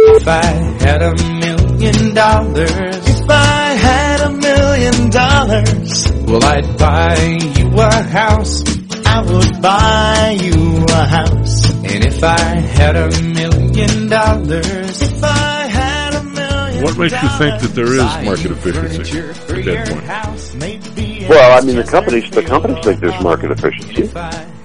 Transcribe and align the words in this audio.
If 0.00 0.28
I 0.28 0.44
had 0.80 1.02
a 1.02 1.14
million 1.16 2.14
dollars, 2.14 2.70
if 2.70 3.28
I 3.28 3.74
had 3.74 4.20
a 4.20 4.30
million 4.30 5.10
dollars, 5.10 6.12
well, 6.22 6.44
I'd 6.44 6.78
buy 6.78 7.16
you 7.56 7.68
a 7.76 8.02
house. 8.04 8.62
I 9.04 9.22
would 9.22 9.60
buy 9.60 10.38
you 10.40 10.84
a 10.88 11.04
house. 11.04 11.68
And 11.82 12.04
if 12.04 12.22
I 12.22 12.38
had 12.38 12.94
a 12.94 13.10
million 13.22 14.08
dollars, 14.08 15.02
if 15.02 15.24
I 15.24 15.66
had 15.66 16.14
a 16.14 16.22
million 16.22 16.84
What 16.84 16.96
makes 16.96 17.20
you 17.20 17.28
think 17.30 17.60
that 17.60 17.72
there 17.74 17.92
is 17.92 18.24
market 18.24 18.52
efficiency 18.52 19.18
at 19.18 19.34
that 19.64 19.88
point? 19.88 21.28
Well, 21.28 21.58
I 21.58 21.66
mean, 21.66 21.74
the 21.74 21.82
companies, 21.82 22.30
the 22.30 22.42
companies 22.44 22.84
think 22.84 23.00
there's 23.00 23.20
market 23.20 23.50
efficiency. 23.50 24.06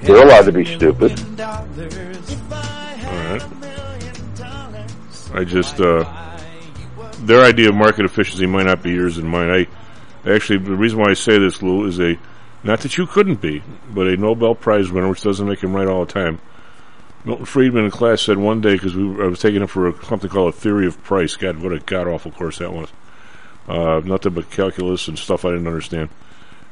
They're 0.03 0.23
allowed 0.23 0.45
to 0.45 0.51
be 0.51 0.65
stupid. 0.65 1.17
I 5.33 5.43
just, 5.43 5.79
uh, 5.79 6.03
their 7.19 7.43
idea 7.43 7.69
of 7.69 7.75
market 7.75 8.05
efficiency 8.05 8.45
might 8.45 8.67
not 8.67 8.83
be 8.83 8.91
yours 8.91 9.17
and 9.17 9.27
mine. 9.27 9.49
I 9.49 10.29
actually, 10.29 10.59
the 10.59 10.75
reason 10.75 10.99
why 10.99 11.09
I 11.09 11.13
say 11.15 11.39
this, 11.39 11.61
Lou, 11.61 11.85
is 11.85 11.99
a 11.99 12.17
not 12.63 12.79
that 12.81 12.97
you 12.97 13.05
couldn't 13.05 13.41
be, 13.41 13.61
but 13.89 14.07
a 14.07 14.15
Nobel 14.15 14.55
Prize 14.55 14.89
winner, 14.89 15.09
which 15.09 15.21
doesn't 15.21 15.47
make 15.47 15.61
him 15.61 15.75
right 15.75 15.87
all 15.87 16.05
the 16.05 16.13
time. 16.13 16.39
Milton 17.25 17.45
Friedman 17.45 17.85
in 17.85 17.91
class 17.91 18.21
said 18.21 18.37
one 18.37 18.61
day 18.61 18.73
because 18.73 18.95
I 18.95 19.27
was 19.27 19.39
taking 19.39 19.61
him 19.61 19.67
for 19.67 19.89
a, 19.89 20.05
something 20.05 20.29
called 20.29 20.53
a 20.53 20.57
theory 20.57 20.87
of 20.87 21.01
price. 21.03 21.35
God, 21.35 21.57
what 21.57 21.73
a 21.73 21.79
god 21.79 22.07
awful 22.07 22.31
course 22.31 22.59
that 22.59 22.71
was. 22.71 22.89
Uh, 23.67 24.01
nothing 24.03 24.33
but 24.33 24.49
calculus 24.51 25.07
and 25.07 25.17
stuff 25.17 25.45
I 25.45 25.51
didn't 25.51 25.67
understand. 25.67 26.09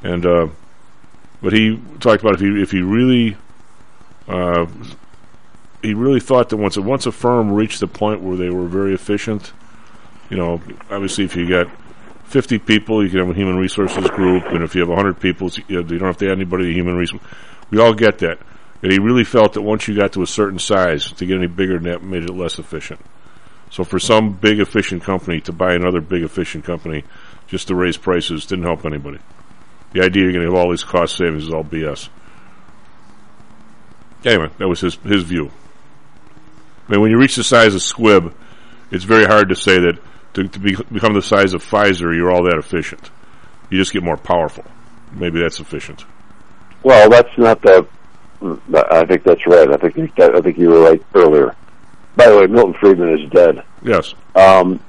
And 0.02 0.26
uh, 0.26 0.48
but 1.40 1.52
he 1.52 1.80
talked 2.00 2.22
about 2.22 2.34
if 2.34 2.40
he 2.40 2.62
if 2.62 2.70
he 2.70 2.82
really 2.82 3.36
uh, 4.28 4.66
he 5.82 5.94
really 5.94 6.20
thought 6.20 6.48
that 6.50 6.56
once 6.56 6.78
once 6.78 7.06
a 7.06 7.12
firm 7.12 7.52
reached 7.52 7.80
the 7.80 7.86
point 7.86 8.22
where 8.22 8.36
they 8.36 8.50
were 8.50 8.66
very 8.66 8.94
efficient, 8.94 9.52
you 10.30 10.36
know, 10.36 10.60
obviously 10.90 11.24
if 11.24 11.36
you 11.36 11.48
got 11.48 11.68
50 12.24 12.58
people, 12.60 13.04
you 13.04 13.10
can 13.10 13.18
have 13.18 13.28
a 13.28 13.34
human 13.34 13.58
resources 13.58 14.08
group, 14.10 14.44
and 14.46 14.62
if 14.62 14.74
you 14.74 14.80
have 14.80 14.88
100 14.88 15.20
people, 15.20 15.50
you, 15.68 15.82
don't 15.82 16.00
have 16.00 16.16
to 16.16 16.26
add 16.26 16.32
anybody 16.32 16.64
to 16.64 16.72
human 16.72 16.96
resources. 16.96 17.28
We 17.70 17.78
all 17.78 17.92
get 17.92 18.18
that. 18.20 18.38
And 18.82 18.90
he 18.90 18.98
really 18.98 19.24
felt 19.24 19.52
that 19.52 19.62
once 19.62 19.86
you 19.86 19.94
got 19.94 20.12
to 20.14 20.22
a 20.22 20.26
certain 20.26 20.58
size, 20.58 21.12
to 21.12 21.26
get 21.26 21.36
any 21.36 21.46
bigger 21.46 21.78
that 21.78 22.02
made 22.02 22.24
it 22.24 22.32
less 22.32 22.58
efficient. 22.58 23.00
So 23.70 23.84
for 23.84 23.98
some 23.98 24.32
big 24.32 24.60
efficient 24.60 25.02
company 25.02 25.40
to 25.42 25.52
buy 25.52 25.74
another 25.74 26.00
big 26.00 26.22
efficient 26.22 26.64
company 26.64 27.04
just 27.48 27.68
to 27.68 27.74
raise 27.74 27.96
prices 27.96 28.46
didn't 28.46 28.64
help 28.64 28.84
anybody. 28.86 29.18
The 29.92 30.02
idea 30.02 30.22
you're 30.22 30.32
going 30.32 30.46
to 30.46 30.52
have 30.52 30.58
all 30.58 30.70
these 30.70 30.84
cost 30.84 31.16
savings 31.16 31.44
is 31.44 31.52
all 31.52 31.64
BS. 31.64 32.08
Anyway, 34.24 34.50
that 34.58 34.68
was 34.68 34.80
his 34.80 34.94
his 34.96 35.22
view. 35.22 35.50
I 36.88 36.92
mean, 36.92 37.00
when 37.00 37.10
you 37.10 37.18
reach 37.18 37.36
the 37.36 37.44
size 37.44 37.74
of 37.74 37.80
Squibb, 37.80 38.34
it's 38.90 39.04
very 39.04 39.24
hard 39.24 39.48
to 39.48 39.54
say 39.54 39.78
that 39.78 39.98
to, 40.34 40.48
to 40.48 40.58
be, 40.58 40.76
become 40.92 41.14
the 41.14 41.22
size 41.22 41.54
of 41.54 41.64
Pfizer, 41.64 42.14
you're 42.14 42.30
all 42.30 42.44
that 42.44 42.58
efficient. 42.58 43.10
You 43.70 43.78
just 43.78 43.92
get 43.92 44.02
more 44.02 44.16
powerful. 44.16 44.64
Maybe 45.12 45.40
that's 45.40 45.60
efficient. 45.60 46.04
Well, 46.82 47.08
that's 47.08 47.36
not 47.38 47.60
the. 47.62 47.86
I 48.74 49.06
think 49.06 49.22
that's 49.22 49.46
right. 49.46 49.70
I 49.72 49.76
think 49.76 50.18
I 50.18 50.40
think 50.40 50.58
you 50.58 50.70
were 50.70 50.80
right 50.80 51.02
earlier. 51.14 51.54
By 52.16 52.28
the 52.28 52.38
way, 52.38 52.46
Milton 52.46 52.74
Friedman 52.74 53.18
is 53.18 53.30
dead. 53.30 53.62
Yes. 53.82 54.14
Um, 54.34 54.80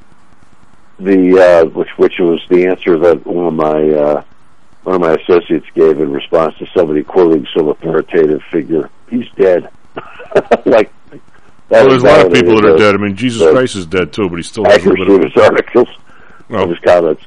the 0.99 1.39
uh, 1.39 1.65
which 1.69 1.89
which 1.97 2.19
was 2.19 2.41
the 2.49 2.65
answer 2.65 2.97
that 2.97 3.25
one 3.25 3.45
of 3.45 3.53
my 3.53 3.89
uh, 3.89 4.23
one 4.83 4.95
of 4.95 5.01
my 5.01 5.13
associates 5.13 5.67
gave 5.75 5.99
in 5.99 6.11
response 6.11 6.57
to 6.57 6.65
somebody 6.75 7.03
quoting 7.03 7.47
some 7.55 7.69
authoritative 7.69 8.41
figure. 8.51 8.89
He's 9.09 9.29
dead. 9.35 9.69
like 10.65 10.91
Well, 11.73 11.89
there's 11.89 12.03
a 12.03 12.05
lot 12.05 12.25
of 12.27 12.33
people 12.33 12.55
that 12.61 12.65
are 12.65 12.77
dead. 12.77 12.95
I 12.95 12.97
mean, 12.97 13.15
Jesus 13.15 13.41
Christ 13.51 13.75
is 13.75 13.85
dead 13.85 14.13
too, 14.13 14.29
but 14.29 14.35
he 14.37 14.43
still 14.43 14.65
has 14.65 14.85
a 14.85 14.89
little 14.89 15.15
of 15.15 15.23
his 15.23 15.35
articles, 15.37 15.87
Oh, 16.49 16.67
his 16.67 16.79
comments. 16.79 17.23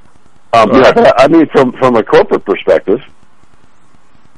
Um, 0.53 0.71
yeah, 0.73 0.91
right. 0.91 1.13
I 1.19 1.29
mean, 1.29 1.47
from 1.49 1.73
from 1.73 1.97
a 1.97 2.03
corporate 2.03 2.45
perspective, 2.45 3.01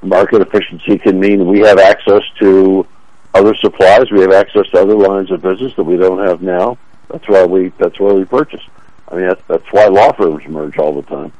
market 0.03 0.41
efficiency 0.41 0.99
can 0.99 1.21
mean 1.21 1.47
we 1.47 1.61
have 1.61 1.79
access 1.79 2.23
to 2.41 2.87
other 3.35 3.55
supplies. 3.57 4.11
We 4.11 4.21
have 4.23 4.33
access 4.33 4.67
to 4.71 4.81
other 4.81 4.97
lines 4.97 5.31
of 5.31 5.43
business 5.43 5.75
that 5.77 5.85
we 5.85 5.97
don't 5.97 6.27
have 6.27 6.41
now. 6.43 6.79
That's 7.11 7.29
why 7.29 7.45
we 7.45 7.69
that's 7.79 7.99
why 8.01 8.13
we 8.13 8.25
purchase. 8.25 8.63
I 9.09 9.17
mean, 9.17 9.29
that's 9.29 9.43
that's 9.47 9.67
why 9.73 9.87
law 9.87 10.13
firms 10.13 10.43
merge 10.49 10.79
all 10.79 10.95
the 11.01 11.03
time. 11.03 11.33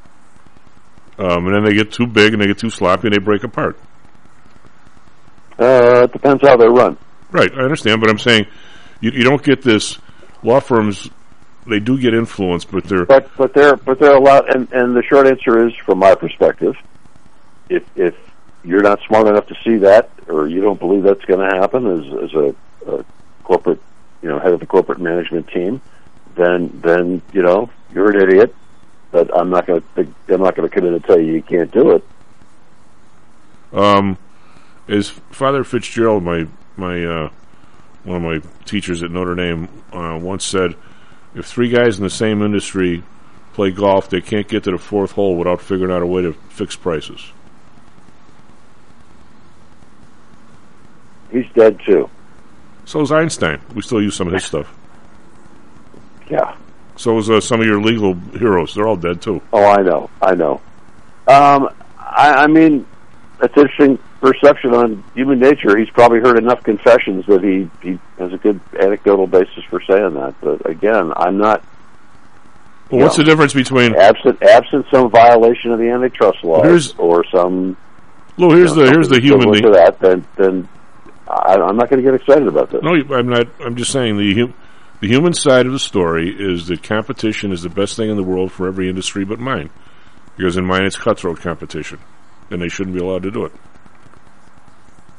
um, 1.17 1.47
and 1.47 1.55
then 1.55 1.63
they 1.65 1.73
get 1.73 1.91
too 1.91 2.07
big 2.07 2.33
and 2.33 2.41
they 2.41 2.47
get 2.47 2.57
too 2.59 2.69
sloppy 2.69 3.07
and 3.07 3.13
they 3.15 3.19
break 3.19 3.43
apart. 3.43 3.77
Uh, 5.59 6.03
it 6.03 6.13
depends 6.13 6.41
how 6.41 6.55
they're 6.55 6.71
run. 6.71 6.97
Right, 7.31 7.51
I 7.53 7.61
understand, 7.61 8.01
but 8.01 8.09
I'm 8.09 8.19
saying 8.19 8.47
you, 9.01 9.11
you 9.11 9.23
don't 9.23 9.43
get 9.43 9.61
this. 9.61 9.97
Law 10.41 10.59
firms, 10.59 11.09
they 11.67 11.79
do 11.79 11.99
get 11.99 12.13
influence, 12.13 12.65
but 12.65 12.85
they're 12.85 13.05
But 13.05 13.29
but 13.37 13.53
they're 13.53 13.75
but 13.75 13.99
they're 13.99 14.15
allowed. 14.15 14.49
And 14.55 14.71
and 14.71 14.95
the 14.95 15.03
short 15.03 15.27
answer 15.27 15.67
is, 15.67 15.75
from 15.85 15.99
my 15.99 16.15
perspective, 16.15 16.75
if 17.69 17.83
if 17.95 18.15
you're 18.63 18.81
not 18.81 18.99
smart 19.07 19.27
enough 19.27 19.47
to 19.47 19.55
see 19.63 19.77
that, 19.77 20.09
or 20.27 20.47
you 20.47 20.61
don't 20.61 20.79
believe 20.79 21.03
that's 21.03 21.23
going 21.25 21.39
to 21.39 21.57
happen 21.57 21.87
as 21.87 22.23
as 22.23 22.33
a, 22.33 22.55
a 22.91 23.05
corporate, 23.43 23.81
you 24.21 24.29
know, 24.29 24.39
head 24.39 24.53
of 24.53 24.59
the 24.59 24.65
corporate 24.65 24.99
management 24.99 25.47
team, 25.49 25.81
then 26.35 26.79
then 26.83 27.21
you 27.33 27.41
know 27.41 27.69
you're 27.93 28.09
an 28.11 28.29
idiot. 28.29 28.55
But 29.11 29.35
I'm 29.37 29.49
not 29.49 29.65
going 29.65 29.83
to. 29.95 30.07
I'm 30.29 30.41
not 30.41 30.55
going 30.55 30.69
to 30.69 30.73
come 30.73 30.85
in 30.87 30.93
and 30.93 31.03
tell 31.03 31.19
you 31.19 31.33
you 31.33 31.41
can't 31.41 31.71
do 31.71 31.91
it. 31.91 32.03
Um, 33.73 34.17
is 34.87 35.09
Father 35.09 35.63
Fitzgerald, 35.63 36.23
my 36.23 36.47
my 36.79 37.05
uh, 37.05 37.29
one 38.03 38.17
of 38.17 38.23
my 38.23 38.49
teachers 38.65 39.03
at 39.03 39.11
Notre 39.11 39.35
Dame, 39.35 39.69
uh, 39.91 40.17
once 40.21 40.45
said, 40.45 40.75
if 41.35 41.45
three 41.45 41.69
guys 41.69 41.97
in 41.97 42.03
the 42.03 42.09
same 42.09 42.41
industry 42.41 43.03
play 43.53 43.71
golf, 43.71 44.09
they 44.09 44.21
can't 44.21 44.47
get 44.47 44.63
to 44.63 44.71
the 44.71 44.77
fourth 44.77 45.11
hole 45.11 45.35
without 45.35 45.61
figuring 45.61 45.91
out 45.91 46.01
a 46.01 46.05
way 46.05 46.21
to 46.21 46.33
fix 46.49 46.75
prices. 46.75 47.31
He's 51.31 51.45
dead 51.53 51.79
too. 51.85 52.09
So 52.85 53.01
is 53.01 53.11
Einstein. 53.11 53.61
We 53.75 53.81
still 53.81 54.01
use 54.01 54.15
some 54.15 54.27
of 54.27 54.33
his 54.33 54.43
stuff. 54.45 54.73
Yeah. 56.29 56.55
So 56.95 57.17
is 57.17 57.29
uh, 57.29 57.39
some 57.39 57.61
of 57.61 57.65
your 57.65 57.81
legal 57.81 58.13
heroes. 58.13 58.73
They're 58.73 58.87
all 58.87 58.95
dead 58.95 59.21
too. 59.21 59.41
Oh, 59.53 59.65
I 59.65 59.81
know. 59.81 60.09
I 60.21 60.35
know. 60.35 60.61
Um, 61.27 61.69
I, 61.99 62.43
I 62.43 62.47
mean, 62.47 62.85
that's 63.39 63.55
interesting 63.57 63.97
perception 64.21 64.73
on 64.73 65.03
human 65.15 65.39
nature. 65.39 65.77
He's 65.77 65.89
probably 65.89 66.19
heard 66.19 66.37
enough 66.37 66.63
confessions 66.63 67.25
that 67.27 67.41
he, 67.43 67.69
he 67.87 67.97
has 68.17 68.33
a 68.33 68.37
good 68.37 68.59
anecdotal 68.79 69.27
basis 69.27 69.63
for 69.69 69.81
saying 69.89 70.13
that. 70.15 70.35
But 70.41 70.69
again, 70.69 71.11
I'm 71.15 71.37
not 71.37 71.63
Well, 72.91 73.01
what's 73.01 73.17
Yeah. 73.17 73.23
the 73.23 73.29
difference 73.31 73.53
between 73.53 73.95
absent 73.95 74.41
absent 74.43 74.85
some 74.91 75.09
violation 75.09 75.71
of 75.71 75.79
the 75.79 75.89
antitrust 75.89 76.43
laws 76.43 76.93
or 76.97 77.23
some. 77.33 77.77
Lou? 78.37 78.55
Here's 78.55 78.71
you 78.75 78.77
know, 78.77 78.85
the 78.85 78.91
here's 78.91 79.09
the 79.09 79.19
human. 79.21 79.53
to 79.61 79.69
that. 79.71 79.99
Then 79.99 80.25
then 80.37 80.67
I, 81.27 81.55
I'm 81.55 81.77
not 81.77 81.89
going 81.89 82.03
to 82.03 82.11
get 82.11 82.19
excited 82.19 82.47
about 82.47 82.71
this. 82.71 82.81
No, 82.83 82.91
I'm 83.15 83.27
not. 83.29 83.47
I'm 83.63 83.75
just 83.75 83.91
saying 83.91 84.17
the 84.17 84.33
hu- 84.33 84.53
the 85.01 85.07
human 85.07 85.33
side 85.33 85.65
of 85.65 85.71
the 85.71 85.79
story 85.79 86.29
is 86.37 86.67
that 86.67 86.81
competition 86.83 87.51
is 87.51 87.61
the 87.61 87.69
best 87.69 87.95
thing 87.95 88.09
in 88.09 88.17
the 88.17 88.23
world 88.23 88.51
for 88.51 88.67
every 88.67 88.89
industry 88.89 89.23
but 89.23 89.39
mine, 89.39 89.69
because 90.35 90.57
in 90.57 90.65
mine 90.65 90.83
it's 90.83 90.97
cutthroat 90.97 91.39
competition, 91.41 91.99
and 92.51 92.61
they 92.61 92.67
shouldn't 92.69 92.95
be 92.95 93.01
allowed 93.01 93.23
to 93.23 93.31
do 93.31 93.45
it. 93.45 93.51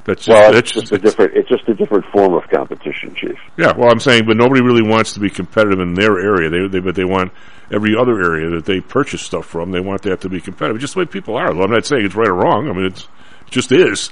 That's 0.04 0.24
just, 0.24 0.28
Well, 0.34 0.52
that's 0.52 0.72
just 0.72 0.92
a 0.92 0.98
different. 0.98 1.36
It's 1.36 1.48
just 1.48 1.68
a 1.68 1.74
different 1.74 2.06
form 2.06 2.32
of 2.34 2.48
competition, 2.48 3.14
Chief. 3.14 3.36
Yeah, 3.58 3.72
well, 3.76 3.90
I'm 3.90 4.00
saying, 4.00 4.24
but 4.26 4.36
nobody 4.36 4.62
really 4.62 4.82
wants 4.82 5.12
to 5.14 5.20
be 5.20 5.28
competitive 5.28 5.78
in 5.78 5.92
their 5.94 6.18
area. 6.18 6.48
They, 6.48 6.66
they, 6.68 6.80
but 6.80 6.94
they 6.94 7.04
want 7.04 7.32
every 7.70 7.94
other 7.96 8.18
area 8.20 8.48
that 8.56 8.64
they 8.64 8.80
purchase 8.80 9.20
stuff 9.20 9.44
from. 9.46 9.70
They 9.70 9.80
want 9.80 10.02
that 10.02 10.22
to 10.22 10.28
be 10.30 10.40
competitive, 10.40 10.80
just 10.80 10.94
the 10.94 11.00
way 11.00 11.06
people 11.06 11.36
are. 11.36 11.54
Well, 11.54 11.64
I'm 11.64 11.70
not 11.70 11.84
saying 11.84 12.06
it's 12.06 12.14
right 12.14 12.28
or 12.28 12.34
wrong. 12.34 12.68
I 12.68 12.72
mean, 12.72 12.86
it's 12.86 13.02
it 13.02 13.50
just 13.50 13.72
is, 13.72 14.10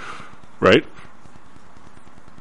right? 0.60 0.84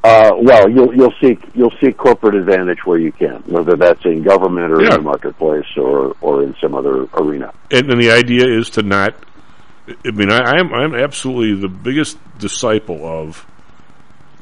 Uh, 0.04 0.32
well, 0.42 0.70
you'll 0.70 0.94
you'll 0.96 1.14
seek 1.22 1.40
you'll 1.54 1.74
seek 1.82 1.98
corporate 1.98 2.36
advantage 2.36 2.80
where 2.86 2.98
you 2.98 3.12
can, 3.12 3.44
whether 3.46 3.76
that's 3.76 4.04
in 4.06 4.24
government 4.24 4.72
or 4.72 4.82
Yeah. 4.82 4.90
in 4.96 4.96
the 4.98 5.02
marketplace 5.02 5.66
or 5.78 6.16
or 6.22 6.44
in 6.44 6.56
some 6.62 6.74
other 6.76 7.08
arena. 7.14 7.54
And, 7.72 7.92
and 7.92 8.02
the 8.02 8.12
idea 8.12 8.46
is 8.48 8.72
to 8.72 8.82
not. 8.84 9.14
I 10.06 10.12
mean, 10.12 10.30
I, 10.30 10.40
I'm 10.40 10.74
I'm 10.74 10.96
absolutely 10.96 11.60
the 11.60 11.70
biggest 11.70 12.18
disciple 12.38 13.06
of 13.06 13.46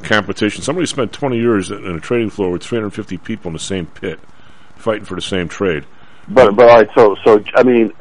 competition. 0.03 0.63
Somebody 0.63 0.87
spent 0.87 1.13
20 1.13 1.37
years 1.37 1.71
in 1.71 1.85
a 1.85 1.99
trading 1.99 2.29
floor 2.29 2.51
with 2.51 2.63
350 2.63 3.17
people 3.19 3.49
in 3.49 3.53
the 3.53 3.59
same 3.59 3.85
pit, 3.85 4.19
fighting 4.75 5.05
for 5.05 5.15
the 5.15 5.21
same 5.21 5.47
trade. 5.47 5.85
But 6.27 6.55
but 6.55 6.69
all 6.69 6.77
right, 6.77 6.89
so 6.95 7.15
so 7.23 7.43
I 7.55 7.63
mean, 7.63 7.93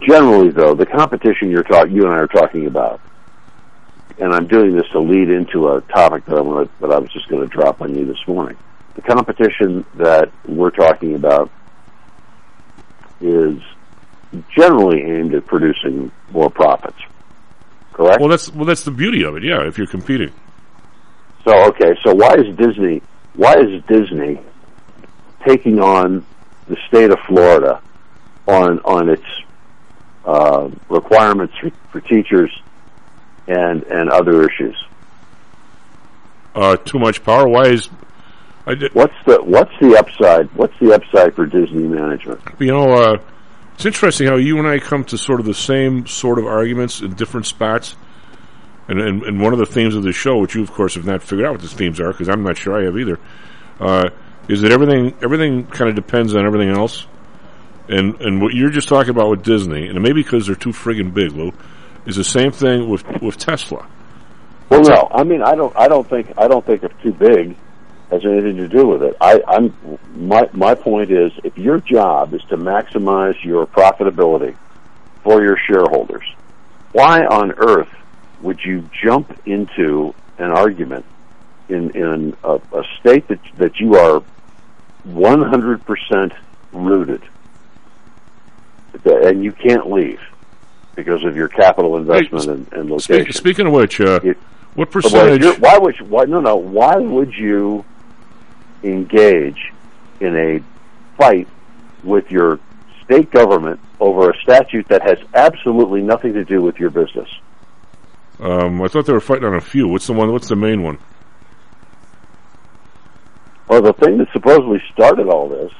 generally 0.00 0.50
though, 0.50 0.74
the 0.74 0.86
competition 0.86 1.50
you're 1.50 1.62
talking, 1.62 1.94
you 1.94 2.04
and 2.04 2.12
I 2.12 2.18
are 2.18 2.26
talking 2.26 2.66
about, 2.66 3.00
and 4.18 4.32
I'm 4.32 4.46
doing 4.46 4.74
this 4.74 4.88
to 4.92 5.00
lead 5.00 5.28
into 5.28 5.68
a 5.68 5.82
topic 5.82 6.24
that 6.26 6.38
I 6.38 6.40
want 6.40 6.70
that 6.80 6.90
I 6.90 6.98
was 6.98 7.12
just 7.12 7.28
going 7.28 7.42
to 7.42 7.48
drop 7.48 7.82
on 7.82 7.94
you 7.94 8.06
this 8.06 8.26
morning. 8.26 8.56
The 8.94 9.02
competition 9.02 9.84
that 9.96 10.30
we're 10.48 10.70
talking 10.70 11.14
about 11.14 11.50
is 13.20 13.60
generally 14.54 15.02
aimed 15.02 15.34
at 15.34 15.46
producing 15.46 16.10
more 16.30 16.50
profits. 16.50 16.98
Correct. 17.92 18.20
Well, 18.20 18.28
that's 18.28 18.52
well, 18.52 18.66
that's 18.66 18.82
the 18.82 18.90
beauty 18.90 19.24
of 19.24 19.36
it. 19.36 19.42
Yeah, 19.42 19.66
if 19.66 19.78
you're 19.78 19.86
competing. 19.86 20.32
So 21.44 21.54
okay, 21.68 21.94
so 22.04 22.14
why 22.14 22.34
is 22.34 22.54
Disney 22.56 23.02
why 23.34 23.54
is 23.54 23.82
Disney 23.84 24.40
taking 25.46 25.80
on 25.80 26.26
the 26.68 26.76
state 26.88 27.10
of 27.10 27.18
Florida 27.26 27.80
on 28.46 28.80
on 28.80 29.08
its 29.08 29.24
uh, 30.24 30.68
requirements 30.88 31.54
for, 31.58 31.70
for 31.90 32.00
teachers 32.00 32.50
and 33.46 33.82
and 33.84 34.10
other 34.10 34.46
issues? 34.48 34.76
Uh, 36.54 36.76
too 36.76 36.98
much 36.98 37.22
power. 37.22 37.48
Why 37.48 37.68
is 37.68 37.88
What's 38.94 39.14
the 39.26 39.40
what's 39.44 39.70
the 39.80 39.96
upside? 39.96 40.52
What's 40.56 40.76
the 40.80 40.92
upside 40.92 41.36
for 41.36 41.46
Disney 41.46 41.84
management? 41.84 42.40
you 42.58 42.72
know? 42.72 42.92
Uh, 42.92 43.18
it's 43.76 43.84
interesting 43.84 44.26
how 44.26 44.36
you 44.36 44.58
and 44.58 44.66
I 44.66 44.78
come 44.78 45.04
to 45.04 45.18
sort 45.18 45.38
of 45.38 45.44
the 45.44 45.52
same 45.52 46.06
sort 46.06 46.38
of 46.38 46.46
arguments 46.46 47.02
in 47.02 47.12
different 47.12 47.44
spots. 47.44 47.94
And, 48.88 48.98
and, 48.98 49.22
and 49.22 49.42
one 49.42 49.52
of 49.52 49.58
the 49.58 49.66
themes 49.66 49.94
of 49.94 50.02
the 50.02 50.14
show, 50.14 50.38
which 50.38 50.54
you 50.54 50.62
of 50.62 50.72
course 50.72 50.94
have 50.94 51.04
not 51.04 51.22
figured 51.22 51.46
out 51.46 51.52
what 51.52 51.60
the 51.60 51.68
themes 51.68 52.00
are, 52.00 52.10
because 52.10 52.30
I'm 52.30 52.42
not 52.42 52.56
sure 52.56 52.80
I 52.80 52.84
have 52.84 52.96
either, 52.96 53.18
uh, 53.78 54.08
is 54.48 54.62
that 54.62 54.72
everything 54.72 55.14
everything 55.22 55.66
kind 55.66 55.90
of 55.90 55.96
depends 55.96 56.34
on 56.34 56.46
everything 56.46 56.70
else. 56.70 57.06
And 57.88 58.18
and 58.22 58.40
what 58.40 58.54
you're 58.54 58.70
just 58.70 58.88
talking 58.88 59.10
about 59.10 59.28
with 59.28 59.42
Disney, 59.42 59.88
and 59.88 60.00
maybe 60.00 60.22
because 60.22 60.46
they're 60.46 60.56
too 60.56 60.70
friggin' 60.70 61.12
big, 61.12 61.32
Lou, 61.32 61.52
is 62.06 62.16
the 62.16 62.24
same 62.24 62.52
thing 62.52 62.88
with 62.88 63.04
with 63.20 63.36
Tesla. 63.36 63.86
Well, 64.70 64.82
no, 64.82 65.08
I 65.10 65.22
mean 65.22 65.42
I 65.42 65.54
don't 65.54 65.76
I 65.76 65.88
don't 65.88 66.08
think 66.08 66.32
I 66.38 66.48
don't 66.48 66.64
think 66.64 66.82
it's 66.82 67.02
too 67.02 67.12
big 67.12 67.56
has 68.10 68.24
anything 68.24 68.56
to 68.56 68.68
do 68.68 68.86
with 68.86 69.02
it. 69.02 69.16
I, 69.20 69.42
I'm 69.48 69.74
my 70.14 70.48
my 70.52 70.74
point 70.74 71.10
is 71.10 71.32
if 71.44 71.58
your 71.58 71.80
job 71.80 72.34
is 72.34 72.42
to 72.44 72.56
maximize 72.56 73.42
your 73.44 73.66
profitability 73.66 74.56
for 75.24 75.42
your 75.42 75.56
shareholders, 75.56 76.24
why 76.92 77.24
on 77.26 77.52
earth 77.56 77.88
would 78.42 78.60
you 78.64 78.88
jump 79.02 79.36
into 79.46 80.14
an 80.38 80.50
argument 80.50 81.04
in 81.68 81.90
in 81.90 82.36
a, 82.44 82.60
a 82.72 82.84
state 83.00 83.26
that 83.28 83.40
that 83.58 83.80
you 83.80 83.96
are 83.96 84.22
100% 85.08 86.32
rooted 86.72 87.22
and 89.04 89.44
you 89.44 89.52
can't 89.52 89.90
leave 89.90 90.20
because 90.94 91.24
of 91.24 91.36
your 91.36 91.48
capital 91.48 91.96
investment 91.96 92.46
and, 92.46 92.72
and 92.72 92.90
location? 92.90 93.24
Speak, 93.24 93.32
speaking 93.34 93.66
of 93.66 93.72
which, 93.72 94.00
uh, 94.00 94.20
It- 94.22 94.38
what 94.74 94.90
percentage? 94.90 95.58
why 95.58 95.78
would 95.78 95.98
you, 95.98 96.04
why 96.04 96.24
no 96.24 96.38
no 96.40 96.54
why 96.56 96.96
would 96.96 97.32
you 97.34 97.82
engage 98.86 99.72
in 100.20 100.36
a 100.36 100.60
fight 101.16 101.48
with 102.04 102.30
your 102.30 102.60
state 103.04 103.30
government 103.30 103.80
over 104.00 104.30
a 104.30 104.36
statute 104.42 104.88
that 104.88 105.02
has 105.02 105.18
absolutely 105.34 106.02
nothing 106.02 106.34
to 106.34 106.44
do 106.44 106.62
with 106.62 106.78
your 106.78 106.90
business? 106.90 107.28
Um, 108.40 108.82
I 108.82 108.88
thought 108.88 109.06
they 109.06 109.12
were 109.12 109.20
fighting 109.20 109.44
on 109.44 109.54
a 109.54 109.60
few. 109.60 109.88
What's 109.88 110.06
the 110.06 110.12
one? 110.12 110.30
What's 110.30 110.48
the 110.48 110.56
main 110.56 110.82
one? 110.82 110.98
Well, 113.68 113.82
the 113.82 113.94
thing 113.94 114.18
that 114.18 114.30
supposedly 114.32 114.82
started 114.92 115.28
all 115.28 115.48
this 115.48 115.72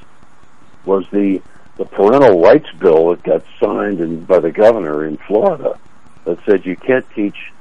was 0.84 1.04
the 1.10 1.42
the 1.76 1.84
parental 1.84 2.40
rights 2.40 2.68
bill 2.78 3.10
that 3.10 3.22
got 3.22 3.44
signed 3.60 4.00
in, 4.00 4.24
by 4.24 4.40
the 4.40 4.50
governor 4.50 5.04
in 5.04 5.18
Florida 5.18 5.78
that 6.24 6.38
said 6.46 6.64
you 6.64 6.74
can't 6.74 7.04
teach 7.14 7.52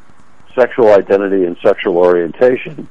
sexual 0.55 0.93
identity 0.93 1.43
and 1.43 1.57
sexual 1.61 1.97
orientation 1.97 2.87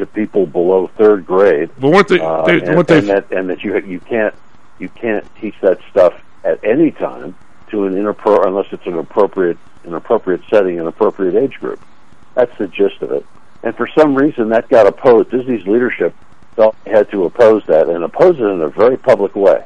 to 0.00 0.06
people 0.06 0.46
below 0.46 0.90
third 0.98 1.26
grade. 1.26 1.70
But 1.78 1.90
weren't 1.90 2.08
they? 2.08 2.20
Uh, 2.20 2.42
they 2.44 2.60
and, 2.60 2.74
weren't 2.74 2.88
they? 2.88 2.98
and 2.98 3.08
that 3.08 3.32
and 3.32 3.48
that 3.50 3.62
you 3.62 3.78
you 3.80 4.00
can't 4.00 4.34
you 4.78 4.88
can't 4.88 5.24
teach 5.40 5.54
that 5.62 5.78
stuff 5.90 6.14
at 6.44 6.62
any 6.64 6.90
time 6.90 7.34
to 7.70 7.84
an 7.84 7.94
inappro 7.94 8.46
unless 8.46 8.66
it's 8.72 8.86
an 8.86 8.98
appropriate 8.98 9.58
an 9.84 9.94
appropriate 9.94 10.42
setting 10.50 10.80
an 10.80 10.86
appropriate 10.86 11.34
age 11.34 11.54
group. 11.60 11.80
That's 12.34 12.56
the 12.58 12.66
gist 12.66 13.00
of 13.02 13.12
it. 13.12 13.24
And 13.62 13.76
for 13.76 13.88
some 13.96 14.14
reason 14.14 14.48
that 14.50 14.68
got 14.68 14.86
opposed. 14.86 15.30
Disney's 15.30 15.66
leadership 15.66 16.14
felt 16.56 16.76
they 16.84 16.90
had 16.90 17.10
to 17.10 17.24
oppose 17.24 17.62
that 17.66 17.88
and 17.88 18.02
oppose 18.04 18.38
it 18.38 18.44
in 18.44 18.60
a 18.60 18.68
very 18.68 18.96
public 18.96 19.34
way. 19.34 19.64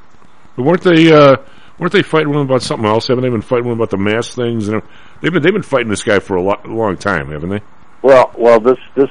But 0.56 0.62
weren't 0.64 0.82
they? 0.82 1.12
Uh, 1.12 1.36
weren't 1.78 1.92
they 1.92 2.02
fighting 2.02 2.30
with 2.30 2.40
about 2.40 2.62
something 2.62 2.86
else? 2.86 3.08
Haven't 3.08 3.22
they 3.22 3.30
been 3.30 3.42
fighting 3.42 3.66
with 3.66 3.76
about 3.76 3.90
the 3.90 3.96
mask 3.96 4.34
things? 4.34 4.68
And 4.68 4.82
they've 5.20 5.32
been 5.32 5.42
they've 5.42 5.52
been 5.52 5.62
fighting 5.62 5.88
this 5.88 6.02
guy 6.02 6.18
for 6.18 6.36
a, 6.36 6.42
lo- 6.42 6.60
a 6.64 6.68
long 6.68 6.96
time, 6.96 7.30
haven't 7.30 7.50
they? 7.50 7.60
Well, 8.02 8.32
well, 8.36 8.60
this 8.60 8.78
this 8.94 9.10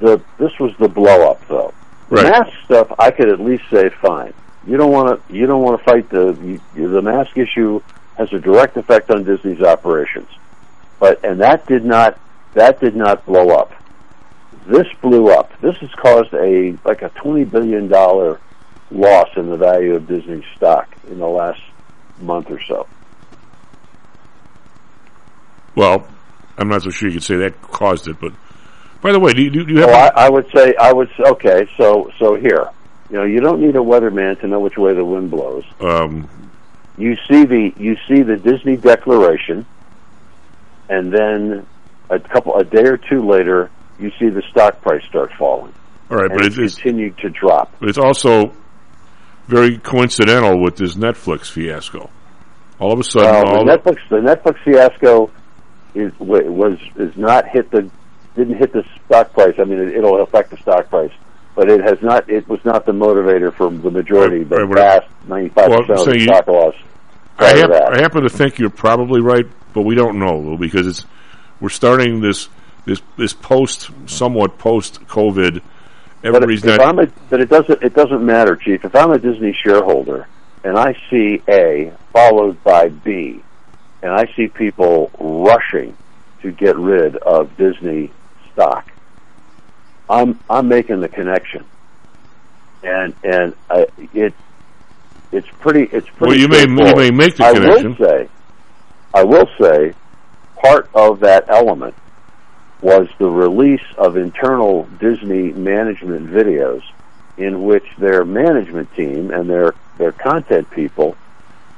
the 0.00 0.20
this 0.38 0.58
was 0.58 0.72
the 0.78 0.88
blow 0.88 1.30
up 1.30 1.46
though. 1.48 1.72
The 2.10 2.16
Right. 2.16 2.30
mask 2.32 2.50
stuff, 2.66 2.92
I 2.98 3.10
could 3.10 3.28
at 3.30 3.40
least 3.40 3.64
say 3.70 3.88
fine. 3.88 4.34
You 4.66 4.76
don't 4.76 4.92
want 4.92 5.28
to 5.28 5.34
you 5.34 5.46
don't 5.46 5.62
want 5.62 5.78
to 5.78 5.84
fight 5.84 6.08
the 6.10 6.36
you, 6.74 6.88
the 6.88 7.02
mask 7.02 7.36
issue 7.36 7.80
has 8.16 8.32
a 8.32 8.38
direct 8.38 8.76
effect 8.76 9.10
on 9.10 9.24
Disney's 9.24 9.60
operations, 9.62 10.28
but 11.00 11.24
and 11.24 11.40
that 11.40 11.66
did 11.66 11.84
not 11.84 12.18
that 12.54 12.80
did 12.80 12.94
not 12.94 13.24
blow 13.26 13.50
up. 13.50 13.72
This 14.66 14.86
blew 15.02 15.28
up. 15.30 15.52
This 15.60 15.76
has 15.76 15.90
caused 15.92 16.32
a 16.34 16.76
like 16.84 17.02
a 17.02 17.08
twenty 17.10 17.44
billion 17.44 17.88
dollar 17.88 18.40
loss 18.90 19.28
in 19.36 19.50
the 19.50 19.56
value 19.56 19.94
of 19.94 20.06
Disney 20.06 20.44
stock 20.56 20.88
in 21.10 21.18
the 21.18 21.26
last 21.26 21.60
month 22.20 22.50
or 22.50 22.60
so. 22.62 22.86
Well, 25.74 26.06
I'm 26.56 26.68
not 26.68 26.82
so 26.82 26.90
sure 26.90 27.08
you 27.08 27.14
could 27.14 27.24
say 27.24 27.36
that 27.36 27.60
caused 27.62 28.06
it. 28.08 28.20
But 28.20 28.32
by 29.04 29.12
the 29.12 29.20
way, 29.20 29.34
do 29.34 29.42
you, 29.42 29.50
do 29.50 29.64
you 29.68 29.80
have? 29.80 29.90
I, 29.90 30.08
I 30.24 30.28
would 30.30 30.46
say 30.50 30.74
I 30.80 30.90
would 30.90 31.10
say, 31.16 31.24
okay. 31.24 31.66
So 31.76 32.10
so 32.18 32.36
here, 32.36 32.70
you 33.10 33.16
know, 33.18 33.24
you 33.24 33.40
don't 33.40 33.60
need 33.60 33.76
a 33.76 33.80
weatherman 33.80 34.40
to 34.40 34.48
know 34.48 34.60
which 34.60 34.78
way 34.78 34.94
the 34.94 35.04
wind 35.04 35.30
blows. 35.30 35.64
um, 35.80 36.26
You 36.96 37.14
see 37.28 37.44
the 37.44 37.72
you 37.76 37.96
see 38.08 38.22
the 38.22 38.36
Disney 38.36 38.78
declaration, 38.78 39.66
and 40.88 41.12
then 41.12 41.66
a 42.08 42.18
couple 42.18 42.56
a 42.56 42.64
day 42.64 42.84
or 42.84 42.96
two 42.96 43.20
later, 43.28 43.70
you 44.00 44.10
see 44.18 44.30
the 44.30 44.42
stock 44.50 44.80
price 44.80 45.04
start 45.06 45.30
falling, 45.38 45.74
all 46.10 46.16
right, 46.16 46.30
and 46.30 46.38
but 46.40 46.46
it 46.46 46.58
it's, 46.58 46.76
continued 46.76 47.18
to 47.18 47.28
drop. 47.28 47.74
but 47.80 47.90
it's 47.90 47.98
also 47.98 48.54
very 49.48 49.76
coincidental 49.76 50.62
with 50.62 50.76
this 50.76 50.94
Netflix 50.94 51.50
fiasco. 51.50 52.08
All 52.78 52.90
of 52.90 52.98
a 52.98 53.04
sudden, 53.04 53.28
all 53.34 53.66
the 53.66 53.70
Netflix 53.76 53.98
the 54.08 54.16
Netflix 54.16 54.56
fiasco 54.64 55.30
is 55.94 56.10
was 56.18 56.78
is 56.96 57.14
not 57.18 57.46
hit 57.46 57.70
the 57.70 57.90
didn't 58.36 58.56
hit 58.56 58.72
the 58.72 58.84
stock 59.06 59.32
price. 59.32 59.54
I 59.58 59.64
mean, 59.64 59.78
it, 59.78 59.96
it'll 59.96 60.20
affect 60.22 60.50
the 60.50 60.56
stock 60.58 60.88
price, 60.88 61.12
but 61.54 61.68
it 61.70 61.80
has 61.82 62.00
not. 62.02 62.28
It 62.28 62.48
was 62.48 62.64
not 62.64 62.86
the 62.86 62.92
motivator 62.92 63.52
for 63.54 63.70
the 63.70 63.90
majority, 63.90 64.38
Right, 64.44 64.48
the 64.48 64.66
right, 64.66 65.02
vast 65.02 65.28
ninety 65.28 65.48
five 65.50 65.70
percent 65.70 65.90
of 65.90 65.98
so 65.98 66.04
the 66.06 66.18
you- 66.18 66.24
stock 66.24 66.46
loss. 66.46 66.74
I, 67.36 67.56
hap- 67.56 67.70
I 67.70 68.00
happen 68.00 68.22
to 68.22 68.28
think 68.30 68.60
you're 68.60 68.70
probably 68.70 69.20
right, 69.20 69.44
but 69.72 69.82
we 69.82 69.96
don't 69.96 70.20
know 70.20 70.56
because 70.56 70.86
it's 70.86 71.04
we're 71.60 71.68
starting 71.68 72.20
this 72.20 72.48
this 72.84 73.02
this 73.16 73.32
post 73.32 73.90
somewhat 74.06 74.56
post 74.58 75.00
COVID. 75.06 75.60
But 76.22 76.28
Everybody's 76.28 76.64
if, 76.64 76.70
if 76.70 76.78
not. 76.78 76.88
I'm 76.88 76.98
a, 77.00 77.06
but 77.28 77.40
it 77.40 77.48
doesn't 77.50 77.82
it 77.82 77.92
doesn't 77.94 78.24
matter, 78.24 78.54
Chief. 78.56 78.84
If 78.84 78.94
I'm 78.94 79.10
a 79.10 79.18
Disney 79.18 79.52
shareholder 79.52 80.28
and 80.62 80.78
I 80.78 80.96
see 81.10 81.42
A 81.48 81.92
followed 82.12 82.62
by 82.62 82.88
B, 82.88 83.42
and 84.02 84.12
I 84.12 84.26
see 84.36 84.46
people 84.46 85.10
rushing 85.18 85.96
to 86.42 86.52
get 86.52 86.76
rid 86.76 87.16
of 87.16 87.56
Disney 87.56 88.12
stock, 88.54 88.90
I'm 90.08 90.38
I'm 90.48 90.68
making 90.68 91.00
the 91.00 91.08
connection, 91.08 91.64
and 92.82 93.14
and 93.22 93.54
I, 93.70 93.86
it 94.14 94.32
it's 95.32 95.48
pretty 95.60 95.82
it's 95.84 96.08
pretty. 96.10 96.26
Well, 96.26 96.36
you 96.38 96.48
may- 96.48 96.62
you 96.90 96.96
may 96.96 97.10
make 97.10 97.36
the 97.36 97.44
I 97.44 97.52
connection. 97.52 97.96
will 97.98 98.06
say, 98.06 98.28
I 99.12 99.24
will 99.24 99.48
say, 99.60 99.94
part 100.56 100.88
of 100.94 101.20
that 101.20 101.44
element 101.48 101.94
was 102.80 103.08
the 103.18 103.28
release 103.28 103.84
of 103.96 104.16
internal 104.16 104.84
Disney 105.00 105.52
management 105.52 106.28
videos 106.30 106.82
in 107.38 107.64
which 107.64 107.84
their 107.98 108.24
management 108.24 108.94
team 108.94 109.30
and 109.30 109.48
their 109.50 109.74
their 109.98 110.12
content 110.12 110.70
people, 110.70 111.16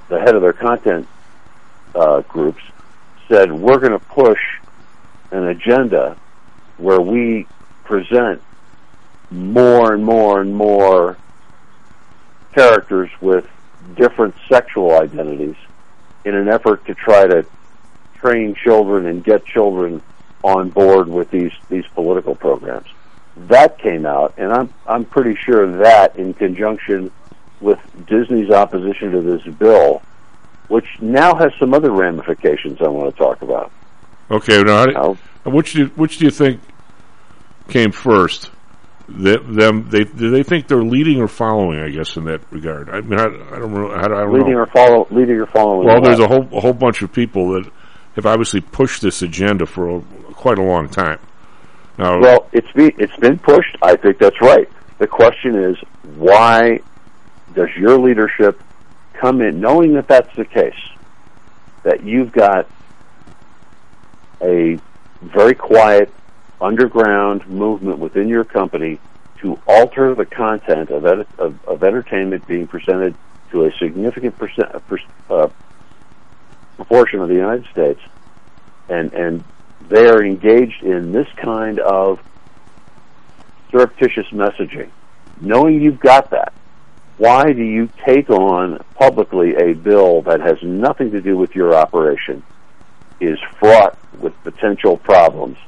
the 0.09 0.18
head 0.21 0.35
of 0.35 0.42
their 0.42 0.52
content 0.52 1.06
uh, 1.95 2.21
groups, 2.23 2.62
said 3.28 3.52
we're 3.52 3.78
going 3.78 3.92
to 3.92 3.99
push 3.99 4.40
an 5.30 5.45
agenda 5.47 6.16
where 6.78 7.00
we 7.00 7.47
present 7.85 8.42
more 9.30 9.92
and 9.92 10.04
more 10.04 10.40
and 10.40 10.54
more 10.54 11.16
characters 12.52 13.11
with 13.21 13.47
different 13.97 14.35
sexual 14.49 14.92
identities 14.92 15.56
in 16.25 16.35
an 16.35 16.49
effort 16.49 16.85
to 16.87 16.95
try 16.95 17.26
to 17.26 17.45
train 18.16 18.54
children 18.54 19.06
and 19.06 19.23
get 19.23 19.45
children 19.45 20.02
on 20.42 20.71
board 20.71 21.09
with 21.09 21.30
these 21.30 21.52
these 21.68 21.87
political 21.95 22.35
programs. 22.35 22.88
That 23.37 23.78
came 23.78 24.06
out, 24.06 24.35
and 24.37 24.52
I'm 24.52 24.73
I'm 24.87 25.04
pretty 25.04 25.37
sure 25.37 25.78
that, 25.78 26.16
in 26.16 26.35
conjunction 26.35 27.11
with 27.61 27.78
Disney's 28.06 28.50
opposition 28.50 29.12
to 29.12 29.23
this 29.23 29.42
bill, 29.54 30.02
which 30.68 30.87
now 31.00 31.35
has 31.35 31.52
some 31.59 31.75
other 31.75 31.90
ramifications 31.90 32.80
I 32.80 32.88
want 32.88 33.14
to 33.14 33.18
talk 33.18 33.42
about. 33.42 33.71
Okay, 34.30 34.62
now, 34.62 35.16
Now, 35.47 35.53
which 35.53 35.75
do 35.75 35.79
you, 35.83 35.87
which 35.95 36.19
do 36.19 36.25
you 36.25 36.31
think 36.31 36.61
came 37.69 37.93
first? 37.93 38.50
Th 39.07 39.41
them 39.45 39.88
they 39.88 40.03
do 40.03 40.31
they 40.31 40.43
think 40.43 40.67
they're 40.67 40.83
leading 40.83 41.21
or 41.21 41.29
following? 41.29 41.79
I 41.79 41.91
guess 41.91 42.17
in 42.17 42.25
that 42.25 42.41
regard. 42.50 42.91
I 42.91 43.00
mean, 43.00 43.19
I, 43.21 43.26
I 43.26 43.59
don't 43.61 43.73
know. 43.73 43.93
I, 43.93 44.09
don't 44.09 44.33
leading 44.33 44.55
know. 44.55 44.59
or 44.59 44.67
follow, 44.67 45.07
leading 45.12 45.37
or 45.37 45.47
following. 45.47 45.87
Well, 45.87 46.00
there's 46.00 46.19
a 46.19 46.26
whole 46.26 46.49
a 46.53 46.61
whole 46.61 46.73
bunch 46.73 47.03
of 47.03 47.12
people 47.12 47.53
that 47.53 47.71
have 48.17 48.26
obviously 48.26 48.61
pushed 48.61 49.03
this 49.03 49.23
agenda 49.23 49.65
for 49.65 49.99
a, 49.99 50.00
quite 50.33 50.59
a 50.59 50.62
long 50.62 50.88
time. 50.88 51.21
Now, 51.99 52.19
Well, 52.19 52.49
it's 52.53 52.71
be, 52.73 52.95
it's 52.99 53.17
been 53.17 53.38
pushed. 53.38 53.76
I 53.81 53.95
think 53.97 54.19
that's 54.19 54.41
right. 54.41 54.69
The 54.99 55.07
question 55.07 55.55
is, 55.55 55.76
why 56.17 56.81
does 57.55 57.69
your 57.76 57.99
leadership 57.99 58.61
come 59.15 59.41
in 59.41 59.61
knowing 59.61 59.95
that 59.95 60.09
that's 60.09 60.35
the 60.35 60.45
case? 60.45 60.75
That 61.85 62.03
you've 62.03 62.33
got 62.33 62.69
a 64.43 64.79
very 65.23 65.55
quiet 65.55 66.13
underground 66.61 67.47
movement 67.49 67.99
within 67.99 68.29
your 68.29 68.45
company 68.45 68.99
to 69.41 69.59
alter 69.67 70.15
the 70.15 70.25
content 70.25 70.91
of, 70.91 71.05
of, 71.39 71.67
of 71.67 71.85
entertainment 71.85 72.47
being 72.47 72.67
presented 72.67 73.15
to 73.51 73.65
a 73.65 73.73
significant 73.79 74.37
percent, 74.39 74.71
per, 74.89 74.99
uh, 75.31 75.49
proportion 76.77 77.21
of 77.21 77.29
the 77.29 77.35
United 77.35 77.67
States, 77.71 78.01
and 78.89 79.13
and 79.13 79.45
they 79.89 80.07
are 80.09 80.25
engaged 80.25 80.83
in 80.83 81.13
this 81.13 81.29
kind 81.37 81.79
of 81.81 82.21
surreptitious 83.71 84.27
messaging. 84.29 84.91
Knowing 85.41 85.83
you've 85.83 86.01
got 86.01 86.31
that, 86.31 86.53
why 87.19 87.53
do 87.53 87.63
you 87.63 87.89
take 88.05 88.31
on 88.31 88.83
publicly 88.95 89.55
a 89.57 89.75
bill 89.75 90.23
that 90.23 90.41
has 90.41 90.63
nothing 90.63 91.11
to 91.13 91.21
do 91.21 91.37
with 91.37 91.55
your 91.55 91.75
operation, 91.75 92.43
is 93.21 93.39
fraught 93.59 93.99
with 94.21 94.35
potential 94.45 94.97
problems, 94.97 95.59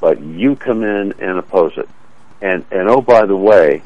but 0.00 0.20
you 0.20 0.56
come 0.56 0.82
in 0.82 1.12
and 1.18 1.38
oppose 1.38 1.72
it? 1.76 1.88
And 2.40 2.64
and 2.70 2.88
oh 2.88 3.00
by 3.00 3.26
the 3.26 3.36
way, 3.36 3.82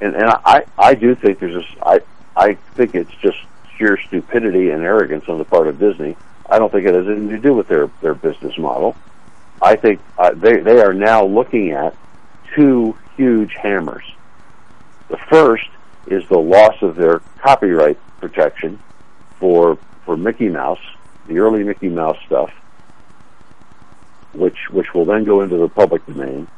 and 0.00 0.14
and 0.14 0.26
I 0.26 0.64
I 0.78 0.94
do 0.94 1.14
think 1.14 1.38
there's 1.38 1.54
this 1.54 1.78
I 1.82 2.00
I 2.36 2.54
think 2.74 2.94
it's 2.94 3.14
just 3.22 3.38
sheer 3.76 3.98
stupidity 4.06 4.70
and 4.70 4.82
arrogance 4.82 5.28
on 5.28 5.38
the 5.38 5.44
part 5.44 5.68
of 5.68 5.78
Disney. 5.78 6.16
I 6.48 6.58
don't 6.58 6.70
think 6.70 6.86
it 6.86 6.94
has 6.94 7.06
anything 7.06 7.30
to 7.30 7.38
do 7.38 7.54
with 7.54 7.68
their 7.68 7.88
their 8.00 8.14
business 8.14 8.58
model. 8.58 8.96
I 9.60 9.76
think 9.76 10.00
uh, 10.18 10.32
they 10.32 10.56
they 10.56 10.80
are 10.80 10.92
now 10.92 11.24
looking 11.24 11.70
at 11.70 11.96
two 12.54 12.96
huge 13.16 13.54
hammers. 13.54 14.04
The 15.08 15.18
first 15.30 15.68
is 16.06 16.26
the 16.28 16.38
loss 16.38 16.82
of 16.82 16.96
their 16.96 17.20
copyright 17.38 17.98
protection 18.20 18.80
for 19.38 19.78
for 20.04 20.16
Mickey 20.16 20.48
Mouse, 20.48 20.80
the 21.26 21.38
early 21.38 21.64
Mickey 21.64 21.88
Mouse 21.88 22.18
stuff, 22.26 22.50
which 24.32 24.70
which 24.70 24.94
will 24.94 25.04
then 25.04 25.24
go 25.24 25.42
into 25.42 25.56
the 25.56 25.68
public 25.68 26.04
domain. 26.06 26.48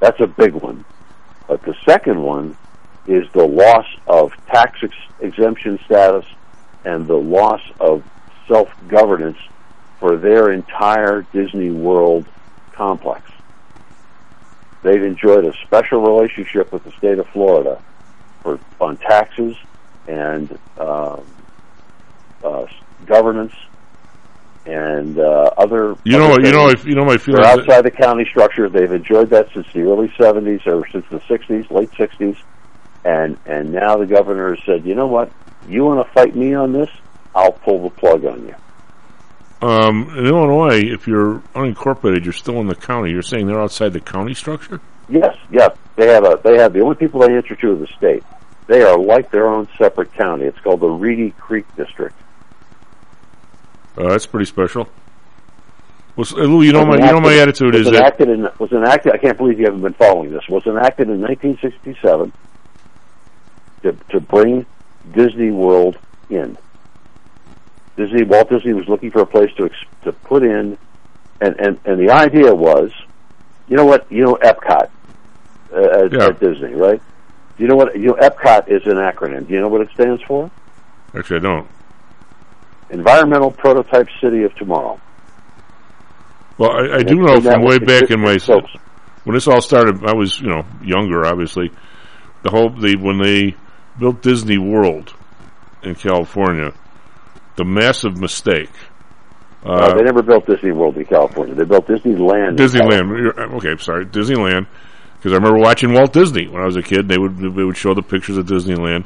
That's 0.00 0.20
a 0.20 0.26
big 0.26 0.54
one. 0.54 0.84
But 1.46 1.62
the 1.62 1.74
second 1.84 2.22
one 2.22 2.56
is 3.06 3.30
the 3.32 3.44
loss 3.44 3.86
of 4.06 4.32
tax 4.46 4.78
ex- 4.82 4.94
exemption 5.20 5.78
status 5.84 6.24
and 6.84 7.06
the 7.06 7.16
loss 7.16 7.60
of 7.78 8.04
self-governance 8.46 9.38
for 9.98 10.16
their 10.16 10.52
entire 10.52 11.26
Disney 11.32 11.70
World 11.70 12.24
complex. 12.72 13.30
They've 14.82 15.02
enjoyed 15.02 15.44
a 15.44 15.52
special 15.66 16.00
relationship 16.00 16.72
with 16.72 16.84
the 16.84 16.92
state 16.92 17.18
of 17.18 17.26
Florida 17.28 17.82
for 18.42 18.58
on 18.80 18.96
taxes 18.96 19.56
and 20.08 20.58
um, 20.78 21.22
uh, 22.42 22.66
governance 23.04 23.52
and 24.70 25.18
uh, 25.18 25.50
other. 25.58 25.96
you 26.04 26.18
know, 26.18 26.32
other 26.32 26.42
you 26.42 26.52
know, 26.52 26.70
you 26.84 26.94
know 26.94 27.04
my 27.04 27.18
feeling. 27.18 27.42
They're 27.42 27.50
outside 27.50 27.82
the 27.82 27.90
county 27.90 28.24
structure. 28.24 28.68
They've 28.68 28.90
enjoyed 28.90 29.30
that 29.30 29.48
since 29.52 29.66
the 29.72 29.80
early 29.80 30.08
'70s 30.10 30.66
or 30.66 30.88
since 30.90 31.04
the 31.10 31.18
'60s, 31.20 31.70
late 31.70 31.90
'60s, 31.92 32.36
and 33.04 33.36
and 33.46 33.72
now 33.72 33.96
the 33.96 34.06
governor 34.06 34.54
has 34.54 34.64
said, 34.64 34.86
you 34.86 34.94
know 34.94 35.08
what? 35.08 35.32
You 35.68 35.84
want 35.84 36.06
to 36.06 36.12
fight 36.12 36.36
me 36.36 36.54
on 36.54 36.72
this? 36.72 36.88
I'll 37.34 37.52
pull 37.52 37.82
the 37.82 37.90
plug 37.90 38.24
on 38.24 38.46
you. 38.46 38.54
Um, 39.66 40.08
in 40.16 40.26
Illinois, 40.26 40.80
if 40.80 41.06
you're 41.06 41.40
unincorporated, 41.54 42.24
you're 42.24 42.32
still 42.32 42.60
in 42.60 42.66
the 42.66 42.74
county. 42.74 43.10
You're 43.10 43.22
saying 43.22 43.46
they're 43.46 43.60
outside 43.60 43.92
the 43.92 44.00
county 44.00 44.34
structure? 44.34 44.80
Yes, 45.08 45.36
yeah. 45.50 45.68
They 45.96 46.06
have 46.06 46.24
a 46.24 46.40
they 46.42 46.56
have 46.58 46.72
the 46.72 46.80
only 46.80 46.94
people 46.94 47.20
they 47.20 47.34
answer 47.34 47.56
to 47.56 47.72
is 47.74 47.80
the 47.80 47.86
state. 47.96 48.22
They 48.68 48.82
are 48.82 48.96
like 48.96 49.30
their 49.30 49.48
own 49.48 49.68
separate 49.76 50.14
county. 50.14 50.44
It's 50.44 50.58
called 50.60 50.80
the 50.80 50.88
Reedy 50.88 51.32
Creek 51.32 51.66
District. 51.76 52.14
Uh, 53.96 54.08
that's 54.08 54.26
pretty 54.26 54.46
special. 54.46 54.88
Well, 56.16 56.26
Lou, 56.36 56.62
you 56.62 56.72
know 56.72 56.84
my 56.84 56.96
you 56.96 57.12
know 57.12 57.20
my 57.20 57.36
attitude 57.38 57.74
was 57.74 57.86
is 57.86 57.92
that 57.92 58.20
in 58.20 58.48
was 58.58 58.72
enacted. 58.72 59.12
I 59.12 59.16
can't 59.18 59.38
believe 59.38 59.58
you 59.58 59.64
haven't 59.66 59.82
been 59.82 59.94
following 59.94 60.30
this. 60.32 60.48
Was 60.48 60.66
enacted 60.66 61.08
in 61.08 61.20
1967 61.20 62.32
to 63.82 63.92
to 64.10 64.20
bring 64.20 64.66
Disney 65.12 65.50
World 65.50 65.96
in. 66.28 66.58
Disney 67.96 68.22
Walt 68.24 68.48
Disney 68.50 68.72
was 68.72 68.88
looking 68.88 69.10
for 69.10 69.20
a 69.20 69.26
place 69.26 69.50
to 69.56 69.70
to 70.02 70.12
put 70.12 70.42
in, 70.42 70.76
and 71.40 71.58
and 71.60 71.78
and 71.84 71.98
the 72.00 72.10
idea 72.12 72.54
was, 72.54 72.92
you 73.68 73.76
know 73.76 73.84
what 73.84 74.10
you 74.10 74.24
know 74.24 74.34
Epcot 74.42 74.90
uh, 75.72 76.04
at, 76.04 76.12
Yeah. 76.12 76.26
at 76.26 76.40
Disney, 76.40 76.74
right? 76.74 77.00
You 77.58 77.68
know 77.68 77.76
what 77.76 77.94
you 77.94 78.06
know 78.08 78.14
Epcot 78.14 78.68
is 78.68 78.84
an 78.86 78.96
acronym. 78.96 79.46
Do 79.46 79.54
you 79.54 79.60
know 79.60 79.68
what 79.68 79.80
it 79.82 79.90
stands 79.94 80.22
for? 80.22 80.50
actually 81.14 81.36
I 81.36 81.40
don't. 81.40 81.68
Environmental 82.90 83.50
Prototype 83.50 84.08
City 84.20 84.42
of 84.44 84.54
Tomorrow. 84.56 85.00
Well, 86.58 86.70
I, 86.72 86.96
I 86.98 87.02
do 87.02 87.16
know 87.16 87.40
from 87.40 87.62
way 87.62 87.78
back 87.78 88.10
in 88.10 88.20
my 88.20 88.38
when 89.24 89.34
this 89.34 89.48
all 89.48 89.60
started. 89.60 90.04
I 90.04 90.14
was 90.14 90.40
you 90.40 90.48
know 90.48 90.64
younger, 90.82 91.24
obviously. 91.24 91.70
The 92.42 92.50
whole 92.50 92.70
the 92.70 92.96
when 92.96 93.18
they 93.18 93.54
built 93.98 94.22
Disney 94.22 94.58
World 94.58 95.14
in 95.82 95.94
California, 95.94 96.72
the 97.56 97.64
massive 97.64 98.18
mistake. 98.18 98.70
Uh, 99.64 99.72
Uh, 99.72 99.94
they 99.94 100.02
never 100.04 100.22
built 100.22 100.46
Disney 100.46 100.72
World 100.72 100.96
in 100.96 101.04
California. 101.04 101.54
They 101.54 101.64
built 101.64 101.86
Disneyland. 101.86 102.56
Disneyland. 102.56 102.90
California. 103.08 103.32
You're- 103.36 103.56
Okay, 103.56 103.76
sorry, 103.82 104.06
Disneyland. 104.06 104.66
Because 105.16 105.32
I 105.32 105.36
remember 105.36 105.58
watching 105.58 105.92
Walt 105.92 106.14
Disney 106.14 106.48
when 106.48 106.62
I 106.62 106.64
was 106.64 106.76
a 106.76 106.82
kid. 106.82 107.08
They 107.08 107.18
would 107.18 107.36
they 107.38 107.64
would 107.64 107.76
show 107.76 107.92
the 107.94 108.02
pictures 108.02 108.38
of 108.38 108.46
Disneyland, 108.46 109.04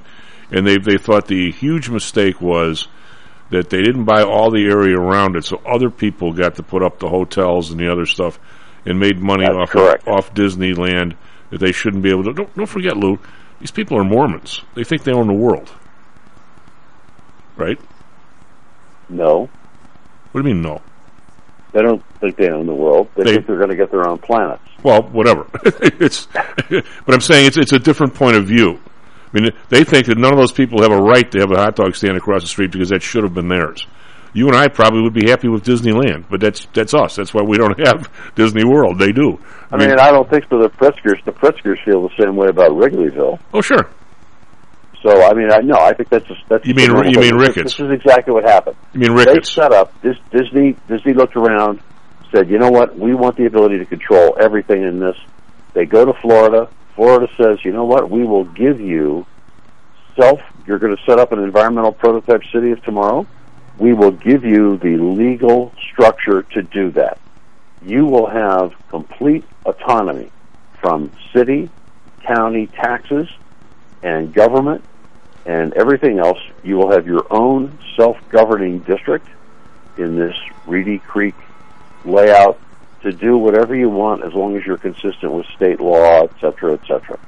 and 0.52 0.64
they 0.66 0.78
they 0.78 0.96
thought 0.96 1.26
the 1.26 1.50
huge 1.50 1.88
mistake 1.90 2.40
was 2.40 2.86
that 3.50 3.70
they 3.70 3.82
didn't 3.82 4.04
buy 4.04 4.22
all 4.22 4.50
the 4.50 4.64
area 4.64 4.98
around 4.98 5.36
it, 5.36 5.44
so 5.44 5.60
other 5.66 5.90
people 5.90 6.32
got 6.32 6.56
to 6.56 6.62
put 6.62 6.82
up 6.82 6.98
the 6.98 7.08
hotels 7.08 7.70
and 7.70 7.78
the 7.78 7.90
other 7.90 8.06
stuff, 8.06 8.38
and 8.86 8.98
made 8.98 9.18
money 9.20 9.44
That's 9.44 9.54
off 9.56 9.70
correct. 9.70 10.08
off 10.08 10.34
Disneyland 10.34 11.16
that 11.50 11.58
they 11.58 11.72
shouldn't 11.72 12.02
be 12.02 12.10
able 12.10 12.24
to. 12.24 12.32
Don't, 12.32 12.54
don't 12.56 12.66
forget, 12.66 12.96
Lou. 12.96 13.18
These 13.60 13.70
people 13.70 13.96
are 13.98 14.04
Mormons. 14.04 14.60
They 14.74 14.84
think 14.84 15.04
they 15.04 15.12
own 15.12 15.26
the 15.28 15.32
world, 15.34 15.70
right? 17.56 17.78
No, 19.08 19.48
What 20.32 20.42
do 20.42 20.48
you 20.48 20.54
mean 20.54 20.62
no? 20.62 20.80
they 21.72 21.82
don't 21.82 22.02
think 22.20 22.36
they 22.36 22.48
own 22.50 22.66
the 22.66 22.74
world. 22.74 23.08
They, 23.16 23.24
They- 23.24 23.32
think 23.34 23.46
they're 23.46 23.58
going 23.58 23.70
to 23.70 23.76
get 23.76 23.90
their 23.90 24.08
own 24.08 24.18
planets. 24.18 24.62
Well, 24.82 25.02
whatever. 25.02 25.46
it's, 25.64 26.26
but 26.70 26.84
I'm 27.14 27.20
saying 27.20 27.46
it's 27.46 27.56
it's 27.56 27.72
a 27.72 27.78
different 27.78 28.14
point 28.14 28.36
of 28.36 28.46
view. 28.46 28.78
I 29.34 29.40
mean, 29.40 29.50
they 29.68 29.84
think 29.84 30.06
that 30.06 30.16
none 30.18 30.32
of 30.32 30.38
those 30.38 30.52
people 30.52 30.82
have 30.82 30.92
a 30.92 31.00
right 31.00 31.30
to 31.32 31.40
have 31.40 31.50
a 31.50 31.56
hot 31.56 31.76
dog 31.76 31.96
stand 31.96 32.16
across 32.16 32.42
the 32.42 32.48
street 32.48 32.70
because 32.70 32.90
that 32.90 33.02
should 33.02 33.24
have 33.24 33.34
been 33.34 33.48
theirs. 33.48 33.86
You 34.32 34.48
and 34.48 34.56
I 34.56 34.68
probably 34.68 35.02
would 35.02 35.14
be 35.14 35.28
happy 35.28 35.48
with 35.48 35.64
Disneyland, 35.64 36.24
but 36.28 36.40
that's 36.40 36.66
that's 36.72 36.92
us. 36.94 37.16
That's 37.16 37.32
why 37.32 37.42
we 37.42 37.56
don't 37.56 37.78
have 37.86 38.10
Disney 38.34 38.64
World. 38.64 38.98
They 38.98 39.12
do. 39.12 39.38
I 39.70 39.76
mean, 39.76 39.92
I 39.98 40.10
don't 40.10 40.28
think 40.28 40.44
so. 40.48 40.58
The 40.60 40.68
Pritzkers, 40.70 41.24
the 41.24 41.32
Pritzkers 41.32 41.84
feel 41.84 42.02
the 42.08 42.14
same 42.20 42.36
way 42.36 42.48
about 42.48 42.70
Wrigleyville. 42.70 43.38
oh, 43.52 43.60
sure. 43.60 43.88
So, 45.02 45.22
I 45.22 45.34
mean, 45.34 45.52
I 45.52 45.58
no, 45.58 45.76
I 45.76 45.92
think 45.92 46.08
that's 46.08 46.26
just 46.26 46.40
that's. 46.48 46.66
You 46.66 46.74
mean- 46.74 46.90
a 46.90 47.10
you 47.10 47.20
mean. 47.20 47.34
Ricketts. 47.34 47.76
This 47.76 47.80
is 47.80 47.90
exactly 47.92 48.32
what 48.32 48.44
happened. 48.44 48.76
You 48.92 49.00
mean 49.00 49.16
They 49.16 49.42
set 49.42 49.72
up 49.72 49.92
this 50.00 50.16
Disney. 50.30 50.76
Disney 50.88 51.12
looked 51.12 51.36
around, 51.36 51.80
said, 52.32 52.48
you 52.48 52.58
know 52.58 52.70
what, 52.70 52.98
we 52.98 53.14
want 53.14 53.36
the 53.36 53.46
ability 53.46 53.78
to 53.78 53.84
control 53.84 54.36
everything 54.40 54.82
in 54.82 54.98
this. 54.98 55.16
They 55.74 55.84
go 55.84 56.04
to 56.04 56.12
Florida. 56.20 56.68
Florida 56.94 57.28
says, 57.36 57.64
you 57.64 57.72
know 57.72 57.84
what, 57.84 58.10
we 58.10 58.24
will 58.24 58.44
give 58.44 58.80
you 58.80 59.26
self, 60.16 60.40
you're 60.66 60.78
going 60.78 60.96
to 60.96 61.02
set 61.04 61.18
up 61.18 61.32
an 61.32 61.40
environmental 61.40 61.92
prototype 61.92 62.42
city 62.52 62.70
of 62.70 62.82
tomorrow. 62.84 63.26
We 63.78 63.92
will 63.92 64.12
give 64.12 64.44
you 64.44 64.78
the 64.78 64.96
legal 64.96 65.72
structure 65.90 66.42
to 66.42 66.62
do 66.62 66.90
that. 66.92 67.18
You 67.82 68.06
will 68.06 68.26
have 68.26 68.72
complete 68.88 69.44
autonomy 69.66 70.30
from 70.80 71.10
city, 71.32 71.68
county 72.22 72.68
taxes, 72.68 73.28
and 74.02 74.32
government, 74.32 74.84
and 75.44 75.72
everything 75.74 76.18
else. 76.18 76.38
You 76.62 76.76
will 76.76 76.92
have 76.92 77.06
your 77.06 77.26
own 77.30 77.76
self-governing 77.96 78.80
district 78.80 79.26
in 79.98 80.16
this 80.16 80.36
Reedy 80.66 80.98
Creek 80.98 81.34
layout 82.04 82.60
to 83.04 83.12
do 83.12 83.38
whatever 83.38 83.74
you 83.74 83.88
want 83.88 84.24
as 84.24 84.34
long 84.34 84.56
as 84.56 84.66
you're 84.66 84.76
consistent 84.76 85.32
with 85.32 85.46
state 85.56 85.80
law, 85.80 86.24
et 86.24 86.32
cetera, 86.40 86.72
et 86.74 86.80
cetera. 86.86 87.18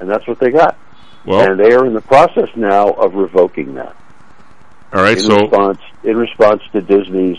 And 0.00 0.08
that's 0.08 0.26
what 0.28 0.38
they 0.38 0.50
got. 0.50 0.76
Well, 1.24 1.50
and 1.50 1.58
they 1.58 1.74
are 1.74 1.86
in 1.86 1.94
the 1.94 2.00
process 2.00 2.48
now 2.54 2.90
of 2.90 3.14
revoking 3.14 3.74
that 3.74 3.96
all 4.92 5.02
right. 5.02 5.18
in 5.18 5.24
So 5.24 5.36
response 5.36 5.80
in 6.04 6.16
response 6.16 6.62
to 6.72 6.80
Disney's 6.80 7.38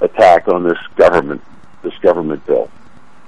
attack 0.00 0.48
on 0.48 0.64
this 0.64 0.78
government 0.96 1.42
this 1.82 1.96
government 1.98 2.44
bill. 2.46 2.70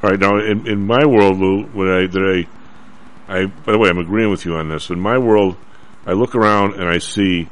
All 0.03 0.11
right, 0.11 0.19
now 0.19 0.39
in, 0.39 0.67
in 0.67 0.87
my 0.87 1.05
world, 1.05 1.39
Lou, 1.39 1.65
when 1.65 1.89
I 1.89 2.07
that 2.07 2.47
I, 3.29 3.41
I 3.41 3.47
by 3.47 3.73
the 3.73 3.79
way, 3.79 3.89
I'm 3.89 3.99
agreeing 3.99 4.31
with 4.31 4.45
you 4.45 4.57
on 4.57 4.69
this. 4.69 4.91
In 4.91 5.01
my 5.01 5.19
world, 5.19 5.57
I 6.07 6.13
look 6.13 6.35
around 6.35 6.75
and 6.75 6.89
I 6.89 6.99
see 6.99 7.49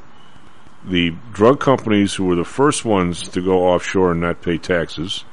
the 0.85 1.15
drug 1.33 1.61
companies 1.61 2.15
who 2.15 2.25
were 2.25 2.37
the 2.37 2.45
first 2.45 2.85
ones 2.85 3.29
to 3.29 3.43
go 3.43 3.69
offshore 3.69 4.13
and 4.13 4.21
not 4.21 4.43
pay 4.43 4.59
taxes, 4.59 5.25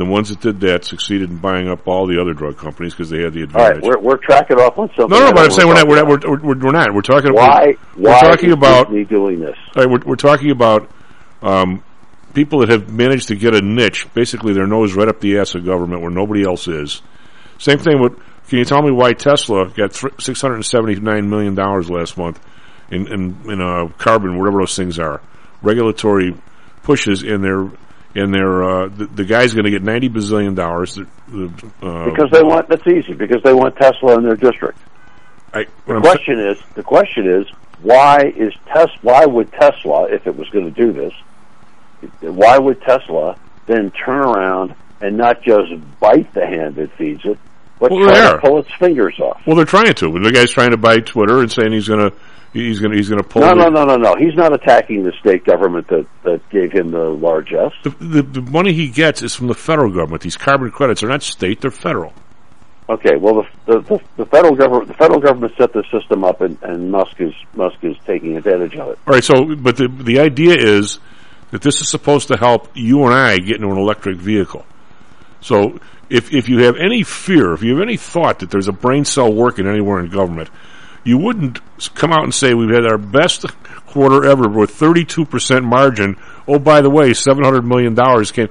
the 0.00 0.10
ones 0.12 0.28
that 0.28 0.40
did 0.40 0.60
that 0.60 0.84
succeeded 0.84 1.30
in 1.30 1.38
buying 1.38 1.68
up 1.68 1.86
all 1.86 2.06
the 2.06 2.20
other 2.20 2.32
drug 2.34 2.56
companies 2.58 2.92
because 2.92 3.10
they 3.10 3.22
had 3.22 3.32
the 3.32 3.42
All 3.42 3.46
right, 3.46 3.76
advantage. 3.76 3.84
we're 3.84 3.98
we're 3.98 4.16
tracking 4.16 4.58
off 4.58 4.76
on 4.78 4.88
something. 4.88 5.08
no, 5.08 5.20
no, 5.26 5.32
but 5.32 5.44
I'm 5.44 5.50
saying 5.50 5.68
we're 5.68 5.74
not, 5.74 5.88
we're 5.88 5.96
not, 5.96 6.08
we're, 6.28 6.38
we're, 6.42 6.58
we're 6.58 6.72
not. 6.72 6.92
We're 6.94 7.00
talking 7.02 7.30
about. 7.30 7.48
why 7.48 7.74
we're 7.96 8.10
why 8.10 8.20
talking 8.20 8.48
is 8.50 8.54
about- 8.54 8.86
Disney 8.88 9.04
doing 9.04 9.40
this? 9.40 9.56
right, 9.76 9.88
we're, 9.88 10.00
we're 10.04 10.16
talking 10.16 10.50
about 10.50 10.90
um, 11.42 11.82
people 12.34 12.60
that 12.60 12.68
have 12.70 12.92
managed 12.92 13.28
to 13.28 13.36
get 13.36 13.54
a 13.54 13.62
niche, 13.62 14.06
basically 14.14 14.52
their 14.54 14.66
nose 14.66 14.94
right 14.94 15.08
up 15.08 15.20
the 15.20 15.38
ass 15.38 15.54
of 15.54 15.64
government 15.64 16.02
where 16.02 16.10
nobody 16.10 16.44
else 16.44 16.66
is. 16.68 17.00
Same 17.58 17.78
thing 17.78 18.00
with, 18.00 18.16
can 18.48 18.58
you 18.58 18.64
tell 18.64 18.82
me 18.82 18.90
why 18.90 19.12
Tesla 19.12 19.68
got 19.70 19.90
$679 19.90 21.28
million 21.28 21.54
last 21.54 22.18
month 22.18 22.40
in, 22.90 23.06
in, 23.06 23.50
in 23.50 23.60
uh, 23.60 23.88
carbon, 23.98 24.38
whatever 24.38 24.58
those 24.60 24.76
things 24.76 24.98
are, 24.98 25.20
regulatory 25.62 26.34
pushes 26.82 27.22
in 27.22 27.40
their, 27.42 27.68
in 28.14 28.30
their, 28.30 28.62
uh, 28.64 28.88
the, 28.88 29.06
the 29.06 29.24
guy's 29.24 29.52
going 29.54 29.64
to 29.64 29.70
get 29.70 29.82
90 29.82 30.08
bazillion 30.10 30.54
dollars. 30.54 30.98
Uh, 30.98 31.04
Because 31.30 32.30
they 32.30 32.42
want 32.42 32.68
that's 32.68 32.86
easy. 32.86 33.12
Because 33.14 33.42
they 33.42 33.52
want 33.52 33.76
Tesla 33.76 34.16
in 34.18 34.24
their 34.24 34.36
district. 34.36 34.78
I, 35.52 35.66
The 35.86 35.94
sa- 35.94 36.00
question 36.00 36.38
is 36.40 36.58
the 36.74 36.82
question 36.82 37.28
is 37.30 37.46
why 37.82 38.32
is 38.36 38.52
Tes 38.72 38.88
why 39.02 39.24
would 39.26 39.52
Tesla 39.52 40.04
if 40.10 40.26
it 40.26 40.36
was 40.36 40.48
going 40.50 40.72
to 40.72 40.80
do 40.82 40.92
this 40.92 41.12
why 42.20 42.58
would 42.58 42.80
Tesla 42.82 43.38
then 43.66 43.90
turn 43.92 44.20
around 44.20 44.74
and 45.00 45.16
not 45.16 45.42
just 45.42 45.72
bite 46.00 46.32
the 46.34 46.44
hand 46.46 46.76
that 46.76 46.92
feeds 46.96 47.24
it 47.24 47.38
but 47.78 47.90
Well, 47.90 48.04
try 48.08 48.32
to 48.32 48.38
pull 48.38 48.58
its 48.58 48.72
fingers 48.74 49.18
off 49.20 49.40
well, 49.46 49.56
they're 49.56 49.64
trying 49.64 49.92
to. 49.94 50.18
The 50.20 50.32
guy's 50.32 50.50
trying 50.50 50.70
to 50.70 50.76
buy 50.76 50.98
Twitter 51.00 51.40
and 51.40 51.50
saying 51.50 51.72
he's 51.72 51.88
going 51.88 52.10
to, 52.10 52.16
he's 52.54 52.80
going 52.80 52.92
to, 52.92 52.96
he's 52.96 53.08
going 53.10 53.22
to 53.22 53.28
pull. 53.28 53.42
no 53.42 53.52
no 53.52 53.68
no 53.68 53.84
no 53.84 53.96
no 53.96 54.14
he's 54.16 54.34
not 54.34 54.54
attacking 54.54 55.02
the 55.04 55.12
state 55.20 55.44
government 55.44 55.86
that 55.88 56.06
that 56.22 56.40
gave 56.48 56.72
him 56.72 56.90
the 56.90 56.98
largesse 57.10 57.72
The, 57.82 57.90
the, 57.90 58.22
the 58.22 58.42
money 58.42 58.72
he 58.72 58.88
gets 58.88 59.22
is 59.22 59.34
from 59.34 59.48
the 59.48 59.54
federal 59.54 59.90
government. 59.92 60.22
These 60.22 60.36
carbon 60.36 60.70
credits 60.70 61.02
are 61.02 61.08
not 61.08 61.22
state; 61.22 61.60
they're 61.60 61.70
federal. 61.70 62.12
okay 62.88 63.16
well 63.16 63.42
the 63.66 63.72
the, 63.72 63.80
the, 63.82 64.00
the 64.18 64.26
federal 64.26 64.54
government 64.54 64.88
the 64.88 64.94
federal 64.94 65.20
government 65.20 65.52
set 65.58 65.72
the 65.72 65.84
system 65.90 66.24
up 66.24 66.40
and, 66.40 66.56
and 66.62 66.90
Musk 66.90 67.20
is 67.20 67.34
Musk 67.54 67.76
is 67.82 67.96
taking 68.06 68.36
advantage 68.36 68.74
of 68.76 68.88
it 68.90 68.98
All 69.06 69.14
right. 69.14 69.24
So, 69.24 69.54
but 69.56 69.76
the 69.76 69.88
the 69.88 70.20
idea 70.20 70.54
is 70.56 70.98
that 71.50 71.62
this 71.62 71.80
is 71.80 71.88
supposed 71.88 72.28
to 72.28 72.36
help 72.36 72.68
you 72.74 73.04
and 73.04 73.14
I 73.14 73.38
get 73.38 73.56
into 73.56 73.68
an 73.70 73.78
electric 73.78 74.16
vehicle. 74.16 74.64
So, 75.40 75.78
if 76.10 76.32
if 76.32 76.48
you 76.48 76.58
have 76.64 76.76
any 76.76 77.02
fear, 77.02 77.52
if 77.52 77.62
you 77.62 77.74
have 77.76 77.82
any 77.82 77.96
thought 77.96 78.38
that 78.40 78.50
there's 78.50 78.68
a 78.68 78.72
brain 78.72 79.04
cell 79.04 79.32
working 79.32 79.66
anywhere 79.66 80.00
in 80.00 80.08
government, 80.10 80.50
you 81.04 81.18
wouldn't 81.18 81.60
come 81.94 82.12
out 82.12 82.24
and 82.24 82.34
say 82.34 82.54
we've 82.54 82.74
had 82.74 82.86
our 82.86 82.98
best 82.98 83.46
quarter 83.86 84.24
ever 84.24 84.48
with 84.48 84.70
32 84.70 85.24
percent 85.26 85.64
margin. 85.64 86.16
Oh, 86.48 86.58
by 86.58 86.80
the 86.80 86.90
way, 86.90 87.12
700 87.14 87.62
million 87.64 87.94
dollars 87.94 88.32
came. 88.32 88.48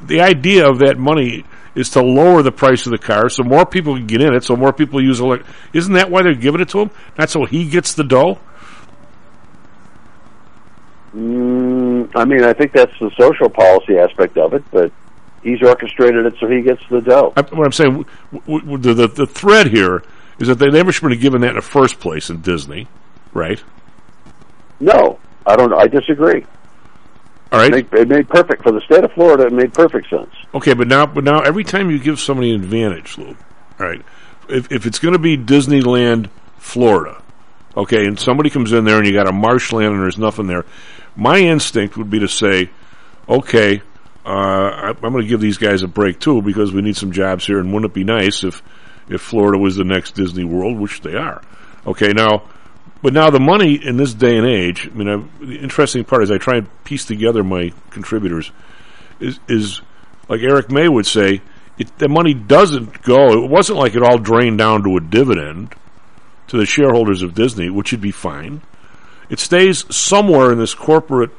The 0.00 0.20
idea 0.20 0.68
of 0.68 0.80
that 0.80 0.98
money 0.98 1.44
is 1.74 1.90
to 1.90 2.02
lower 2.02 2.42
the 2.42 2.52
price 2.52 2.86
of 2.86 2.92
the 2.92 2.98
car 2.98 3.28
so 3.30 3.42
more 3.42 3.64
people 3.64 3.96
can 3.96 4.06
get 4.06 4.20
in 4.20 4.34
it, 4.34 4.44
so 4.44 4.56
more 4.56 4.72
people 4.72 5.02
use 5.02 5.20
elect. 5.20 5.46
Isn't 5.72 5.94
that 5.94 6.10
why 6.10 6.22
they're 6.22 6.34
giving 6.34 6.60
it 6.60 6.68
to 6.70 6.80
him? 6.80 6.90
Not 7.16 7.30
so 7.30 7.44
he 7.44 7.68
gets 7.68 7.94
the 7.94 8.04
dough. 8.04 8.38
Mm, 11.14 12.10
I 12.14 12.24
mean, 12.24 12.42
I 12.42 12.52
think 12.52 12.72
that's 12.72 12.92
the 12.98 13.10
social 13.18 13.48
policy 13.48 13.98
aspect 13.98 14.36
of 14.38 14.54
it, 14.54 14.64
but 14.70 14.90
he's 15.42 15.62
orchestrated 15.62 16.24
it 16.26 16.34
so 16.40 16.46
he 16.48 16.62
gets 16.62 16.82
the 16.90 17.00
dough. 17.00 17.32
I, 17.36 17.42
what 17.42 17.66
I'm 17.66 17.72
saying, 17.72 18.06
w- 18.32 18.60
w- 18.60 18.78
the, 18.78 18.94
the 18.94 19.08
the 19.08 19.26
thread 19.26 19.68
here 19.68 20.02
is 20.42 20.48
that 20.48 20.58
they 20.58 20.68
never 20.68 20.92
should 20.92 21.10
have 21.10 21.20
given 21.20 21.40
that 21.42 21.50
in 21.50 21.56
the 21.56 21.62
first 21.62 22.00
place 22.00 22.28
in 22.28 22.40
Disney, 22.42 22.88
right? 23.32 23.62
No, 24.80 25.18
I 25.46 25.56
don't. 25.56 25.72
I 25.72 25.86
disagree. 25.86 26.44
All 27.50 27.58
right, 27.58 27.72
It 27.74 27.92
made, 27.92 28.00
it 28.00 28.08
made 28.08 28.28
perfect 28.28 28.62
for 28.62 28.72
the 28.72 28.80
state 28.80 29.04
of 29.04 29.12
Florida. 29.12 29.46
It 29.46 29.52
made 29.52 29.72
perfect 29.74 30.08
sense. 30.10 30.30
okay, 30.54 30.72
but 30.74 30.88
now, 30.88 31.06
but 31.06 31.22
now, 31.22 31.40
every 31.40 31.64
time 31.64 31.90
you 31.90 31.98
give 31.98 32.18
somebody 32.18 32.50
an 32.54 32.62
advantage, 32.62 33.18
Lou, 33.18 33.28
all 33.28 33.36
right, 33.86 34.02
if 34.48 34.72
if 34.72 34.86
it's 34.86 34.98
going 34.98 35.12
to 35.12 35.18
be 35.18 35.36
Disneyland, 35.36 36.28
Florida, 36.58 37.22
okay, 37.76 38.06
and 38.06 38.18
somebody 38.18 38.50
comes 38.50 38.72
in 38.72 38.84
there 38.84 38.98
and 38.98 39.06
you 39.06 39.12
got 39.12 39.28
a 39.28 39.32
marshland 39.32 39.92
and 39.94 40.02
there's 40.02 40.18
nothing 40.18 40.46
there, 40.46 40.64
my 41.14 41.38
instinct 41.38 41.96
would 41.96 42.10
be 42.10 42.20
to 42.20 42.28
say, 42.28 42.70
okay, 43.28 43.82
uh, 44.24 44.28
I, 44.28 44.88
I'm 44.88 45.12
going 45.12 45.22
to 45.22 45.28
give 45.28 45.40
these 45.40 45.58
guys 45.58 45.82
a 45.82 45.88
break 45.88 46.18
too 46.20 46.40
because 46.42 46.72
we 46.72 46.80
need 46.80 46.96
some 46.96 47.12
jobs 47.12 47.46
here, 47.46 47.60
and 47.60 47.72
wouldn't 47.72 47.92
it 47.92 47.94
be 47.94 48.04
nice 48.04 48.44
if 48.44 48.62
if 49.08 49.20
Florida 49.20 49.58
was 49.58 49.76
the 49.76 49.84
next 49.84 50.12
Disney 50.14 50.44
World, 50.44 50.78
which 50.78 51.00
they 51.00 51.14
are? 51.14 51.42
Okay, 51.86 52.12
now, 52.12 52.48
but 53.02 53.12
now 53.12 53.30
the 53.30 53.40
money 53.40 53.74
in 53.74 53.96
this 53.96 54.14
day 54.14 54.36
and 54.36 54.46
age, 54.46 54.88
I 54.88 54.94
mean, 54.94 55.08
I, 55.08 55.44
the 55.44 55.58
interesting 55.58 56.04
part 56.04 56.22
is 56.22 56.30
I 56.30 56.38
try 56.38 56.58
and 56.58 56.84
piece 56.84 57.04
together 57.04 57.42
my 57.42 57.72
contributors 57.90 58.50
is 59.20 59.38
is 59.48 59.80
like 60.28 60.40
Eric 60.40 60.70
May 60.70 60.88
would 60.88 61.06
say, 61.06 61.42
it, 61.78 61.98
the 61.98 62.08
money 62.08 62.34
doesn't 62.34 63.02
go. 63.02 63.44
It 63.44 63.50
wasn't 63.50 63.78
like 63.78 63.94
it 63.94 64.02
all 64.02 64.18
drained 64.18 64.58
down 64.58 64.84
to 64.84 64.96
a 64.96 65.00
dividend 65.00 65.74
to 66.48 66.56
the 66.56 66.66
shareholders 66.66 67.22
of 67.22 67.34
Disney, 67.34 67.70
which 67.70 67.92
would 67.92 68.00
be 68.00 68.10
fine. 68.10 68.62
It 69.28 69.38
stays 69.38 69.84
somewhere 69.94 70.52
in 70.52 70.58
this 70.58 70.74
corporate 70.74 71.30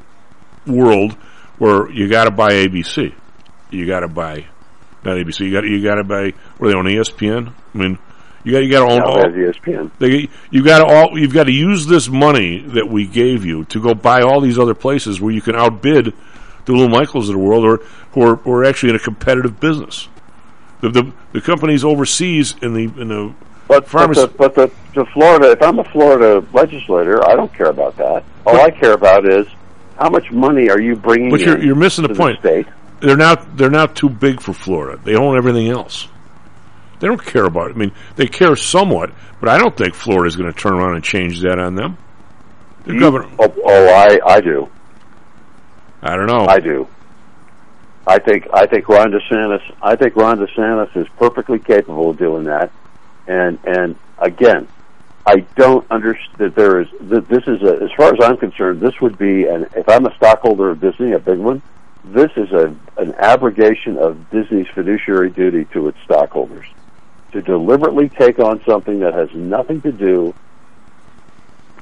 world 0.65 1.13
where 1.59 1.89
you 1.91 2.09
got 2.09 2.25
to 2.25 2.31
buy 2.31 2.49
ABC, 2.49 3.13
you 3.69 3.85
got 3.85 4.01
to 4.01 4.07
buy 4.07 4.47
not 5.03 5.17
ABC, 5.17 5.41
you 5.41 5.51
got 5.51 5.65
you 5.65 5.83
got 5.83 5.95
to 5.95 6.03
buy. 6.03 6.33
Were 6.63 6.69
they 6.69 6.77
on 6.77 6.85
ESPN? 6.85 7.51
I 7.75 7.77
mean, 7.77 7.99
you 8.45 8.53
got 8.53 8.59
you 8.59 8.71
got 8.71 8.87
to 8.87 8.93
own 8.93 9.01
all. 9.01 9.17
ESPN. 9.17 9.91
They, 9.99 10.29
you 10.49 10.63
got 10.63 10.79
to 10.79 10.85
all. 10.85 11.19
You've 11.19 11.33
got 11.33 11.43
to 11.47 11.51
use 11.51 11.85
this 11.87 12.07
money 12.07 12.59
that 12.59 12.87
we 12.87 13.05
gave 13.05 13.43
you 13.43 13.65
to 13.65 13.81
go 13.81 13.93
buy 13.93 14.21
all 14.21 14.39
these 14.39 14.57
other 14.57 14.73
places 14.73 15.19
where 15.19 15.33
you 15.33 15.41
can 15.41 15.55
outbid 15.55 16.13
the 16.63 16.71
little 16.71 16.87
Michaels 16.87 17.27
of 17.27 17.33
the 17.33 17.39
world, 17.39 17.65
or 17.65 17.77
who 18.13 18.21
are, 18.21 18.35
who 18.37 18.51
are 18.53 18.63
actually 18.63 18.91
in 18.91 18.95
a 18.95 18.99
competitive 18.99 19.59
business. 19.59 20.07
The, 20.79 20.89
the 20.89 21.13
the 21.33 21.41
companies 21.41 21.83
overseas 21.83 22.55
in 22.61 22.73
the 22.73 22.83
in 23.01 23.09
the 23.09 23.33
But, 23.67 23.91
but, 23.91 24.13
the, 24.13 24.27
but 24.37 24.55
the, 24.55 24.71
the 24.95 25.05
Florida, 25.07 25.51
if 25.51 25.61
I'm 25.61 25.79
a 25.79 25.83
Florida 25.83 26.47
legislator, 26.53 27.21
I 27.25 27.35
don't 27.35 27.53
care 27.53 27.67
about 27.69 27.97
that. 27.97 28.23
All 28.45 28.55
I 28.61 28.69
care 28.71 28.93
about 28.93 29.29
is 29.29 29.47
how 29.99 30.09
much 30.09 30.31
money 30.31 30.69
are 30.69 30.79
you 30.79 30.95
bringing 30.95 31.29
But 31.29 31.41
you're- 31.41 31.59
in 31.59 31.65
you're 31.67 31.75
missing 31.75 32.07
the 32.07 32.15
point. 32.15 32.39
state? 32.39 32.67
they're 33.01 33.17
now 33.17 33.35
they're 33.35 33.69
now 33.69 33.85
too 33.85 34.07
big 34.07 34.39
for 34.39 34.53
Florida. 34.53 34.97
They 35.03 35.15
own 35.17 35.35
everything 35.35 35.67
else. 35.67 36.07
They 37.03 37.09
don't 37.09 37.21
care 37.21 37.43
about 37.43 37.71
it. 37.71 37.75
I 37.75 37.79
mean, 37.79 37.91
they 38.15 38.27
care 38.27 38.55
somewhat, 38.55 39.11
but 39.41 39.49
I 39.49 39.57
don't 39.57 39.75
think 39.75 39.93
Florida 39.93 40.25
is 40.25 40.37
going 40.37 40.49
to 40.49 40.57
turn 40.57 40.71
around 40.71 40.95
and 40.95 41.03
change 41.03 41.41
that 41.41 41.59
on 41.59 41.75
them. 41.75 41.97
The 42.85 42.93
You- 42.93 42.97
mm, 42.97 43.01
governor, 43.01 43.27
Oh, 43.37 43.53
oh, 43.65 43.87
I, 43.89 44.19
I 44.25 44.39
do. 44.39 44.69
I 46.01 46.15
don't 46.15 46.27
know. 46.27 46.45
I 46.47 46.61
do. 46.61 46.87
I 48.07 48.19
think 48.19 48.47
I 48.53 48.67
think 48.67 48.87
Ron 48.87 49.11
DeSantis 49.11 49.61
I 49.81 49.97
think 49.97 50.15
Ron 50.15 50.39
DeSantis 50.39 50.95
is 50.95 51.05
perfectly 51.19 51.59
capable 51.59 52.11
of 52.11 52.17
doing 52.17 52.45
that. 52.45 52.71
And 53.27 53.59
and 53.65 53.97
again, 54.19 54.69
I 55.25 55.39
don't 55.57 55.85
understand 55.91 56.37
that 56.37 56.55
there 56.55 56.79
is 56.79 56.87
that 57.01 57.27
this 57.27 57.43
is 57.47 57.61
a, 57.63 57.83
as 57.83 57.91
far 57.97 58.13
as 58.13 58.23
I'm 58.23 58.37
concerned, 58.37 58.79
this 58.79 59.01
would 59.01 59.17
be 59.17 59.45
and 59.45 59.67
if 59.75 59.89
I'm 59.89 60.05
a 60.05 60.15
stockholder 60.15 60.69
of 60.69 60.79
Disney, 60.79 61.11
a 61.11 61.19
big 61.19 61.39
one, 61.39 61.61
this 62.05 62.31
is 62.37 62.49
a 62.53 62.73
an 62.95 63.13
abrogation 63.15 63.97
of 63.97 64.29
Disney's 64.29 64.67
fiduciary 64.73 65.31
duty 65.31 65.65
to 65.73 65.89
its 65.89 65.97
stockholders 66.05 66.65
to 67.33 67.41
deliberately 67.41 68.09
take 68.09 68.39
on 68.39 68.63
something 68.63 68.99
that 68.99 69.13
has 69.13 69.31
nothing 69.33 69.81
to 69.81 69.91
do 69.91 70.33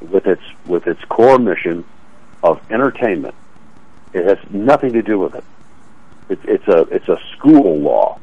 with 0.09 0.25
its 0.25 0.41
with 0.65 0.87
its 0.87 1.03
core 1.05 1.37
mission 1.37 1.83
of 2.41 2.59
entertainment. 2.71 3.35
It 4.13 4.25
has 4.25 4.37
nothing 4.49 4.93
to 4.93 5.01
do 5.01 5.19
with 5.19 5.35
it. 5.35 5.43
It's 6.29 6.41
it's 6.45 6.67
a 6.67 6.79
it's 6.89 7.07
a 7.09 7.19
school 7.37 7.79
law, 7.79 8.17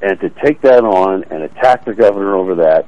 and 0.00 0.18
to 0.20 0.30
take 0.30 0.60
that 0.62 0.84
on 0.84 1.24
and 1.24 1.42
attack 1.42 1.84
the 1.84 1.94
governor 1.94 2.34
over 2.36 2.54
that, 2.56 2.86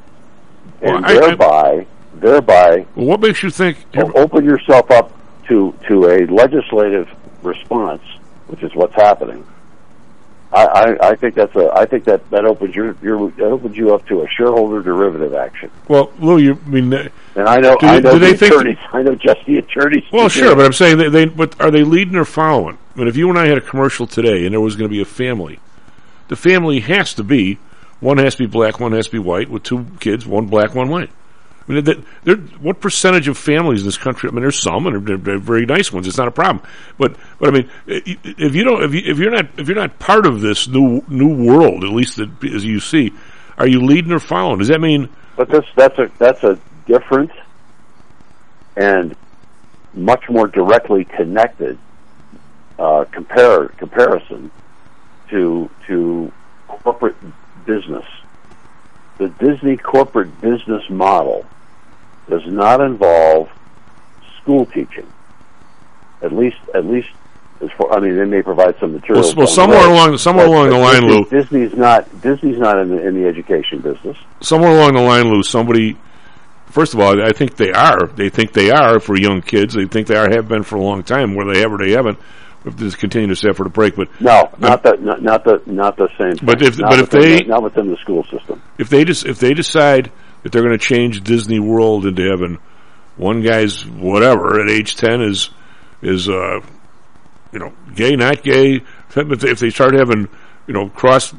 and 0.81 0.94
Well, 0.94 1.05
I- 1.05 1.09
I- 1.09 1.20
thereby 1.20 1.87
thereby 2.14 2.87
what 2.94 3.20
makes 3.20 3.42
you 3.42 3.50
think? 3.50 3.78
open 4.14 4.44
yourself 4.44 4.90
up 4.90 5.11
to 5.48 5.74
to 5.88 6.07
a 6.09 6.26
legislative 6.26 7.09
response, 7.42 8.02
which 8.46 8.62
is 8.62 8.72
what's 8.76 8.94
happening. 8.94 9.44
I, 10.53 10.65
I, 10.67 11.09
I 11.11 11.15
think 11.17 11.35
that's 11.35 11.55
a 11.57 11.71
I 11.73 11.87
think 11.87 12.05
that 12.05 12.29
that 12.31 12.45
opens 12.45 12.75
your 12.75 12.95
your 13.03 13.31
that 13.33 13.45
opens 13.45 13.77
you 13.77 13.95
up 13.95 14.07
to 14.09 14.23
a 14.23 14.29
shareholder 14.29 14.83
derivative 14.83 15.35
action. 15.35 15.71
Well, 15.88 16.12
Lou, 16.19 16.38
you 16.38 16.59
I 16.67 16.69
mean. 16.69 16.93
And 16.93 17.49
I 17.49 17.59
know 17.59 17.77
Do- 17.79 17.87
I 17.87 18.01
know 18.01 18.12
do 18.12 18.19
they 18.19 18.33
the 18.33 18.37
think- 18.38 18.53
attorneys. 18.53 18.79
I 18.93 19.03
know 19.03 19.15
just 19.15 19.45
the 19.47 19.59
attorneys. 19.59 20.05
Well, 20.12 20.29
sure, 20.29 20.51
do 20.51 20.57
but. 20.57 20.67
I'm 20.67 20.73
saying 20.75 20.99
they, 20.99 21.09
they. 21.09 21.25
But 21.25 21.59
are 21.61 21.71
they 21.71 21.85
leading 21.85 22.17
or 22.17 22.25
following? 22.27 22.77
I 22.95 22.99
mean, 22.99 23.09
if 23.09 23.17
you 23.17 23.31
and 23.31 23.38
I 23.38 23.47
had 23.47 23.57
a 23.57 23.62
commercial 23.62 24.07
today, 24.07 24.45
and 24.45 24.53
there 24.53 24.61
was 24.61 24.77
going 24.77 24.88
to 24.91 24.95
be 24.95 25.01
a 25.01 25.07
family, 25.07 25.59
the 26.29 26.37
family 26.37 26.81
has 26.81 27.15
to 27.15 27.25
be 27.25 27.59
one 28.01 28.19
has 28.19 28.35
to 28.35 28.43
be 28.43 28.47
black, 28.47 28.79
one 28.81 28.93
has 28.93 29.07
to 29.07 29.12
be 29.12 29.19
white, 29.19 29.49
with 29.49 29.62
two 29.62 29.87
kids, 30.01 30.27
one 30.27 30.47
black, 30.49 30.75
one 30.75 30.91
white. 30.91 31.09
I 31.68 31.72
mean, 31.72 32.05
they're, 32.25 32.37
what 32.37 32.81
percentage 32.81 33.29
of 33.29 33.38
families 33.38 33.81
in 33.81 33.87
this 33.87 33.98
country? 33.98 34.29
I 34.29 34.33
mean, 34.33 34.42
there's 34.42 34.59
some, 34.59 34.87
and 34.87 35.07
they're, 35.07 35.16
they're 35.16 35.38
very 35.38 35.66
nice 35.66 35.92
ones. 35.92 36.07
It's 36.09 36.18
not 36.18 36.29
a 36.29 36.33
problem. 36.33 36.64
But, 36.98 37.16
but 37.38 37.48
I 37.48 37.53
mean, 37.53 37.70
if 37.87 38.55
you 38.55 38.64
don't, 38.64 38.83
if, 38.83 38.94
you, 38.94 39.03
if 39.05 39.18
you're 39.18 39.31
not, 39.31 39.46
if 39.59 39.68
you're 39.68 39.77
not 39.77 39.98
part 39.98 40.27
of 40.27 40.40
this 40.40 40.68
new 40.68 41.05
new 41.09 41.46
world, 41.46 41.85
at 41.85 41.90
least 41.90 42.18
as 42.18 42.64
you 42.64 42.81
see, 42.81 43.12
are 43.59 43.68
you 43.68 43.81
leading 43.81 44.12
or 44.12 44.18
following? 44.18 44.59
Does 44.59 44.68
that 44.68 44.81
mean? 44.81 45.09
But 45.37 45.48
this 45.48 45.64
that's 45.77 45.98
a 45.98 46.11
that's 46.18 46.42
a 46.42 46.59
different 46.87 47.31
and 48.77 49.14
much 49.94 50.29
more 50.29 50.46
directly 50.46 51.05
connected 51.05 51.79
uh, 52.79 53.05
compare 53.12 53.68
comparison 53.68 54.51
to 55.31 55.70
to 55.87 56.33
corporate 56.68 57.16
business. 57.64 58.05
The 59.18 59.29
Disney 59.29 59.77
corporate 59.77 60.40
business 60.40 60.88
model 60.90 61.46
does 62.29 62.46
not 62.46 62.81
involve 62.81 63.51
school 64.40 64.66
teaching. 64.66 65.11
At 66.22 66.33
least 66.33 66.57
at 66.75 66.87
least 66.87 67.09
as 67.61 67.70
far 67.72 67.92
I 67.92 68.01
mean 68.01 68.16
they 68.16 68.25
may 68.25 68.42
provide 68.42 68.79
some 68.81 68.94
materials. 68.94 69.35
Well, 69.35 69.44
well, 69.44 69.55
somewhere 69.55 69.88
along 69.88 70.18
somewhere 70.18 70.46
along 70.46 70.70
the 70.70 70.79
line, 70.79 71.03
Lou. 71.07 71.25
Disney's 71.27 71.75
not 71.75 72.20
Disney's 72.20 72.59
not 72.59 72.79
in 72.79 72.88
the 72.88 73.07
in 73.07 73.20
the 73.20 73.29
education 73.29 73.81
business. 73.81 74.16
somewhere 74.40 74.70
along 74.70 74.94
the 74.94 75.01
line, 75.01 75.29
Lou, 75.29 75.42
somebody. 75.42 75.96
First 76.66 76.94
of 76.94 77.01
all, 77.01 77.22
I 77.22 77.33
think 77.33 77.57
they 77.57 77.70
are. 77.70 78.07
They 78.07 78.31
think 78.31 78.55
they 78.55 78.70
are 78.70 78.98
for 78.98 79.14
young 79.18 79.42
kids. 79.42 79.75
They 79.75 79.85
think 79.85 80.07
they 80.07 80.16
are 80.16 80.31
have 80.31 80.48
been 80.48 80.62
for 80.62 80.77
a 80.77 80.83
long 80.83 81.03
time. 81.03 81.35
Whether 81.35 81.53
they 81.53 81.61
have 81.61 81.72
or 81.72 81.79
they 81.79 81.90
haven't, 81.90 82.18
to 82.64 82.70
just 82.72 82.98
continue 82.98 83.29
to 83.29 83.37
say 83.37 83.53
for 83.53 83.64
the 83.64 83.70
break. 83.70 83.96
But 83.96 84.09
No, 84.20 84.51
not 84.59 84.83
the 84.83 84.96
not, 85.01 85.22
not 85.22 85.44
the 85.44 85.62
not 85.66 85.96
the 85.96 86.09
same. 86.18 86.37
Thing. 86.37 86.46
But 86.46 86.62
if- 86.62 86.79
Not 86.79 86.90
but 86.90 86.98
if 87.01 87.11
they- 87.11 87.38
the, 87.38 87.44
not 87.48 87.62
within 87.62 87.88
the 87.90 87.96
school 87.96 88.25
system, 88.25 88.62
if 88.79 88.88
they 88.88 89.05
just 89.05 89.27
if 89.27 89.38
they 89.38 89.55
decide 89.55 90.11
that 90.42 90.53
they're 90.53 90.62
going 90.62 90.79
to 90.79 90.85
change 90.85 91.22
Disney 91.22 91.61
World 91.61 92.07
into 92.07 92.22
having 92.22 92.59
one 93.16 93.42
guy's 93.42 93.85
whatever 93.87 94.61
at 94.61 94.68
age 94.70 94.96
ten 94.96 95.20
is 95.22 95.51
is 96.03 96.29
uh, 96.29 96.61
you 97.53 97.59
know 97.59 97.72
gay, 97.94 98.16
not 98.16 98.42
gay. 98.42 98.83
If 99.14 99.40
they, 99.40 99.51
if 99.51 99.61
they 99.61 99.70
start 99.70 99.94
having 99.94 100.29
you 100.66 100.75
know 100.75 100.88
cross 100.88 101.35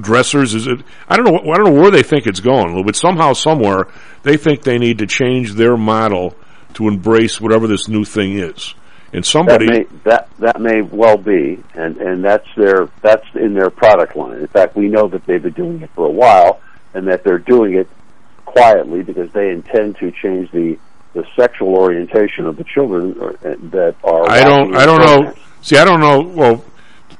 dressers, 0.00 0.54
is 0.54 0.66
it? 0.66 0.80
I 1.08 1.16
don't 1.16 1.26
know. 1.26 1.52
I 1.52 1.56
don't 1.56 1.74
know 1.74 1.80
where 1.80 1.90
they 1.90 2.02
think 2.02 2.26
it's 2.26 2.40
going, 2.40 2.82
but 2.84 2.96
somehow 2.96 3.32
somewhere 3.32 3.88
they 4.22 4.36
think 4.36 4.62
they 4.62 4.78
need 4.78 4.98
to 4.98 5.06
change 5.06 5.52
their 5.54 5.76
model 5.76 6.34
to 6.74 6.88
embrace 6.88 7.40
whatever 7.40 7.66
this 7.66 7.88
new 7.88 8.04
thing 8.04 8.38
is. 8.38 8.74
And 9.14 9.24
somebody 9.26 9.66
that 9.66 9.72
may 9.92 9.98
that 10.04 10.28
that 10.38 10.60
may 10.60 10.80
well 10.82 11.18
be, 11.18 11.62
and 11.74 11.96
and 11.98 12.24
that's 12.24 12.46
their 12.56 12.88
that's 13.02 13.26
in 13.34 13.52
their 13.54 13.68
product 13.70 14.16
line. 14.16 14.38
In 14.38 14.46
fact, 14.46 14.74
we 14.74 14.88
know 14.88 15.06
that 15.08 15.26
they've 15.26 15.42
been 15.42 15.52
doing 15.52 15.82
it 15.82 15.90
for 15.94 16.06
a 16.06 16.10
while, 16.10 16.60
and 16.94 17.06
that 17.08 17.22
they're 17.22 17.38
doing 17.38 17.74
it 17.74 17.88
quietly 18.46 19.02
because 19.02 19.30
they 19.32 19.50
intend 19.50 19.96
to 19.98 20.10
change 20.12 20.50
the 20.52 20.78
the 21.12 21.26
sexual 21.36 21.74
orientation 21.74 22.46
of 22.46 22.56
the 22.56 22.64
children 22.64 23.14
uh, 23.20 23.32
that 23.70 23.94
are. 24.02 24.30
I 24.30 24.42
don't 24.44 24.74
I 24.74 24.86
don't 24.86 25.00
know. 25.00 25.34
See, 25.60 25.76
I 25.76 25.84
don't 25.84 26.00
know. 26.00 26.20
Well, 26.22 26.64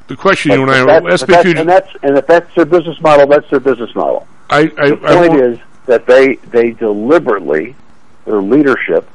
the 0.08 0.16
question 0.16 0.52
you 0.52 0.62
and 0.62 0.70
I 0.70 0.84
But 0.86 1.04
let's 1.04 1.20
that- 1.20 1.26
be 1.26 1.34
but 1.34 1.42
future- 1.44 1.64
that's, 1.64 1.88
and 1.94 2.00
that's 2.00 2.04
and 2.04 2.18
if 2.18 2.26
that's 2.26 2.54
their 2.54 2.64
business 2.64 2.98
model, 3.02 3.26
that's 3.26 3.48
their 3.50 3.60
business 3.60 3.94
model. 3.94 4.26
I 4.48 4.60
I, 4.60 4.64
The 4.64 5.00
I 5.04 5.14
point 5.16 5.30
won't- 5.32 5.42
is 5.42 5.58
that 5.84 6.06
they 6.06 6.36
they 6.50 6.70
deliberately, 6.70 7.76
their 8.24 8.40
leadership 8.40 9.06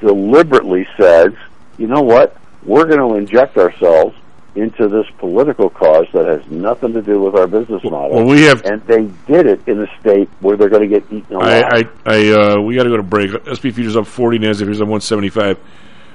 deliberately 0.00 0.86
says, 0.96 1.32
you 1.78 1.86
know 1.86 2.00
what, 2.00 2.36
we're 2.64 2.86
going 2.86 3.00
to 3.00 3.16
inject 3.16 3.56
ourselves 3.56 4.16
into 4.56 4.88
this 4.88 5.06
political 5.18 5.68
cause 5.68 6.06
that 6.14 6.26
has 6.26 6.50
nothing 6.50 6.94
to 6.94 7.02
do 7.02 7.20
with 7.20 7.34
our 7.34 7.46
business 7.46 7.84
model. 7.84 8.10
well, 8.10 8.24
we 8.26 8.42
have 8.42 8.64
and 8.64 8.82
they 8.86 9.04
did 9.30 9.46
it 9.46 9.68
in 9.68 9.82
a 9.82 10.00
state 10.00 10.28
where 10.40 10.56
they're 10.56 10.70
going 10.70 10.88
to 10.88 11.00
get 11.00 11.12
eaten 11.12 11.36
alive. 11.36 11.64
I, 11.70 11.78
I, 11.78 12.16
I 12.16 12.28
uh, 12.32 12.60
we 12.62 12.74
got 12.74 12.84
to 12.84 12.88
go 12.88 12.96
to 12.96 13.02
break. 13.02 13.30
SP 13.44 13.68
futures 13.68 13.96
up 13.96 14.06
40, 14.06 14.38
Nasdaq 14.38 14.58
futures 14.58 14.80
up 14.80 14.88
175. 14.88 15.58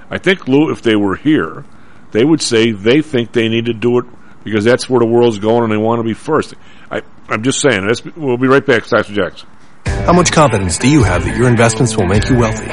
I 0.10 0.17
think, 0.17 0.47
Lou, 0.47 0.71
if 0.71 0.82
they 0.82 0.95
were 0.95 1.15
here, 1.15 1.63
they 2.12 2.26
would 2.26 2.41
say 2.41 2.71
they 2.71 3.02
think 3.02 3.32
they 3.32 3.47
need 3.47 3.65
to 3.65 3.74
do 3.74 4.00
it 4.00 4.06
because 4.43 4.65
that's 4.65 4.89
where 4.89 5.00
the 5.00 5.06
world's 5.06 5.39
going 5.39 5.63
and 5.63 5.71
they 5.71 5.78
want 5.78 6.00
to 6.00 6.04
be 6.04 6.13
first. 6.13 6.56
I, 6.89 7.04
I'm 7.30 7.43
just 7.43 7.62
saying. 7.62 7.86
That's, 7.86 8.04
we'll 8.04 8.38
be 8.38 8.47
right 8.47 8.65
back, 8.65 8.88
Dr. 8.88 9.13
Jackson. 9.13 9.47
How 9.86 10.13
much 10.13 10.32
confidence 10.32 10.80
do 10.80 10.89
you 10.89 11.04
have 11.04 11.24
that 11.26 11.38
your 11.38 11.47
investments 11.47 11.95
will 11.95 12.08
make 12.08 12.28
you 12.28 12.38
wealthy? 12.38 12.67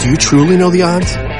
Do 0.00 0.10
you 0.10 0.16
truly 0.16 0.58
know 0.58 0.70
the 0.70 0.82
odds? 0.82 1.39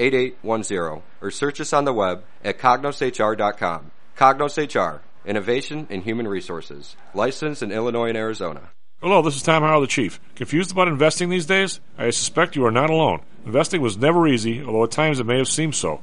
8810 0.00 1.02
or 1.20 1.30
search 1.30 1.60
us 1.60 1.72
on 1.72 1.84
the 1.84 1.92
web 1.92 2.24
at 2.42 2.58
cognoshr.com. 2.58 3.90
Cognos 4.16 4.56
HR, 4.58 5.02
Innovation 5.24 5.86
in 5.90 6.02
Human 6.02 6.26
Resources, 6.26 6.96
licensed 7.14 7.62
in 7.62 7.72
Illinois 7.72 8.08
and 8.08 8.18
Arizona. 8.18 8.70
Hello, 9.00 9.22
this 9.22 9.36
is 9.36 9.42
Tom 9.42 9.62
Howell, 9.62 9.80
the 9.80 9.86
Chief. 9.86 10.20
Confused 10.34 10.72
about 10.72 10.88
investing 10.88 11.30
these 11.30 11.46
days? 11.46 11.80
I 11.96 12.10
suspect 12.10 12.54
you 12.54 12.66
are 12.66 12.70
not 12.70 12.90
alone. 12.90 13.20
Investing 13.46 13.80
was 13.80 13.96
never 13.96 14.28
easy, 14.28 14.62
although 14.62 14.84
at 14.84 14.90
times 14.90 15.20
it 15.20 15.24
may 15.24 15.38
have 15.38 15.48
seemed 15.48 15.74
so. 15.74 16.02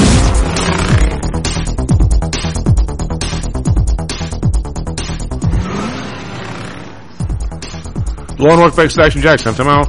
Hello 8.41 8.53
and 8.53 8.61
welcome 8.61 8.75
back 8.75 8.87
to 8.87 8.89
Stocks 8.89 9.13
and 9.13 9.23
Jocks. 9.23 9.45
I'm 9.45 9.53
Tom. 9.53 9.85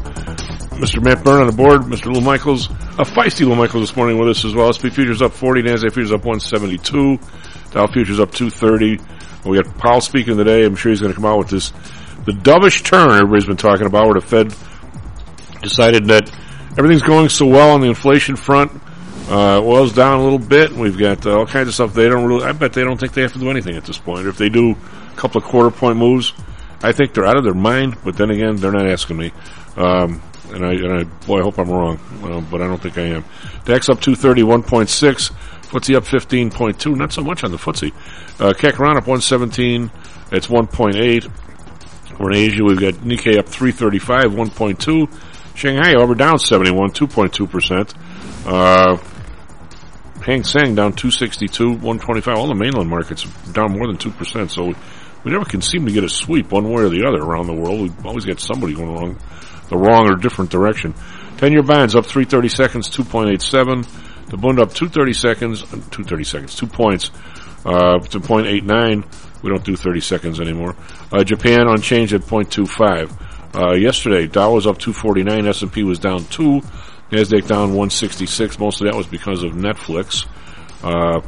Mr. 0.76 1.02
Matt 1.02 1.24
Byrne 1.24 1.40
on 1.40 1.46
the 1.46 1.54
board. 1.54 1.84
Mr. 1.84 2.12
Lou 2.12 2.20
Michaels. 2.20 2.68
A 2.68 3.02
feisty 3.02 3.46
Lou 3.46 3.56
Michaels 3.56 3.88
this 3.88 3.96
morning 3.96 4.18
with 4.18 4.28
us 4.28 4.44
as 4.44 4.54
well. 4.54 4.70
SP 4.70 4.92
Futures 4.92 5.22
up 5.22 5.32
40. 5.32 5.62
NASDAQ 5.62 5.94
Futures 5.94 6.12
up 6.12 6.26
172. 6.26 7.18
Dow 7.70 7.86
Futures 7.86 8.20
up 8.20 8.30
230. 8.30 9.00
We 9.48 9.56
got 9.56 9.78
Powell 9.78 10.02
speaking 10.02 10.36
today. 10.36 10.66
I'm 10.66 10.76
sure 10.76 10.92
he's 10.92 11.00
going 11.00 11.14
to 11.14 11.16
come 11.16 11.24
out 11.24 11.38
with 11.38 11.48
this. 11.48 11.70
The 12.26 12.32
dovish 12.32 12.84
turn 12.84 13.12
everybody's 13.12 13.46
been 13.46 13.56
talking 13.56 13.86
about 13.86 14.04
where 14.04 14.20
the 14.20 14.20
Fed 14.20 14.54
decided 15.62 16.08
that 16.08 16.30
everything's 16.76 17.00
going 17.00 17.30
so 17.30 17.46
well 17.46 17.70
on 17.70 17.80
the 17.80 17.88
inflation 17.88 18.36
front. 18.36 18.70
Uh, 19.30 19.62
oil's 19.62 19.94
down 19.94 20.20
a 20.20 20.22
little 20.22 20.38
bit. 20.38 20.72
We've 20.72 20.98
got 20.98 21.24
uh, 21.24 21.38
all 21.38 21.46
kinds 21.46 21.68
of 21.68 21.74
stuff. 21.74 21.94
They 21.94 22.06
don't 22.06 22.26
really, 22.28 22.44
I 22.44 22.52
bet 22.52 22.74
they 22.74 22.84
don't 22.84 23.00
think 23.00 23.14
they 23.14 23.22
have 23.22 23.32
to 23.32 23.38
do 23.38 23.48
anything 23.48 23.76
at 23.76 23.86
this 23.86 23.96
point. 23.96 24.26
If 24.26 24.36
they 24.36 24.50
do 24.50 24.72
a 24.72 25.16
couple 25.16 25.40
of 25.40 25.48
quarter 25.48 25.70
point 25.70 25.96
moves, 25.96 26.34
I 26.82 26.92
think 26.92 27.14
they're 27.14 27.26
out 27.26 27.36
of 27.36 27.44
their 27.44 27.54
mind, 27.54 27.96
but 28.04 28.16
then 28.16 28.30
again, 28.30 28.56
they're 28.56 28.72
not 28.72 28.86
asking 28.86 29.16
me. 29.16 29.32
Um, 29.76 30.22
and 30.52 30.66
I, 30.66 30.72
and 30.72 30.92
I, 30.92 31.04
boy, 31.26 31.40
I 31.40 31.42
hope 31.42 31.58
I'm 31.58 31.70
wrong, 31.70 31.98
uh, 32.24 32.40
but 32.50 32.60
I 32.60 32.66
don't 32.66 32.80
think 32.80 32.98
I 32.98 33.02
am. 33.02 33.24
DAX 33.64 33.88
up 33.88 34.00
230, 34.00 34.42
1.6. 34.42 35.32
FTSE 35.72 35.96
up 35.96 36.04
15.2, 36.04 36.96
not 36.96 37.12
so 37.12 37.22
much 37.22 37.44
on 37.44 37.50
the 37.50 37.56
FTSE. 37.56 37.92
Uh, 38.38 38.52
Kekaran 38.52 38.96
up 38.96 39.06
117, 39.06 39.90
it's 40.30 40.48
1.8. 40.48 42.18
We're 42.18 42.30
in 42.32 42.36
Asia, 42.36 42.62
we've 42.62 42.78
got 42.78 42.94
Nikkei 42.94 43.38
up 43.38 43.48
335, 43.48 44.24
1.2. 44.32 45.56
Shanghai 45.56 45.94
over 45.94 46.14
down 46.14 46.38
71, 46.38 46.90
2.2%. 46.90 47.94
Uh, 48.46 48.98
Hang 50.22 50.44
Seng 50.44 50.74
down 50.74 50.92
262, 50.92 51.70
125. 51.70 52.36
All 52.36 52.46
the 52.46 52.54
mainland 52.54 52.88
markets 52.88 53.24
down 53.52 53.72
more 53.72 53.86
than 53.86 53.96
2%, 53.96 54.50
so 54.50 54.72
we 55.24 55.30
never 55.30 55.44
can 55.44 55.62
seem 55.62 55.86
to 55.86 55.92
get 55.92 56.04
a 56.04 56.08
sweep 56.08 56.50
one 56.50 56.64
way 56.64 56.82
or 56.82 56.88
the 56.88 57.06
other 57.06 57.22
around 57.22 57.46
the 57.46 57.54
world. 57.54 57.80
We've 57.80 58.06
always 58.06 58.24
got 58.24 58.40
somebody 58.40 58.74
going 58.74 58.92
wrong, 58.92 59.18
the 59.68 59.76
wrong 59.76 60.10
or 60.10 60.16
different 60.16 60.50
direction. 60.50 60.94
10 61.38 61.52
year 61.52 61.62
bonds 61.62 61.94
up 61.94 62.06
330 62.06 62.48
seconds, 62.48 62.88
2.87. 62.88 64.28
The 64.28 64.36
Bund 64.36 64.60
up 64.60 64.72
230 64.72 65.12
seconds, 65.12 65.62
uh, 65.62 65.76
230 65.90 66.24
seconds, 66.24 66.56
2 66.56 66.66
points, 66.66 67.10
uh, 67.64 67.98
to 67.98 68.20
0.89. 68.20 69.04
We 69.42 69.50
don't 69.50 69.64
do 69.64 69.76
30 69.76 70.00
seconds 70.00 70.40
anymore. 70.40 70.76
Uh, 71.10 71.24
Japan 71.24 71.66
unchanged 71.68 72.14
at 72.14 72.22
0.25. 72.22 73.12
Uh, 73.54 73.74
yesterday, 73.74 74.26
Dow 74.26 74.52
was 74.54 74.66
up 74.66 74.78
249, 74.78 75.46
S&P 75.46 75.82
was 75.82 75.98
down 75.98 76.24
2, 76.24 76.62
Nasdaq 77.10 77.46
down 77.46 77.74
166. 77.74 78.58
Most 78.58 78.80
of 78.80 78.86
that 78.86 78.96
was 78.96 79.06
because 79.06 79.42
of 79.42 79.52
Netflix, 79.52 80.26
uh, 80.82 81.20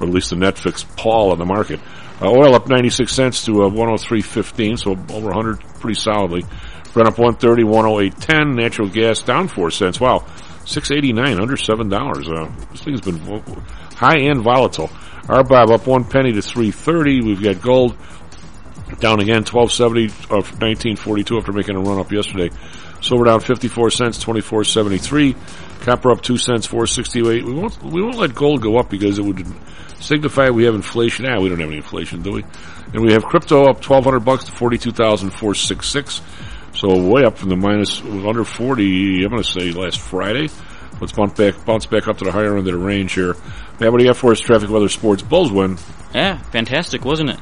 or 0.00 0.06
at 0.06 0.12
least 0.12 0.30
the 0.30 0.36
Netflix 0.36 0.84
pall 0.96 1.32
on 1.32 1.38
the 1.38 1.44
market. 1.44 1.80
Uh, 2.20 2.30
oil 2.30 2.54
up 2.54 2.68
96 2.68 3.12
cents 3.12 3.44
to 3.44 3.64
uh, 3.64 3.68
103.15, 3.68 4.78
so 4.78 4.90
over 5.14 5.28
100 5.28 5.60
pretty 5.80 5.98
solidly. 5.98 6.44
Brent 6.92 7.08
up 7.08 7.18
130, 7.18 7.64
108.10. 7.64 8.54
Natural 8.54 8.88
gas 8.88 9.20
down 9.22 9.48
4 9.48 9.70
cents. 9.72 10.00
Wow, 10.00 10.24
689, 10.64 11.40
under 11.40 11.56
$7. 11.56 11.92
Uh, 11.92 12.66
this 12.70 12.82
thing's 12.82 13.00
been 13.00 13.18
high 13.96 14.18
and 14.18 14.42
volatile. 14.42 14.88
RBOB 15.24 15.70
up 15.72 15.86
1 15.86 16.04
penny 16.04 16.32
to 16.32 16.42
330. 16.42 17.22
We've 17.22 17.42
got 17.42 17.60
gold 17.60 17.96
down 19.00 19.20
again, 19.20 19.42
1270 19.44 20.06
of 20.30 20.52
1942 20.60 21.38
after 21.38 21.52
making 21.52 21.76
a 21.76 21.80
run 21.80 21.98
up 21.98 22.12
yesterday. 22.12 22.50
Silver 23.00 23.24
down 23.24 23.40
54 23.40 23.90
cents, 23.90 24.18
2473. 24.18 25.34
Copper 25.80 26.10
up 26.10 26.22
2 26.22 26.38
cents, 26.38 26.66
468. 26.66 27.44
We 27.44 27.52
won't, 27.52 27.82
we 27.82 28.02
won't 28.02 28.16
let 28.16 28.34
gold 28.34 28.62
go 28.62 28.78
up 28.78 28.88
because 28.88 29.18
it 29.18 29.24
would 29.24 29.44
signify 30.00 30.50
we 30.50 30.64
have 30.64 30.74
inflation. 30.74 31.26
Ah, 31.26 31.40
we 31.40 31.48
don't 31.48 31.60
have 31.60 31.68
any 31.68 31.78
inflation, 31.78 32.22
do 32.22 32.32
we? 32.32 32.44
And 32.92 33.02
we 33.02 33.12
have 33.12 33.24
crypto 33.24 33.62
up 33.62 33.76
1200 33.76 34.20
bucks 34.20 34.44
to 34.44 34.52
42,466. 34.52 36.22
So 36.74 37.08
way 37.08 37.24
up 37.24 37.38
from 37.38 37.50
the 37.50 37.56
minus, 37.56 38.00
under 38.02 38.44
40, 38.44 39.24
I'm 39.24 39.30
going 39.30 39.42
to 39.42 39.48
say 39.48 39.70
last 39.70 40.00
Friday. 40.00 40.48
Let's 41.00 41.12
bounce 41.12 41.34
back, 41.34 41.64
bounce 41.64 41.86
back 41.86 42.08
up 42.08 42.18
to 42.18 42.24
the 42.24 42.32
higher 42.32 42.56
end 42.56 42.58
of 42.58 42.64
the 42.64 42.76
range 42.76 43.14
here. 43.14 43.34
Matt, 43.80 43.90
what 43.92 43.98
do 43.98 44.04
you 44.04 44.10
have 44.10 44.18
for 44.18 44.32
us? 44.32 44.40
Traffic, 44.40 44.70
weather, 44.70 44.88
sports. 44.88 45.22
Bulls 45.22 45.50
win. 45.50 45.76
Yeah, 46.14 46.38
fantastic, 46.50 47.04
wasn't 47.04 47.30
it? 47.30 47.38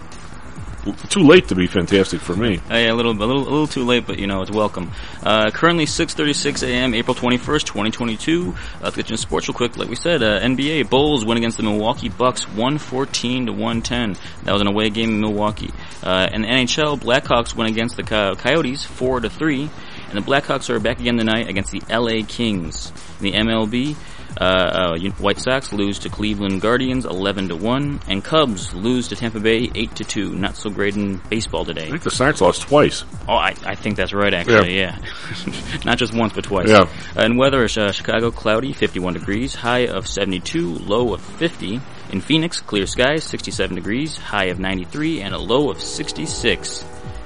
Too 1.09 1.23
late 1.23 1.49
to 1.49 1.55
be 1.55 1.69
fantastic 1.69 2.21
for 2.21 2.35
me. 2.35 2.59
Uh, 2.71 2.75
yeah, 2.75 2.93
a 2.93 2.95
little, 2.95 3.13
a 3.13 3.15
little, 3.15 3.43
a 3.43 3.51
little 3.51 3.67
too 3.69 3.85
late, 3.85 4.05
but 4.05 4.19
you 4.19 4.27
know 4.27 4.43
it's 4.43 4.51
welcome. 4.51 4.91
Uh, 5.23 5.51
currently 5.51 5.87
6:36 5.87 6.67
a.m. 6.67 6.93
April 6.95 7.15
21st, 7.15 7.65
2022. 7.65 8.49
Uh, 8.49 8.81
let's 8.83 8.97
get 8.97 9.09
you 9.09 9.15
in 9.15 9.19
sports 9.19 9.49
real 9.49 9.55
quick. 9.55 9.77
Like 9.77 9.89
we 9.89 9.95
said, 9.95 10.23
uh, 10.23 10.41
NBA 10.41 10.91
Bulls 10.91 11.25
win 11.25 11.39
against 11.39 11.57
the 11.57 11.63
Milwaukee 11.63 12.09
Bucks 12.09 12.49
114 12.49 13.47
to 13.47 13.53
110. 13.53 14.17
That 14.45 14.53
was 14.53 14.61
an 14.61 14.67
away 14.67 14.91
game 14.91 15.11
in 15.11 15.21
Milwaukee. 15.21 15.71
Uh, 16.03 16.29
and 16.33 16.43
the 16.43 16.49
NHL 16.49 16.99
Blackhawks 16.99 17.55
win 17.55 17.69
against 17.69 17.97
the 17.97 18.03
Co- 18.03 18.35
Coyotes 18.35 18.85
4 18.85 19.21
to 19.21 19.31
3. 19.31 19.71
And 20.09 20.19
the 20.19 20.31
Blackhawks 20.31 20.69
are 20.69 20.79
back 20.81 21.01
again 21.01 21.17
tonight 21.17 21.49
against 21.49 21.71
the 21.71 21.83
LA 21.89 22.27
Kings. 22.27 22.93
In 23.21 23.25
the 23.25 23.33
MLB, 23.33 23.97
uh, 24.41 24.45
uh, 24.45 25.11
White 25.19 25.39
Sox 25.39 25.73
lose 25.73 26.01
to 26.01 26.09
Cleveland 26.09 26.61
Guardians 26.61 27.05
11 27.05 27.49
to 27.49 27.57
1, 27.57 28.01
and 28.09 28.25
Cubs 28.25 28.75
lose 28.75 29.09
to 29.09 29.17
Tampa 29.17 29.41
Bay 29.41 29.71
8 29.75 29.97
to 29.97 30.05
2. 30.05 30.35
Not 30.35 30.57
so 30.57 30.71
great 30.71 30.97
in 30.97 31.19
baseball 31.29 31.65
today. 31.65 31.87
I 31.87 31.91
think 31.91 32.03
the 32.03 32.11
Sox 32.11 32.41
lost 32.41 32.63
twice. 32.63 33.05
Oh, 33.29 33.35
I, 33.35 33.55
I 33.65 33.75
think 33.75 33.97
that's 33.97 34.13
right, 34.13 34.33
actually, 34.33 34.79
yeah. 34.79 34.99
Not 35.85 35.99
just 35.99 36.15
once, 36.15 36.33
but 36.33 36.45
twice. 36.45 36.69
Yeah. 36.69 36.89
Uh, 37.17 37.25
in 37.25 37.37
weather, 37.37 37.65
uh, 37.65 37.93
Chicago, 37.93 38.31
cloudy, 38.31 38.73
51 38.73 39.15
degrees, 39.15 39.55
high 39.55 39.87
of 39.87 40.07
72, 40.07 40.75
low 40.75 41.15
of 41.15 41.21
50. 41.21 41.81
In 42.11 42.21
Phoenix, 42.21 42.61
clear 42.61 42.87
skies, 42.87 43.25
67 43.25 43.75
degrees, 43.75 44.17
high 44.17 44.47
of 44.47 44.59
93, 44.59 45.23
and 45.23 45.35
a 45.35 45.39
low 45.39 45.71
of 45.71 45.81
66. 45.81 46.85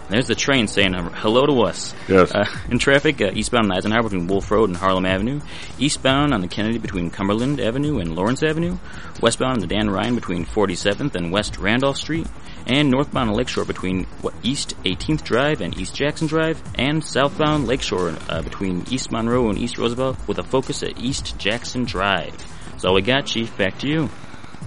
There's 0.08 0.28
the 0.28 0.36
train 0.36 0.68
saying 0.68 0.94
uh, 0.94 1.10
hello 1.10 1.46
to 1.46 1.62
us. 1.62 1.92
Yes. 2.08 2.32
Uh, 2.32 2.44
in 2.70 2.78
traffic, 2.78 3.20
uh, 3.20 3.32
eastbound 3.32 3.72
on 3.72 3.76
Eisenhower 3.76 4.04
between 4.04 4.28
Wolf 4.28 4.50
Road 4.52 4.68
and 4.68 4.76
Harlem 4.76 5.04
Avenue. 5.04 5.40
Eastbound 5.78 6.32
on 6.32 6.40
the 6.40 6.48
Kennedy 6.48 6.78
between 6.78 7.10
Cumberland 7.10 7.60
Avenue 7.60 7.98
and 7.98 8.14
Lawrence 8.14 8.44
Avenue. 8.44 8.78
Westbound 9.20 9.54
on 9.54 9.58
the 9.60 9.66
Dan 9.66 9.90
Ryan 9.90 10.14
between 10.14 10.46
47th 10.46 11.16
and 11.16 11.32
West 11.32 11.58
Randolph 11.58 11.96
Street. 11.96 12.28
And 12.68 12.90
northbound 12.90 13.30
on 13.30 13.36
Lakeshore 13.36 13.64
between 13.64 14.04
what, 14.22 14.34
East 14.44 14.74
18th 14.84 15.24
Drive 15.24 15.60
and 15.60 15.76
East 15.76 15.94
Jackson 15.94 16.28
Drive. 16.28 16.62
And 16.76 17.02
southbound 17.02 17.66
Lakeshore 17.66 18.14
uh, 18.28 18.42
between 18.42 18.84
East 18.88 19.10
Monroe 19.10 19.48
and 19.48 19.58
East 19.58 19.76
Roosevelt 19.76 20.16
with 20.28 20.38
a 20.38 20.44
focus 20.44 20.84
at 20.84 20.98
East 21.00 21.36
Jackson 21.36 21.84
Drive. 21.84 22.36
That's 22.70 22.84
all 22.84 22.94
we 22.94 23.02
got, 23.02 23.26
Chief. 23.26 23.56
Back 23.56 23.78
to 23.78 23.88
you. 23.88 24.08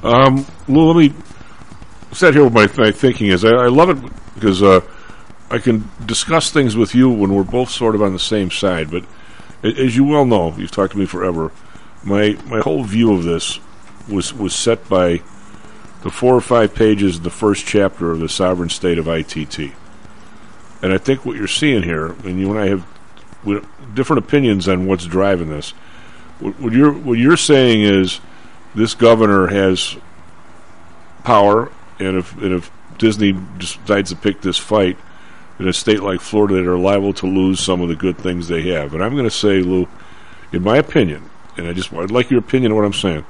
Um, 0.04 0.45
Lou, 0.67 0.91
let 0.91 0.97
me 0.97 1.13
sit 2.12 2.34
here 2.34 2.43
with 2.43 2.54
my, 2.54 2.67
my 2.78 2.91
thinking 2.91 3.28
is 3.28 3.45
I, 3.45 3.52
I 3.52 3.67
love 3.67 3.89
it 3.89 4.12
because 4.36 4.62
uh, 4.63 4.82
I 5.51 5.57
can 5.57 5.89
discuss 6.05 6.51
things 6.51 6.75
with 6.75 6.93
you 6.93 7.09
when 7.09 7.33
we're 7.33 7.43
both 7.43 7.69
sort 7.69 7.95
of 7.95 8.01
on 8.01 8.13
the 8.13 8.19
same 8.19 8.51
side. 8.51 8.91
But 8.91 9.03
as 9.63 9.95
you 9.95 10.03
well 10.03 10.25
know, 10.25 10.55
you've 10.57 10.71
talked 10.71 10.93
to 10.93 10.99
me 10.99 11.05
forever. 11.05 11.51
My 12.03 12.38
my 12.45 12.59
whole 12.59 12.83
view 12.83 13.13
of 13.13 13.23
this 13.23 13.59
was 14.07 14.33
was 14.33 14.53
set 14.53 14.88
by 14.88 15.21
the 16.01 16.12
four 16.12 16.35
or 16.35 16.41
five 16.41 16.73
pages 16.75 17.17
of 17.17 17.23
the 17.23 17.29
first 17.29 17.65
chapter 17.65 18.12
of 18.12 18.19
the 18.19 18.29
sovereign 18.29 18.69
state 18.69 18.97
of 18.97 19.07
ITT. 19.07 19.73
And 20.81 20.93
I 20.93 20.97
think 20.97 21.25
what 21.25 21.35
you're 21.35 21.47
seeing 21.47 21.83
here, 21.83 22.15
and 22.23 22.39
you 22.39 22.51
and 22.51 22.59
I 22.59 22.67
have 22.67 22.85
different 23.93 24.25
opinions 24.25 24.67
on 24.67 24.85
what's 24.85 25.05
driving 25.05 25.49
this. 25.49 25.71
What, 26.39 26.71
you're 26.71 26.93
what 26.93 27.17
you're 27.17 27.35
saying 27.35 27.81
is 27.81 28.21
this 28.75 28.93
governor 28.93 29.47
has 29.47 29.97
power, 31.23 31.71
and 31.99 32.17
if 32.17 32.38
and 32.38 32.53
if 32.53 32.71
Disney 32.97 33.35
decides 33.57 34.12
to 34.12 34.15
pick 34.15 34.41
this 34.41 34.57
fight 34.57 34.97
in 35.60 35.67
a 35.67 35.74
state 35.74 36.02
like 36.02 36.22
Florida, 36.22 36.56
that 36.56 36.67
are 36.67 36.78
liable 36.78 37.13
to 37.13 37.28
lose 37.28 37.60
some 37.60 37.82
of 37.82 37.89
the 37.89 37.95
good 37.95 38.17
things 38.17 38.48
they 38.48 38.69
have. 38.69 38.93
And 38.93 39.04
I'm 39.04 39.13
going 39.13 39.26
to 39.26 39.32
say, 39.32 39.60
Lou, 39.60 39.88
in 40.52 40.63
my 40.63 40.78
opinion, 40.78 41.30
and 41.58 41.67
I 41.67 41.74
just 41.74 41.93
I'd 41.93 42.12
like 42.12 42.30
your 42.30 42.39
opinion 42.39 42.72
on 42.72 42.78
what 42.78 42.86
I'm 42.86 42.93
saying. 42.93 43.26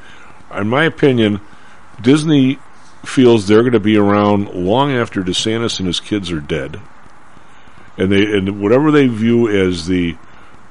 In 0.56 0.70
my 0.70 0.86
opinion, 0.86 1.42
Disney 2.02 2.60
feels 3.06 3.48
they're 3.48 3.62
going 3.62 3.74
to 3.74 3.80
be 3.80 3.98
around 3.98 4.50
long 4.54 4.92
after 4.92 5.22
DeSantis 5.22 5.80
and 5.80 5.88
his 5.88 6.00
kids 6.00 6.32
are 6.32 6.40
dead, 6.40 6.80
and 7.98 8.12
they 8.12 8.24
and 8.24 8.62
whatever 8.62 8.92
they 8.92 9.08
view 9.08 9.50
as 9.50 9.88
the 9.88 10.16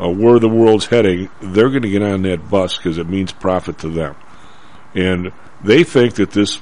uh, 0.00 0.08
where 0.08 0.38
the 0.38 0.48
world's 0.48 0.86
heading, 0.86 1.28
they're 1.40 1.70
going 1.70 1.82
to 1.82 1.90
get 1.90 2.02
on 2.02 2.22
that 2.22 2.48
bus 2.48 2.76
because 2.76 2.98
it 2.98 3.08
means 3.08 3.32
profit 3.32 3.78
to 3.78 3.88
them, 3.88 4.14
and 4.94 5.32
they 5.62 5.84
think 5.84 6.14
that 6.14 6.30
this 6.30 6.60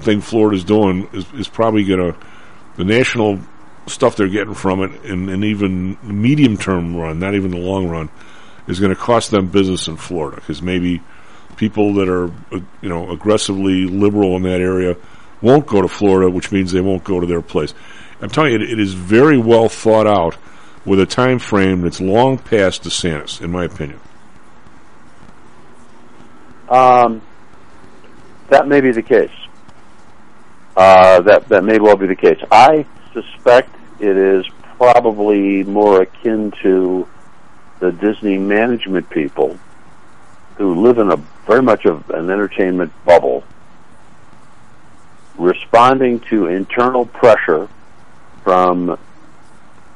thing 0.00 0.20
Florida's 0.20 0.64
doing 0.64 1.08
is, 1.12 1.26
is 1.32 1.48
probably 1.48 1.84
going 1.84 2.12
to 2.12 2.18
the 2.76 2.84
national 2.84 3.40
stuff 3.86 4.16
they're 4.16 4.28
getting 4.28 4.54
from 4.54 4.82
it, 4.82 5.04
and, 5.04 5.30
and 5.30 5.44
even 5.44 5.98
medium 6.02 6.56
term 6.56 6.96
run, 6.96 7.18
not 7.18 7.34
even 7.34 7.50
the 7.50 7.58
long 7.58 7.88
run, 7.88 8.08
is 8.66 8.80
going 8.80 8.94
to 8.94 9.00
cost 9.00 9.30
them 9.30 9.48
business 9.48 9.88
in 9.88 9.96
Florida 9.96 10.36
because 10.36 10.60
maybe 10.60 11.00
people 11.56 11.94
that 11.94 12.08
are 12.08 12.26
you 12.82 12.88
know 12.88 13.10
aggressively 13.10 13.86
liberal 13.86 14.36
in 14.36 14.42
that 14.42 14.60
area 14.60 14.96
won't 15.40 15.66
go 15.66 15.82
to 15.82 15.88
Florida, 15.88 16.30
which 16.30 16.50
means 16.50 16.72
they 16.72 16.80
won't 16.80 17.04
go 17.04 17.20
to 17.20 17.26
their 17.26 17.42
place. 17.42 17.74
I'm 18.20 18.30
telling 18.30 18.52
you, 18.52 18.56
it, 18.56 18.70
it 18.70 18.80
is 18.80 18.94
very 18.94 19.38
well 19.38 19.68
thought 19.68 20.06
out 20.06 20.36
with 20.84 21.00
a 21.00 21.06
time 21.06 21.38
frame 21.38 21.82
that's 21.82 22.00
long 22.00 22.38
past 22.38 22.84
DeSantis, 22.84 23.40
in 23.42 23.50
my 23.50 23.64
opinion. 23.64 24.00
Um, 26.68 27.22
that 28.48 28.66
may 28.66 28.80
be 28.80 28.92
the 28.92 29.02
case. 29.02 29.30
Uh, 30.76 31.20
that 31.22 31.48
that 31.48 31.64
may 31.64 31.78
well 31.78 31.96
be 31.96 32.06
the 32.06 32.16
case. 32.16 32.38
I 32.50 32.86
suspect 33.16 33.74
it 33.98 34.16
is 34.16 34.46
probably 34.76 35.64
more 35.64 36.02
akin 36.02 36.52
to 36.62 37.08
the 37.80 37.92
Disney 37.92 38.36
management 38.36 39.08
people 39.08 39.58
who 40.56 40.82
live 40.82 40.98
in 40.98 41.10
a 41.10 41.16
very 41.46 41.62
much 41.62 41.86
of 41.86 42.08
an 42.10 42.30
entertainment 42.30 42.92
bubble, 43.04 43.44
responding 45.38 46.20
to 46.20 46.46
internal 46.46 47.06
pressure 47.06 47.68
from 48.42 48.98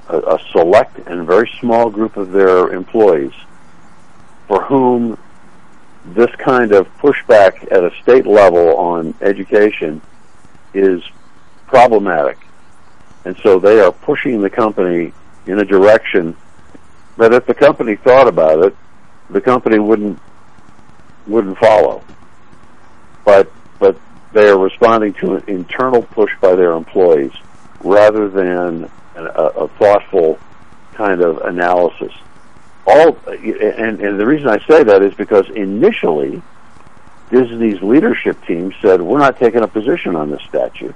a, 0.09 0.19
a 0.19 0.39
select 0.53 0.99
and 1.07 1.27
very 1.27 1.51
small 1.61 1.91
group 1.91 2.17
of 2.17 2.33
their 2.33 2.73
employees, 2.73 3.33
for 4.49 4.63
whom 4.65 5.19
this 6.07 6.31
kind 6.37 6.73
of 6.73 6.87
pushback 6.99 7.71
at 7.71 7.85
a 7.85 7.91
state 8.03 8.27
level 8.27 8.77
on 8.77 9.15
education 9.21 10.01
is 10.73 11.03
problematic. 11.67 12.39
And 13.25 13.37
so 13.43 13.59
they 13.59 13.81
are 13.81 13.93
pushing 13.93 14.41
the 14.41 14.51
company 14.51 15.13
in 15.47 15.59
a 15.59 15.65
direction 15.65 16.37
that 17.17 17.33
if 17.33 17.47
the 17.47 17.55
company 17.55 17.97
thought 17.97 18.29
about 18.29 18.65
it, 18.65 18.77
the 19.29 19.41
company 19.41 19.79
wouldn't 19.79 20.19
wouldn't 21.27 21.59
follow. 21.59 22.03
But 23.25 23.53
but 23.79 23.99
they 24.33 24.49
are 24.49 24.59
responding 24.59 25.13
to 25.15 25.37
an 25.37 25.45
internal 25.47 26.03
push 26.03 26.33
by 26.41 26.55
their 26.55 26.73
employees 26.73 27.33
rather 27.83 28.29
than 28.29 28.91
a, 29.15 29.23
a 29.23 29.69
thoughtful 29.69 30.39
kind 30.95 31.21
of 31.21 31.39
analysis. 31.39 32.13
All 32.87 33.19
and, 33.27 34.01
and 34.01 34.19
the 34.19 34.27
reason 34.27 34.49
I 34.49 34.59
say 34.67 34.83
that 34.85 35.03
is 35.03 35.15
because 35.15 35.49
initially 35.51 36.43
Disney's 37.31 37.83
leadership 37.83 38.45
team 38.47 38.73
said 38.81 39.03
we're 39.03 39.19
not 39.19 39.39
taking 39.39 39.63
a 39.63 39.69
position 39.69 40.17
on 40.17 40.31
this 40.31 40.43
statute 40.49 40.95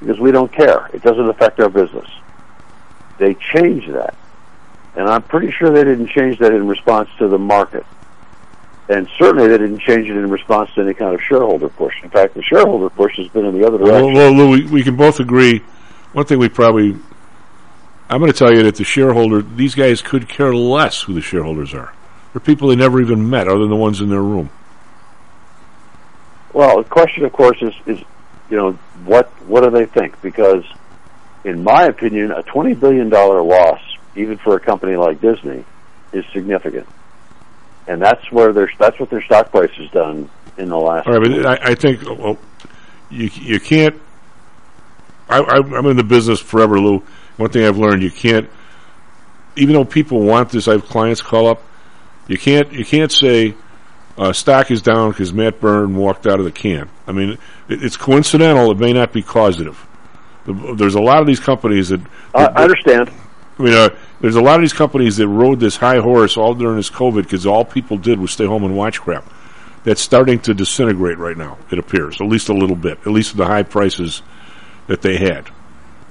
because 0.00 0.18
we 0.18 0.30
don't 0.30 0.52
care. 0.52 0.90
It 0.92 1.02
doesn't 1.02 1.28
affect 1.28 1.60
our 1.60 1.68
business. 1.68 2.08
They 3.18 3.34
changed 3.34 3.92
that. 3.92 4.14
And 4.94 5.08
I'm 5.08 5.22
pretty 5.22 5.50
sure 5.50 5.70
they 5.70 5.84
didn't 5.84 6.08
change 6.08 6.38
that 6.38 6.52
in 6.52 6.66
response 6.66 7.08
to 7.18 7.28
the 7.28 7.38
market. 7.38 7.84
And 8.88 9.08
certainly 9.18 9.48
they 9.48 9.58
didn't 9.58 9.80
change 9.80 10.08
it 10.08 10.16
in 10.16 10.30
response 10.30 10.70
to 10.74 10.82
any 10.82 10.94
kind 10.94 11.14
of 11.14 11.20
shareholder 11.20 11.68
push. 11.68 11.94
In 12.02 12.10
fact, 12.10 12.34
the 12.34 12.42
shareholder 12.42 12.88
push 12.88 13.16
has 13.16 13.28
been 13.28 13.44
in 13.44 13.58
the 13.58 13.66
other 13.66 13.78
direction. 13.78 14.14
Well, 14.14 14.32
well 14.32 14.32
Lou, 14.32 14.50
we, 14.50 14.66
we 14.66 14.82
can 14.82 14.96
both 14.96 15.18
agree. 15.18 15.58
One 16.12 16.24
thing 16.24 16.38
we 16.38 16.48
probably, 16.48 16.96
I'm 18.08 18.20
going 18.20 18.32
to 18.32 18.38
tell 18.38 18.54
you 18.54 18.62
that 18.62 18.76
the 18.76 18.84
shareholder, 18.84 19.42
these 19.42 19.74
guys 19.74 20.02
could 20.02 20.28
care 20.28 20.54
less 20.54 21.02
who 21.02 21.14
the 21.14 21.20
shareholders 21.20 21.74
are. 21.74 21.92
They're 22.32 22.40
people 22.40 22.68
they 22.68 22.76
never 22.76 23.00
even 23.00 23.28
met, 23.28 23.48
other 23.48 23.60
than 23.60 23.70
the 23.70 23.76
ones 23.76 24.00
in 24.00 24.08
their 24.08 24.22
room. 24.22 24.50
Well, 26.52 26.78
the 26.82 26.88
question, 26.88 27.24
of 27.24 27.32
course, 27.32 27.60
is, 27.60 27.74
is 27.86 28.04
you 28.50 28.56
know, 28.56 28.72
what 29.04 29.28
what 29.46 29.62
do 29.62 29.70
they 29.70 29.86
think? 29.86 30.20
Because, 30.22 30.64
in 31.44 31.62
my 31.62 31.84
opinion, 31.84 32.30
a 32.32 32.42
twenty 32.42 32.74
billion 32.74 33.08
dollar 33.08 33.42
loss, 33.42 33.80
even 34.14 34.38
for 34.38 34.56
a 34.56 34.60
company 34.60 34.96
like 34.96 35.20
Disney, 35.20 35.64
is 36.12 36.24
significant, 36.32 36.86
and 37.86 38.00
that's 38.00 38.30
where 38.30 38.52
their 38.52 38.70
that's 38.78 38.98
what 38.98 39.10
their 39.10 39.22
stock 39.22 39.50
price 39.50 39.72
has 39.76 39.90
done 39.90 40.30
in 40.56 40.68
the 40.68 40.76
last. 40.76 41.06
All 41.06 41.18
right, 41.18 41.22
but 41.22 41.46
I, 41.46 41.72
I 41.72 41.74
think 41.74 42.02
well, 42.02 42.38
you 43.10 43.30
you 43.34 43.60
can't. 43.60 44.00
I, 45.28 45.40
I, 45.40 45.56
I'm 45.56 45.86
in 45.86 45.96
the 45.96 46.04
business 46.04 46.40
forever, 46.40 46.78
Lou. 46.78 47.02
One 47.36 47.50
thing 47.50 47.64
I've 47.64 47.78
learned, 47.78 48.02
you 48.02 48.10
can't. 48.10 48.48
Even 49.56 49.74
though 49.74 49.84
people 49.84 50.20
want 50.20 50.50
this, 50.50 50.68
I 50.68 50.72
have 50.72 50.84
clients 50.84 51.22
call 51.22 51.48
up. 51.48 51.62
You 52.28 52.38
can't 52.38 52.72
you 52.72 52.84
can't 52.84 53.10
say 53.10 53.54
uh, 54.18 54.32
stock 54.32 54.70
is 54.70 54.82
down 54.82 55.10
because 55.10 55.32
Matt 55.32 55.60
Byrne 55.60 55.96
walked 55.96 56.26
out 56.26 56.38
of 56.38 56.44
the 56.44 56.52
can. 56.52 56.88
I 57.06 57.12
mean, 57.12 57.30
it, 57.68 57.82
it's 57.82 57.96
coincidental. 57.96 58.70
It 58.70 58.78
may 58.78 58.92
not 58.92 59.12
be 59.12 59.22
causative. 59.22 59.86
The, 60.44 60.74
there's 60.76 60.94
a 60.94 61.00
lot 61.00 61.20
of 61.20 61.26
these 61.26 61.40
companies 61.40 61.90
that. 61.90 62.00
I, 62.34 62.46
I 62.46 62.62
understand. 62.62 63.10
I 63.58 63.62
mean, 63.62 63.72
uh, 63.72 63.88
there's 64.20 64.36
a 64.36 64.40
lot 64.40 64.56
of 64.56 64.60
these 64.60 64.72
companies 64.72 65.16
that 65.16 65.28
rode 65.28 65.60
this 65.60 65.76
high 65.76 65.98
horse 65.98 66.36
all 66.36 66.54
during 66.54 66.76
this 66.76 66.90
COVID 66.90 67.22
because 67.22 67.46
all 67.46 67.64
people 67.64 67.96
did 67.96 68.18
was 68.18 68.30
stay 68.30 68.46
home 68.46 68.64
and 68.64 68.76
watch 68.76 69.00
crap. 69.00 69.30
That's 69.84 70.00
starting 70.00 70.40
to 70.40 70.54
disintegrate 70.54 71.18
right 71.18 71.36
now. 71.36 71.58
It 71.70 71.78
appears, 71.78 72.20
at 72.20 72.26
least 72.26 72.48
a 72.48 72.52
little 72.52 72.76
bit, 72.76 72.98
at 72.98 73.06
least 73.06 73.36
the 73.36 73.46
high 73.46 73.62
prices 73.62 74.22
that 74.88 75.00
they 75.00 75.16
had. 75.16 75.48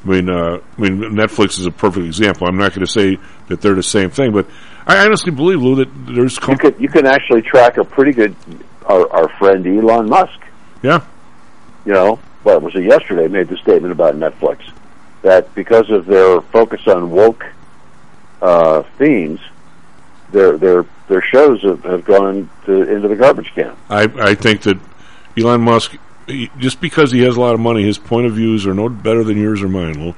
I 0.04 0.08
mean, 0.08 0.30
uh, 0.30 0.60
I 0.78 0.82
mean, 0.82 1.00
Netflix 1.00 1.60
is 1.60 1.66
a 1.66 1.72
perfect 1.72 2.06
example. 2.06 2.48
I'm 2.48 2.58
not 2.58 2.74
going 2.74 2.86
to 2.86 2.92
say 2.92 3.18
that 3.48 3.62
they're 3.62 3.76
the 3.76 3.84
same 3.84 4.12
thing, 4.12 4.32
but 4.32 4.48
I 4.88 5.06
honestly 5.06 5.32
believe, 5.32 5.62
Lou, 5.62 5.76
that 5.76 5.90
there's 6.06 6.38
you 6.48 6.58
can 6.58 6.76
you 6.80 6.90
can 6.90 7.06
actually 7.06 7.42
track 7.42 7.78
a 7.78 7.84
pretty 7.84 8.12
good 8.12 8.36
our, 8.86 9.12
our 9.12 9.30
friend 9.38 9.66
Elon 9.66 10.10
Musk. 10.10 10.40
Yeah. 10.84 11.04
You 11.86 11.94
know, 11.94 12.20
what 12.44 12.62
was 12.62 12.76
it 12.76 12.84
yesterday? 12.84 13.28
Made 13.28 13.48
the 13.48 13.58
statement 13.58 13.92
about 13.92 14.16
Netflix 14.16 14.60
that 15.26 15.54
because 15.56 15.90
of 15.90 16.06
their 16.06 16.40
focus 16.40 16.88
on 16.88 17.10
woke 17.10 17.44
uh, 18.44 18.84
themes, 18.98 19.40
their 20.32 20.58
their 20.58 20.86
their 21.08 21.22
shows 21.22 21.64
have, 21.64 21.84
have 21.84 22.06
gone 22.06 22.50
to, 22.66 22.84
into 22.84 23.08
the 23.08 23.16
garbage 23.16 23.52
can. 23.56 23.76
I 23.90 24.04
I 24.04 24.36
think 24.36 24.62
that 24.62 24.78
Elon 25.36 25.62
Musk, 25.62 25.98
he, 26.28 26.52
just 26.60 26.80
because 26.80 27.12
he 27.12 27.22
has 27.22 27.38
a 27.38 27.42
lot 27.42 27.56
of 27.56 27.60
money, 27.60 27.84
his 27.84 27.98
point 27.98 28.28
of 28.28 28.34
views 28.34 28.68
are 28.68 28.74
no 28.76 28.88
better 28.88 29.24
than 29.24 29.38
yours 29.38 29.64
or 29.64 29.68
mine, 29.68 30.00
Lou. 30.00 30.16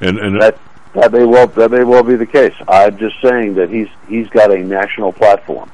And 0.00 0.18
and 0.18 0.40
that 0.40 0.58
that 0.96 1.12
may 1.12 1.24
well 1.24 1.46
that 1.48 1.70
may 1.70 1.84
well 1.84 2.02
be 2.02 2.16
the 2.16 2.26
case. 2.26 2.54
I'm 2.66 2.96
just 2.98 3.16
saying 3.22 3.54
that 3.54 3.70
he's 3.70 3.88
he's 4.08 4.28
got 4.28 4.52
a 4.52 4.58
national 4.58 5.12
platform. 5.12 5.70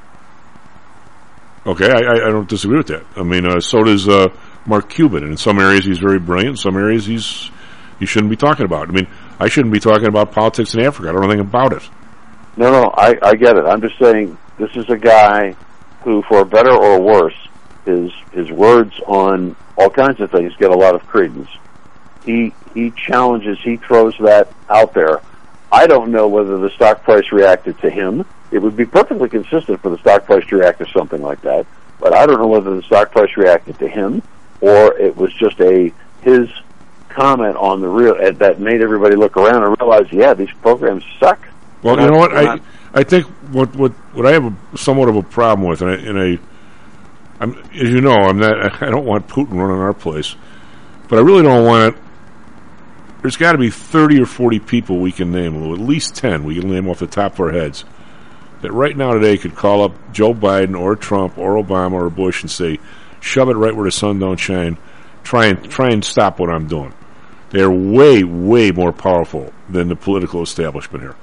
Okay, 1.65 1.89
I, 1.91 2.27
I 2.27 2.31
don't 2.31 2.49
disagree 2.49 2.79
with 2.79 2.89
that. 2.89 3.05
I 3.17 3.23
mean, 3.23 3.47
uh, 3.47 3.61
so 3.61 3.85
does 3.85 4.09
uh, 4.09 4.29
Mark 4.67 4.91
Cuban, 4.91 5.23
and 5.23 5.33
in 5.33 5.37
some 5.37 5.61
areas 5.61 5.85
he's 5.85 5.99
very 5.99 6.19
brilliant. 6.19 6.51
In 6.51 6.57
some 6.57 6.77
areas 6.77 7.07
he's 7.07 7.51
he 8.01 8.07
shouldn't 8.07 8.31
be 8.31 8.37
talking 8.37 8.65
about. 8.65 8.89
I 8.89 8.93
mean, 8.93 9.07
I 9.39 9.49
shouldn't 9.49 9.73
be 9.73 9.79
talking 9.79 10.09
about 10.09 10.33
politics 10.33 10.75
in 10.75 10.81
Africa. 10.81 11.09
I 11.09 11.13
don't 11.13 11.21
know 11.21 11.29
anything 11.29 11.47
about 11.47 11.73
it. 11.73 11.89
No, 12.57 12.71
no, 12.71 12.91
I, 12.97 13.15
I 13.23 13.35
get 13.37 13.57
it. 13.57 13.65
I'm 13.65 13.81
just 13.81 13.99
saying 13.99 14.37
this 14.59 14.71
is 14.75 14.89
a 14.91 14.97
guy 14.97 15.55
who, 16.03 16.23
for 16.23 16.45
better 16.45 16.73
or 16.73 17.01
worse, 17.01 17.37
his 17.85 18.11
his 18.33 18.51
words 18.51 18.93
on 19.07 19.55
all 19.79 19.89
kinds 19.89 20.21
of 20.21 20.33
things 20.33 20.53
get 20.59 20.71
a 20.71 20.77
lot 20.77 20.97
of 20.97 21.07
credence. 21.07 21.49
He 22.25 22.53
he 22.75 22.91
challenges, 22.93 23.59
he 23.63 23.77
throws 23.77 24.15
that 24.21 24.53
out 24.69 24.95
there. 24.95 25.21
I 25.71 25.87
don't 25.87 26.11
know 26.11 26.29
whether 26.29 26.59
the 26.59 26.71
stock 26.71 27.03
price 27.03 27.33
reacted 27.33 27.79
to 27.81 27.91
him. 27.91 28.25
It 28.51 28.59
would 28.59 28.77
be 28.77 28.85
perfectly 28.85 29.29
consistent 29.29 29.81
for 29.81 29.89
the 29.89 29.99
stock 29.99 30.27
price 30.27 30.47
to 30.49 30.57
react 30.57 30.79
to 30.79 30.87
something 30.93 31.23
like 31.23 31.41
that, 31.43 31.67
but 31.99 32.15
I 32.15 32.27
don't 32.27 32.39
know 32.39 32.49
whether 32.49 32.77
the 32.77 32.83
stock 32.83 33.13
price 33.13 33.37
reacted 33.37 33.79
to 33.79 33.89
him 33.89 34.23
or 34.63 34.97
it 34.99 35.15
was 35.17 35.35
just 35.35 35.61
a 35.61 35.93
his 36.23 36.49
comment 37.11 37.57
on 37.57 37.83
the 37.83 37.89
real 37.89 38.15
that 38.33 38.61
made 38.61 38.81
everybody 38.81 39.17
look 39.17 39.37
around 39.37 39.65
and 39.65 39.77
realize, 39.79 40.11
yeah, 40.11 40.33
these 40.33 40.53
programs 40.63 41.05
suck. 41.21 41.47
Well, 41.83 42.01
you 42.01 42.11
know 42.11 42.17
what? 42.17 42.35
I 42.35 42.61
I 42.95 43.03
think 43.03 43.27
what 43.51 43.75
what 43.75 43.93
what 44.15 44.25
I 44.25 44.33
have 44.33 44.45
a, 44.45 44.79
somewhat 44.79 45.09
of 45.09 45.17
a 45.17 45.23
problem 45.23 45.69
with, 45.69 45.83
and 45.83 45.91
I, 45.91 45.95
and 45.95 46.19
I 46.19 46.39
I'm, 47.41 47.59
as 47.75 47.91
you 47.91 48.01
know, 48.01 48.15
I'm 48.15 48.39
not. 48.39 48.83
I 48.83 48.89
don't 48.89 49.05
want 49.05 49.29
Putin 49.29 49.55
running 49.55 49.81
our 49.81 49.93
place. 49.93 50.37
But 51.09 51.19
I 51.19 51.23
really 51.23 51.43
don't 51.43 51.67
want 51.67 51.95
it. 51.95 52.03
There's 53.23 53.37
got 53.37 53.53
to 53.53 53.59
be 53.59 53.71
30 53.71 54.21
or 54.21 54.27
40 54.27 54.59
people 54.59 54.99
we 54.99 55.13
can 55.13 55.31
name, 55.31 55.55
at 55.73 55.79
least 55.79 56.17
10 56.17 56.45
we 56.45 56.61
can 56.61 56.71
name 56.71 56.89
off 56.89 56.99
the 56.99 57.07
top 57.07 57.35
of 57.35 57.41
our 57.41 57.53
heads, 57.53 57.85
that 58.63 58.73
right 58.73 58.97
now 58.97 59.13
today 59.13 59.39
could 59.39 59.55
call 59.55 59.83
up 59.83 59.93
Joe 60.13 60.35
Biden 60.35 60.79
or 60.79 60.97
Trump 60.97 61.39
or 61.39 61.55
Obama 61.55 61.93
or 61.93 62.11
Bush 62.11 62.43
and 62.43 62.51
say, 62.51 62.79
shove 63.23 63.49
it 63.49 63.55
right 63.55 63.75
where 63.75 63.85
the 63.85 63.93
sun 63.93 64.19
don't 64.19 64.37
shine. 64.37 64.77
Try 65.23 65.47
and 65.47 65.71
try 65.71 65.91
and 65.91 66.05
stop 66.05 66.41
what 66.41 66.51
I'm 66.51 66.67
doing. 66.67 66.93
They're 67.51 67.71
way, 67.71 68.25
way 68.25 68.73
more 68.73 68.93
powerful 68.93 69.53
than 69.69 69.89
the 69.89 69.97
political 69.97 70.43
establishment 70.43 71.05
here, 71.05 71.17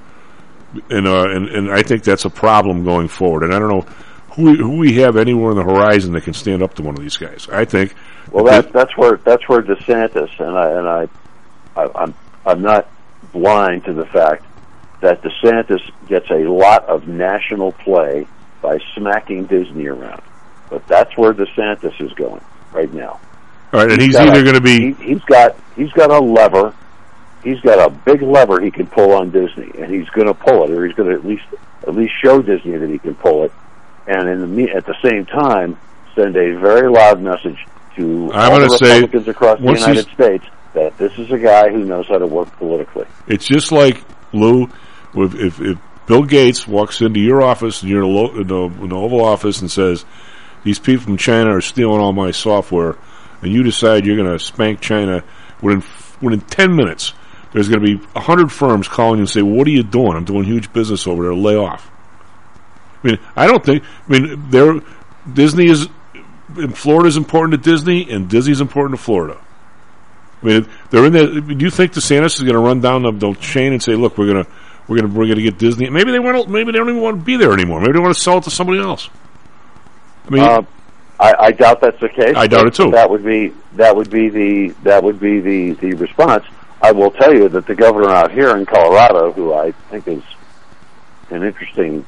and 0.89 1.07
uh, 1.07 1.29
and 1.29 1.49
and 1.49 1.71
I 1.71 1.81
think 1.81 2.03
that's 2.03 2.25
a 2.25 2.29
problem 2.29 2.85
going 2.85 3.07
forward. 3.07 3.43
And 3.43 3.53
I 3.53 3.59
don't 3.59 3.69
know 3.69 3.81
who 4.35 4.55
who 4.55 4.77
we 4.77 4.93
have 4.95 5.17
anywhere 5.17 5.51
on 5.51 5.57
the 5.57 5.63
horizon 5.63 6.13
that 6.13 6.21
can 6.21 6.33
stand 6.33 6.63
up 6.63 6.75
to 6.75 6.81
one 6.81 6.95
of 6.95 7.01
these 7.01 7.17
guys. 7.17 7.49
I 7.51 7.65
think. 7.65 7.93
Well, 8.31 8.45
that, 8.45 8.71
that's 8.71 8.95
where 8.95 9.17
that's 9.17 9.49
where 9.49 9.61
DeSantis 9.61 10.39
and 10.39 10.57
I 10.57 10.69
and 10.69 10.87
I, 10.87 11.09
I 11.75 11.89
I'm 11.95 12.13
I'm 12.45 12.61
not 12.61 12.89
blind 13.31 13.85
to 13.85 13.93
the 13.93 14.05
fact 14.05 14.45
that 15.01 15.21
DeSantis 15.21 15.81
gets 16.07 16.29
a 16.29 16.49
lot 16.49 16.85
of 16.85 17.07
national 17.07 17.71
play 17.71 18.27
by 18.61 18.79
smacking 18.95 19.45
Disney 19.45 19.87
around, 19.87 20.21
but 20.69 20.85
that's 20.87 21.15
where 21.17 21.33
DeSantis 21.33 21.99
is 22.01 22.11
going 22.13 22.41
right 22.73 22.93
now. 22.93 23.19
All 23.71 23.81
right, 23.81 23.91
and 23.91 24.01
he's, 24.01 24.13
got 24.13 24.29
either 24.29 24.43
going 24.43 24.55
to 24.55 24.61
be 24.61 24.93
he, 24.93 25.13
he's 25.13 25.23
got 25.23 25.55
he's 25.75 25.91
got 25.91 26.11
a 26.11 26.19
lever. 26.19 26.73
He's 27.43 27.59
got 27.61 27.79
a 27.79 27.89
big 27.89 28.21
lever 28.21 28.59
he 28.59 28.69
can 28.69 28.87
pull 28.87 29.13
on 29.13 29.31
Disney, 29.31 29.71
and 29.79 29.93
he's 29.93 30.09
going 30.09 30.27
to 30.27 30.33
pull 30.33 30.65
it, 30.65 30.71
or 30.71 30.85
he's 30.85 30.95
going 30.95 31.09
to 31.09 31.15
at 31.15 31.25
least 31.25 31.45
at 31.87 31.95
least 31.95 32.13
show 32.21 32.41
Disney 32.41 32.75
that 32.75 32.89
he 32.89 32.97
can 32.97 33.15
pull 33.15 33.43
it, 33.43 33.53
and 34.07 34.27
in 34.27 34.55
the 34.55 34.71
at 34.71 34.85
the 34.85 34.95
same 35.03 35.25
time 35.25 35.77
send 36.15 36.35
a 36.35 36.57
very 36.59 36.89
loud 36.89 37.21
message 37.21 37.65
to 37.95 38.31
I'm 38.33 38.51
all 38.51 38.59
the 38.59 38.77
say, 38.77 38.95
Republicans 38.95 39.27
across 39.27 39.59
the 39.59 39.65
United 39.65 40.07
States 40.09 40.45
that 40.73 40.97
this 40.97 41.17
is 41.17 41.31
a 41.31 41.37
guy 41.37 41.69
who 41.69 41.83
knows 41.83 42.07
how 42.07 42.17
to 42.17 42.27
work 42.27 42.51
politically. 42.57 43.05
It's 43.27 43.45
just 43.45 43.71
like 43.71 44.03
Lou, 44.33 44.69
if, 45.15 45.35
if, 45.35 45.61
if 45.61 45.77
Bill 46.05 46.23
Gates 46.23 46.67
walks 46.67 47.01
into 47.01 47.19
your 47.19 47.43
office 47.43 47.81
and 47.81 47.89
you're 47.91 48.03
in 48.03 48.13
lo- 48.13 48.33
in, 48.33 48.81
in 48.83 48.89
the 48.89 48.95
Oval 48.95 49.23
Office 49.23 49.61
and 49.61 49.69
says, 49.69 50.05
"These 50.63 50.79
people 50.79 51.05
from 51.05 51.17
China 51.17 51.55
are 51.55 51.61
stealing 51.61 51.99
all 51.99 52.13
my 52.13 52.31
software," 52.31 52.95
and 53.41 53.51
you 53.51 53.63
decide 53.63 54.05
you're 54.05 54.17
going 54.17 54.31
to 54.31 54.43
spank 54.43 54.81
China 54.81 55.23
within 55.61 55.83
within 56.21 56.41
ten 56.41 56.75
minutes, 56.75 57.13
there's 57.53 57.69
going 57.69 57.83
to 57.83 57.97
be 57.97 58.07
a 58.15 58.19
hundred 58.19 58.51
firms 58.51 58.87
calling 58.87 59.17
you 59.17 59.23
and 59.23 59.29
say, 59.29 59.41
"What 59.41 59.67
are 59.67 59.71
you 59.71 59.83
doing? 59.83 60.13
I'm 60.13 60.25
doing 60.25 60.43
huge 60.43 60.71
business 60.73 61.07
over 61.07 61.23
there. 61.23 61.33
Lay 61.33 61.55
off." 61.55 61.89
I 63.03 63.07
mean, 63.07 63.19
I 63.35 63.47
don't 63.47 63.63
think. 63.63 63.83
I 64.07 64.11
mean, 64.11 64.49
there 64.49 64.79
Disney 65.31 65.67
is 65.67 65.87
Florida 66.73 67.07
is 67.07 67.17
important 67.17 67.63
to 67.63 67.69
Disney, 67.69 68.09
and 68.09 68.29
Disney's 68.29 68.61
important 68.61 68.99
to 68.99 69.03
Florida. 69.03 69.39
I 70.41 70.45
mean, 70.45 70.67
they're 70.89 71.05
in 71.05 71.13
there. 71.13 71.41
Do 71.41 71.65
you 71.65 71.69
think 71.69 71.93
DeSantis 71.93 72.35
is 72.35 72.41
going 72.41 72.53
to 72.53 72.59
run 72.59 72.79
down 72.81 73.03
the, 73.03 73.11
the 73.11 73.33
chain 73.35 73.73
and 73.73 73.83
say, 73.83 73.95
"Look, 73.95 74.17
we're 74.17 74.31
going 74.31 74.45
to 74.45 74.51
we're 74.87 74.97
going 74.99 75.11
to 75.11 75.17
we're 75.17 75.25
going 75.25 75.37
to 75.37 75.43
get 75.43 75.57
Disney"? 75.57 75.89
Maybe 75.89 76.11
they 76.11 76.19
want 76.19 76.45
to. 76.45 76.49
Maybe 76.49 76.71
they 76.71 76.77
don't 76.77 76.89
even 76.89 77.01
want 77.01 77.19
to 77.19 77.23
be 77.25 77.35
there 77.35 77.53
anymore. 77.53 77.81
Maybe 77.81 77.93
they 77.93 77.99
want 77.99 78.15
to 78.15 78.21
sell 78.21 78.37
it 78.37 78.45
to 78.45 78.51
somebody 78.51 78.79
else. 78.79 79.09
I 80.25 80.29
mean, 80.29 80.43
Uh, 80.43 80.61
I, 81.19 81.33
I 81.39 81.51
doubt 81.51 81.81
that's 81.81 81.99
the 81.99 82.07
case. 82.09 82.35
I 82.37 82.47
doubt 82.47 82.67
it 82.67 82.75
too. 82.75 82.91
That 82.91 83.09
would 83.09 83.25
be 83.25 83.53
that 83.75 83.95
would 83.95 84.09
be 84.09 84.29
the 84.29 84.69
that 84.83 85.03
would 85.03 85.19
be 85.19 85.39
the 85.41 85.71
the 85.71 85.93
response. 85.95 86.45
I 86.81 86.93
will 86.93 87.11
tell 87.11 87.33
you 87.33 87.49
that 87.49 87.65
the 87.65 87.75
governor 87.75 88.09
out 88.09 88.31
here 88.31 88.55
in 88.55 88.65
Colorado, 88.65 89.33
who 89.33 89.53
I 89.53 89.71
think 89.89 90.07
is 90.07 90.23
an 91.29 91.43
interesting 91.43 92.05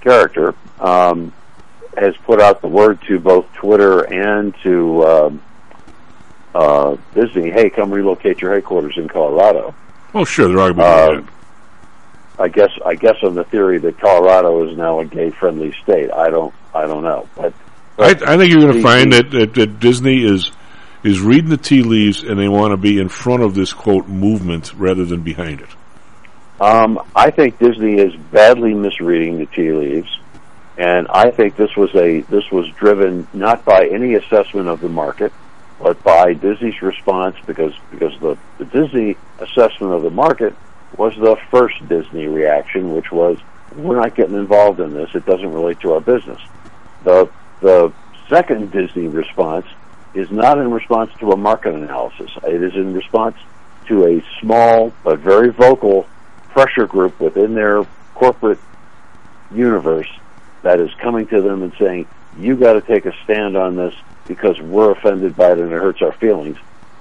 character, 0.00 0.54
um, 0.80 1.34
has 1.96 2.16
put 2.24 2.40
out 2.40 2.62
the 2.62 2.68
word 2.68 3.02
to 3.08 3.18
both 3.20 3.52
Twitter 3.52 4.00
and 4.00 4.54
to 4.62 5.04
um, 5.04 5.42
uh, 6.58 6.96
Disney, 7.14 7.50
"Hey, 7.50 7.70
come 7.70 7.92
relocate 7.92 8.40
your 8.40 8.52
headquarters 8.52 8.94
in 8.96 9.08
Colorado." 9.08 9.74
oh, 10.14 10.24
sure, 10.24 10.48
they're 10.48 10.58
arguing 10.58 10.86
about 10.86 11.16
Um, 11.16 11.28
I 12.38 12.48
guess 12.48 12.70
I 12.84 12.94
guess 12.94 13.16
on 13.22 13.34
the 13.34 13.44
theory 13.44 13.78
that 13.78 13.98
Colorado 13.98 14.68
is 14.68 14.76
now 14.76 15.00
a 15.00 15.04
gay-friendly 15.04 15.72
state. 15.82 16.10
I 16.12 16.30
don't 16.30 16.54
I 16.74 16.86
don't 16.86 17.02
know, 17.02 17.28
but 17.36 17.52
that. 17.96 18.22
I, 18.22 18.34
I 18.34 18.36
think 18.36 18.50
you're 18.50 18.60
going 18.60 18.74
to 18.74 18.82
find 18.82 19.12
that, 19.12 19.30
that 19.30 19.54
that 19.54 19.80
Disney 19.80 20.24
is 20.24 20.50
is 21.04 21.20
reading 21.20 21.50
the 21.50 21.56
tea 21.56 21.82
leaves, 21.82 22.22
and 22.24 22.38
they 22.38 22.48
want 22.48 22.72
to 22.72 22.76
be 22.76 22.98
in 22.98 23.08
front 23.08 23.42
of 23.42 23.54
this 23.54 23.72
quote 23.72 24.08
movement 24.08 24.72
rather 24.74 25.04
than 25.04 25.22
behind 25.22 25.60
it. 25.60 25.68
Um, 26.60 27.00
I 27.14 27.30
think 27.30 27.58
Disney 27.58 28.00
is 28.00 28.14
badly 28.32 28.74
misreading 28.74 29.38
the 29.38 29.46
tea 29.46 29.72
leaves, 29.72 30.08
and 30.76 31.06
I 31.08 31.30
think 31.30 31.56
this 31.56 31.76
was 31.76 31.94
a 31.94 32.20
this 32.22 32.50
was 32.50 32.68
driven 32.70 33.28
not 33.32 33.64
by 33.64 33.86
any 33.86 34.14
assessment 34.14 34.68
of 34.68 34.80
the 34.80 34.88
market, 34.88 35.32
but 35.78 36.02
by 36.02 36.34
Disney's 36.34 36.80
response 36.82 37.36
because 37.46 37.72
because 37.90 38.18
the, 38.20 38.36
the 38.58 38.64
Disney 38.64 39.16
assessment 39.38 39.92
of 39.92 40.02
the 40.02 40.10
market 40.10 40.54
was 40.96 41.14
the 41.16 41.36
first 41.50 41.76
Disney 41.88 42.26
reaction, 42.26 42.94
which 42.94 43.12
was 43.12 43.38
we're 43.74 43.96
not 43.96 44.14
getting 44.14 44.36
involved 44.36 44.80
in 44.80 44.94
this; 44.94 45.10
it 45.14 45.24
doesn't 45.24 45.52
relate 45.52 45.80
to 45.80 45.94
our 45.94 46.00
business. 46.00 46.40
The 47.04 47.30
the 47.60 47.92
second 48.28 48.72
Disney 48.72 49.06
response 49.06 49.66
is 50.14 50.30
not 50.30 50.58
in 50.58 50.70
response 50.70 51.12
to 51.20 51.30
a 51.30 51.36
market 51.36 51.74
analysis; 51.74 52.30
it 52.44 52.62
is 52.62 52.74
in 52.74 52.94
response 52.94 53.36
to 53.86 54.04
a 54.06 54.24
small 54.40 54.92
but 55.04 55.20
very 55.20 55.50
vocal 55.50 56.06
pressure 56.50 56.86
group 56.86 57.20
within 57.20 57.54
their 57.54 57.86
corporate 58.14 58.58
universe 59.52 60.10
that 60.62 60.80
is 60.80 60.90
coming 60.94 61.26
to 61.28 61.40
them 61.40 61.62
and 61.62 61.72
saying, 61.78 62.06
"You 62.36 62.56
got 62.56 62.72
to 62.72 62.80
take 62.80 63.06
a 63.06 63.12
stand 63.22 63.56
on 63.56 63.76
this 63.76 63.94
because 64.28 64.60
we're 64.60 64.92
offended 64.92 65.34
by 65.36 65.52
it 65.52 65.58
and 65.58 65.72
it 65.72 65.80
hurts 65.80 66.00
our 66.02 66.12
feelings." 66.12 66.56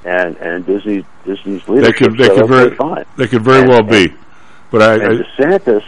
And 0.05 0.37
and 0.37 0.65
Disney 0.65 1.05
Disney's 1.25 1.67
leadership 1.67 1.95
could 1.97 2.17
that 2.17 2.25
said, 2.27 2.35
could 2.35 2.43
"Okay, 2.45 2.53
very 2.65 2.75
fine." 2.75 3.05
that 3.17 3.27
could 3.29 3.41
very 3.43 3.59
And- 3.61 3.69
well 3.69 3.79
and- 3.79 3.89
be, 3.89 4.13
but 4.71 4.81
I, 4.81 4.93
and 4.95 5.03
I 5.03 5.43
DeSantis, 5.43 5.83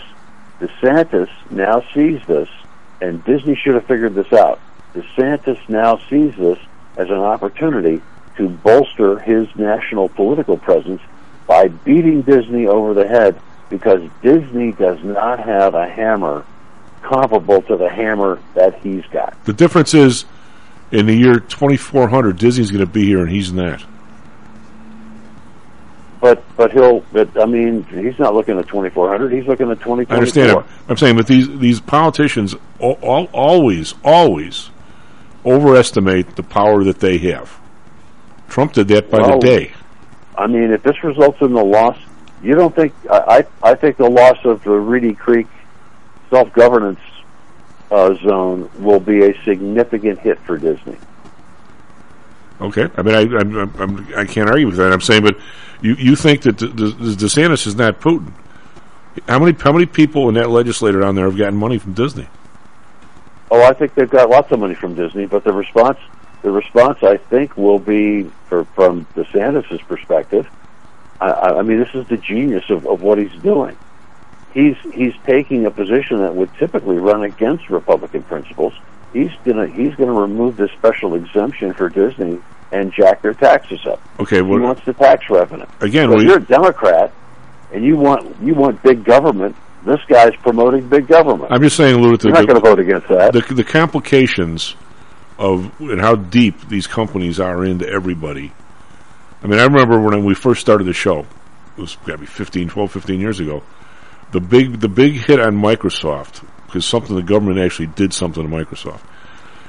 DeSantis 0.62 1.30
now 1.50 1.84
sees 1.94 2.20
this, 2.28 2.50
and 3.02 3.24
Disney 3.24 3.56
should 3.56 3.76
have 3.76 3.86
figured 3.86 4.16
this 4.16 4.32
out. 4.34 4.60
DeSantis 4.96 5.58
now 5.70 6.00
sees 6.10 6.36
this 6.38 6.58
as 6.98 7.10
an 7.10 7.18
opportunity 7.20 8.02
to 8.38 8.50
bolster 8.50 9.20
his 9.20 9.48
national 9.56 10.10
political 10.10 10.58
presence 10.58 11.02
by 11.48 11.68
beating 11.68 12.22
Disney 12.22 12.68
over 12.68 12.94
the 12.94 13.08
head 13.08 13.40
because 13.70 14.02
Disney 14.22 14.72
does 14.74 14.98
not 15.04 15.40
have 15.40 15.76
a 15.76 15.88
hammer 15.88 16.44
comparable 17.04 17.62
to 17.64 17.78
the 17.78 17.90
hammer 17.90 18.40
that 18.56 18.76
he's 18.82 19.04
got. 19.12 19.34
the 19.46 19.54
difference 19.54 19.94
is 19.94 20.26
in 20.92 21.06
the 21.06 21.16
year 21.16 21.36
2400, 21.40 22.38
Disney's 22.38 22.72
going 22.72 22.86
to 22.86 22.92
be 22.92 23.06
here 23.06 23.22
and 23.22 23.30
he's 23.30 23.52
not. 23.52 23.84
But 26.22 26.44
but 26.58 26.72
he'll 26.74 27.00
but 27.14 27.42
I 27.42 27.46
mean 27.46 27.84
he's 27.86 28.20
not 28.20 28.36
looking 28.36 28.60
at 28.60 28.68
2400 28.68 29.32
he's 29.32 29.48
looking 29.48 29.72
at 29.72 29.80
2024. 29.80 30.14
I 30.14 30.18
understand 30.18 30.60
it. 30.60 30.66
I'm 30.90 30.98
saying, 30.98 31.16
but 31.16 31.28
these 31.28 31.48
these 31.60 31.80
politicians 31.80 32.56
al- 32.82 33.00
al- 33.02 33.30
always, 33.32 33.94
always 34.04 34.70
overestimate 35.46 36.36
the 36.36 36.44
power 36.44 36.84
that 36.84 37.00
they 37.00 37.18
have. 37.20 37.58
Trump 38.50 38.74
did 38.74 38.90
that 38.90 39.10
by 39.10 39.20
Well, 39.20 39.40
the 39.40 39.48
day. 39.48 39.72
I 40.38 40.48
mean, 40.48 40.72
if 40.72 40.84
this 40.84 41.02
results 41.04 41.40
in 41.42 41.54
the 41.54 41.64
loss, 41.64 41.98
you 42.44 42.54
don't 42.56 42.76
think? 42.76 42.94
I 43.10 43.46
I, 43.64 43.72
I 43.72 43.76
think 43.76 43.96
the 43.96 44.10
loss 44.10 44.38
of 44.44 44.62
the 44.66 44.72
Reedy 44.72 45.14
Creek 45.14 45.48
self 46.30 46.52
governance 46.52 47.00
uh, 47.92 48.14
zone 48.16 48.70
will 48.80 49.00
be 49.00 49.24
a 49.26 49.44
significant 49.44 50.20
hit 50.20 50.40
for 50.40 50.58
Disney. 50.58 50.98
Okay, 52.62 52.90
I 52.96 53.02
mean, 53.02 53.16
I 53.16 53.22
I'm, 53.40 53.58
I'm, 53.58 54.14
I'm, 54.14 54.28
can't 54.28 54.50
argue 54.50 54.68
with 54.68 54.76
that. 54.78 54.92
I'm 54.92 55.02
saying, 55.02 55.24
but 55.24 55.38
you 55.82 55.96
you 55.96 56.16
think 56.16 56.42
that 56.42 56.58
the, 56.58 56.68
the, 56.68 57.16
DeSantis 57.16 57.66
is 57.66 57.76
not 57.76 58.02
Putin? 58.02 58.34
How 59.28 59.40
many 59.40 59.58
how 59.58 59.72
many 59.72 59.86
people 59.86 60.28
in 60.28 60.36
that 60.36 60.50
legislature 60.50 61.00
down 61.00 61.16
there 61.16 61.26
have 61.26 61.38
gotten 61.38 61.56
money 61.56 61.78
from 61.78 61.94
Disney? 61.94 62.28
Oh, 63.50 63.64
I 63.64 63.74
think 63.74 63.96
they've 63.96 64.10
got 64.10 64.30
lots 64.30 64.52
of 64.52 64.60
money 64.60 64.76
from 64.76 64.94
Disney, 64.94 65.26
but 65.26 65.44
the 65.44 65.54
response, 65.54 65.98
the 66.44 66.52
response, 66.52 67.02
I 67.02 67.18
think, 67.18 67.58
will 67.58 67.80
be 67.80 68.30
for, 68.48 68.66
from 68.76 69.06
DeSantis's 69.16 69.82
perspective. 69.84 70.48
I, 71.20 71.30
I 71.32 71.60
I 71.60 71.62
mean, 71.64 71.80
this 71.80 71.96
is 71.96 72.08
the 72.08 72.18
genius 72.18 72.70
of, 72.70 72.86
of 72.86 73.02
what 73.02 73.18
he's 73.18 73.42
doing. 73.42 73.78
He's 74.54 74.76
he's 74.94 75.14
taking 75.26 75.66
a 75.66 75.72
position 75.72 76.18
that 76.20 76.36
would 76.36 76.54
typically 76.56 76.98
run 76.98 77.24
against 77.24 77.70
Republican 77.70 78.24
principles. 78.24 78.74
He's 79.14 79.32
gonna 79.46 79.68
he's 79.68 79.96
gonna 79.96 80.14
remove 80.14 80.58
this 80.58 80.72
special 80.72 81.16
exemption 81.16 81.74
for 81.74 81.90
Disney 81.90 82.40
and 82.72 82.92
jack 82.94 83.22
their 83.22 83.34
taxes 83.34 83.80
up. 83.86 84.02
Okay, 84.20 84.38
he 84.38 84.42
wants 84.42 84.84
the 84.86 84.94
tax 84.94 85.30
revenue. 85.30 85.66
again, 85.82 86.10
So 86.10 86.18
we, 86.18 86.24
if 86.24 86.28
you're 86.30 86.38
a 86.38 86.46
Democrat 86.46 87.12
and 87.72 87.84
you 87.84 87.98
want 87.98 88.42
you 88.42 88.54
want 88.56 88.82
big 88.84 89.04
government. 89.04 89.56
This 89.86 90.00
guy's 90.10 90.36
promoting 90.38 90.90
big 90.90 91.08
government. 91.08 91.54
I'm 91.54 91.62
just 91.62 91.78
saying, 91.78 92.02
Lou, 92.02 92.10
You're 92.22 92.34
not 92.34 92.46
going 92.46 92.56
to 92.56 92.60
vote 92.60 92.80
against 92.80 93.08
that. 93.08 93.32
the, 93.32 93.40
the 93.54 93.64
complications 93.64 94.76
of 95.38 95.72
and 95.80 96.02
how 96.02 96.16
deep 96.16 96.68
these 96.68 96.86
companies 96.86 97.40
are 97.40 97.64
into 97.64 97.88
everybody. 97.88 98.52
I 99.42 99.48
mean, 99.48 99.58
I 99.58 99.64
remember 99.64 100.00
when 100.02 100.26
we 100.26 100.36
first 100.36 100.60
started 100.60 100.84
the 100.84 100.94
show. 100.94 101.20
It 101.78 101.82
was 101.82 101.96
got 101.98 102.14
to 102.14 102.18
be 102.18 102.26
15, 102.26 102.68
12, 102.68 102.92
15 102.92 103.20
years 103.22 103.40
ago. 103.40 103.64
The 104.32 104.40
big 104.40 104.80
the 104.80 104.90
big 104.90 105.14
hit 105.14 105.40
on 105.40 105.56
Microsoft 105.56 106.46
because 106.66 106.86
something 106.86 107.16
the 107.16 107.24
government 107.24 107.60
actually 107.60 107.88
did 107.88 108.14
something 108.14 108.44
to 108.44 108.50
Microsoft. 108.50 109.02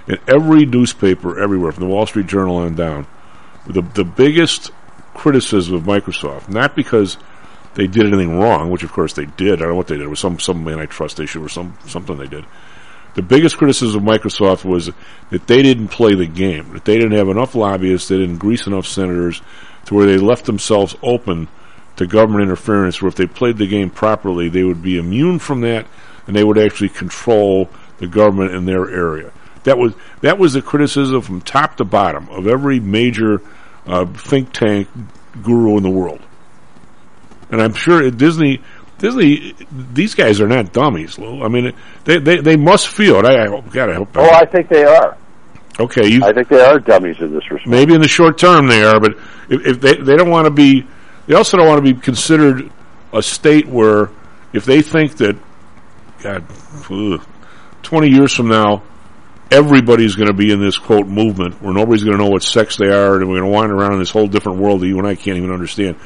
In 0.07 0.19
every 0.27 0.67
newspaper 0.67 1.41
everywhere, 1.41 1.73
from 1.73 1.85
the 1.85 1.91
Wall 1.91 2.07
Street 2.07 2.27
Journal 2.27 2.57
on 2.57 2.75
down, 2.75 3.07
the 3.67 3.83
the 3.83 4.05
biggest 4.05 4.71
criticism 5.15 5.75
of 5.75 5.83
Microsoft, 5.83 6.49
not 6.49 6.77
because 6.77 7.17
they 7.75 7.87
did 7.87 8.07
anything 8.07 8.39
wrong, 8.39 8.71
which 8.71 8.83
of 8.83 8.93
course 8.93 9.15
they 9.15 9.25
did. 9.25 9.55
I 9.55 9.63
don't 9.63 9.71
know 9.71 9.75
what 9.77 9.87
they 9.87 9.97
did. 9.97 10.05
It 10.05 10.09
was 10.09 10.21
some 10.21 10.39
some 10.39 10.67
antitrust 10.69 11.21
issue 11.21 11.45
or 11.45 11.49
some 11.49 11.77
something 11.87 12.19
they 12.19 12.27
did. 12.27 12.45
The 13.15 13.23
biggest 13.23 13.57
criticism 13.57 14.07
of 14.07 14.15
Microsoft 14.15 14.65
was 14.65 14.91
that 15.31 15.47
they 15.47 15.63
didn't 15.63 15.89
play 15.89 16.15
the 16.15 16.27
game. 16.27 16.73
That 16.75 16.85
they 16.85 16.97
didn't 16.97 17.19
have 17.19 17.29
enough 17.29 17.55
lobbyists. 17.55 18.09
They 18.09 18.19
didn't 18.19 18.39
grease 18.39 18.67
enough 18.67 18.87
senators 18.87 19.43
to 19.87 19.95
where 19.95 20.07
they 20.07 20.19
left 20.19 20.45
themselves 20.45 20.97
open 21.03 21.49
to 21.97 22.07
government 22.07 22.43
interference. 22.43 23.01
Where 23.01 23.09
if 23.09 23.15
they 23.15 23.27
played 23.27 23.59
the 23.59 23.67
game 23.67 23.91
properly, 23.91 24.49
they 24.49 24.65
would 24.65 24.83
be 24.83 24.99
immune 24.99 25.39
from 25.39 25.61
that, 25.63 25.87
and 26.27 26.35
they 26.35 26.45
would 26.45 26.59
actually 26.59 26.91
control 26.91 27.69
the 27.99 28.07
government 28.07 28.55
in 28.55 28.65
their 28.65 28.91
area. 28.91 29.33
That 29.65 29.79
was 29.79 29.95
that 30.23 30.39
was 30.39 30.55
the 30.55 30.63
criticism 30.63 31.21
from 31.21 31.41
top 31.43 31.77
to 31.77 31.85
bottom 31.85 32.29
of 32.31 32.47
every 32.47 32.81
major 32.81 33.43
uh, 33.87 34.07
think 34.07 34.53
tank 34.53 34.89
guru 35.43 35.77
in 35.77 35.83
the 35.83 35.91
world. 35.91 36.21
And 37.51 37.61
I'm 37.61 37.75
sure 37.75 38.03
at 38.03 38.17
Disney, 38.17 38.63
Disney, 38.99 39.55
these 39.71 40.15
guys 40.15 40.41
are 40.41 40.49
not 40.49 40.73
dummies, 40.73 41.19
Lou. 41.19 41.43
I 41.43 41.49
mean, 41.49 41.73
they 42.05 42.19
they, 42.19 42.41
they 42.41 42.57
must 42.57 42.89
feel 42.89 43.17
it. 43.17 43.25
I, 43.25 43.45
I 43.45 43.49
hope, 43.49 43.71
God, 43.71 43.91
I 43.91 43.95
hope. 43.95 44.09
Oh, 44.15 44.31
I 44.31 44.47
think 44.47 44.69
they 44.69 44.85
are. 44.85 45.17
Okay, 45.79 46.07
you, 46.07 46.23
I 46.23 46.33
think 46.33 46.49
they 46.49 46.61
are 46.61 46.79
dummies 46.79 47.19
in 47.21 47.33
this 47.33 47.51
respect. 47.51 47.69
maybe 47.69 47.95
in 47.95 48.03
the 48.03 48.09
short 48.09 48.37
term 48.39 48.67
they 48.67 48.83
are, 48.83 49.01
but 49.01 49.13
if, 49.49 49.67
if 49.67 49.81
they 49.81 49.97
they 49.97 50.17
don't 50.17 50.29
want 50.29 50.45
to 50.45 50.51
be, 50.51 50.87
they 51.31 51.37
also 51.37 51.57
don't 51.57 51.69
want 51.69 51.87
to 51.87 51.95
be 51.95 52.01
considered 52.01 52.73
a 53.13 53.23
state 53.23 53.69
where 53.69 54.11
if 54.53 54.65
they 54.65 54.83
think 54.83 55.19
that, 55.19 55.39
God, 56.25 56.45
ugh, 56.91 57.25
twenty 57.85 58.09
years 58.09 58.35
from 58.35 58.49
now, 58.49 58.83
everybody's 59.49 60.17
going 60.17 60.27
to 60.27 60.35
be 60.35 60.51
in 60.51 60.61
this 60.61 60.77
quote 60.77 61.07
movement 61.07 61.63
where 61.63 61.73
nobody's 61.73 62.03
going 62.03 62.19
to 62.19 62.25
know 62.25 62.31
what 62.31 62.43
sex 62.43 62.77
they 62.77 62.89
are, 62.89 63.15
and 63.15 63.29
we're 63.29 63.39
going 63.39 63.49
to 63.49 63.57
wander 63.57 63.77
around 63.77 63.93
in 63.93 64.01
this 64.01 64.11
whole 64.11 64.27
different 64.27 64.59
world 64.59 64.81
that 64.81 64.89
you 64.89 64.99
and 64.99 65.07
I 65.07 65.15
can't 65.15 65.39
even 65.39 65.53
understand. 65.53 65.99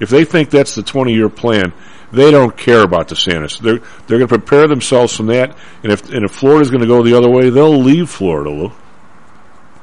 If 0.00 0.08
they 0.08 0.24
think 0.24 0.48
that's 0.48 0.74
the 0.74 0.82
twenty 0.82 1.12
year 1.12 1.28
plan, 1.28 1.74
they 2.10 2.30
don't 2.30 2.56
care 2.56 2.80
about 2.80 3.08
DeSantis. 3.08 3.58
They're 3.58 3.80
they're 4.06 4.18
going 4.18 4.28
to 4.28 4.38
prepare 4.38 4.66
themselves 4.66 5.14
from 5.14 5.26
that, 5.26 5.58
and 5.82 5.92
if 5.92 6.08
and 6.10 6.24
if 6.24 6.30
Florida's 6.30 6.70
going 6.70 6.80
to 6.80 6.86
go 6.86 7.02
the 7.02 7.18
other 7.18 7.28
way, 7.28 7.50
they'll 7.50 7.82
leave 7.82 8.08
Florida. 8.08 8.48
Lou. 8.48 8.72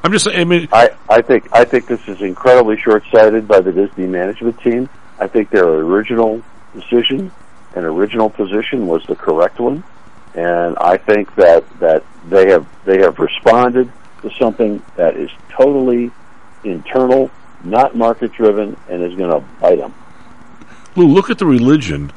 I'm 0.03 0.11
just 0.11 0.25
saying. 0.25 0.39
I 0.39 0.43
mean, 0.43 0.67
I, 0.71 0.89
I 1.09 1.21
think 1.21 1.47
I 1.51 1.65
think 1.65 1.87
this 1.87 2.07
is 2.07 2.21
incredibly 2.21 2.79
short-sighted 2.79 3.47
by 3.47 3.61
the 3.61 3.71
Disney 3.71 4.07
management 4.07 4.59
team. 4.61 4.89
I 5.19 5.27
think 5.27 5.49
their 5.49 5.67
original 5.67 6.43
decision 6.73 7.31
and 7.75 7.85
original 7.85 8.29
position 8.29 8.87
was 8.87 9.03
the 9.07 9.15
correct 9.15 9.59
one, 9.59 9.83
and 10.35 10.77
I 10.77 10.97
think 10.97 11.33
that 11.35 11.65
that 11.79 12.03
they 12.29 12.49
have 12.51 12.67
they 12.85 12.99
have 12.99 13.19
responded 13.19 13.91
to 14.21 14.31
something 14.39 14.81
that 14.95 15.15
is 15.17 15.29
totally 15.49 16.11
internal, 16.63 17.29
not 17.63 17.95
market-driven, 17.95 18.77
and 18.89 19.03
is 19.03 19.15
going 19.15 19.29
to 19.29 19.39
bite 19.59 19.77
them. 19.77 19.93
Lou, 20.95 21.07
look 21.07 21.29
at 21.29 21.37
the 21.37 21.45
religion 21.45 22.11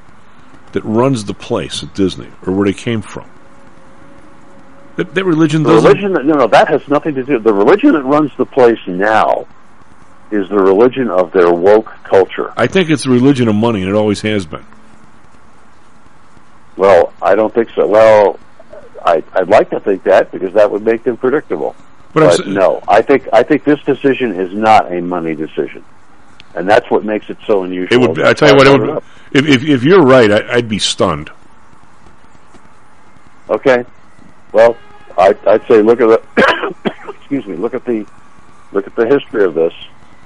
that 0.73 0.83
runs 0.85 1.25
the 1.25 1.35
place 1.35 1.83
at 1.83 1.95
Disney, 1.95 2.29
or 2.47 2.53
where 2.53 2.67
they 2.67 2.73
came 2.73 3.03
from. 3.03 3.29
That, 4.97 5.15
that 5.15 5.25
religion 5.25 5.63
The 5.63 5.71
doesn't. 5.71 5.89
religion 5.89 6.13
that 6.15 6.25
no 6.25 6.35
no 6.35 6.47
that 6.49 6.69
has 6.69 6.87
nothing 6.89 7.15
to 7.15 7.23
do. 7.23 7.39
The 7.39 7.53
religion 7.53 7.93
that 7.93 8.03
runs 8.03 8.31
the 8.37 8.45
place 8.47 8.79
now 8.87 9.47
is 10.31 10.49
the 10.49 10.59
religion 10.59 11.09
of 11.11 11.33
their 11.33 11.53
woke 11.53 11.93
culture. 12.05 12.53
I 12.57 12.67
think 12.67 12.91
it's 12.91 13.05
the 13.05 13.11
religion 13.11 13.49
of 13.49 13.55
money, 13.55 13.81
and 13.81 13.89
it 13.89 13.95
always 13.95 14.21
has 14.23 14.47
been. 14.47 14.65
Well, 16.77 17.13
I 17.21 17.35
don't 17.35 17.53
think 17.53 17.71
so. 17.75 17.87
Well, 17.87 18.39
I, 19.05 19.23
I'd 19.33 19.49
like 19.49 19.71
to 19.71 19.81
think 19.81 20.05
that 20.05 20.31
because 20.31 20.55
that 20.55 20.71
would 20.71 20.83
make 20.83 21.03
them 21.05 21.17
predictable. 21.17 21.75
But 22.13 22.39
But, 22.39 22.47
no, 22.49 22.83
I 22.89 23.03
think 23.03 23.29
I 23.33 23.43
think 23.43 23.65
this 23.65 23.81
decision 23.83 24.39
is 24.39 24.53
not 24.53 24.93
a 24.93 25.01
money 25.01 25.35
decision, 25.35 25.85
and 26.55 26.69
that's 26.69 26.91
what 26.91 27.05
makes 27.05 27.31
it 27.31 27.39
so 27.47 27.63
unusual. 27.65 28.03
It 28.03 28.09
would. 28.09 28.21
I 28.23 28.33
tell 28.33 28.51
you 28.51 28.57
what. 28.57 28.67
It 28.67 28.81
would. 28.81 29.03
If 29.33 29.47
if, 29.47 29.65
if 29.65 29.85
you're 29.85 30.03
right, 30.03 30.31
I, 30.31 30.55
I'd 30.55 30.69
be 30.69 30.79
stunned. 30.81 31.31
Okay. 33.49 33.85
Well, 34.53 34.77
I, 35.19 35.35
I'd 35.47 35.67
say 35.69 35.83
look 35.83 36.01
at 36.01 36.09
the 36.35 36.75
excuse 37.09 37.47
me. 37.47 37.57
Look 37.57 37.75
at 37.75 37.85
the 37.85 38.07
look 38.73 38.87
at 38.87 38.95
the 38.97 39.07
history 39.07 39.45
of 39.45 39.55
this. 39.55 39.73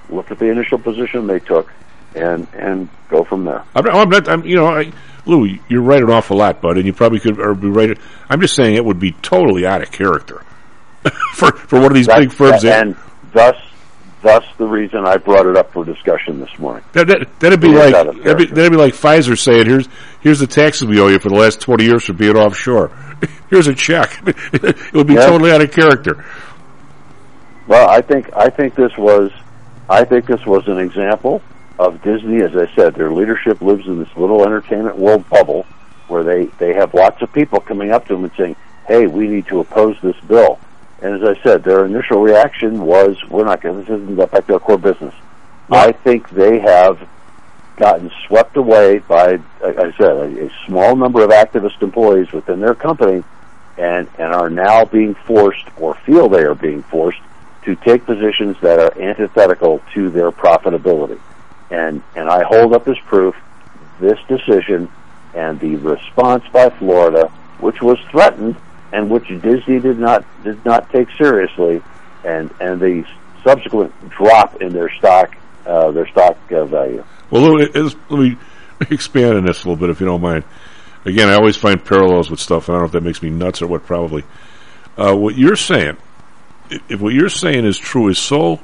Look 0.09 0.31
at 0.31 0.39
the 0.39 0.47
initial 0.51 0.79
position 0.79 1.27
they 1.27 1.39
took, 1.41 1.73
and 2.15 2.47
and 2.55 2.89
go 3.09 3.25
from 3.25 3.45
there. 3.45 3.65
I'm 3.75 3.85
not. 3.85 3.95
I'm, 3.95 4.09
not, 4.11 4.29
I'm 4.29 4.45
you 4.45 4.57
know, 4.57 4.67
I, 4.67 4.93
Lou, 5.27 5.59
you're 5.69 5.83
right 5.83 6.03
an 6.03 6.11
awful 6.11 6.37
lot, 6.37 6.61
bud, 6.61 6.77
and 6.77 6.87
you 6.87 6.93
probably 6.93 7.21
could 7.21 7.39
or 7.39 7.55
be 7.55 7.69
right. 7.69 7.99
I'm 8.29 8.41
just 8.41 8.55
saying 8.55 8.77
it 8.77 8.85
would 8.85 9.01
be 9.01 9.13
totally 9.23 9.65
out 9.67 9.83
of 9.83 9.91
character 9.91 10.43
for 11.35 11.53
for 11.53 11.77
one 11.81 11.87
of 11.91 11.95
these 11.95 12.07
That- 12.07 12.19
big 12.19 12.33
firms. 12.33 12.63
that- 12.63 12.87
and 12.87 12.97
thus 13.33 13.57
thus 14.25 14.45
the 14.59 14.67
reason 14.67 15.05
I 15.07 15.19
brought 15.19 15.47
it 15.47 15.57
up 15.57 15.73
for 15.73 15.85
discussion 15.85 16.41
this 16.41 16.59
morning. 16.59 16.83
That, 16.95 17.07
that, 17.07 17.39
that'd 17.41 17.61
be 17.61 17.69
like 17.69 17.93
that'd 17.93 18.39
be, 18.39 18.47
that'd 18.47 18.73
be 18.73 18.77
like 18.77 18.95
Pfizer 18.95 19.39
saying, 19.39 19.67
"Here's 19.67 19.89
here's 20.21 20.41
the 20.41 20.49
taxes 20.49 20.89
we 20.89 20.99
owe 20.99 21.07
you 21.09 21.21
for 21.21 21.29
the 21.29 21.37
last 21.37 21.61
twenty 21.61 21.85
years 21.85 22.05
for 22.05 22.15
being 22.15 22.37
offshore. 22.37 22.89
Here's 23.51 23.69
a 23.69 23.75
check." 23.75 24.21
it 24.53 24.93
would 24.93 25.07
be 25.07 25.15
Yeah. 25.15 25.27
totally 25.27 25.53
out 25.53 25.61
of 25.61 25.71
character. 25.71 26.25
Well, 27.69 27.89
I 27.89 28.01
think 28.01 28.35
I 28.35 28.51
think 28.51 28.75
this 28.75 28.97
was 28.99 29.31
I 29.89 30.05
think 30.05 30.27
this 30.27 30.45
was 30.45 30.67
an 30.67 30.79
example 30.79 31.41
of 31.79 32.03
Disney. 32.03 32.43
As 32.43 32.57
I 32.57 32.75
said, 32.75 32.95
their 32.95 33.13
leadership 33.13 33.61
lives 33.61 33.87
in 33.87 33.99
this 33.99 34.15
little 34.17 34.45
entertainment 34.45 34.97
world 34.99 35.29
bubble 35.29 35.67
where 36.09 36.25
they 36.25 36.47
they 36.59 36.75
have 36.75 36.95
lots 36.95 37.23
of 37.23 37.33
people 37.33 37.61
coming 37.61 37.91
up 37.93 38.07
to 38.07 38.15
them 38.15 38.25
and 38.25 38.33
saying, 38.37 38.57
"Hey, 38.89 39.07
we 39.07 39.29
need 39.29 39.47
to 39.49 39.61
oppose 39.61 39.97
this 40.03 40.17
bill." 40.27 40.59
And 41.03 41.23
as 41.23 41.37
I 41.37 41.43
said, 41.43 41.65
their 41.65 41.85
initial 41.85 42.21
reaction 42.23 42.81
was, 42.83 43.17
"We're 43.29 43.45
not 43.45 43.61
going. 43.61 43.85
To, 43.85 43.97
this 43.97 44.03
isn't 44.03 44.17
to 44.17 44.53
our 44.55 44.61
core 44.61 44.79
business." 44.79 45.15
I 45.71 45.93
think 45.93 46.29
they 46.31 46.61
have 46.61 47.07
gotten 47.77 48.11
swept 48.27 48.57
away 48.57 48.99
by, 48.99 49.41
like 49.61 49.79
I 49.79 49.93
said, 49.97 50.17
a, 50.17 50.47
a 50.47 50.51
small 50.67 50.95
number 50.95 51.25
of 51.25 51.31
activist 51.31 51.83
employees 51.83 52.31
within 52.33 52.61
their 52.61 52.75
company, 52.75 53.25
and 53.77 54.09
and 54.19 54.33
are 54.33 54.51
now 54.51 54.85
being 54.85 55.15
forced, 55.15 55.67
or 55.77 55.95
feel 56.07 56.29
they 56.29 56.45
are 56.45 56.55
being 56.55 56.83
forced, 56.85 57.21
to 57.65 57.75
take 57.77 58.05
positions 58.05 58.57
that 58.61 58.79
are 58.79 58.99
antithetical 59.01 59.83
to 59.95 60.11
their 60.11 60.31
profitability. 60.31 61.19
And 61.71 62.03
and 62.15 62.29
I 62.29 62.45
hold 62.45 62.73
up 62.73 62.87
as 62.89 62.99
proof 63.07 63.35
this 64.01 64.19
decision 64.29 64.89
and 65.35 65.59
the 65.59 65.77
response 65.77 66.45
by 66.53 66.71
Florida, 66.71 67.27
which 67.59 67.83
was 67.83 67.99
threatened 68.11 68.57
and 68.95 69.11
which 69.11 69.29
Disney 69.43 69.81
did 69.81 69.99
not 69.99 70.25
did 70.45 70.65
not 70.65 70.91
take 70.91 71.09
seriously, 71.19 71.83
and 72.25 72.51
and 72.61 72.81
the 72.81 73.05
subsequent 73.43 73.93
drop 74.11 74.63
in 74.63 74.73
their 74.73 74.91
stock 74.95 75.35
uh, 75.67 75.91
their 75.91 76.07
stock 76.09 76.37
uh, 76.53 76.65
value. 76.65 77.05
Well, 77.31 77.61
it- 77.61 77.71
it's- 77.77 77.97
let 78.09 78.21
me 78.21 78.37
expand 78.91 79.37
on 79.37 79.45
this 79.45 79.65
a 79.65 79.69
little 79.69 79.77
bit, 79.81 79.91
if 79.91 80.01
you 80.01 80.07
don't 80.07 80.21
mind. 80.21 80.45
Again, 81.07 81.29
I 81.29 81.35
always 81.35 81.57
find 81.57 81.85
parallels 81.85 82.31
with 82.31 82.41
stuff, 82.41 82.69
and 82.69 82.77
I 82.77 82.79
don't 82.79 82.83
know 82.83 82.87
if 82.87 82.93
that 82.93 83.03
makes 83.03 83.23
me 83.23 83.29
nuts 83.31 83.61
or 83.61 83.67
what. 83.67 83.85
Probably. 83.87 84.25
Uh, 84.97 85.15
what 85.15 85.37
you're 85.37 85.57
saying, 85.57 85.97
if 86.89 87.01
what 87.01 87.13
you're 87.13 87.29
saying 87.29 87.65
is 87.67 87.77
true, 87.77 88.09
is 88.09 88.19
so 88.19 88.61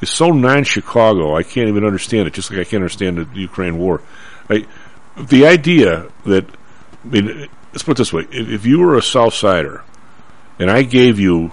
is 0.00 0.10
so 0.10 0.30
non-Chicago. 0.30 1.36
I 1.36 1.42
can't 1.44 1.68
even 1.68 1.84
understand 1.84 2.26
it. 2.26 2.32
Just 2.34 2.50
like 2.50 2.58
I 2.58 2.64
can't 2.64 2.82
understand 2.82 3.18
the 3.18 3.28
Ukraine 3.38 3.78
war. 3.78 4.00
I, 4.50 4.66
the 5.16 5.46
idea 5.46 6.08
that 6.26 6.46
I 7.04 7.08
mean, 7.08 7.48
let's 7.72 7.82
put 7.82 7.92
it 7.92 7.98
this 7.98 8.12
way: 8.12 8.26
if, 8.30 8.48
if 8.48 8.66
you 8.66 8.80
were 8.80 8.96
a 8.96 9.02
South 9.02 9.34
Sider, 9.34 9.82
and 10.58 10.70
I 10.70 10.82
gave 10.82 11.18
you 11.18 11.52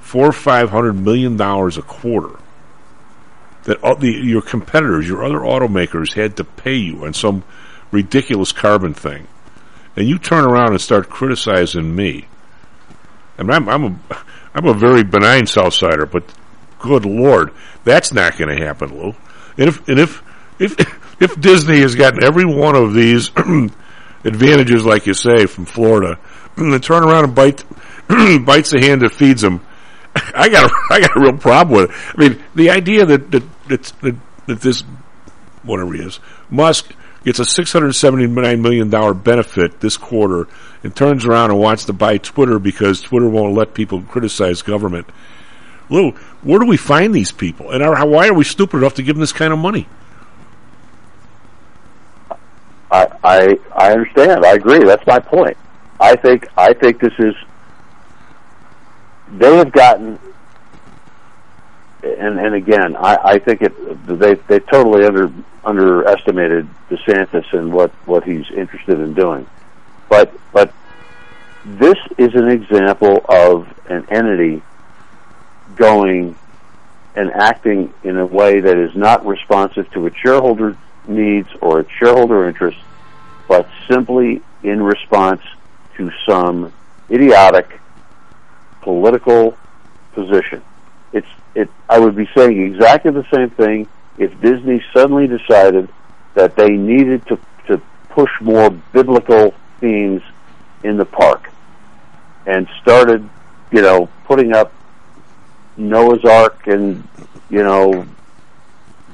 four 0.00 0.26
or 0.26 0.32
five 0.32 0.70
hundred 0.70 0.94
million 0.94 1.36
dollars 1.36 1.78
a 1.78 1.82
quarter 1.82 2.38
that 3.64 3.82
all 3.82 3.94
the, 3.94 4.10
your 4.10 4.42
competitors, 4.42 5.06
your 5.06 5.24
other 5.24 5.38
automakers, 5.38 6.14
had 6.14 6.36
to 6.36 6.44
pay 6.44 6.74
you 6.74 7.04
on 7.04 7.14
some 7.14 7.44
ridiculous 7.90 8.52
carbon 8.52 8.94
thing, 8.94 9.26
and 9.96 10.08
you 10.08 10.18
turn 10.18 10.44
around 10.44 10.70
and 10.70 10.80
start 10.80 11.08
criticizing 11.08 11.94
me. 11.94 12.26
I 13.38 13.42
mean, 13.42 13.52
I'm, 13.52 13.68
I'm 13.68 13.84
a 13.84 13.96
I'm 14.54 14.66
a 14.66 14.74
very 14.74 15.02
benign 15.04 15.44
Southsider, 15.44 16.10
but 16.10 16.24
good 16.78 17.06
lord, 17.06 17.52
that's 17.84 18.12
not 18.12 18.36
going 18.36 18.56
to 18.56 18.64
happen, 18.64 18.98
Lou. 18.98 19.14
And 19.56 19.68
if 19.68 19.88
and 19.88 19.98
if 19.98 20.22
if 20.58 20.78
if 21.20 21.40
Disney 21.40 21.80
has 21.80 21.94
gotten 21.94 22.22
every 22.22 22.44
one 22.44 22.74
of 22.74 22.94
these 22.94 23.30
advantages, 24.24 24.84
like 24.84 25.06
you 25.06 25.14
say, 25.14 25.46
from 25.46 25.64
Florida, 25.64 26.18
and 26.56 26.82
turn 26.82 27.04
around 27.04 27.24
and 27.24 27.34
bite 27.34 27.64
bites 28.44 28.70
the 28.70 28.80
hand 28.80 29.02
that 29.02 29.12
feeds 29.12 29.42
them, 29.42 29.64
I 30.14 30.48
got 30.48 30.70
a, 30.70 30.74
I 30.90 31.00
got 31.00 31.16
a 31.16 31.20
real 31.20 31.38
problem 31.38 31.82
with 31.82 31.90
it. 31.90 31.96
I 32.16 32.28
mean, 32.28 32.44
the 32.54 32.70
idea 32.70 33.06
that 33.06 33.30
that 33.30 33.42
that, 33.68 33.82
that, 34.02 34.16
that 34.46 34.60
this 34.60 34.82
whatever 35.62 35.94
he 35.94 36.02
is 36.02 36.18
Musk 36.50 36.92
gets 37.24 37.38
a 37.38 37.44
six 37.44 37.72
hundred 37.72 37.92
seventy 37.92 38.26
nine 38.26 38.60
million 38.62 38.90
dollar 38.90 39.14
benefit 39.14 39.80
this 39.80 39.96
quarter 39.96 40.48
and 40.82 40.94
turns 40.94 41.24
around 41.24 41.50
and 41.50 41.58
wants 41.60 41.84
to 41.86 41.92
buy 41.92 42.18
Twitter 42.18 42.58
because 42.58 43.00
Twitter 43.00 43.28
won't 43.28 43.54
let 43.54 43.74
people 43.74 44.02
criticize 44.02 44.62
government. 44.62 45.06
Lou, 45.88 46.12
where 46.42 46.58
do 46.58 46.66
we 46.66 46.76
find 46.76 47.14
these 47.14 47.32
people, 47.32 47.70
and 47.70 47.82
are, 47.82 48.06
why 48.06 48.28
are 48.28 48.34
we 48.34 48.44
stupid 48.44 48.78
enough 48.78 48.94
to 48.94 49.02
give 49.02 49.14
them 49.16 49.20
this 49.20 49.32
kind 49.32 49.52
of 49.52 49.58
money? 49.58 49.86
I, 52.92 53.58
I 53.74 53.92
understand. 53.92 54.44
I 54.44 54.52
agree. 54.52 54.84
That's 54.84 55.06
my 55.06 55.18
point. 55.18 55.56
I 55.98 56.16
think 56.16 56.46
I 56.56 56.72
think 56.72 57.00
this 57.00 57.14
is 57.18 57.34
they 59.30 59.56
have 59.56 59.72
gotten 59.72 60.18
and 62.02 62.38
and 62.38 62.38
and 62.38 62.54
again, 62.54 62.96
I, 62.96 63.16
I 63.22 63.38
think 63.38 63.62
it 63.62 63.72
they 64.06 64.34
they 64.34 64.58
totally 64.60 65.04
under 65.04 65.32
underestimated 65.64 66.68
DeSantis 66.90 67.52
and 67.52 67.72
what 67.72 67.90
what 68.06 68.24
he's 68.24 68.50
interested 68.50 69.00
in 69.00 69.14
doing, 69.14 69.46
but 70.08 70.32
but 70.52 70.72
this 71.64 71.98
is 72.18 72.34
an 72.34 72.48
example 72.48 73.24
of 73.28 73.72
an 73.86 74.06
entity 74.10 74.62
going 75.76 76.36
and 77.14 77.30
acting 77.30 77.92
in 78.02 78.16
a 78.16 78.26
way 78.26 78.60
that 78.60 78.76
is 78.76 78.94
not 78.96 79.24
responsive 79.24 79.90
to 79.92 80.06
its 80.06 80.16
shareholder 80.16 80.76
needs 81.06 81.48
or 81.60 81.80
its 81.80 81.90
shareholder 81.98 82.48
interests, 82.48 82.80
but 83.48 83.68
simply 83.88 84.42
in 84.62 84.82
response 84.82 85.42
to 85.96 86.10
some 86.26 86.72
idiotic 87.10 87.80
political 88.80 89.56
position. 90.12 90.62
It's 91.12 91.26
it. 91.54 91.68
I 91.88 91.98
would 91.98 92.16
be 92.16 92.28
saying 92.34 92.60
exactly 92.62 93.10
the 93.10 93.26
same 93.32 93.50
thing 93.50 93.88
if 94.18 94.40
Disney 94.40 94.82
suddenly 94.92 95.26
decided 95.26 95.88
that 96.34 96.56
they 96.56 96.70
needed 96.70 97.26
to 97.26 97.38
to 97.66 97.80
push 98.10 98.30
more 98.40 98.70
biblical 98.70 99.54
themes 99.80 100.22
in 100.82 100.96
the 100.96 101.04
park 101.04 101.50
and 102.46 102.68
started, 102.80 103.28
you 103.70 103.82
know, 103.82 104.08
putting 104.24 104.54
up 104.54 104.72
Noah's 105.76 106.24
Ark 106.24 106.66
and 106.66 107.06
you 107.50 107.62
know 107.62 108.06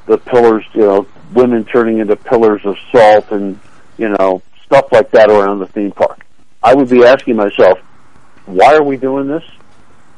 the 0.07 0.19
pillars, 0.19 0.65
you 0.73 0.81
know, 0.81 1.07
women 1.33 1.65
turning 1.65 1.99
into 1.99 2.17
pillars 2.17 2.61
of 2.65 2.77
salt 2.93 3.31
and 3.31 3.59
you 3.97 4.09
know 4.09 4.43
stuff 4.65 4.87
like 4.93 5.11
that 5.13 5.31
around 5.31 5.59
the 5.61 5.67
theme 5.67 5.93
park. 5.93 6.21
I 6.63 6.75
would 6.75 6.89
be 6.89 7.05
asking 7.05 7.37
myself, 7.37 7.79
why 8.47 8.75
are 8.75 8.83
we 8.83 8.97
doing 8.97 9.29
this? 9.29 9.45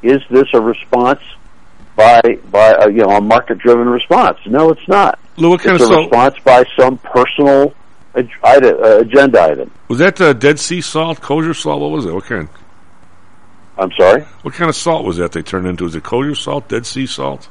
Is 0.03 0.23
this 0.31 0.47
a 0.55 0.61
response 0.61 1.21
by 1.97 2.21
by 2.51 2.71
a, 2.81 2.89
you 2.91 2.99
know 2.99 3.11
a 3.17 3.21
market 3.21 3.59
driven 3.59 3.89
response? 3.89 4.39
No, 4.47 4.71
it's 4.71 4.89
not. 4.89 5.19
Lou, 5.37 5.51
what 5.51 5.61
kind 5.61 5.77
it's 5.77 5.85
of 5.85 5.91
a 5.91 5.95
salt- 5.95 6.11
response 6.11 6.35
by 6.45 6.65
some 6.79 6.99
personal 6.99 7.75
ag- 8.15 8.31
ide- 8.43 8.65
uh, 8.65 8.99
agenda 9.01 9.43
item. 9.43 9.71
Was 9.89 9.99
that 9.99 10.21
uh, 10.21 10.33
Dead 10.33 10.59
Sea 10.59 10.81
salt, 10.81 11.21
kosher 11.21 11.55
salt? 11.55 11.81
What 11.81 11.91
was 11.91 12.07
it? 12.07 12.13
What 12.15 12.25
kind? 12.25 12.49
I'm 13.79 13.91
sorry. 13.99 14.23
What 14.43 14.55
kind 14.55 14.69
of 14.69 14.77
salt 14.77 15.05
was 15.07 15.17
that 15.19 15.33
they 15.33 15.43
turned 15.43 15.67
into? 15.67 15.87
Is 15.87 15.95
it 15.95 16.03
kosher 16.03 16.35
salt, 16.35 16.69
Dead 16.69 16.85
Sea 16.87 17.07
salt? 17.07 17.49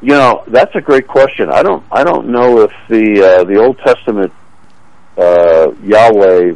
You 0.00 0.10
know, 0.14 0.44
that's 0.46 0.74
a 0.76 0.80
great 0.80 1.08
question. 1.08 1.50
I 1.50 1.62
don't 1.62 1.84
I 1.90 2.04
don't 2.04 2.28
know 2.28 2.60
if 2.60 2.72
the 2.88 3.22
uh, 3.40 3.44
the 3.44 3.56
Old 3.58 3.78
Testament 3.78 4.32
uh, 5.16 5.72
Yahweh, 5.82 6.52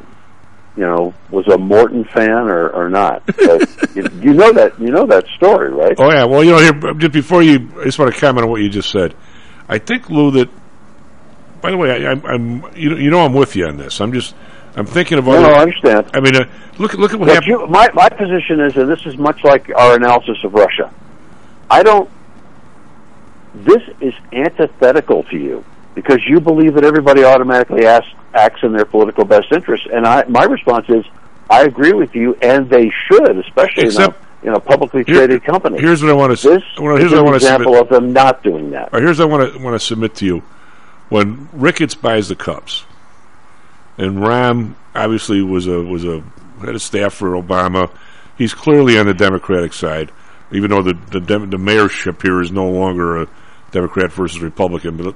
you 0.76 0.86
know, 0.86 1.12
was 1.30 1.47
a 1.49 1.59
Morton 1.59 2.05
fan 2.05 2.30
or, 2.49 2.70
or 2.70 2.88
not. 2.88 3.24
But 3.36 3.97
you, 3.97 4.09
you 4.20 4.32
know 4.34 4.53
that 4.53 4.78
you 4.80 4.90
know 4.93 5.07
that 5.07 5.26
story, 5.36 5.72
right? 5.72 5.95
Oh 5.99 6.11
yeah. 6.12 6.24
Well, 6.24 6.45
you 6.45 6.53
know, 6.53 6.59
here 6.59 6.95
just 6.95 7.12
before 7.12 7.43
you, 7.43 7.68
I 7.80 7.84
just 7.84 7.99
want 7.99 8.14
to 8.14 8.20
comment 8.20 8.45
on 8.45 8.51
what 8.51 8.61
you 8.62 8.68
just 8.68 8.90
said. 8.90 9.14
I 9.68 9.78
think 9.78 10.09
Lou 10.09 10.30
that. 10.32 10.49
By 11.61 11.70
the 11.70 11.76
way, 11.76 11.90
I, 12.07 12.11
I'm, 12.11 12.24
I'm 12.26 12.76
you 12.76 12.90
know, 12.90 12.97
you 12.97 13.11
know 13.11 13.20
I'm 13.24 13.34
with 13.34 13.55
you 13.57 13.66
on 13.66 13.76
this. 13.76 14.01
I'm 14.01 14.12
just 14.12 14.34
I'm 14.76 14.86
thinking 14.86 15.18
of 15.18 15.26
No, 15.26 15.32
other. 15.32 15.43
no, 15.43 15.53
I 15.53 15.62
understand. 15.62 16.11
I 16.14 16.20
mean, 16.20 16.36
uh, 16.36 16.45
look 16.78 16.95
look 16.95 17.12
at 17.12 17.18
what 17.20 17.26
But 17.26 17.34
happened. 17.43 17.51
you, 17.51 17.66
my 17.66 17.88
my 17.95 18.09
position 18.09 18.61
is, 18.61 18.76
and 18.76 18.88
this 18.88 19.05
is 19.05 19.16
much 19.16 19.43
like 19.45 19.68
our 19.74 19.97
analysis 19.97 20.38
of 20.45 20.55
Russia. 20.55 20.93
I 21.70 21.82
don't. 21.82 22.09
This 23.55 23.83
is 24.01 24.15
antithetical 24.33 25.25
to 25.25 25.37
you 25.37 25.65
because 25.95 26.21
you 26.27 26.41
believe 26.41 26.75
that 26.75 26.85
everybody 26.85 27.23
automatically 27.25 27.87
acts, 27.87 28.09
acts 28.35 28.61
in 28.63 28.73
their 28.73 28.87
political 28.87 29.25
best 29.25 29.53
interest, 29.53 29.87
and 29.93 30.07
I 30.07 30.25
my 30.25 30.45
response 30.45 30.87
is, 30.89 31.05
I 31.51 31.65
agree 31.65 31.93
with 31.93 32.15
you, 32.15 32.35
and 32.41 32.69
they 32.71 32.91
should, 33.09 33.37
especially 33.39 33.85
Except- 33.85 34.17
in, 34.43 34.49
a, 34.49 34.53
in 34.53 34.57
a 34.57 34.61
publicly 34.61 35.05
Here- 35.05 35.17
traded 35.27 35.45
company. 35.45 35.81
Here's 35.81 36.03
what 36.03 36.11
I 36.11 36.15
want 36.15 36.37
to. 36.39 36.49
this 36.49 36.63
well, 36.79 36.97
is 36.97 37.01
here's 37.03 37.13
what 37.13 37.27
I 37.27 37.29
an 37.29 37.35
example 37.35 37.75
submit. 37.75 37.83
of 37.83 37.89
them 37.91 38.13
not 38.15 38.43
doing 38.43 38.71
that. 38.71 38.93
Right, 38.93 39.03
here's 39.03 39.19
what 39.19 39.29
I 39.29 39.37
want 39.37 39.53
to 39.53 39.59
want 39.63 39.75
to 39.81 39.87
submit 39.87 40.15
to 40.17 40.25
you. 40.25 40.43
When 41.11 41.49
Ricketts 41.53 41.95
buys 41.95 42.29
the 42.29 42.37
Cubs, 42.37 42.85
and 43.99 44.19
Rahm 44.19 44.75
obviously 44.95 45.43
was 45.43 45.67
a 45.67 45.83
was 45.83 46.05
a 46.05 46.23
head 46.61 46.75
of 46.75 46.81
staff 46.81 47.13
for 47.13 47.33
Obama, 47.33 47.91
he's 48.39 48.55
clearly 48.55 48.99
on 48.99 49.05
the 49.05 49.13
Democratic 49.15 49.75
side, 49.75 50.11
even 50.53 50.71
though 50.71 50.81
the 50.83 50.95
the, 51.11 51.21
the 51.21 51.59
mayorship 51.59 52.23
here 52.23 52.41
is 52.41 52.51
no 52.51 52.67
longer 52.71 53.23
a 53.23 53.29
Democrat 53.73 54.12
versus 54.12 54.41
Republican, 54.41 54.97
but 54.97 55.14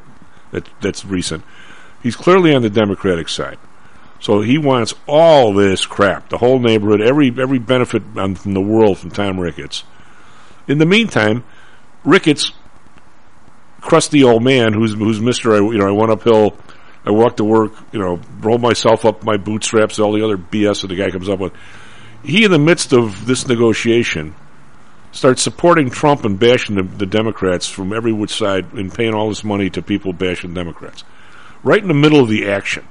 that 0.51 0.69
that's 0.81 1.05
recent. 1.05 1.45
He's 2.03 2.17
clearly 2.17 2.55
on 2.55 2.63
the 2.63 2.71
Democratic 2.71 3.29
side. 3.29 3.59
So 4.19 4.41
he 4.41 4.59
wants 4.59 4.95
all 5.07 5.53
this 5.53 5.85
crap, 5.85 6.31
the 6.31 6.39
whole 6.39 6.59
neighborhood, 6.59 7.01
every 7.01 7.29
every 7.39 7.59
benefit 7.59 8.03
from 8.15 8.55
the 8.55 8.61
world 8.61 8.99
from 8.99 9.11
Tom 9.11 9.39
Ricketts. 9.39 9.85
In 10.67 10.79
the 10.79 10.87
meantime, 10.87 11.45
Ricketts 12.05 12.53
crusty 13.81 14.25
old 14.25 14.43
man 14.43 14.73
who's 14.73 14.95
who's 14.95 15.21
Mister. 15.21 15.55
I 15.55 15.59
you 15.59 15.79
know 15.79 15.87
I 15.87 15.93
went 15.93 16.11
uphill, 16.11 16.57
I 17.05 17.11
walked 17.11 17.37
to 17.37 17.45
work, 17.45 17.73
you 17.93 18.01
know, 18.01 18.21
rolled 18.41 18.61
myself 18.61 19.05
up 19.05 19.23
my 19.23 19.37
bootstraps, 19.37 20.01
all 20.01 20.13
the 20.13 20.25
other 20.25 20.37
BS 20.37 20.83
that 20.83 20.89
the 20.89 20.97
guy 20.97 21.11
comes 21.11 21.29
up 21.29 21.39
with. 21.39 21.53
He, 22.25 22.45
in 22.45 22.51
the 22.51 22.59
midst 22.59 22.93
of 22.93 23.27
this 23.27 23.47
negotiation, 23.47 24.35
starts 25.17 25.43
supporting 25.43 25.91
Trump 25.91 26.25
and 26.25 26.39
bashing 26.39 26.77
the, 26.77 26.83
the 26.83 27.07
Democrats 27.07 27.67
from 27.69 27.93
every 27.93 28.13
which 28.13 28.35
side 28.35 28.73
and 28.75 28.93
paying 28.93 29.15
all 29.15 29.29
this 29.29 29.43
money 29.45 29.71
to 29.71 29.83
people 29.83 30.13
bashing 30.13 30.55
Democrats, 30.55 31.05
right 31.63 31.81
in 31.81 31.89
the 31.89 31.95
middle 31.95 32.21
of 32.21 32.29
the 32.29 32.49
action. 32.49 32.87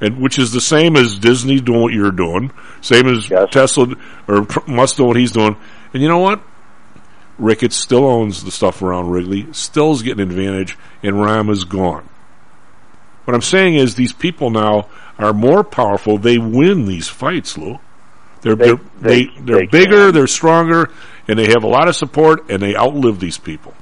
And 0.00 0.20
which 0.20 0.38
is 0.38 0.52
the 0.52 0.60
same 0.60 0.96
as 0.96 1.18
Disney 1.18 1.60
doing 1.60 1.80
what 1.82 1.92
you're 1.92 2.10
doing, 2.10 2.52
same 2.80 3.06
as 3.08 3.26
Tesla 3.50 3.94
or 4.28 4.46
Musk 4.66 4.96
doing 4.96 5.08
what 5.08 5.16
he's 5.16 5.32
doing. 5.32 5.56
And 5.92 6.02
you 6.02 6.08
know 6.08 6.18
what? 6.18 6.42
Ricketts 7.38 7.76
still 7.76 8.04
owns 8.04 8.44
the 8.44 8.50
stuff 8.50 8.82
around 8.82 9.10
Wrigley, 9.10 9.52
still 9.52 9.92
is 9.92 10.02
getting 10.02 10.20
an 10.22 10.30
advantage, 10.30 10.76
and 11.02 11.16
Rahm 11.16 11.50
is 11.50 11.64
gone. 11.64 12.08
What 13.24 13.34
I'm 13.34 13.42
saying 13.42 13.74
is 13.74 13.94
these 13.94 14.12
people 14.12 14.50
now 14.50 14.88
are 15.18 15.32
more 15.32 15.64
powerful. 15.64 16.18
They 16.18 16.38
win 16.38 16.84
these 16.86 17.08
fights, 17.08 17.56
Lou. 17.56 17.78
They're 18.42 18.54
They- 18.56 18.70
are 18.70 18.80
they, 19.00 19.24
they- 19.24 19.40
they, 19.40 19.52
are 19.54 19.66
bigger, 19.68 20.12
they're 20.12 20.26
stronger, 20.26 20.90
and 21.28 21.38
they 21.38 21.46
have 21.46 21.64
a 21.64 21.68
lot 21.68 21.88
of 21.88 21.96
support, 21.96 22.50
and 22.50 22.60
they 22.60 22.76
outlive 22.76 23.20
these 23.20 23.38
people. 23.38 23.74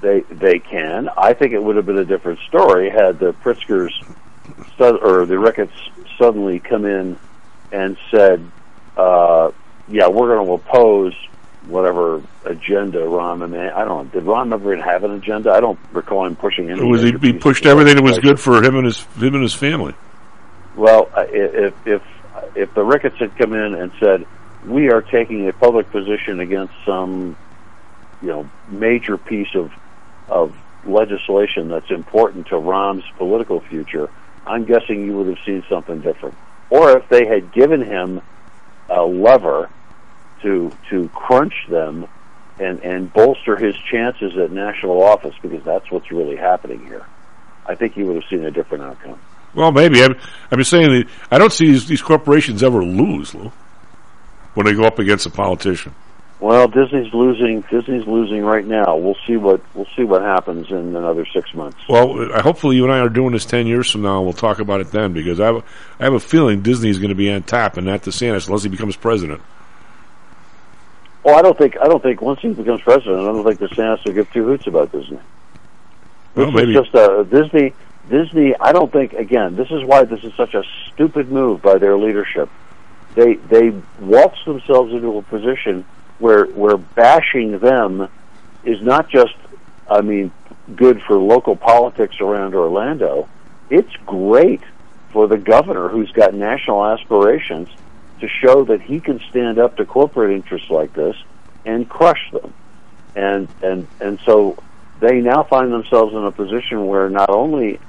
They 0.00 0.20
they 0.30 0.58
can. 0.58 1.08
I 1.16 1.34
think 1.34 1.52
it 1.52 1.62
would 1.62 1.76
have 1.76 1.86
been 1.86 1.98
a 1.98 2.04
different 2.04 2.40
story 2.40 2.90
had 2.90 3.18
the 3.18 3.32
Pritzkers 3.32 3.90
or 4.78 5.26
the 5.26 5.38
Ricketts 5.38 5.74
suddenly 6.18 6.58
come 6.58 6.84
in 6.84 7.18
and 7.70 7.96
said, 8.10 8.50
uh, 8.96 9.50
"Yeah, 9.88 10.08
we're 10.08 10.34
going 10.34 10.46
to 10.46 10.52
oppose 10.54 11.14
whatever 11.66 12.22
agenda 12.44 12.98
Rahm 13.00 13.44
and 13.44 13.56
I 13.56 13.84
don't 13.84 14.06
know. 14.06 14.20
Did 14.20 14.24
Rahm 14.24 14.52
ever 14.52 14.76
have 14.76 15.04
an 15.04 15.12
agenda? 15.12 15.52
I 15.52 15.60
don't 15.60 15.78
recall 15.92 16.26
him 16.26 16.36
pushing 16.36 16.70
any. 16.70 16.80
It 16.80 16.84
was 16.84 17.02
he, 17.02 17.12
he 17.20 17.32
pushed 17.32 17.66
everything 17.66 17.96
that 17.96 18.02
was 18.02 18.18
good 18.18 18.40
for 18.40 18.62
him 18.62 18.76
and 18.76 18.86
his 18.86 19.00
him 19.16 19.34
and 19.34 19.42
his 19.42 19.54
family. 19.54 19.94
Well, 20.76 21.10
uh, 21.14 21.26
if 21.28 21.74
if 21.86 22.02
if 22.54 22.74
the 22.74 22.84
Ricketts 22.84 23.16
had 23.18 23.36
come 23.36 23.52
in 23.52 23.74
and 23.74 23.92
said 24.00 24.26
we 24.66 24.90
are 24.90 25.02
taking 25.02 25.48
a 25.48 25.52
public 25.52 25.90
position 25.90 26.40
against 26.40 26.74
some, 26.84 27.36
you 28.22 28.28
know, 28.28 28.50
major 28.68 29.16
piece 29.16 29.54
of 29.54 29.72
of 30.28 30.56
legislation 30.84 31.68
that's 31.68 31.90
important 31.90 32.46
to 32.48 32.56
Rahm's 32.56 33.04
political 33.18 33.60
future, 33.60 34.08
I'm 34.46 34.64
guessing 34.64 35.04
you 35.04 35.16
would 35.18 35.26
have 35.26 35.44
seen 35.44 35.64
something 35.68 36.00
different. 36.00 36.36
Or 36.70 36.96
if 36.96 37.08
they 37.08 37.26
had 37.26 37.52
given 37.52 37.82
him 37.82 38.22
a 38.88 39.02
lever 39.02 39.70
to 40.42 40.72
to 40.90 41.08
crunch 41.10 41.54
them 41.68 42.06
and 42.58 42.80
and 42.80 43.12
bolster 43.12 43.56
his 43.56 43.74
chances 43.90 44.36
at 44.36 44.50
national 44.52 45.02
office, 45.02 45.34
because 45.42 45.64
that's 45.64 45.90
what's 45.90 46.10
really 46.10 46.36
happening 46.36 46.84
here. 46.86 47.06
I 47.66 47.74
think 47.74 47.96
you 47.96 48.06
would 48.06 48.16
have 48.16 48.28
seen 48.30 48.44
a 48.44 48.50
different 48.50 48.84
outcome. 48.84 49.18
Well, 49.54 49.72
maybe 49.72 50.02
I'm, 50.02 50.14
I'm 50.50 50.58
just 50.58 50.70
saying 50.70 50.90
that 50.90 51.08
I 51.30 51.38
don't 51.38 51.52
see 51.52 51.66
these, 51.66 51.86
these 51.86 52.02
corporations 52.02 52.62
ever 52.62 52.84
lose, 52.84 53.34
Lou, 53.34 53.52
when 54.54 54.66
they 54.66 54.74
go 54.74 54.84
up 54.84 54.98
against 54.98 55.26
a 55.26 55.30
politician. 55.30 55.94
Well, 56.40 56.68
Disney's 56.68 57.12
losing. 57.12 57.60
Disney's 57.70 58.06
losing 58.06 58.42
right 58.42 58.64
now. 58.64 58.96
We'll 58.96 59.16
see 59.26 59.36
what 59.36 59.60
we'll 59.74 59.86
see 59.94 60.04
what 60.04 60.22
happens 60.22 60.70
in 60.70 60.96
another 60.96 61.26
six 61.26 61.52
months. 61.52 61.76
Well, 61.86 62.28
hopefully 62.40 62.76
you 62.76 62.84
and 62.84 62.92
I 62.92 63.00
are 63.00 63.10
doing 63.10 63.32
this 63.32 63.44
ten 63.44 63.66
years 63.66 63.90
from 63.90 64.00
now. 64.02 64.22
We'll 64.22 64.32
talk 64.32 64.58
about 64.58 64.80
it 64.80 64.90
then 64.90 65.12
because 65.12 65.38
I 65.38 65.46
have, 65.46 65.56
a- 65.56 65.64
I 65.98 66.04
have 66.04 66.14
a 66.14 66.20
feeling 66.20 66.62
Disney 66.62 66.88
is 66.88 66.96
going 66.98 67.10
to 67.10 67.14
be 67.14 67.30
on 67.30 67.42
top 67.42 67.76
and 67.76 67.86
not 67.86 68.02
DeSantis 68.02 68.46
unless 68.46 68.62
he 68.62 68.70
becomes 68.70 68.96
president. 68.96 69.42
Well, 71.22 71.38
I 71.38 71.42
don't 71.42 71.58
think 71.58 71.76
I 71.78 71.84
don't 71.88 72.02
think 72.02 72.22
once 72.22 72.40
he 72.40 72.48
becomes 72.54 72.80
president, 72.80 73.20
I 73.20 73.24
don't 73.32 73.44
think 73.44 73.60
DeSantis 73.60 74.04
will 74.06 74.14
give 74.14 74.32
two 74.32 74.44
hoots 74.46 74.66
about 74.66 74.90
Disney. 74.92 75.18
This 75.18 76.44
Well, 76.44 76.50
maybe 76.52 76.72
just 76.72 76.94
a 76.94 77.26
Disney. 77.30 77.74
Disney. 78.08 78.54
I 78.58 78.72
don't 78.72 78.90
think. 78.90 79.12
Again, 79.12 79.56
this 79.56 79.70
is 79.70 79.84
why 79.84 80.04
this 80.04 80.24
is 80.24 80.32
such 80.34 80.54
a 80.54 80.62
stupid 80.90 81.30
move 81.30 81.60
by 81.60 81.76
their 81.76 81.98
leadership. 81.98 82.48
They 83.14 83.34
they 83.34 83.70
waltz 84.00 84.44
themselves 84.44 84.92
into 84.92 85.18
a 85.18 85.22
position 85.22 85.84
where 86.18 86.46
where 86.46 86.76
bashing 86.76 87.58
them 87.58 88.08
is 88.64 88.80
not 88.82 89.08
just. 89.08 89.34
I 89.88 90.02
mean, 90.02 90.30
good 90.76 91.02
for 91.02 91.16
local 91.16 91.56
politics 91.56 92.20
around 92.20 92.54
Orlando. 92.54 93.28
It's 93.70 93.92
great 94.06 94.62
for 95.12 95.26
the 95.26 95.36
governor 95.36 95.88
who's 95.88 96.12
got 96.12 96.32
national 96.34 96.84
aspirations 96.86 97.68
to 98.20 98.28
show 98.28 98.64
that 98.64 98.80
he 98.80 99.00
can 99.00 99.20
stand 99.30 99.58
up 99.58 99.76
to 99.78 99.84
corporate 99.84 100.32
interests 100.32 100.70
like 100.70 100.92
this 100.92 101.16
and 101.64 101.88
crush 101.88 102.30
them. 102.32 102.54
And 103.16 103.48
and 103.62 103.88
and 104.00 104.20
so 104.24 104.56
they 105.00 105.20
now 105.20 105.42
find 105.42 105.72
themselves 105.72 106.14
in 106.14 106.24
a 106.24 106.30
position 106.30 106.86
where 106.86 107.08
not 107.08 107.30
only 107.30 107.80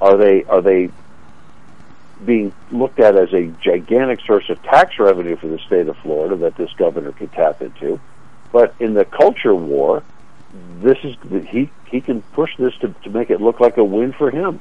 are 0.00 0.16
they 0.16 0.44
are 0.44 0.60
they 0.60 0.90
being 2.24 2.52
looked 2.70 3.00
at 3.00 3.16
as 3.16 3.32
a 3.32 3.46
gigantic 3.62 4.20
source 4.26 4.48
of 4.48 4.62
tax 4.62 4.98
revenue 4.98 5.36
for 5.36 5.48
the 5.48 5.58
state 5.58 5.88
of 5.88 5.96
Florida 5.98 6.36
that 6.36 6.56
this 6.56 6.72
governor 6.74 7.12
could 7.12 7.32
tap 7.32 7.62
into, 7.62 8.00
but 8.52 8.74
in 8.78 8.94
the 8.94 9.04
culture 9.04 9.54
war, 9.54 10.02
this 10.80 10.98
is 11.02 11.16
he 11.48 11.70
he 11.86 12.00
can 12.00 12.22
push 12.22 12.50
this 12.58 12.74
to, 12.76 12.94
to 13.02 13.10
make 13.10 13.30
it 13.30 13.40
look 13.40 13.60
like 13.60 13.76
a 13.76 13.84
win 13.84 14.12
for 14.12 14.30
him. 14.30 14.60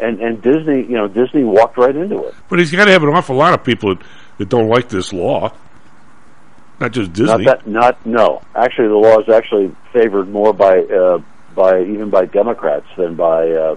And 0.00 0.20
and 0.20 0.42
Disney, 0.42 0.82
you 0.82 0.96
know, 0.96 1.08
Disney 1.08 1.44
walked 1.44 1.78
right 1.78 1.94
into 1.94 2.24
it. 2.24 2.34
But 2.48 2.58
he's 2.58 2.70
got 2.70 2.86
to 2.86 2.90
have 2.90 3.02
an 3.02 3.10
awful 3.10 3.36
lot 3.36 3.54
of 3.54 3.64
people 3.64 3.94
that, 3.94 4.04
that 4.38 4.48
don't 4.48 4.68
like 4.68 4.88
this 4.88 5.12
law. 5.12 5.52
Not 6.80 6.92
just 6.92 7.12
Disney. 7.12 7.44
Not 7.44 7.64
that, 7.64 7.66
not 7.66 8.06
no. 8.06 8.42
Actually, 8.54 8.88
the 8.88 8.96
law 8.96 9.20
is 9.20 9.28
actually 9.28 9.74
favored 9.92 10.28
more 10.28 10.52
by 10.52 10.80
uh, 10.80 11.22
by 11.54 11.80
even 11.82 12.10
by 12.10 12.26
Democrats 12.26 12.86
than 12.96 13.14
by 13.14 13.50
uh, 13.50 13.76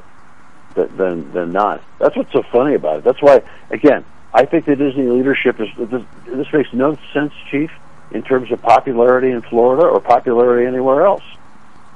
than 0.85 1.31
than 1.33 1.51
not. 1.51 1.83
That's 1.99 2.15
what's 2.15 2.31
so 2.31 2.43
funny 2.51 2.75
about 2.75 2.99
it. 2.99 3.03
That's 3.03 3.21
why, 3.21 3.41
again, 3.69 4.05
I 4.33 4.45
think 4.45 4.65
the 4.65 4.75
Disney 4.75 5.07
leadership 5.07 5.59
is 5.59 5.67
this, 5.77 6.03
this 6.25 6.47
makes 6.53 6.71
no 6.73 6.97
sense, 7.13 7.33
Chief, 7.49 7.71
in 8.11 8.23
terms 8.23 8.51
of 8.51 8.61
popularity 8.61 9.31
in 9.31 9.41
Florida 9.41 9.87
or 9.87 9.99
popularity 9.99 10.67
anywhere 10.67 11.05
else. 11.05 11.23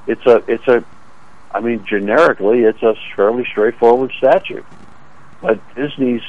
It's 0.08 0.26
a 0.26 0.44
it's 0.48 0.68
a, 0.68 0.84
I 1.54 1.60
mean, 1.60 1.86
generically, 1.86 2.62
it's 2.64 2.82
a 2.82 2.96
fairly 3.16 3.46
straightforward 3.46 4.12
statute, 4.18 4.66
but 5.42 5.60
Disney's 5.76 6.24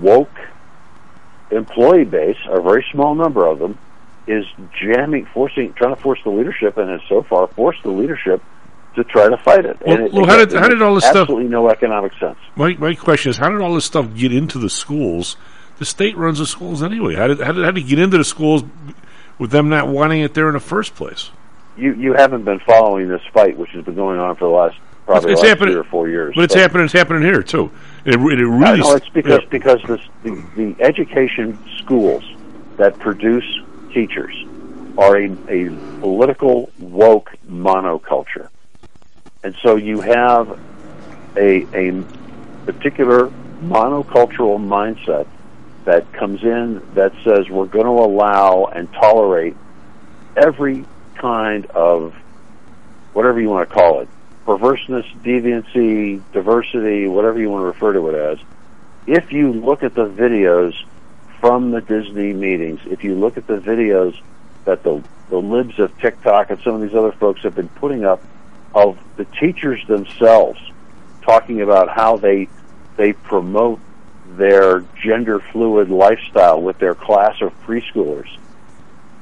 woke 0.00 0.38
employee 1.50 2.04
base, 2.04 2.38
a 2.48 2.60
very 2.60 2.84
small 2.92 3.14
number 3.14 3.46
of 3.46 3.58
them, 3.58 3.78
is 4.26 4.44
jamming, 4.80 5.26
forcing, 5.26 5.72
trying 5.74 5.94
to 5.94 6.00
force 6.00 6.20
the 6.24 6.30
leadership, 6.30 6.76
and 6.76 6.90
has 6.90 7.00
so 7.08 7.22
far 7.22 7.46
forced 7.48 7.82
the 7.82 7.90
leadership 7.90 8.42
to 8.96 9.04
try 9.04 9.28
to 9.28 9.36
fight 9.38 9.64
it. 9.64 9.76
Well, 9.86 10.06
it, 10.06 10.12
well, 10.12 10.26
how 10.26 10.36
did- 10.36 10.52
it 10.52 10.58
how 10.58 10.68
did 10.68 10.82
all 10.82 10.94
this 10.94 11.04
stuff- 11.04 11.22
absolutely 11.22 11.48
no 11.48 11.70
economic 11.70 12.12
sense? 12.18 12.38
My 12.56 12.74
my 12.74 12.94
question 12.94 13.30
is, 13.30 13.36
how 13.36 13.50
did 13.50 13.60
all 13.60 13.74
this 13.74 13.84
stuff 13.84 14.14
get 14.14 14.32
into 14.32 14.58
the 14.58 14.70
schools? 14.70 15.36
The 15.78 15.84
state 15.84 16.16
runs 16.16 16.38
the 16.38 16.46
schools 16.46 16.82
anyway. 16.82 17.14
How 17.14 17.28
did 17.28 17.40
how 17.40 17.52
did, 17.52 17.64
how 17.64 17.70
did 17.70 17.84
it 17.84 17.88
get 17.88 17.98
into 17.98 18.18
the 18.18 18.24
schools 18.24 18.64
with 19.38 19.50
them 19.50 19.68
not 19.68 19.88
wanting 19.88 20.22
it 20.22 20.34
there 20.34 20.48
in 20.48 20.54
the 20.54 20.60
first 20.60 20.94
place? 20.94 21.30
You 21.76 21.94
you 21.94 22.14
haven't 22.14 22.44
been 22.44 22.60
following 22.60 23.08
this 23.08 23.22
fight, 23.32 23.56
which 23.56 23.70
has 23.70 23.84
been 23.84 23.94
going 23.94 24.18
on 24.18 24.36
for 24.36 24.44
the 24.44 24.54
last 24.54 24.76
probably 25.04 25.32
it's 25.32 25.40
the 25.40 25.46
last 25.46 25.58
happening, 25.58 25.74
three 25.74 25.80
or 25.80 25.84
four 25.84 26.08
years. 26.08 26.34
but 26.34 26.44
it's 26.44 26.54
happening. 26.54 26.84
It's 26.84 26.92
happening 26.92 27.22
here 27.22 27.42
too. 27.42 27.70
It, 28.04 28.14
it 28.14 28.20
really. 28.20 28.80
know 28.80 28.94
it's 28.94 29.08
because 29.10 29.42
yeah. 29.42 29.48
because 29.50 29.82
this, 29.86 30.00
the 30.22 30.42
the 30.56 30.76
education 30.80 31.58
schools 31.78 32.24
that 32.78 32.98
produce 32.98 33.44
teachers 33.92 34.34
are 34.98 35.16
a, 35.16 35.30
a 35.48 36.00
political 36.00 36.70
woke 36.78 37.30
monoculture, 37.48 38.48
and 39.46 39.54
so 39.62 39.76
you 39.76 40.00
have 40.00 40.58
a 41.36 41.62
a 41.72 42.04
particular 42.64 43.28
monocultural 43.62 44.58
mindset 44.58 45.28
that 45.84 46.12
comes 46.12 46.42
in 46.42 46.82
that 46.94 47.12
says 47.22 47.48
we're 47.48 47.66
going 47.66 47.84
to 47.84 47.92
allow 47.92 48.64
and 48.64 48.92
tolerate 48.92 49.56
every 50.36 50.84
kind 51.14 51.66
of 51.66 52.12
whatever 53.12 53.40
you 53.40 53.48
want 53.48 53.68
to 53.68 53.72
call 53.72 54.00
it 54.00 54.08
perverseness, 54.44 55.06
deviancy, 55.22 56.20
diversity, 56.32 57.06
whatever 57.06 57.38
you 57.38 57.48
want 57.48 57.62
to 57.62 57.66
refer 57.66 57.92
to 57.92 58.08
it 58.08 58.14
as. 58.16 58.38
If 59.06 59.30
you 59.30 59.52
look 59.52 59.84
at 59.84 59.94
the 59.94 60.08
videos 60.08 60.74
from 61.40 61.70
the 61.70 61.80
Disney 61.80 62.32
meetings, 62.32 62.80
if 62.86 63.04
you 63.04 63.14
look 63.14 63.36
at 63.36 63.46
the 63.46 63.58
videos 63.58 64.20
that 64.64 64.82
the 64.82 65.04
the 65.30 65.38
libs 65.38 65.78
of 65.78 65.96
TikTok 66.00 66.50
and 66.50 66.60
some 66.62 66.74
of 66.74 66.80
these 66.80 66.94
other 66.94 67.12
folks 67.12 67.42
have 67.42 67.54
been 67.54 67.68
putting 67.68 68.04
up 68.04 68.20
of 68.76 68.98
the 69.16 69.24
teachers 69.40 69.80
themselves 69.88 70.60
talking 71.22 71.62
about 71.62 71.88
how 71.88 72.18
they 72.18 72.46
they 72.96 73.12
promote 73.14 73.80
their 74.36 74.84
gender 75.02 75.40
fluid 75.52 75.88
lifestyle 75.88 76.60
with 76.60 76.78
their 76.78 76.94
class 76.94 77.40
of 77.40 77.52
preschoolers. 77.64 78.28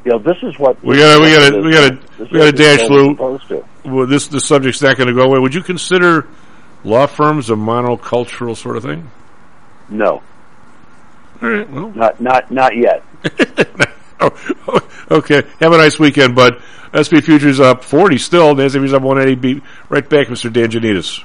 You 0.05 0.13
know, 0.13 0.19
this 0.19 0.37
is 0.43 0.59
what 0.59 0.83
We 0.85 0.99
gotta, 0.99 1.23
we 1.23 1.31
gotta, 1.31 1.63
we 1.63 1.73
gotta, 1.73 1.99
we 2.33 2.39
gotta 2.39 2.53
dash, 2.53 2.89
bill 2.89 3.15
Lou. 3.15 3.65
Well, 3.85 4.07
this 4.07 4.27
the 4.27 4.41
subject's 4.41 4.83
not 4.83 4.97
going 4.97 5.09
to 5.09 5.15
go 5.15 5.23
away. 5.23 5.39
Would 5.39 5.55
you 5.55 5.63
consider 5.63 6.27
law 6.83 7.07
firms 7.07 7.49
a 7.49 7.55
monocultural 7.55 8.57
sort 8.57 8.77
of 8.77 8.83
thing? 8.83 9.11
No, 9.89 10.23
All 11.43 11.49
right. 11.49 11.71
Well, 11.71 11.91
not 11.91 12.21
not 12.21 12.51
not 12.51 12.73
yet. 12.77 13.03
Oh, 14.21 14.81
okay. 15.11 15.43
Have 15.61 15.73
a 15.73 15.77
nice 15.77 15.99
weekend, 15.99 16.35
bud. 16.35 16.63
SP 16.95 17.19
futures 17.21 17.59
up 17.61 17.83
forty 17.83 18.19
still. 18.19 18.55
Nasdaq 18.55 18.85
is 18.85 18.93
up 18.93 19.03
one 19.03 19.21
eighty. 19.21 19.35
Be 19.35 19.63
right 19.89 20.09
back, 20.09 20.31
Mister 20.31 20.49
Danjanitas. 20.49 21.25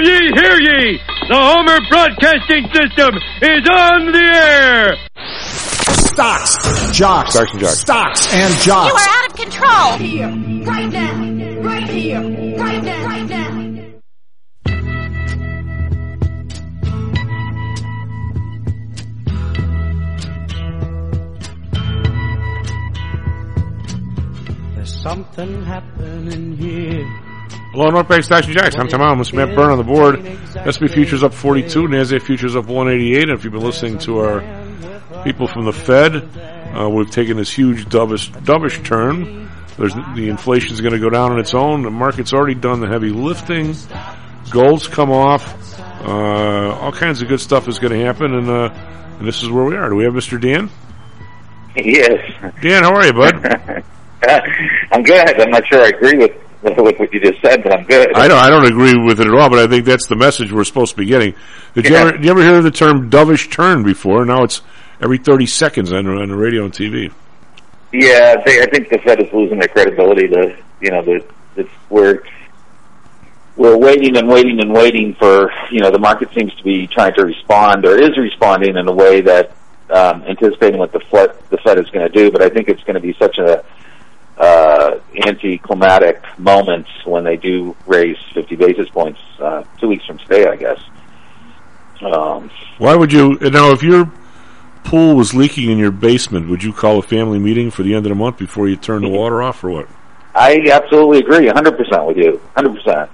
Hear 0.00 0.22
ye, 0.22 0.32
hear 0.34 0.56
ye! 0.60 1.00
The 1.28 1.36
Homer 1.36 1.78
Broadcasting 1.90 2.64
System 2.72 3.16
is 3.42 3.68
on 3.68 4.12
the 4.12 4.24
air! 4.34 4.96
Stocks, 6.08 6.56
jocks, 6.96 7.32
Stocks 7.34 7.52
and 7.52 7.60
jocks. 7.60 7.80
stocks 7.80 8.32
and 8.32 8.66
You 8.66 8.72
are 8.72 8.98
out 8.98 9.26
of 9.28 9.36
control! 9.36 9.98
Here, 9.98 10.28
right 10.64 10.90
now, 10.90 11.60
right 11.60 11.88
here, 11.90 12.22
right 12.56 12.82
now, 12.82 13.04
right 13.04 13.28
now. 13.28 13.50
There's 24.76 25.02
something 25.02 25.62
happening 25.66 26.56
here. 26.56 27.29
Hello, 27.72 27.88
Northbank 27.88 28.24
Stocks 28.24 28.46
and 28.46 28.56
Jocks. 28.56 28.74
I'm 28.74 28.88
Tom 28.88 29.00
Allen. 29.00 29.18
Matt 29.32 29.54
Byrne 29.54 29.70
on 29.70 29.78
the 29.78 29.84
board. 29.84 30.26
S&P 30.66 30.88
futures 30.88 31.22
up 31.22 31.32
42. 31.32 31.82
NASDAQ 31.82 32.20
futures 32.20 32.56
up 32.56 32.66
188. 32.66 33.22
And 33.22 33.30
if 33.30 33.44
you've 33.44 33.52
been 33.52 33.62
listening 33.62 33.96
to 33.98 34.18
our 34.18 35.22
people 35.22 35.46
from 35.46 35.66
the 35.66 35.72
Fed, 35.72 36.16
uh, 36.76 36.88
we've 36.90 37.12
taken 37.12 37.36
this 37.36 37.52
huge 37.52 37.86
dovish, 37.86 38.28
dovish 38.42 38.84
turn. 38.84 39.48
There's 39.78 39.94
the 39.94 40.28
inflation's 40.28 40.80
going 40.80 40.94
to 40.94 40.98
go 40.98 41.10
down 41.10 41.30
on 41.30 41.38
its 41.38 41.54
own. 41.54 41.82
The 41.82 41.92
market's 41.92 42.32
already 42.32 42.56
done 42.56 42.80
the 42.80 42.88
heavy 42.88 43.10
lifting. 43.10 43.76
Gold's 44.50 44.88
come 44.88 45.12
off. 45.12 45.78
Uh, 46.04 46.74
all 46.74 46.90
kinds 46.90 47.22
of 47.22 47.28
good 47.28 47.40
stuff 47.40 47.68
is 47.68 47.78
going 47.78 47.92
to 47.92 48.04
happen, 48.04 48.34
and, 48.34 48.48
uh, 48.48 48.70
and 49.20 49.28
this 49.28 49.44
is 49.44 49.48
where 49.48 49.62
we 49.62 49.76
are. 49.76 49.90
Do 49.90 49.94
we 49.94 50.02
have 50.02 50.14
Mr. 50.14 50.40
Dan? 50.40 50.70
Yes. 51.76 52.18
Dan, 52.62 52.82
how 52.82 52.96
are 52.96 53.06
you, 53.06 53.12
bud? 53.12 53.84
I'm 54.90 55.04
good. 55.04 55.40
I'm 55.40 55.50
not 55.50 55.62
sure 55.68 55.82
I 55.82 55.90
agree 55.90 56.18
with 56.18 56.32
with 56.62 56.98
what 56.98 57.12
you 57.12 57.20
just 57.20 57.40
said, 57.40 57.62
but 57.62 57.72
I'm 57.72 57.84
good. 57.86 58.14
I 58.14 58.28
don't. 58.28 58.38
I 58.38 58.50
don't 58.50 58.66
agree 58.66 58.94
with 59.02 59.18
it 59.18 59.26
at 59.26 59.34
all, 59.34 59.48
but 59.48 59.58
I 59.58 59.66
think 59.66 59.86
that's 59.86 60.06
the 60.06 60.16
message 60.16 60.52
we're 60.52 60.64
supposed 60.64 60.92
to 60.92 60.98
be 60.98 61.06
getting. 61.06 61.34
Did 61.74 61.86
you 61.86 61.94
ever? 61.96 62.12
Did 62.12 62.24
you 62.24 62.30
ever 62.30 62.42
hear 62.42 62.60
the 62.60 62.70
term 62.70 63.10
"dovish 63.10 63.50
turn" 63.50 63.82
before? 63.82 64.26
Now 64.26 64.42
it's 64.42 64.60
every 65.00 65.16
thirty 65.16 65.46
seconds 65.46 65.90
on, 65.90 66.06
on 66.06 66.28
the 66.28 66.36
radio 66.36 66.64
and 66.64 66.72
TV. 66.72 67.12
Yeah, 67.92 68.36
they, 68.44 68.60
I 68.60 68.66
think 68.66 68.90
the 68.90 68.98
Fed 68.98 69.22
is 69.22 69.32
losing 69.32 69.58
their 69.58 69.68
credibility. 69.68 70.26
The 70.26 70.56
you 70.82 70.90
know 70.90 71.02
the 71.02 71.24
it's 71.56 71.70
we're 71.88 72.22
we're 73.56 73.78
waiting 73.78 74.16
and 74.18 74.28
waiting 74.28 74.60
and 74.60 74.72
waiting 74.72 75.14
for 75.14 75.50
you 75.70 75.80
know 75.80 75.90
the 75.90 75.98
market 75.98 76.28
seems 76.34 76.54
to 76.56 76.62
be 76.62 76.86
trying 76.86 77.14
to 77.14 77.24
respond 77.24 77.86
or 77.86 77.98
is 77.98 78.18
responding 78.18 78.76
in 78.76 78.86
a 78.86 78.92
way 78.92 79.22
that 79.22 79.52
um, 79.88 80.22
anticipating 80.24 80.78
what 80.78 80.92
the 80.92 81.00
Fed 81.10 81.34
the 81.48 81.58
Fed 81.58 81.78
is 81.78 81.88
going 81.90 82.06
to 82.06 82.12
do. 82.12 82.30
But 82.30 82.42
I 82.42 82.50
think 82.50 82.68
it's 82.68 82.82
going 82.82 82.94
to 82.94 83.00
be 83.00 83.14
such 83.18 83.38
a 83.38 83.64
uh, 84.40 84.98
anticlimactic 85.26 86.22
moments 86.38 86.88
when 87.04 87.24
they 87.24 87.36
do 87.36 87.76
raise 87.86 88.16
50 88.32 88.56
basis 88.56 88.88
points 88.88 89.20
uh, 89.38 89.62
two 89.78 89.88
weeks 89.88 90.06
from 90.06 90.18
today, 90.18 90.46
I 90.46 90.56
guess. 90.56 90.80
Um, 92.00 92.50
Why 92.78 92.96
would 92.96 93.12
you 93.12 93.38
now? 93.40 93.72
If 93.72 93.82
your 93.82 94.10
pool 94.84 95.14
was 95.14 95.34
leaking 95.34 95.70
in 95.70 95.76
your 95.76 95.90
basement, 95.90 96.48
would 96.48 96.64
you 96.64 96.72
call 96.72 96.98
a 96.98 97.02
family 97.02 97.38
meeting 97.38 97.70
for 97.70 97.82
the 97.82 97.94
end 97.94 98.06
of 98.06 98.10
the 98.10 98.14
month 98.14 98.38
before 98.38 98.66
you 98.68 98.76
turn 98.76 99.02
the 99.02 99.08
water 99.10 99.42
off, 99.42 99.62
or 99.62 99.70
what? 99.70 99.88
I 100.34 100.58
absolutely 100.72 101.18
agree, 101.18 101.48
100% 101.48 102.06
with 102.06 102.16
you, 102.16 102.40
100%. 102.56 103.08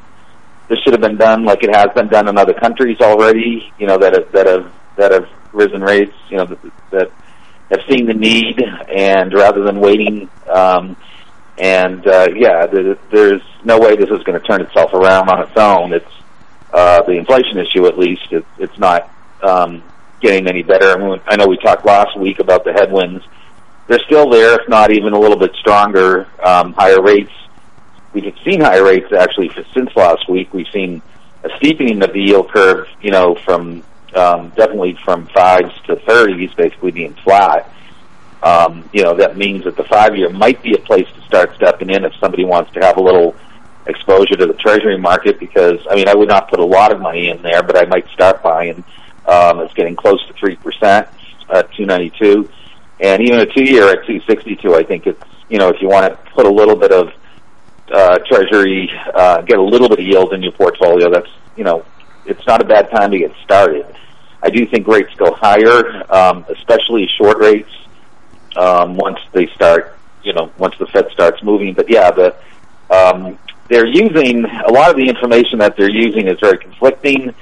This 0.69 0.79
should 0.81 0.93
have 0.93 1.01
been 1.01 1.17
done 1.17 1.45
like 1.45 1.65
it 1.65 1.75
has 1.75 1.89
been 1.95 2.09
done 2.09 2.29
in 2.29 2.39
other 2.39 2.55
countries 2.55 3.01
already. 3.01 3.73
You 3.81 3.89
know 3.89 3.99
that 3.99 4.13
have, 4.13 4.33
that 4.33 4.47
have 4.47 4.73
that 4.97 5.11
have 5.11 5.29
risen 5.53 5.83
rates. 5.83 6.15
You 6.29 6.37
know 6.37 6.45
that, 6.45 6.59
that 6.91 7.11
have 7.71 7.81
seen 7.89 8.07
the 8.07 8.15
need, 8.15 8.63
and 8.89 9.33
rather 9.33 9.65
than 9.65 9.81
waiting, 9.81 10.29
um, 10.49 10.97
and 11.59 12.07
uh, 12.07 12.29
yeah, 12.35 12.67
there, 12.67 12.95
there's 13.11 13.43
no 13.65 13.79
way 13.79 13.97
this 13.97 14.11
is 14.11 14.23
going 14.25 14.41
to 14.41 14.47
turn 14.47 14.61
itself 14.61 14.93
around 14.93 15.29
on 15.31 15.43
its 15.43 15.57
own. 15.57 15.93
It's 15.93 16.07
uh, 16.73 17.03
the 17.03 17.13
inflation 17.13 17.59
issue, 17.59 17.87
at 17.87 17.99
least. 17.99 18.31
It, 18.31 18.45
it's 18.59 18.79
not 18.79 19.11
um, 19.43 19.83
getting 20.21 20.47
any 20.47 20.63
better. 20.63 20.91
I, 20.91 20.97
mean, 20.97 21.21
I 21.27 21.37
know 21.37 21.47
we 21.47 21.57
talked 21.59 21.85
last 21.87 22.19
week 22.19 22.39
about 22.39 22.65
the 22.65 22.73
headwinds. 22.73 23.25
They're 23.87 24.01
still 24.01 24.29
there, 24.29 24.61
if 24.61 24.69
not 24.69 24.91
even 24.91 25.13
a 25.13 25.19
little 25.19 25.39
bit 25.39 25.55
stronger. 25.55 26.27
Um, 26.45 26.73
higher 26.75 27.01
rates. 27.01 27.33
We've 28.13 28.35
seen 28.45 28.61
higher 28.61 28.85
rates 28.85 29.13
actually 29.13 29.49
for, 29.49 29.65
since 29.73 29.95
last 29.97 30.29
week. 30.29 30.53
We've 30.53 30.69
seen 30.73 31.01
a 31.45 31.49
steepening 31.57 32.03
of 32.03 32.13
the 32.13 32.21
yield 32.21 32.51
curve. 32.51 32.89
You 33.01 33.13
know, 33.13 33.37
from 33.37 33.85
um, 34.15 34.51
definitely 34.51 34.99
from 35.05 35.27
fives 35.29 35.73
to 35.87 35.97
thirties, 35.97 36.53
basically 36.55 36.91
being 36.91 37.15
flat. 37.25 37.73
Um, 38.43 38.89
you 38.93 39.03
know, 39.03 39.15
that 39.17 39.37
means 39.37 39.65
that 39.65 39.77
the 39.77 39.85
five-year 39.85 40.31
might 40.31 40.63
be 40.63 40.75
a 40.75 40.79
place 40.79 41.09
to 41.15 41.21
start 41.23 41.55
stepping 41.57 41.91
in 41.91 42.05
if 42.05 42.13
somebody 42.21 42.45
wants 42.45 42.73
to 42.73 42.81
have 42.81 42.97
a 42.97 43.03
little 43.03 43.35
exposure 43.87 44.37
to 44.37 44.47
the 44.47 44.55
treasury 44.55 44.99
market 44.99 45.39
because 45.39 45.79
I 45.89 45.95
mean 45.95 46.09
I 46.09 46.15
would 46.15 46.29
not 46.29 46.51
put 46.51 46.61
a 46.61 46.65
lot 46.65 46.93
of 46.93 47.01
money 47.01 47.29
in 47.29 47.43
there, 47.43 47.63
but 47.63 47.77
I 47.77 47.87
might 47.87 48.09
start 48.09 48.43
buying. 48.43 48.85
Um, 49.27 49.61
it's 49.61 49.75
getting 49.75 49.97
close 49.97 50.25
to 50.29 50.35
three 50.35 50.57
percent 50.57 51.09
at 51.53 51.73
two 51.75 51.87
ninety 51.87 52.13
two, 52.19 52.49
and 53.01 53.23
even 53.23 53.41
a 53.41 53.47
two 53.47 53.65
year 53.65 53.89
at 53.89 54.07
two 54.07 54.21
sixty 54.27 54.57
two. 54.57 54.75
I 54.75 54.83
think 54.83 55.07
it's 55.07 55.23
you 55.49 55.59
know 55.59 55.69
if 55.69 55.81
you 55.81 55.89
want 55.89 56.13
to 56.13 56.31
put 56.33 56.47
a 56.47 56.51
little 56.51 56.77
bit 56.77 56.93
of 56.93 57.09
uh, 57.93 58.19
treasury, 58.29 58.91
uh, 59.15 59.43
get 59.43 59.59
a 59.59 59.63
little 59.63 59.89
bit 59.89 60.01
of 60.01 60.05
yield 60.05 60.33
in 60.33 60.43
your 60.43 60.53
portfolio. 60.53 61.11
That's 61.11 61.31
you 61.57 61.65
know 61.65 61.85
it's 62.25 62.45
not 62.47 62.61
a 62.61 62.65
bad 62.65 62.91
time 62.91 63.11
to 63.13 63.19
get 63.19 63.33
started. 63.45 63.87
I 64.43 64.51
do 64.51 64.67
think 64.67 64.87
rates 64.87 65.13
go 65.17 65.33
higher, 65.33 66.13
um, 66.13 66.45
especially 66.49 67.09
short 67.19 67.39
rates 67.39 67.71
um, 68.57 68.97
once 68.97 69.19
they 69.33 69.47
start, 69.49 69.97
you 70.23 70.33
know, 70.33 70.51
once 70.59 70.77
the 70.79 70.87
Fed 70.87 71.09
starts 71.13 71.43
moving. 71.43 71.75
But 71.75 71.89
yeah, 71.89 72.11
the 72.11 72.35
um, 72.91 73.39
they're 73.69 73.87
using 73.87 74.45
a 74.45 74.71
lot 74.73 74.91
of 74.91 74.97
the 74.97 75.09
information 75.09 75.59
that 75.59 75.77
they're 75.77 75.91
using 75.91 76.29
is 76.29 76.39
very 76.41 76.59
conflicting. 76.59 77.35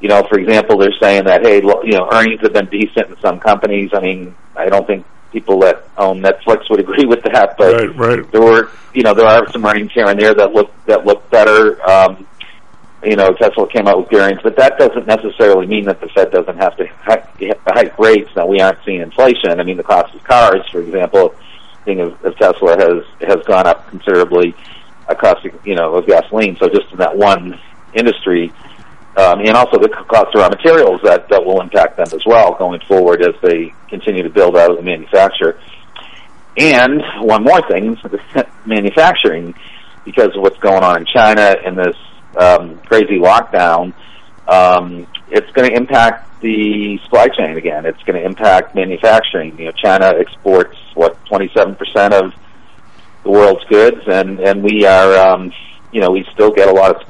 You 0.00 0.08
know, 0.08 0.22
for 0.28 0.38
example, 0.38 0.76
they're 0.78 0.94
saying 1.00 1.24
that 1.24 1.42
hey, 1.42 1.60
lo- 1.60 1.82
you 1.82 1.92
know, 1.92 2.08
earnings 2.12 2.40
have 2.42 2.52
been 2.52 2.66
decent 2.66 3.08
in 3.10 3.16
some 3.20 3.40
companies. 3.40 3.90
I 3.94 4.00
mean, 4.00 4.34
I 4.56 4.68
don't 4.68 4.86
think 4.86 5.06
people 5.32 5.58
that 5.60 5.88
own 5.98 6.20
Netflix 6.22 6.70
would 6.70 6.80
agree 6.86 7.06
with 7.06 7.22
that, 7.24 7.56
but 7.58 7.74
Right, 7.74 7.96
right. 7.96 8.32
there 8.32 8.40
were, 8.42 8.70
you 8.94 9.02
know, 9.02 9.14
there 9.14 9.26
are 9.26 9.50
some 9.50 9.64
earnings 9.64 9.92
here 9.92 10.06
and 10.06 10.18
there 10.18 10.34
that 10.34 10.52
look 10.52 10.70
that 10.86 11.04
look 11.04 11.28
better. 11.30 11.82
Um, 11.88 12.26
you 13.04 13.16
know, 13.16 13.32
Tesla 13.34 13.68
came 13.68 13.86
out 13.86 13.98
with 13.98 14.08
good 14.08 14.20
earnings, 14.20 14.40
but 14.42 14.56
that 14.56 14.78
doesn't 14.78 15.06
necessarily 15.06 15.66
mean 15.66 15.84
that 15.84 16.00
the 16.00 16.08
Fed 16.08 16.30
doesn't 16.30 16.56
have 16.56 16.76
to 16.76 16.86
hike, 17.66 17.98
rates. 17.98 18.30
Now 18.36 18.46
we 18.46 18.60
aren't 18.60 18.78
seeing 18.84 19.00
inflation. 19.00 19.60
I 19.60 19.62
mean, 19.62 19.76
the 19.76 19.82
cost 19.82 20.14
of 20.14 20.24
cars, 20.24 20.62
for 20.70 20.80
example, 20.80 21.34
thing 21.84 22.00
of, 22.00 22.22
of 22.24 22.36
Tesla 22.36 22.76
has 22.76 23.28
has 23.28 23.44
gone 23.44 23.66
up 23.66 23.88
considerably. 23.88 24.54
A 25.06 25.14
cost, 25.14 25.44
of, 25.44 25.66
you 25.66 25.74
know, 25.74 25.96
of 25.96 26.06
gasoline. 26.06 26.56
So 26.56 26.66
just 26.68 26.90
in 26.90 26.96
that 26.98 27.14
one 27.14 27.60
industry, 27.92 28.50
um, 29.18 29.40
and 29.40 29.50
also 29.50 29.78
the 29.78 29.90
cost 29.90 30.34
of 30.34 30.40
raw 30.40 30.48
materials 30.48 31.00
that 31.04 31.28
that 31.28 31.44
will 31.44 31.60
impact 31.60 31.98
them 31.98 32.06
as 32.12 32.24
well 32.24 32.54
going 32.54 32.80
forward 32.88 33.20
as 33.22 33.34
they 33.42 33.74
continue 33.88 34.22
to 34.22 34.30
build 34.30 34.56
out 34.56 34.70
of 34.70 34.76
the 34.78 34.82
manufacture. 34.82 35.60
And 36.56 37.02
one 37.20 37.44
more 37.44 37.60
thing, 37.68 37.98
manufacturing, 38.66 39.54
because 40.04 40.34
of 40.36 40.42
what's 40.42 40.58
going 40.58 40.82
on 40.82 40.98
in 40.98 41.06
China 41.06 41.54
and 41.64 41.76
this 41.76 41.96
um, 42.36 42.78
crazy 42.80 43.18
lockdown, 43.18 43.94
um, 44.48 45.06
it's 45.30 45.50
going 45.52 45.70
to 45.70 45.76
impact 45.76 46.40
the 46.40 46.98
supply 47.04 47.28
chain 47.28 47.56
again. 47.56 47.86
It's 47.86 48.02
going 48.02 48.20
to 48.20 48.24
impact 48.24 48.74
manufacturing. 48.74 49.58
You 49.58 49.66
know, 49.66 49.72
China 49.72 50.12
exports 50.16 50.76
what 50.94 51.22
27% 51.26 52.12
of 52.12 52.34
the 53.22 53.30
world's 53.30 53.64
goods, 53.64 54.02
and 54.06 54.38
and 54.40 54.62
we 54.62 54.84
are, 54.84 55.16
um, 55.16 55.52
you 55.92 56.00
know, 56.00 56.10
we 56.10 56.26
still 56.34 56.50
get 56.50 56.68
a 56.68 56.72
lot 56.72 56.94
of 56.94 57.08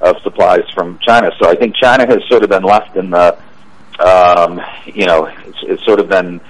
of 0.00 0.16
supplies 0.22 0.68
from 0.74 0.98
China. 0.98 1.30
So 1.40 1.48
I 1.48 1.54
think 1.54 1.74
China 1.76 2.06
has 2.06 2.18
sort 2.28 2.42
of 2.42 2.50
been 2.50 2.62
left 2.62 2.96
in 2.96 3.10
the, 3.10 3.38
um, 3.98 4.60
you 4.84 5.06
know, 5.06 5.26
it's, 5.26 5.58
it's 5.62 5.84
sort 5.84 6.00
of 6.00 6.08
been 6.08 6.40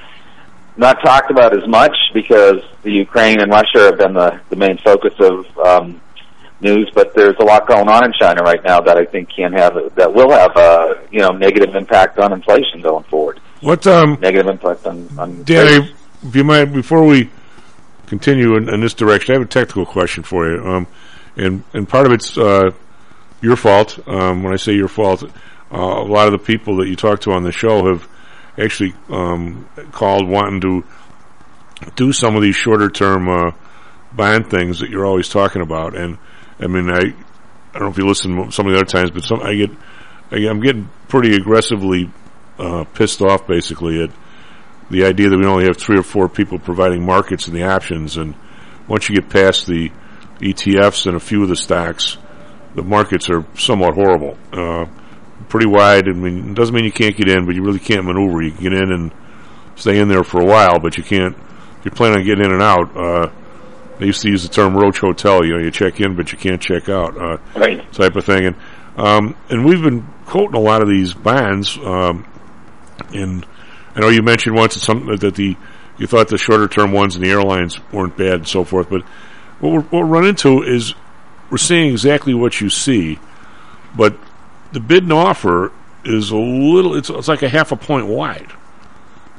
not 0.76 1.00
talked 1.02 1.30
about 1.30 1.56
as 1.56 1.66
much 1.68 1.96
because 2.12 2.62
the 2.82 2.90
Ukraine 2.90 3.40
and 3.40 3.50
Russia 3.50 3.84
have 3.84 3.98
been 3.98 4.14
the, 4.14 4.40
the 4.50 4.56
main 4.56 4.78
focus 4.78 5.14
of 5.20 5.58
um, 5.58 6.00
news. 6.60 6.90
But 6.94 7.14
there's 7.14 7.36
a 7.40 7.44
lot 7.44 7.66
going 7.66 7.88
on 7.88 8.04
in 8.04 8.12
China 8.18 8.42
right 8.42 8.62
now 8.64 8.80
that 8.80 8.96
I 8.96 9.04
think 9.04 9.30
can 9.34 9.52
have 9.52 9.74
that 9.94 10.12
will 10.12 10.30
have 10.30 10.56
a 10.56 11.06
you 11.10 11.20
know 11.20 11.30
negative 11.30 11.74
impact 11.74 12.18
on 12.18 12.32
inflation 12.32 12.80
going 12.82 13.04
forward. 13.04 13.40
What 13.60 13.86
um, 13.86 14.18
Negative 14.20 14.48
impact 14.48 14.86
on 14.86 15.08
on 15.18 15.42
Dan, 15.44 15.82
rates. 15.82 15.94
if 16.22 16.36
you 16.36 16.44
might, 16.44 16.66
before 16.66 17.04
we 17.04 17.30
continue 18.06 18.56
in, 18.56 18.68
in 18.68 18.80
this 18.80 18.94
direction, 18.94 19.34
I 19.34 19.38
have 19.38 19.46
a 19.46 19.50
technical 19.50 19.86
question 19.86 20.22
for 20.22 20.48
you. 20.50 20.64
Um, 20.64 20.86
and 21.36 21.64
and 21.72 21.88
part 21.88 22.06
of 22.06 22.12
it's 22.12 22.36
uh, 22.36 22.70
your 23.40 23.56
fault. 23.56 23.98
Um, 24.08 24.42
when 24.42 24.52
I 24.52 24.56
say 24.56 24.72
your 24.74 24.88
fault, 24.88 25.22
uh, 25.22 25.76
a 25.76 26.04
lot 26.08 26.26
of 26.26 26.32
the 26.32 26.38
people 26.38 26.76
that 26.78 26.88
you 26.88 26.96
talk 26.96 27.20
to 27.22 27.32
on 27.32 27.42
the 27.42 27.52
show 27.52 27.86
have 27.88 28.08
actually 28.58 28.94
um, 29.10 29.68
called 29.92 30.28
wanting 30.28 30.60
to 30.62 30.84
do 31.94 32.12
some 32.12 32.36
of 32.36 32.42
these 32.42 32.56
shorter 32.56 32.88
term 32.88 33.28
uh, 33.28 33.50
bond 34.12 34.50
things 34.50 34.80
that 34.80 34.90
you're 34.90 35.04
always 35.04 35.28
talking 35.28 35.62
about. 35.62 35.94
And 35.96 36.18
I 36.60 36.66
mean, 36.66 36.90
I 36.90 37.00
I 37.00 37.78
don't 37.78 37.82
know 37.82 37.88
if 37.88 37.98
you 37.98 38.06
listen 38.06 38.50
some 38.50 38.66
of 38.66 38.72
the 38.72 38.78
other 38.78 38.86
times, 38.86 39.10
but 39.10 39.24
some 39.24 39.40
I 39.42 39.54
get 39.54 39.70
I, 40.30 40.36
I'm 40.48 40.60
getting 40.60 40.88
pretty 41.08 41.34
aggressively 41.34 42.10
uh, 42.58 42.84
pissed 42.84 43.22
off 43.22 43.46
basically 43.46 44.02
at 44.02 44.10
the 44.90 45.04
idea 45.04 45.28
that 45.28 45.38
we 45.38 45.46
only 45.46 45.64
have 45.64 45.76
three 45.76 45.98
or 45.98 46.02
four 46.02 46.28
people 46.28 46.58
providing 46.58 47.04
markets 47.04 47.48
and 47.48 47.56
the 47.56 47.64
options, 47.64 48.16
and 48.16 48.34
once 48.88 49.08
you 49.08 49.14
get 49.16 49.28
past 49.28 49.66
the 49.66 49.90
ETFs 50.40 51.06
and 51.06 51.16
a 51.16 51.20
few 51.20 51.42
of 51.42 51.48
the 51.48 51.56
stocks, 51.56 52.18
the 52.74 52.82
markets 52.82 53.28
are 53.30 53.44
somewhat 53.56 53.94
horrible. 53.94 54.38
Uh, 54.52 54.86
pretty 55.48 55.66
wide. 55.66 56.08
I 56.08 56.12
mean, 56.12 56.50
it 56.50 56.54
doesn't 56.54 56.74
mean 56.74 56.84
you 56.84 56.92
can't 56.92 57.16
get 57.16 57.28
in, 57.28 57.46
but 57.46 57.54
you 57.54 57.62
really 57.62 57.78
can't 57.78 58.04
maneuver. 58.04 58.42
You 58.42 58.52
can 58.52 58.62
get 58.62 58.72
in 58.72 58.92
and 58.92 59.12
stay 59.74 59.98
in 59.98 60.08
there 60.08 60.24
for 60.24 60.40
a 60.40 60.44
while, 60.44 60.78
but 60.78 60.96
you 60.96 61.02
can't. 61.02 61.36
If 61.78 61.84
you're 61.84 61.94
planning 61.94 62.20
on 62.20 62.26
getting 62.26 62.44
in 62.44 62.52
and 62.52 62.62
out, 62.62 62.96
uh, 62.96 63.30
they 63.98 64.06
used 64.06 64.22
to 64.22 64.28
use 64.30 64.42
the 64.42 64.48
term 64.48 64.76
roach 64.76 64.98
hotel. 64.98 65.44
You 65.44 65.54
know, 65.54 65.58
you 65.58 65.70
check 65.70 66.00
in, 66.00 66.16
but 66.16 66.32
you 66.32 66.38
can't 66.38 66.60
check 66.60 66.88
out. 66.88 67.16
Uh, 67.16 67.38
Right. 67.54 67.92
Type 67.92 68.16
of 68.16 68.24
thing, 68.24 68.46
and 68.46 68.56
um, 68.96 69.36
and 69.50 69.64
we've 69.64 69.82
been 69.82 70.06
quoting 70.26 70.54
a 70.54 70.60
lot 70.60 70.82
of 70.82 70.88
these 70.88 71.14
bonds. 71.14 71.76
Um, 71.78 72.26
and 73.14 73.46
I 73.94 74.00
know 74.00 74.08
you 74.08 74.22
mentioned 74.22 74.54
once 74.56 74.74
that 74.74 74.80
some 74.80 75.06
that 75.16 75.34
the 75.34 75.56
you 75.98 76.06
thought 76.06 76.28
the 76.28 76.38
shorter 76.38 76.68
term 76.68 76.92
ones 76.92 77.16
and 77.16 77.24
the 77.24 77.30
airlines 77.30 77.78
weren't 77.92 78.16
bad 78.16 78.34
and 78.34 78.48
so 78.48 78.64
forth, 78.64 78.90
but 78.90 79.02
what 79.60 79.72
we're, 79.72 79.80
what 79.80 79.92
we're 80.00 80.06
running 80.06 80.30
into 80.30 80.62
is 80.62 80.94
we're 81.50 81.56
seeing 81.56 81.90
exactly 81.90 82.34
what 82.34 82.60
you 82.60 82.68
see, 82.68 83.18
but 83.96 84.16
the 84.72 84.80
bid 84.80 85.04
and 85.04 85.12
offer 85.12 85.72
is 86.04 86.30
a 86.30 86.36
little. 86.36 86.94
It's, 86.96 87.08
it's 87.08 87.28
like 87.28 87.42
a 87.42 87.48
half 87.48 87.72
a 87.72 87.76
point 87.76 88.06
wide, 88.06 88.52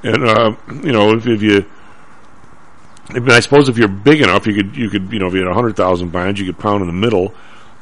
and 0.03 0.23
uh, 0.23 0.55
you 0.69 0.91
know 0.91 1.13
if, 1.13 1.27
if 1.27 1.41
you. 1.41 1.65
I, 3.09 3.19
mean, 3.19 3.31
I 3.31 3.39
suppose 3.39 3.69
if 3.69 3.77
you're 3.77 3.87
big 3.87 4.21
enough, 4.21 4.47
you 4.47 4.53
could 4.53 4.75
you 4.75 4.89
could 4.89 5.11
you 5.11 5.19
know 5.19 5.27
if 5.27 5.33
you 5.33 5.45
had 5.45 5.53
hundred 5.53 5.75
thousand 5.75 6.11
binds, 6.11 6.39
you 6.39 6.45
could 6.45 6.59
pound 6.59 6.81
in 6.81 6.87
the 6.87 6.93
middle. 6.93 7.33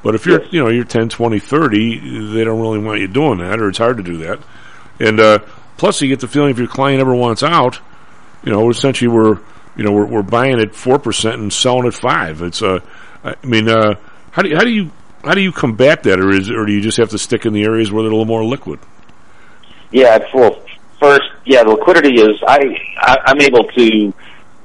But 0.03 0.13
if 0.13 0.26
you're 0.26 0.43
you 0.45 0.63
know 0.63 0.69
you're 0.69 0.84
10, 0.84 1.09
20, 1.09 1.39
30, 1.39 2.34
they 2.34 2.43
don't 2.43 2.61
really 2.61 2.80
want 2.80 3.01
you 3.01 3.07
doing 3.07 3.39
that, 3.39 3.59
or 3.59 3.69
it's 3.69 3.80
hard 3.80 3.97
to 3.97 4.03
do 4.03 4.17
that. 4.17 4.39
And 4.99 5.19
uh, 5.19 5.39
plus, 5.78 6.01
you 6.01 6.07
get 6.07 6.19
the 6.19 6.28
feeling 6.28 6.51
if 6.51 6.59
your 6.59 6.67
client 6.67 7.01
ever 7.01 7.15
wants 7.15 7.41
out, 7.41 7.80
you 8.43 8.51
know, 8.51 8.69
essentially 8.69 9.07
we're 9.07 9.39
you 9.76 9.84
know 9.84 9.91
we're, 9.91 10.05
we're 10.05 10.21
buying 10.21 10.59
at 10.59 10.76
four 10.76 10.99
percent 10.99 11.41
and 11.41 11.51
selling 11.51 11.88
at 11.88 11.95
five. 11.95 12.41
It's 12.41 12.61
uh, 12.61 12.80
I 13.23 13.36
mean, 13.43 13.67
uh, 13.67 13.95
how 14.32 14.43
do 14.43 14.49
you, 14.49 14.55
how 14.55 14.63
do 14.63 14.69
you 14.69 14.91
how 15.23 15.34
do 15.34 15.41
you 15.41 15.51
combat 15.51 16.03
that, 16.03 16.19
or 16.19 16.30
is 16.30 16.51
or 16.51 16.65
do 16.65 16.71
you 16.71 16.82
just 16.82 16.97
have 16.97 17.09
to 17.09 17.17
stick 17.17 17.45
in 17.47 17.53
the 17.53 17.63
areas 17.63 17.91
where 17.91 18.03
they're 18.03 18.11
a 18.11 18.15
little 18.15 18.26
more 18.26 18.45
liquid? 18.45 18.80
Yeah, 19.91 20.19
well, 20.34 20.61
first, 20.99 21.23
yeah, 21.45 21.63
the 21.63 21.71
liquidity 21.71 22.21
is 22.21 22.41
I, 22.47 22.59
I 22.97 23.17
I'm 23.26 23.41
able 23.41 23.63
to 23.63 24.13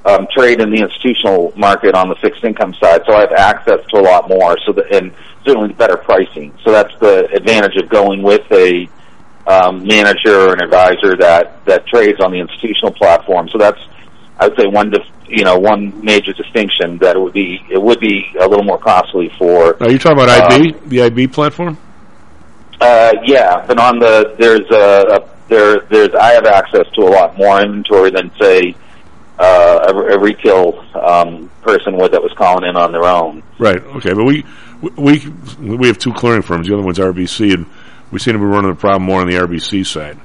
um, 0.05 0.27
trade 0.35 0.61
in 0.61 0.71
the 0.71 0.81
institutional 0.81 1.53
market 1.55 1.93
on 1.95 2.09
the 2.09 2.15
fixed 2.15 2.43
income 2.43 2.73
side, 2.75 3.01
so 3.05 3.13
I 3.13 3.21
have 3.21 3.33
access 3.33 3.85
to 3.89 3.99
a 3.99 4.01
lot 4.01 4.27
more. 4.27 4.57
So 4.65 4.73
that 4.73 4.93
and 4.93 5.13
certainly 5.45 5.73
better 5.73 5.97
pricing. 5.97 6.57
So 6.63 6.71
that's 6.71 6.93
the 6.99 7.29
advantage 7.33 7.77
of 7.77 7.89
going 7.89 8.21
with 8.23 8.49
a 8.51 8.89
um, 9.47 9.83
manager 9.85 10.49
or 10.49 10.53
an 10.53 10.61
advisor 10.61 11.15
that 11.17 11.63
that 11.65 11.85
trades 11.87 12.19
on 12.19 12.31
the 12.31 12.39
institutional 12.39 12.91
platform. 12.91 13.49
So 13.49 13.57
that's 13.57 13.79
I 14.39 14.47
would 14.47 14.59
say 14.59 14.67
one 14.67 14.89
dif- 14.89 15.05
you 15.27 15.43
know 15.43 15.57
one 15.59 16.03
major 16.03 16.33
distinction 16.33 16.97
that 16.99 17.15
it 17.15 17.19
would 17.19 17.33
be 17.33 17.63
it 17.69 17.81
would 17.81 17.99
be 17.99 18.25
a 18.39 18.47
little 18.47 18.65
more 18.65 18.79
costly 18.79 19.31
for. 19.37 19.81
Are 19.83 19.91
you 19.91 19.99
talking 19.99 20.23
about 20.23 20.51
um, 20.51 20.61
IB, 20.61 20.71
the 20.87 21.03
IB 21.03 21.27
platform? 21.27 21.77
Uh, 22.79 23.13
yeah, 23.23 23.63
but 23.67 23.77
on 23.77 23.99
the 23.99 24.35
there's 24.39 24.69
a, 24.71 25.21
a 25.21 25.29
there 25.47 25.81
there's 25.91 26.15
I 26.15 26.31
have 26.31 26.45
access 26.45 26.87
to 26.95 27.01
a 27.01 27.11
lot 27.11 27.37
more 27.37 27.61
inventory 27.61 28.09
than 28.09 28.31
say 28.39 28.75
uh, 29.39 29.91
a, 29.91 29.95
a 29.95 30.19
retail 30.19 30.85
um, 30.95 31.49
person 31.61 31.97
would 31.97 32.11
that 32.11 32.21
was 32.21 32.31
calling 32.33 32.67
in 32.67 32.75
on 32.75 32.91
their 32.91 33.05
own. 33.05 33.43
Right. 33.57 33.81
Okay. 33.81 34.13
But 34.13 34.25
we 34.25 34.45
we 34.81 35.27
we 35.59 35.87
have 35.87 35.97
two 35.97 36.13
clearing 36.13 36.41
firms. 36.41 36.67
The 36.67 36.73
other 36.73 36.83
one's 36.83 36.99
RBC, 36.99 37.53
and 37.53 37.65
we 38.11 38.19
seem 38.19 38.33
to 38.33 38.39
be 38.39 38.45
running 38.45 38.71
the 38.71 38.75
problem 38.75 39.03
more 39.03 39.21
on 39.21 39.27
the 39.27 39.35
RBC 39.35 39.85
side. 39.85 40.17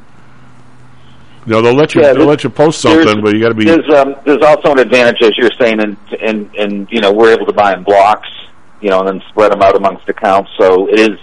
You 1.46 1.52
know, 1.52 1.62
they'll 1.62 1.74
let 1.74 1.94
you 1.94 2.02
Yeah, 2.02 2.12
they'll 2.12 2.26
let 2.26 2.42
you 2.42 2.50
post 2.50 2.80
something, 2.80 3.22
but 3.22 3.32
you 3.32 3.40
got 3.40 3.50
to 3.50 3.54
be. 3.54 3.64
There's 3.64 3.88
um, 3.94 4.16
there's 4.24 4.42
also 4.42 4.72
an 4.72 4.80
advantage, 4.80 5.22
as 5.22 5.32
you're 5.38 5.50
saying, 5.58 5.80
and 5.80 5.96
and 6.20 6.54
and 6.56 6.88
you 6.90 7.00
know 7.00 7.12
we're 7.12 7.32
able 7.32 7.46
to 7.46 7.52
buy 7.52 7.72
in 7.72 7.84
blocks, 7.84 8.28
you 8.80 8.90
know, 8.90 9.00
and 9.00 9.08
then 9.08 9.28
spread 9.28 9.52
them 9.52 9.62
out 9.62 9.76
amongst 9.76 10.08
accounts. 10.08 10.50
So 10.58 10.88
it 10.88 10.98
is, 10.98 11.18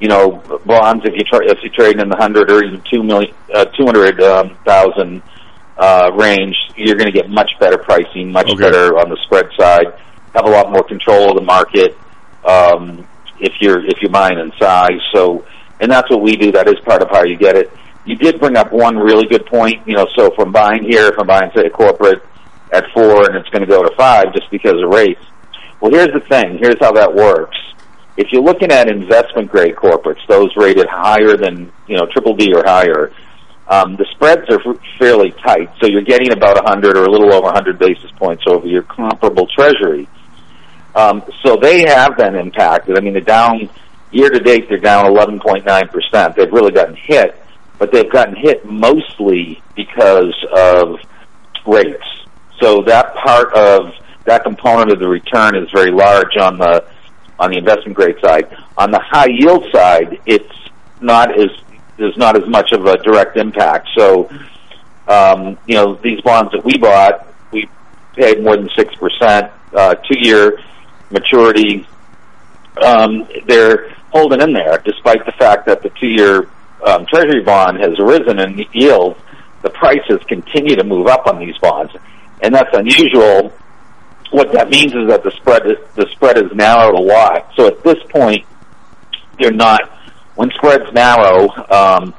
you 0.00 0.08
know, 0.08 0.42
bonds 0.66 1.06
if 1.06 1.14
you 1.14 1.24
try 1.24 1.40
if 1.44 1.58
you 1.62 1.70
trade 1.70 1.98
in 1.98 2.10
the 2.10 2.16
hundred 2.16 2.50
or 2.50 2.62
even 2.62 2.82
two 2.92 3.02
million, 3.02 3.34
uh, 3.54 3.64
two 3.64 3.86
hundred 3.86 4.22
um, 4.22 4.54
thousand 4.66 5.22
uh, 5.76 6.10
range, 6.14 6.56
you're 6.76 6.96
going 6.96 7.10
to 7.10 7.12
get 7.12 7.28
much 7.30 7.50
better 7.60 7.78
pricing, 7.78 8.30
much 8.30 8.48
Okay. 8.50 8.58
better 8.62 8.98
on 8.98 9.08
the 9.08 9.16
spread 9.24 9.46
side. 9.58 9.86
Have 10.34 10.46
a 10.46 10.50
lot 10.50 10.70
more 10.70 10.82
control 10.82 11.30
of 11.30 11.36
the 11.36 11.42
market 11.44 11.96
um, 12.44 13.06
if 13.40 13.52
you're 13.60 13.84
if 13.86 14.00
you're 14.02 14.10
buying 14.10 14.38
in 14.38 14.52
size. 14.60 15.00
So, 15.12 15.44
and 15.80 15.90
that's 15.90 16.10
what 16.10 16.22
we 16.22 16.36
do. 16.36 16.52
That 16.52 16.68
is 16.68 16.74
part 16.84 17.02
of 17.02 17.08
how 17.10 17.24
you 17.24 17.36
get 17.36 17.56
it. 17.56 17.72
You 18.04 18.16
did 18.16 18.38
bring 18.40 18.56
up 18.56 18.72
one 18.72 18.96
really 18.96 19.26
good 19.26 19.46
point. 19.46 19.86
You 19.86 19.94
know, 19.96 20.06
so 20.16 20.30
from 20.34 20.52
buying 20.52 20.82
here, 20.84 21.12
from 21.12 21.26
buying 21.26 21.50
say 21.54 21.66
a 21.66 21.70
corporate 21.70 22.22
at 22.72 22.84
four, 22.92 23.26
and 23.28 23.36
it's 23.36 23.48
going 23.50 23.62
to 23.62 23.68
go 23.68 23.82
to 23.82 23.94
five 23.96 24.32
just 24.34 24.50
because 24.50 24.74
of 24.82 24.90
rates. 24.90 25.22
Well, 25.80 25.92
here's 25.92 26.12
the 26.12 26.20
thing. 26.28 26.58
Here's 26.58 26.78
how 26.80 26.92
that 26.92 27.14
works. 27.14 27.56
If 28.16 28.28
you're 28.32 28.42
looking 28.42 28.70
at 28.70 28.88
investment 28.88 29.50
grade 29.50 29.74
corporates, 29.76 30.24
those 30.28 30.48
rated 30.56 30.86
higher 30.88 31.36
than 31.36 31.72
you 31.86 31.96
know 31.96 32.06
triple 32.12 32.34
B 32.34 32.52
or 32.54 32.62
higher, 32.64 33.12
um, 33.68 33.96
the 33.96 34.06
spreads 34.12 34.42
are 34.50 34.60
fairly 34.98 35.30
tight. 35.30 35.70
So 35.80 35.86
you're 35.86 36.02
getting 36.02 36.32
about 36.32 36.56
100 36.56 36.96
or 36.96 37.04
a 37.04 37.10
little 37.10 37.32
over 37.32 37.46
100 37.46 37.78
basis 37.78 38.10
points 38.12 38.44
over 38.46 38.66
your 38.66 38.82
comparable 38.82 39.46
Treasury. 39.46 40.08
Um, 40.94 41.24
so 41.42 41.56
they 41.56 41.82
have 41.86 42.16
been 42.16 42.34
impacted. 42.34 42.96
I 42.96 43.00
mean, 43.00 43.14
they're 43.14 43.22
down 43.22 43.68
year 44.12 44.30
to 44.30 44.38
date. 44.38 44.68
They're 44.68 44.78
down 44.78 45.06
11.9 45.06 45.90
percent. 45.90 46.36
They've 46.36 46.52
really 46.52 46.72
gotten 46.72 46.94
hit, 46.94 47.40
but 47.78 47.90
they've 47.90 48.10
gotten 48.10 48.36
hit 48.36 48.64
mostly 48.64 49.62
because 49.74 50.34
of 50.54 50.96
rates. 51.66 52.04
So 52.60 52.82
that 52.82 53.14
part 53.16 53.52
of 53.54 53.92
that 54.24 54.44
component 54.44 54.92
of 54.92 55.00
the 55.00 55.08
return 55.08 55.56
is 55.56 55.68
very 55.72 55.90
large 55.90 56.36
on 56.40 56.58
the 56.58 56.86
on 57.38 57.50
the 57.50 57.58
investment 57.58 57.96
grade 57.96 58.16
side. 58.22 58.56
On 58.78 58.90
the 58.90 59.00
high 59.00 59.28
yield 59.28 59.64
side, 59.72 60.20
it's 60.26 60.54
not 61.00 61.38
as 61.38 61.50
there's 61.96 62.16
not 62.16 62.40
as 62.40 62.48
much 62.48 62.72
of 62.72 62.86
a 62.86 62.96
direct 62.98 63.36
impact. 63.36 63.88
So, 63.96 64.30
um, 65.08 65.58
you 65.66 65.74
know, 65.74 65.94
these 65.94 66.20
bonds 66.20 66.52
that 66.52 66.64
we 66.64 66.76
bought, 66.78 67.26
we 67.52 67.68
paid 68.14 68.42
more 68.42 68.56
than 68.56 68.68
six 68.76 68.94
percent, 68.96 69.52
uh, 69.72 69.94
two 69.94 70.18
year 70.18 70.60
maturity. 71.10 71.86
Um, 72.82 73.28
they're 73.46 73.90
holding 74.10 74.40
in 74.40 74.52
there, 74.52 74.78
despite 74.84 75.24
the 75.26 75.32
fact 75.32 75.66
that 75.66 75.82
the 75.82 75.90
two 75.90 76.08
year 76.08 76.48
um, 76.84 77.06
Treasury 77.06 77.42
bond 77.42 77.78
has 77.80 77.98
risen 77.98 78.38
in 78.38 78.66
yield. 78.72 79.16
The 79.62 79.70
prices 79.70 80.20
continue 80.28 80.76
to 80.76 80.84
move 80.84 81.06
up 81.06 81.26
on 81.26 81.38
these 81.38 81.56
bonds, 81.58 81.92
and 82.42 82.54
that's 82.54 82.76
unusual. 82.76 83.52
What 84.30 84.52
that 84.52 84.68
means 84.68 84.92
is 84.92 85.08
that 85.08 85.22
the 85.22 85.30
spread 85.30 85.66
is, 85.66 85.78
the 85.94 86.06
spread 86.12 86.36
is 86.38 86.52
narrowed 86.52 86.94
a 86.94 87.00
lot. 87.00 87.50
So 87.56 87.68
at 87.68 87.82
this 87.82 87.98
point, 88.10 88.44
they're 89.38 89.52
not 89.52 89.90
when 90.34 90.50
spreads 90.50 90.92
narrow, 90.92 91.48
um, 91.70 92.14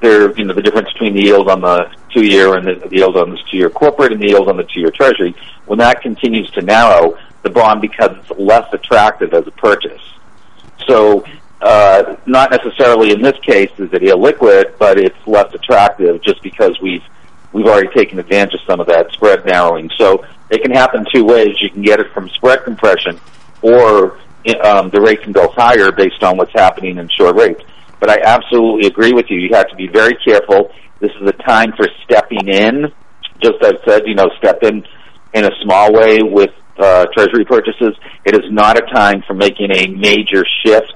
they're 0.00 0.36
you 0.36 0.44
know 0.44 0.54
the 0.54 0.62
difference 0.62 0.92
between 0.92 1.14
the 1.14 1.22
yield 1.22 1.48
on 1.48 1.60
the 1.60 1.90
two 2.10 2.24
year 2.24 2.54
and 2.54 2.66
the, 2.66 2.88
the 2.88 2.96
yield 2.96 3.16
on 3.16 3.30
this 3.30 3.40
two 3.50 3.56
year 3.56 3.70
corporate 3.70 4.12
and 4.12 4.20
the 4.20 4.28
yield 4.28 4.48
on 4.48 4.56
the 4.56 4.64
two 4.64 4.80
year 4.80 4.90
treasury. 4.90 5.34
When 5.66 5.78
that 5.78 6.02
continues 6.02 6.50
to 6.52 6.62
narrow, 6.62 7.18
the 7.42 7.50
bond 7.50 7.80
becomes 7.80 8.28
less 8.30 8.72
attractive 8.72 9.32
as 9.32 9.46
a 9.46 9.50
purchase. 9.52 10.02
So 10.86 11.24
uh, 11.60 12.16
not 12.26 12.50
necessarily 12.50 13.12
in 13.12 13.22
this 13.22 13.38
case 13.40 13.70
is 13.78 13.92
it 13.92 14.02
illiquid, 14.02 14.78
but 14.78 14.98
it's 14.98 15.16
less 15.26 15.52
attractive 15.54 16.20
just 16.22 16.42
because 16.42 16.78
we've 16.80 17.02
we've 17.52 17.66
already 17.66 17.88
taken 17.88 18.18
advantage 18.18 18.54
of 18.54 18.60
some 18.66 18.80
of 18.80 18.86
that 18.86 19.10
spread 19.12 19.44
narrowing. 19.46 19.90
So 19.96 20.24
it 20.50 20.62
can 20.62 20.70
happen 20.70 21.06
two 21.12 21.24
ways. 21.24 21.56
You 21.60 21.70
can 21.70 21.82
get 21.82 22.00
it 22.00 22.12
from 22.12 22.28
spread 22.28 22.64
compression, 22.64 23.18
or 23.62 24.18
um, 24.64 24.90
the 24.90 25.00
rate 25.00 25.22
can 25.22 25.32
go 25.32 25.48
higher 25.54 25.90
based 25.92 26.22
on 26.22 26.36
what's 26.36 26.52
happening 26.52 26.98
in 26.98 27.08
short 27.08 27.36
rates. 27.36 27.62
But 27.98 28.10
I 28.10 28.18
absolutely 28.24 28.86
agree 28.86 29.12
with 29.12 29.26
you. 29.28 29.38
You 29.38 29.50
have 29.54 29.68
to 29.68 29.76
be 29.76 29.88
very 29.88 30.16
careful. 30.24 30.70
This 31.00 31.10
is 31.20 31.28
a 31.28 31.32
time 31.32 31.72
for 31.76 31.86
stepping 32.04 32.48
in. 32.48 32.92
Just 33.42 33.62
as 33.62 33.72
I've 33.74 33.80
said, 33.86 34.02
you 34.06 34.14
know, 34.14 34.30
step 34.38 34.62
in 34.62 34.84
in 35.34 35.44
a 35.44 35.50
small 35.62 35.92
way 35.92 36.18
with 36.22 36.50
uh, 36.78 37.06
treasury 37.14 37.44
purchases. 37.44 37.94
It 38.24 38.34
is 38.34 38.50
not 38.50 38.78
a 38.78 38.86
time 38.92 39.22
for 39.26 39.34
making 39.34 39.70
a 39.72 39.88
major 39.88 40.44
shift. 40.64 40.94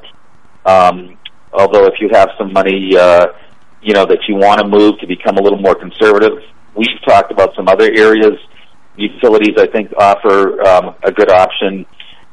Um, 0.64 1.18
although 1.52 1.86
if 1.86 1.94
you 2.00 2.10
have 2.12 2.30
some 2.38 2.52
money, 2.52 2.96
uh, 2.96 3.28
you 3.82 3.94
know, 3.94 4.06
that 4.06 4.18
you 4.28 4.36
want 4.36 4.60
to 4.60 4.68
move 4.68 4.98
to 5.00 5.06
become 5.06 5.36
a 5.36 5.42
little 5.42 5.58
more 5.58 5.74
conservative, 5.74 6.42
we've 6.74 7.00
talked 7.06 7.32
about 7.32 7.54
some 7.54 7.68
other 7.68 7.90
areas. 7.92 8.38
Utilities, 8.96 9.56
I 9.58 9.66
think, 9.66 9.92
offer 9.96 10.60
um, 10.66 10.94
a 11.02 11.10
good 11.12 11.30
option. 11.30 11.86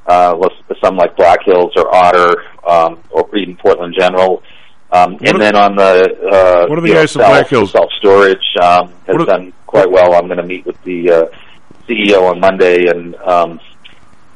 Uh, 0.08 0.38
some 0.82 0.96
like 0.96 1.16
Black 1.18 1.44
Hills 1.44 1.74
or 1.76 1.94
Otter, 1.94 2.44
um, 2.68 3.00
or 3.10 3.28
even 3.36 3.58
Portland 3.58 3.96
General. 3.98 4.42
Um, 4.92 5.14
What 5.14 5.30
and 5.30 5.42
then 5.42 5.56
on 5.56 5.76
the 5.76 6.16
uh, 6.32 6.68
What 6.68 6.78
are 6.78 6.82
the 6.82 6.88
know, 6.90 6.94
guys 6.94 7.12
from 7.14 7.24
Black 7.24 7.48
Hills? 7.50 7.72
self 7.72 7.92
storage 8.00 8.38
um, 8.62 8.94
has 9.06 9.16
are- 9.18 9.26
done 9.26 9.54
quite 9.66 9.90
well. 9.92 10.14
I'm 10.14 10.28
going 10.28 10.38
to 10.38 10.44
meet 10.46 10.66
with 10.66 10.82
the 10.84 11.12
uh, 11.12 11.26
CEO 11.88 12.30
on 12.30 12.40
Monday, 12.40 12.88
and 12.88 13.16
um, 13.18 13.60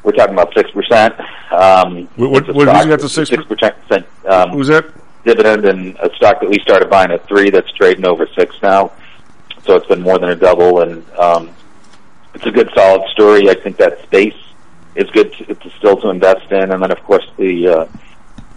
we're 0.04 0.12
talking 0.12 0.34
about 0.34 0.54
six 0.54 0.70
percent. 0.72 1.16
Um, 1.52 2.10
What- 2.18 2.32
what- 2.32 2.54
what- 2.56 2.68
stock- 2.68 2.88
got 2.90 3.00
6%? 3.00 3.28
six 3.28 3.46
percent? 3.46 4.06
Um, 4.28 4.50
Who's 4.50 4.68
that? 4.68 4.86
dividend 5.24 5.66
and 5.66 5.96
a 6.00 6.10
stock 6.16 6.42
that 6.42 6.50
we 6.50 6.58
started 6.60 6.90
buying 6.90 7.12
at 7.12 7.26
three 7.28 7.52
that's 7.52 7.72
trading 7.74 8.06
over 8.08 8.28
six 8.36 8.56
now. 8.64 8.92
So 9.66 9.76
it's 9.76 9.86
been 9.86 10.02
more 10.02 10.18
than 10.18 10.32
a 10.32 10.36
double, 10.36 10.82
and 10.82 11.06
um, 11.20 11.52
it's 12.34 12.46
a 12.48 12.52
good 12.52 12.70
solid 12.76 13.08
story. 13.12 13.48
I 13.48 13.54
think 13.54 13.78
that 13.78 14.02
space 14.02 14.34
is 14.96 15.10
good 15.12 15.34
to, 15.34 15.56
to 15.56 15.70
still 15.78 15.98
to 16.02 16.10
invest 16.10 16.52
in, 16.52 16.72
and 16.72 16.82
then 16.82 16.92
of 16.92 17.02
course 17.04 17.26
the 17.38 17.68
uh, 17.68 17.86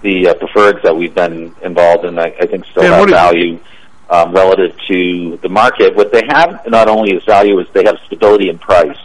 the 0.02 0.28
uh, 0.28 0.34
preferreds 0.34 0.82
that 0.82 0.94
we've 0.94 1.14
been 1.14 1.54
involved 1.62 2.04
in, 2.04 2.18
I, 2.18 2.34
I 2.38 2.46
think 2.46 2.66
still 2.66 2.82
Dan, 2.82 2.92
have 2.92 3.08
value 3.08 3.58
um, 4.10 4.32
relative 4.32 4.76
to 4.88 5.38
the 5.38 5.48
market. 5.48 5.96
What 5.96 6.12
they 6.12 6.22
have 6.28 6.66
not 6.68 6.88
only 6.88 7.14
is 7.14 7.24
value 7.24 7.58
is 7.58 7.66
they 7.72 7.84
have 7.84 7.96
stability 8.06 8.50
in 8.50 8.58
price. 8.58 8.98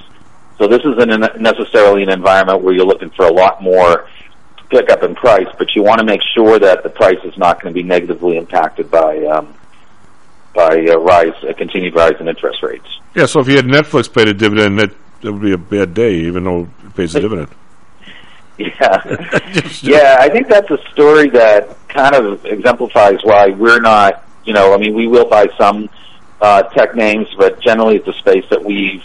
So 0.57 0.67
this 0.67 0.81
isn't 0.83 1.41
necessarily 1.41 2.03
an 2.03 2.09
environment 2.09 2.61
where 2.61 2.73
you're 2.73 2.85
looking 2.85 3.09
for 3.11 3.25
a 3.25 3.31
lot 3.31 3.63
more 3.63 4.09
pickup 4.69 5.03
in 5.03 5.15
price, 5.15 5.47
but 5.57 5.73
you 5.73 5.83
want 5.83 5.99
to 5.99 6.05
make 6.05 6.21
sure 6.35 6.59
that 6.59 6.83
the 6.83 6.89
price 6.89 7.19
is 7.23 7.37
not 7.37 7.61
going 7.61 7.73
to 7.73 7.81
be 7.81 7.87
negatively 7.87 8.35
impacted 8.37 8.91
by 8.91 9.17
um, 9.25 9.53
by 10.53 10.75
a 10.75 10.97
rise, 10.97 11.33
a 11.47 11.53
continued 11.53 11.95
rise 11.95 12.15
in 12.19 12.27
interest 12.27 12.61
rates. 12.61 12.87
Yeah. 13.15 13.25
So 13.25 13.39
if 13.39 13.47
you 13.47 13.55
had 13.55 13.65
Netflix 13.65 14.11
paid 14.11 14.27
a 14.27 14.33
dividend, 14.33 14.79
that 14.79 14.91
that 15.21 15.31
would 15.31 15.41
be 15.41 15.51
a 15.51 15.57
bad 15.57 15.93
day, 15.93 16.15
even 16.15 16.43
though 16.43 16.69
it 16.85 16.95
pays 16.95 17.15
a 17.15 17.21
dividend. 17.21 17.49
Yeah, 18.59 19.17
yeah. 19.81 20.17
I 20.19 20.27
think 20.27 20.49
that's 20.49 20.69
a 20.69 20.77
story 20.91 21.29
that 21.29 21.77
kind 21.87 22.13
of 22.13 22.45
exemplifies 22.45 23.19
why 23.23 23.51
we're 23.51 23.79
not. 23.79 24.27
You 24.43 24.51
know, 24.51 24.73
I 24.73 24.77
mean, 24.77 24.93
we 24.93 25.07
will 25.07 25.29
buy 25.29 25.47
some 25.57 25.89
uh, 26.41 26.63
tech 26.63 26.93
names, 26.93 27.27
but 27.37 27.61
generally 27.61 27.95
it's 27.95 28.07
a 28.09 28.13
space 28.19 28.43
that 28.49 28.61
we've 28.61 29.01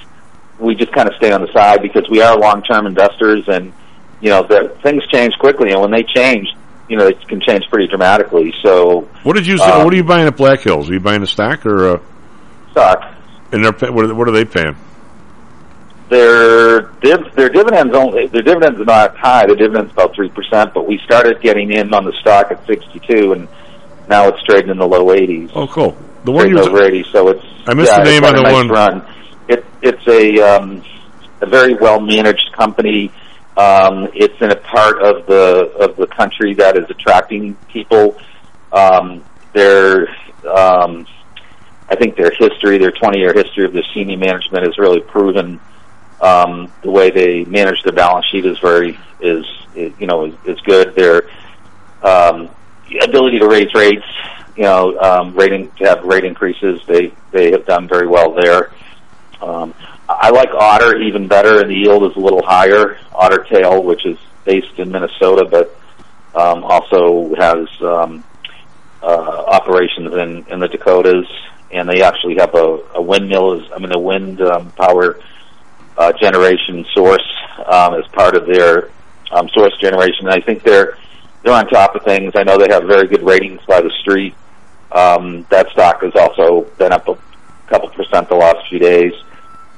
we 0.59 0.75
just 0.75 0.93
kind 0.93 1.09
of 1.09 1.15
stay 1.19 1.31
on 1.31 1.41
the 1.41 1.53
side 1.53 1.83
because 1.83 2.09
we 2.11 2.21
are 2.21 2.37
long-term 2.37 2.87
investors, 2.87 3.45
and 3.47 3.73
you 4.21 4.31
know, 4.31 4.43
the, 4.43 4.77
things 4.83 5.07
change 5.07 5.35
quickly, 5.39 5.71
and 5.71 5.81
when 5.81 5.91
they 5.91 6.03
change, 6.03 6.49
you 6.89 6.97
know, 6.97 7.07
it 7.07 7.29
can 7.29 7.41
change 7.41 7.65
pretty 7.71 7.87
dramatically. 7.87 8.53
So, 8.63 9.03
What 9.23 9.37
did 9.37 9.47
you? 9.47 9.59
Um, 9.61 9.85
what 9.85 9.93
are 9.93 9.97
you 9.97 10.05
buying 10.05 10.27
at 10.27 10.37
Black 10.37 10.61
Hills? 10.61 10.91
Are 10.91 10.95
you 10.95 11.01
buying 11.01 11.23
a 11.23 11.27
stock 11.27 11.65
or 11.65 11.95
uh, 11.95 11.99
stock? 12.73 13.15
And 13.53 13.65
they're 13.65 13.93
what, 13.93 14.05
are, 14.05 14.15
what 14.15 14.29
are 14.29 14.33
they 14.33 14.45
paying? 14.45 14.77
Their 16.15 16.83
div, 17.01 17.35
their 17.35 17.49
dividends 17.49 17.93
only 17.93 18.29
their 18.29 18.43
dividends 18.43 18.81
are 18.81 18.85
not 18.85 19.17
high. 19.17 19.47
The 19.47 19.57
dividends 19.57 19.91
about 19.91 20.15
three 20.15 20.29
percent, 20.29 20.73
but 20.73 20.87
we 20.87 20.99
started 20.99 21.41
getting 21.43 21.73
in 21.73 21.93
on 21.93 22.05
the 22.05 22.13
stock 22.21 22.53
at 22.53 22.65
sixty 22.69 23.01
two, 23.01 23.33
and 23.33 23.49
now 24.09 24.29
it's 24.29 24.41
trading 24.45 24.71
in 24.71 24.79
the 24.79 24.87
low 24.87 25.13
eighties. 25.13 25.51
Oh, 25.57 25.67
cool. 25.67 25.97
The 26.23 26.31
one 26.31 26.49
you 26.51 26.61
over 26.61 26.85
eighty, 26.85 27.05
so 27.11 27.31
it's 27.31 27.45
I 27.67 27.75
missed 27.75 27.91
yeah, 27.91 27.99
the 27.99 28.05
name 28.05 28.23
on 28.23 28.37
the 28.37 28.43
nice 28.43 28.53
one. 28.53 28.69
Run. 28.69 29.07
It 29.49 29.67
it's 29.83 30.07
a 30.07 30.39
um, 30.39 30.85
a 31.41 31.47
very 31.47 31.75
well 31.75 31.99
managed 31.99 32.53
company. 32.53 33.11
Um, 33.57 34.09
it's 34.15 34.41
in 34.41 34.53
a 34.53 34.57
part 34.57 35.03
of 35.03 35.27
the 35.27 35.73
of 35.81 35.97
the 35.97 36.07
country 36.07 36.55
that 36.55 36.79
is 36.79 36.89
attracting 36.91 37.57
people. 37.73 38.17
Um, 38.73 39.25
their 39.53 40.07
um, 40.47 41.09
I 41.89 41.97
think 41.97 42.15
their 42.17 42.31
history, 42.31 42.79
their 42.79 42.93
20 42.93 43.19
year 43.19 43.33
history 43.33 43.65
of 43.65 43.73
their 43.73 43.83
senior 43.93 44.17
management 44.17 44.65
has 44.65 44.79
really 44.79 45.01
proven 45.01 45.59
um, 46.21 46.73
the 46.83 46.91
way 46.91 47.11
they 47.11 47.45
manage 47.45 47.83
their 47.83 47.93
balance 47.93 48.27
sheet 48.27 48.47
is 48.47 48.59
very 48.59 48.99
is, 49.21 49.45
you 49.75 50.07
know 50.07 50.27
is, 50.27 50.35
is 50.47 50.61
good. 50.61 50.95
Their 50.95 51.29
um, 52.03 52.51
ability 53.03 53.39
to 53.39 53.49
raise 53.49 53.73
rates, 53.75 54.07
you 54.57 54.65
know, 54.65 54.99
um, 54.99 55.35
rating 55.35 55.71
to 55.79 55.85
have 55.85 56.05
rate 56.05 56.25
increases, 56.25 56.81
they 56.87 57.13
they 57.31 57.51
have 57.51 57.67
done 57.67 57.89
very 57.89 58.07
well 58.07 58.33
there. 58.33 58.71
Um, 59.41 59.75
I 60.09 60.31
like 60.31 60.51
Otter 60.51 60.99
even 60.99 61.29
better, 61.29 61.61
and 61.61 61.71
the 61.71 61.75
yield 61.75 62.05
is 62.11 62.17
a 62.17 62.21
little 62.21 62.45
higher. 62.45 62.99
Otter 63.13 63.45
Tail, 63.45 63.83
which 63.83 64.05
is 64.05 64.19
based 64.45 64.79
in 64.79 64.91
Minnesota, 64.91 65.47
but 65.51 65.77
um, 66.35 66.65
also 66.65 67.35
has 67.37 67.67
um, 67.81 68.25
uh, 69.03 69.07
operations 69.07 70.13
in, 70.15 70.47
in 70.53 70.61
the 70.61 70.69
Dakotas, 70.69 71.27
and 71.71 71.89
they 71.89 72.03
actually 72.03 72.37
have 72.37 72.55
a, 72.55 72.81
a 72.95 73.03
windmill, 73.03 73.61
is, 73.61 73.71
I 73.75 73.79
mean, 73.79 73.95
a 73.95 73.99
wind 73.99 74.41
um, 74.41 74.71
power 74.73 75.19
uh, 75.97 76.13
generation 76.13 76.85
source 76.95 77.27
um, 77.67 77.95
as 77.95 78.07
part 78.09 78.37
of 78.37 78.47
their 78.47 78.91
um, 79.31 79.49
source 79.51 79.77
generation. 79.81 80.27
And 80.27 80.31
I 80.31 80.41
think 80.41 80.63
they're 80.63 80.99
they're 81.43 81.53
on 81.53 81.69
top 81.69 81.95
of 81.95 82.03
things. 82.05 82.33
I 82.35 82.43
know 82.43 82.57
they 82.57 82.73
have 82.73 82.85
very 82.85 83.07
good 83.07 83.23
ratings 83.23 83.61
by 83.67 83.81
the 83.83 83.91
street. 84.01 84.35
Um, 84.93 85.47
that 85.51 85.69
stock 85.71 86.03
has 86.03 86.13
also 86.15 86.63
been 86.79 86.93
up 86.93 87.07
a 87.09 87.19
couple 87.67 87.91
percent 87.91 88.29
the 88.29 88.37
last 88.37 88.69
few 88.69 88.79
days. 88.79 89.13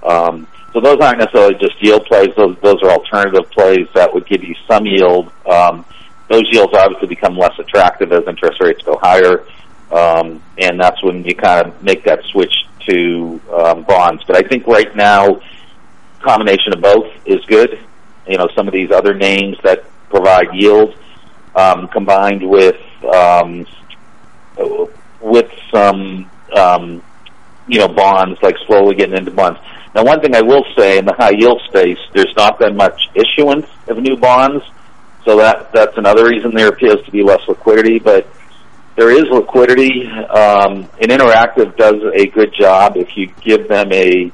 Um, 0.03 0.47
so 0.73 0.81
those 0.81 0.99
aren't 1.01 1.19
necessarily 1.19 1.55
just 1.55 1.83
yield 1.83 2.05
plays; 2.07 2.29
those 2.37 2.57
those 2.63 2.83
are 2.83 2.91
alternative 2.91 3.51
plays 3.51 3.89
that 3.95 4.13
would 4.13 4.27
give 4.27 4.45
you 4.45 4.55
some 4.69 4.87
yield. 4.87 5.33
Um, 5.47 5.85
those 6.29 6.43
yields 6.51 6.75
obviously 6.75 7.09
become 7.09 7.37
less 7.37 7.59
attractive 7.59 8.13
as 8.13 8.27
interest 8.27 8.61
rates 8.61 8.83
go 8.83 8.99
higher, 9.01 9.47
um, 9.91 10.43
and 10.59 10.79
that's 10.79 11.03
when 11.03 11.25
you 11.25 11.35
kind 11.35 11.67
of 11.67 11.83
make 11.83 12.05
that 12.05 12.23
switch 12.25 12.55
to 12.89 13.41
um, 13.53 13.85
bonds. 13.85 14.23
But 14.25 14.37
I 14.37 14.47
think 14.47 14.67
right 14.67 14.95
now, 14.95 15.41
combination 16.23 16.73
of 16.75 16.81
both 16.81 17.07
is 17.25 17.45
good. 17.47 17.79
You 18.27 18.39
know, 18.39 18.49
some 18.57 18.67
of 18.67 18.73
these 18.73 18.91
other 18.91 19.15
names 19.15 19.57
that 19.63 19.85
provide 20.11 20.49
yield 20.53 20.95
um, 21.55 21.89
combined 21.89 22.49
with 22.49 22.81
um, 23.15 23.67
with 25.21 25.51
some 25.73 26.31
um, 26.55 27.03
you 27.67 27.79
know 27.79 27.89
bonds, 27.89 28.39
like 28.43 28.57
slowly 28.67 28.95
getting 28.95 29.17
into 29.17 29.31
bonds. 29.31 29.59
Now, 29.95 30.05
one 30.05 30.21
thing 30.21 30.35
I 30.35 30.43
will 30.43 30.65
say 30.77 30.99
in 30.99 31.07
the 31.07 31.15
high 31.15 31.33
yield 31.37 31.61
space, 31.69 31.99
there's 32.13 32.35
not 32.37 32.59
been 32.59 32.77
much 32.77 33.09
issuance 33.15 33.67
of 33.89 33.97
new 33.99 34.17
bonds, 34.17 34.63
so 35.25 35.37
that 35.39 35.73
that's 35.73 35.97
another 35.97 36.27
reason 36.27 36.55
there 36.55 36.69
appears 36.69 37.03
to 37.05 37.11
be 37.11 37.23
less 37.23 37.41
liquidity. 37.49 37.99
But 37.99 38.29
there 38.97 39.11
is 39.11 39.25
liquidity, 39.31 40.07
um, 40.07 40.89
and 41.01 41.11
Interactive 41.11 41.77
does 41.77 42.03
a 42.15 42.27
good 42.27 42.53
job. 42.59 42.97
If 42.97 43.17
you 43.17 43.29
give 43.41 43.69
them 43.69 43.93
a, 43.93 44.33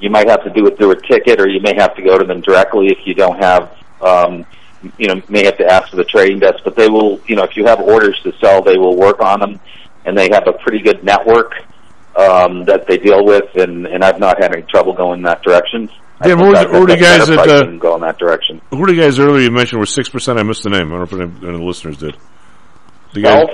you 0.00 0.10
might 0.10 0.28
have 0.28 0.44
to 0.44 0.50
do 0.50 0.66
it 0.66 0.76
through 0.76 0.92
a 0.92 1.00
ticket, 1.00 1.40
or 1.40 1.48
you 1.48 1.60
may 1.60 1.74
have 1.76 1.94
to 1.96 2.02
go 2.02 2.18
to 2.18 2.24
them 2.24 2.40
directly 2.40 2.88
if 2.88 2.98
you 3.06 3.14
don't 3.14 3.38
have. 3.42 3.72
Um, 4.00 4.44
you 4.98 5.08
know, 5.08 5.20
may 5.28 5.44
have 5.44 5.56
to 5.58 5.66
ask 5.66 5.88
for 5.88 5.96
the 5.96 6.04
trading 6.04 6.38
desk, 6.38 6.58
but 6.62 6.76
they 6.76 6.88
will, 6.88 7.18
you 7.26 7.34
know, 7.34 7.42
if 7.44 7.56
you 7.56 7.64
have 7.66 7.80
orders 7.80 8.18
to 8.22 8.32
sell, 8.40 8.62
they 8.62 8.76
will 8.76 8.94
work 8.96 9.20
on 9.20 9.40
them, 9.40 9.58
and 10.04 10.16
they 10.16 10.28
have 10.30 10.46
a 10.46 10.52
pretty 10.52 10.80
good 10.80 11.02
network 11.02 11.54
um, 12.14 12.64
that 12.66 12.86
they 12.86 12.98
deal 12.98 13.24
with, 13.24 13.44
and, 13.56 13.86
and 13.86 14.04
I've 14.04 14.20
not 14.20 14.40
had 14.40 14.52
any 14.54 14.62
trouble 14.62 14.92
going 14.92 15.18
in 15.20 15.24
that 15.24 15.42
direction. 15.42 15.88
Think 16.22 16.38
what 16.38 16.48
were 16.48 16.54
the- 16.54 16.68
what 16.70 16.80
were 16.80 16.86
got 16.86 16.98
the 16.98 17.02
guys 17.02 17.26
that, 17.26 17.38
uh, 17.48 17.64
go 17.78 17.94
in 17.96 18.00
that 18.02 18.18
direction? 18.18 18.60
Who 18.70 18.76
were 18.78 18.86
the 18.86 18.94
guys 18.96 19.18
earlier 19.18 19.42
you 19.42 19.50
mentioned 19.50 19.80
were 19.80 19.86
six 19.86 20.08
percent? 20.08 20.38
I 20.38 20.42
missed 20.44 20.62
the 20.62 20.70
name. 20.70 20.92
I 20.92 20.98
don't 20.98 21.12
know 21.12 21.24
if 21.26 21.30
any, 21.32 21.46
any 21.46 21.54
of 21.54 21.60
the 21.60 21.66
listeners 21.66 21.96
did. 21.98 22.16
The 23.12 23.22
guys. 23.22 23.46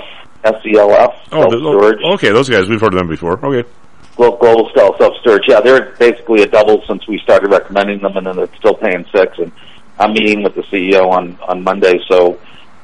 Self, 0.43 0.55
S-E-L-F, 0.55 1.13
Oh, 1.31 1.49
the- 1.49 1.57
storage. 1.57 1.99
oh, 2.05 2.13
okay, 2.13 2.29
those 2.31 2.49
guys 2.49 2.67
we've 2.69 2.79
heard 2.79 2.93
of 2.93 2.99
them 2.99 3.07
before. 3.09 3.39
Okay, 3.45 3.67
Global 4.15 4.69
Stealth 4.71 4.97
Self 4.97 5.15
Storage. 5.21 5.43
Yeah, 5.47 5.61
they're 5.61 5.91
basically 5.95 6.43
a 6.43 6.47
double 6.47 6.83
since 6.87 7.07
we 7.07 7.17
started 7.19 7.49
recommending 7.49 7.99
them, 8.01 8.15
and 8.17 8.27
then 8.27 8.39
it's 8.39 8.55
still 8.57 8.75
paying 8.75 9.05
six. 9.11 9.37
And 9.39 9.51
I'm 9.99 10.13
meeting 10.13 10.43
with 10.43 10.55
the 10.55 10.63
CEO 10.63 11.09
on 11.09 11.37
on 11.47 11.63
Monday, 11.63 11.99
so 12.07 12.39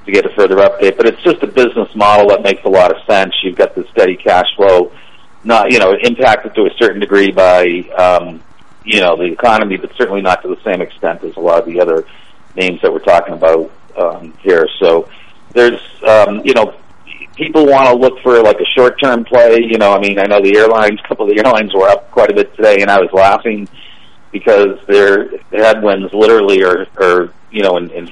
to 0.05 0.11
get 0.11 0.25
a 0.25 0.29
further 0.35 0.57
update. 0.57 0.97
But 0.97 1.07
it's 1.07 1.21
just 1.23 1.43
a 1.43 1.47
business 1.47 1.93
model 1.95 2.29
that 2.29 2.41
makes 2.41 2.63
a 2.65 2.69
lot 2.69 2.95
of 2.95 2.97
sense. 3.05 3.33
You've 3.43 3.55
got 3.55 3.75
the 3.75 3.85
steady 3.91 4.15
cash 4.15 4.47
flow, 4.55 4.91
not 5.43 5.71
you 5.71 5.79
know 5.79 5.93
impacted 5.93 6.55
to 6.55 6.61
a 6.61 6.71
certain 6.77 6.99
degree 6.99 7.31
by 7.31 7.65
um, 7.97 8.41
you 8.83 9.01
know 9.01 9.15
the 9.15 9.31
economy, 9.31 9.77
but 9.77 9.91
certainly 9.95 10.21
not 10.21 10.41
to 10.41 10.47
the 10.47 10.61
same 10.63 10.81
extent 10.81 11.23
as 11.23 11.35
a 11.35 11.39
lot 11.39 11.59
of 11.59 11.65
the 11.65 11.79
other 11.79 12.05
names 12.55 12.81
that 12.81 12.91
we're 12.91 12.99
talking 12.99 13.33
about 13.33 13.71
um, 13.97 14.33
here. 14.41 14.67
So 14.79 15.09
there's 15.51 15.81
um, 16.07 16.41
you 16.43 16.53
know 16.53 16.75
people 17.39 17.65
want 17.65 17.87
to 17.87 17.95
look 17.95 18.21
for 18.21 18.43
like 18.43 18.57
a 18.59 18.65
short 18.77 18.99
term 19.01 19.23
play. 19.23 19.59
You 19.63 19.77
know, 19.77 19.93
I 19.93 19.99
mean, 19.99 20.19
I 20.19 20.25
know 20.25 20.41
the 20.41 20.55
airlines, 20.57 20.99
a 21.03 21.07
couple 21.07 21.27
of 21.27 21.35
the 21.35 21.43
airlines 21.43 21.73
were 21.73 21.87
up 21.87 22.11
quite 22.11 22.29
a 22.29 22.35
bit 22.35 22.53
today, 22.55 22.81
and 22.81 22.91
I 22.91 22.99
was 22.99 23.09
laughing 23.13 23.67
because 24.31 24.77
their 24.87 25.37
headwinds 25.51 26.13
literally 26.13 26.63
are, 26.63 26.85
are 26.97 27.33
you 27.49 27.63
know, 27.63 27.77
in, 27.77 27.89
in 27.91 28.09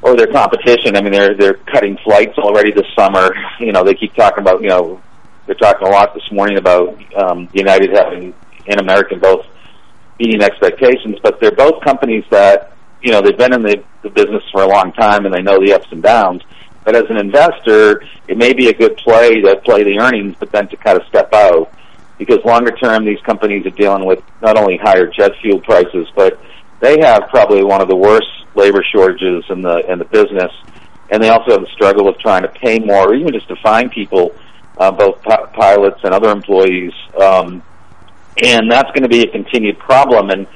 or 0.00 0.16
their 0.16 0.28
competition. 0.28 0.96
I 0.96 1.02
mean, 1.02 1.12
they're 1.12 1.36
they're 1.36 1.58
cutting 1.72 1.98
flights 2.04 2.38
already 2.38 2.72
this 2.72 2.86
summer. 2.96 3.34
You 3.60 3.70
know, 3.70 3.84
they 3.84 3.94
keep 3.94 4.14
talking 4.14 4.42
about 4.42 4.62
you 4.62 4.68
know 4.68 5.00
they're 5.46 5.54
talking 5.54 5.86
a 5.86 5.90
lot 5.90 6.14
this 6.14 6.24
morning 6.32 6.58
about 6.58 6.98
um, 7.14 7.48
United 7.52 7.90
having 7.92 8.34
and 8.66 8.80
American 8.80 9.20
both 9.20 9.46
meeting 10.18 10.42
expectations, 10.42 11.18
but 11.22 11.40
they're 11.40 11.54
both 11.54 11.82
companies 11.84 12.24
that 12.30 12.72
you 13.02 13.12
know 13.12 13.20
they've 13.20 13.38
been 13.38 13.52
in 13.52 13.62
the, 13.62 13.84
the 14.02 14.10
business 14.10 14.42
for 14.50 14.62
a 14.62 14.68
long 14.68 14.92
time 14.92 15.26
and 15.26 15.34
they 15.34 15.42
know 15.42 15.64
the 15.64 15.72
ups 15.72 15.86
and 15.90 16.02
downs. 16.02 16.42
But 16.84 16.96
as 16.96 17.04
an 17.10 17.16
investor, 17.16 18.02
it 18.26 18.36
may 18.36 18.52
be 18.52 18.68
a 18.68 18.72
good 18.72 18.96
play 18.96 19.40
to 19.40 19.56
play 19.64 19.84
the 19.84 19.98
earnings, 20.00 20.34
but 20.38 20.50
then 20.50 20.68
to 20.68 20.76
kind 20.76 21.00
of 21.00 21.06
step 21.06 21.32
out. 21.32 21.72
Because 22.18 22.44
longer 22.44 22.72
term 22.72 23.04
these 23.04 23.20
companies 23.20 23.66
are 23.66 23.70
dealing 23.70 24.04
with 24.04 24.22
not 24.40 24.56
only 24.56 24.76
higher 24.76 25.06
jet 25.06 25.32
fuel 25.40 25.60
prices, 25.60 26.06
but 26.14 26.40
they 26.80 27.00
have 27.00 27.28
probably 27.30 27.64
one 27.64 27.80
of 27.80 27.88
the 27.88 27.96
worst 27.96 28.28
labor 28.54 28.84
shortages 28.92 29.44
in 29.48 29.62
the 29.62 29.78
in 29.90 29.98
the 29.98 30.04
business, 30.04 30.52
and 31.10 31.22
they 31.22 31.30
also 31.30 31.52
have 31.52 31.60
the 31.62 31.70
struggle 31.72 32.08
of 32.08 32.18
trying 32.18 32.42
to 32.42 32.48
pay 32.48 32.78
more, 32.78 33.10
or 33.10 33.14
even 33.14 33.32
just 33.32 33.48
to 33.48 33.56
find 33.56 33.90
people, 33.90 34.34
uh, 34.78 34.90
both 34.90 35.22
pi- 35.22 35.46
pilots 35.54 36.00
and 36.04 36.12
other 36.12 36.30
employees, 36.30 36.92
um, 37.20 37.62
and 38.42 38.70
that's 38.70 38.90
going 38.90 39.02
to 39.02 39.08
be 39.08 39.22
a 39.22 39.30
continued 39.30 39.78
problem. 39.78 40.30
And 40.30 40.46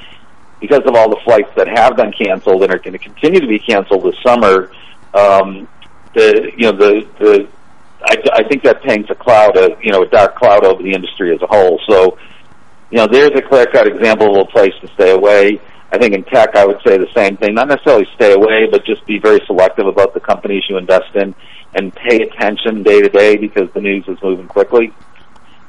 because 0.61 0.83
of 0.87 0.95
all 0.95 1.09
the 1.09 1.21
flights 1.25 1.51
that 1.57 1.69
have 1.69 1.97
been 1.97 2.13
canceled 2.13 2.63
and 2.63 2.73
are 2.73 2.79
going 2.79 2.93
to 2.93 2.99
continue 2.99 3.41
to 3.41 3.47
be 3.47 3.59
canceled 3.59 4.05
this 4.05 4.17
summer, 4.25 4.71
um, 5.15 5.69
the 6.17 6.51
you 6.57 6.73
know 6.73 6.73
the 6.73 7.07
the 7.21 7.49
I, 8.03 8.17
I 8.33 8.43
think 8.49 8.63
that 8.65 8.83
paints 8.83 9.11
a 9.11 9.15
cloud, 9.15 9.57
a 9.57 9.77
you 9.83 9.93
know, 9.93 10.03
a 10.03 10.09
dark 10.09 10.37
cloud 10.37 10.65
over 10.65 10.83
the 10.83 10.93
industry 10.93 11.35
as 11.35 11.43
a 11.43 11.47
whole. 11.47 11.81
So, 11.89 12.19
you 12.91 12.99
know, 12.99 13.07
there's 13.07 13.33
a 13.35 13.43
clear 13.43 13.67
cut 13.67 13.87
example 13.87 14.41
of 14.41 14.49
a 14.49 14.51
place 14.51 14.73
to 14.81 14.89
stay 14.95 15.11
away. 15.13 15.61
I 15.93 15.99
think 15.99 16.15
in 16.15 16.25
tech, 16.25 16.57
I 16.57 16.67
would 16.67 16.81
say 16.87 16.99
the 16.99 17.11
same 17.15 17.37
thing. 17.37 17.55
Not 17.55 17.69
necessarily 17.69 18.07
stay 18.15 18.33
away, 18.33 18.69
but 18.71 18.85
just 18.85 19.07
be 19.07 19.19
very 19.19 19.41
selective 19.47 19.87
about 19.87 20.15
the 20.15 20.21
companies 20.21 20.65
you 20.69 20.77
invest 20.77 21.15
in 21.15 21.35
and 21.75 21.95
pay 21.95 22.23
attention 22.23 22.83
day 22.83 23.01
to 23.03 23.09
day 23.09 23.37
because 23.37 23.71
the 23.73 23.81
news 23.81 24.05
is 24.09 24.19
moving 24.23 24.49
quickly. 24.49 24.93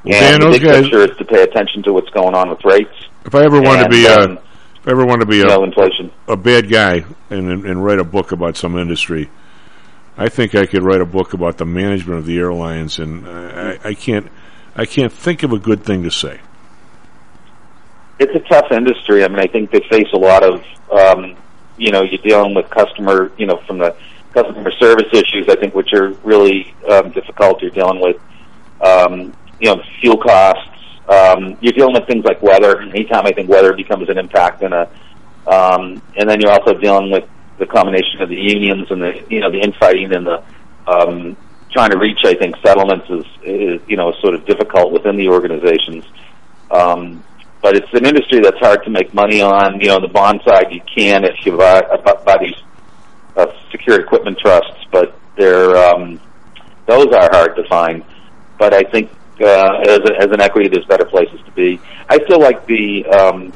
And 0.04 0.12
Dan, 0.12 0.40
the 0.40 0.50
big 0.50 0.62
guys- 0.62 0.82
picture 0.82 1.00
is 1.00 1.16
to 1.16 1.24
pay 1.24 1.42
attention 1.42 1.82
to 1.84 1.92
what's 1.92 2.10
going 2.10 2.34
on 2.34 2.50
with 2.50 2.64
rates. 2.64 2.94
if 3.24 3.34
I 3.34 3.44
ever 3.44 3.60
wanted 3.60 3.84
to 3.84 3.90
be 3.90 4.06
a, 4.06 4.20
um, 4.20 4.38
if 4.80 4.88
I 4.88 4.90
ever 4.92 5.04
wanted 5.04 5.24
to 5.24 5.30
be 5.30 5.40
a 5.42 5.60
inflation. 5.60 6.10
a 6.28 6.36
bad 6.36 6.70
guy 6.70 7.04
and 7.30 7.64
and 7.64 7.84
write 7.84 7.98
a 7.98 8.04
book 8.04 8.32
about 8.32 8.56
some 8.56 8.78
industry, 8.78 9.28
I 10.18 10.28
think 10.28 10.54
I 10.54 10.66
could 10.66 10.82
write 10.82 11.00
a 11.00 11.06
book 11.06 11.32
about 11.32 11.58
the 11.58 11.64
management 11.64 12.18
of 12.18 12.26
the 12.26 12.38
airlines, 12.38 12.98
and 12.98 13.26
I, 13.28 13.78
I- 13.84 13.94
can't 13.94 14.26
I 14.76 14.84
can't 14.84 15.12
think 15.12 15.42
of 15.42 15.52
a 15.52 15.58
good 15.58 15.82
thing 15.84 16.02
to 16.04 16.10
say. 16.10 16.40
it's 18.20 18.34
a 18.34 18.40
tough 18.48 18.70
industry. 18.70 19.24
I 19.24 19.28
mean, 19.28 19.38
I 19.40 19.46
think 19.46 19.70
they 19.70 19.80
face 19.90 20.06
a 20.12 20.18
lot 20.18 20.42
of 20.44 20.62
um, 20.92 21.36
you 21.76 21.90
know, 21.92 22.02
you're 22.02 22.20
dealing 22.22 22.54
with 22.54 22.68
customer, 22.70 23.30
you 23.38 23.46
know, 23.46 23.58
from 23.66 23.78
the 23.78 23.94
customer 24.32 24.70
service 24.72 25.08
issues, 25.12 25.46
I 25.48 25.54
think, 25.56 25.74
which 25.74 25.92
are 25.92 26.10
really 26.24 26.74
um, 26.90 27.10
difficult. 27.12 27.62
You're 27.62 27.70
dealing 27.70 28.00
with, 28.00 28.16
um, 28.80 29.32
you 29.60 29.74
know, 29.74 29.82
fuel 30.00 30.16
costs. 30.16 30.68
Um, 31.08 31.56
you're 31.60 31.72
dealing 31.72 31.94
with 31.94 32.06
things 32.06 32.24
like 32.24 32.42
weather. 32.42 32.80
Anytime 32.80 33.26
I 33.26 33.32
think 33.32 33.48
weather 33.48 33.72
becomes 33.74 34.08
an 34.08 34.18
impact 34.18 34.62
in 34.62 34.72
a, 34.72 34.88
um, 35.46 36.02
and 36.16 36.28
then 36.28 36.40
you're 36.40 36.50
also 36.50 36.74
dealing 36.74 37.10
with 37.10 37.24
the 37.58 37.66
combination 37.66 38.20
of 38.20 38.28
the 38.28 38.36
unions 38.36 38.90
and 38.90 39.02
the, 39.02 39.24
you 39.28 39.40
know, 39.40 39.50
the 39.50 39.60
infighting 39.60 40.14
and 40.14 40.26
the, 40.26 40.42
um, 40.86 41.36
trying 41.72 41.90
to 41.90 41.98
reach, 41.98 42.20
I 42.24 42.34
think, 42.34 42.56
settlements 42.64 43.06
is, 43.10 43.24
is 43.42 43.80
you 43.86 43.96
know, 43.96 44.12
sort 44.20 44.34
of 44.34 44.46
difficult 44.46 44.92
within 44.92 45.16
the 45.16 45.28
organizations. 45.28 46.04
Um, 46.70 47.22
but 47.60 47.76
it's 47.76 47.92
an 47.92 48.06
industry 48.06 48.40
that's 48.40 48.58
hard 48.58 48.84
to 48.84 48.90
make 48.90 49.12
money 49.12 49.42
on. 49.42 49.80
You 49.80 49.88
know, 49.88 49.96
on 49.96 50.02
the 50.02 50.08
bond 50.08 50.40
side, 50.46 50.66
you 50.70 50.80
can 50.94 51.24
if 51.24 51.34
you 51.44 51.56
buy, 51.56 51.82
buy 52.24 52.38
these 52.40 52.54
uh, 53.36 53.46
secure 53.70 54.00
equipment 54.00 54.38
trusts, 54.38 54.84
but 54.92 55.18
they're 55.36 55.76
um, 55.76 56.20
those 56.86 57.06
are 57.08 57.28
hard 57.32 57.56
to 57.56 57.66
find. 57.68 58.04
But 58.58 58.74
I 58.74 58.82
think 58.84 59.10
uh, 59.40 59.80
as, 59.86 59.98
a, 59.98 60.16
as 60.18 60.30
an 60.30 60.40
equity, 60.40 60.68
there's 60.68 60.86
better 60.86 61.04
places 61.04 61.40
to 61.44 61.50
be. 61.52 61.80
I 62.08 62.18
still 62.24 62.40
like 62.40 62.66
the 62.66 63.06
um, 63.06 63.52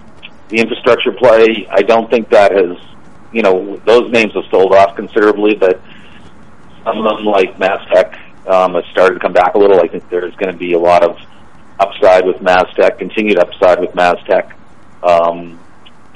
the 0.48 0.58
infrastructure 0.58 1.12
play. 1.12 1.66
I 1.70 1.82
don't 1.82 2.10
think 2.10 2.28
that 2.30 2.52
has, 2.52 2.76
you 3.32 3.42
know, 3.42 3.76
those 3.86 4.10
names 4.10 4.32
have 4.34 4.44
sold 4.50 4.74
off 4.74 4.96
considerably, 4.96 5.54
but 5.54 5.80
some 6.84 6.98
of 6.98 7.16
them 7.16 7.26
like 7.26 7.56
MasTec 7.56 8.18
um, 8.46 8.74
have 8.74 8.84
started 8.92 9.14
to 9.14 9.20
come 9.20 9.32
back 9.32 9.54
a 9.54 9.58
little. 9.58 9.80
I 9.80 9.88
think 9.88 10.08
there's 10.10 10.34
going 10.36 10.52
to 10.52 10.58
be 10.58 10.72
a 10.72 10.78
lot 10.78 11.04
of 11.04 11.18
upside 11.78 12.26
with 12.26 12.36
MasTec, 12.36 12.98
continued 12.98 13.38
upside 13.38 13.80
with 13.80 13.90
MasTec, 13.92 14.52
um, 15.02 15.58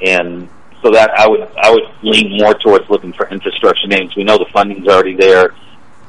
and 0.05 0.49
so 0.83 0.91
that 0.91 1.11
I 1.17 1.29
would 1.29 1.49
I 1.57 1.71
would 1.71 1.85
lean 2.03 2.39
more 2.39 2.55
towards 2.55 2.89
looking 2.91 3.13
for 3.13 3.29
infrastructure 3.29 3.89
names. 3.89 4.15
We 4.15 4.25
know 4.25 4.39
the 4.39 4.47
funding's 4.53 4.87
already 4.87 5.17
there. 5.17 5.55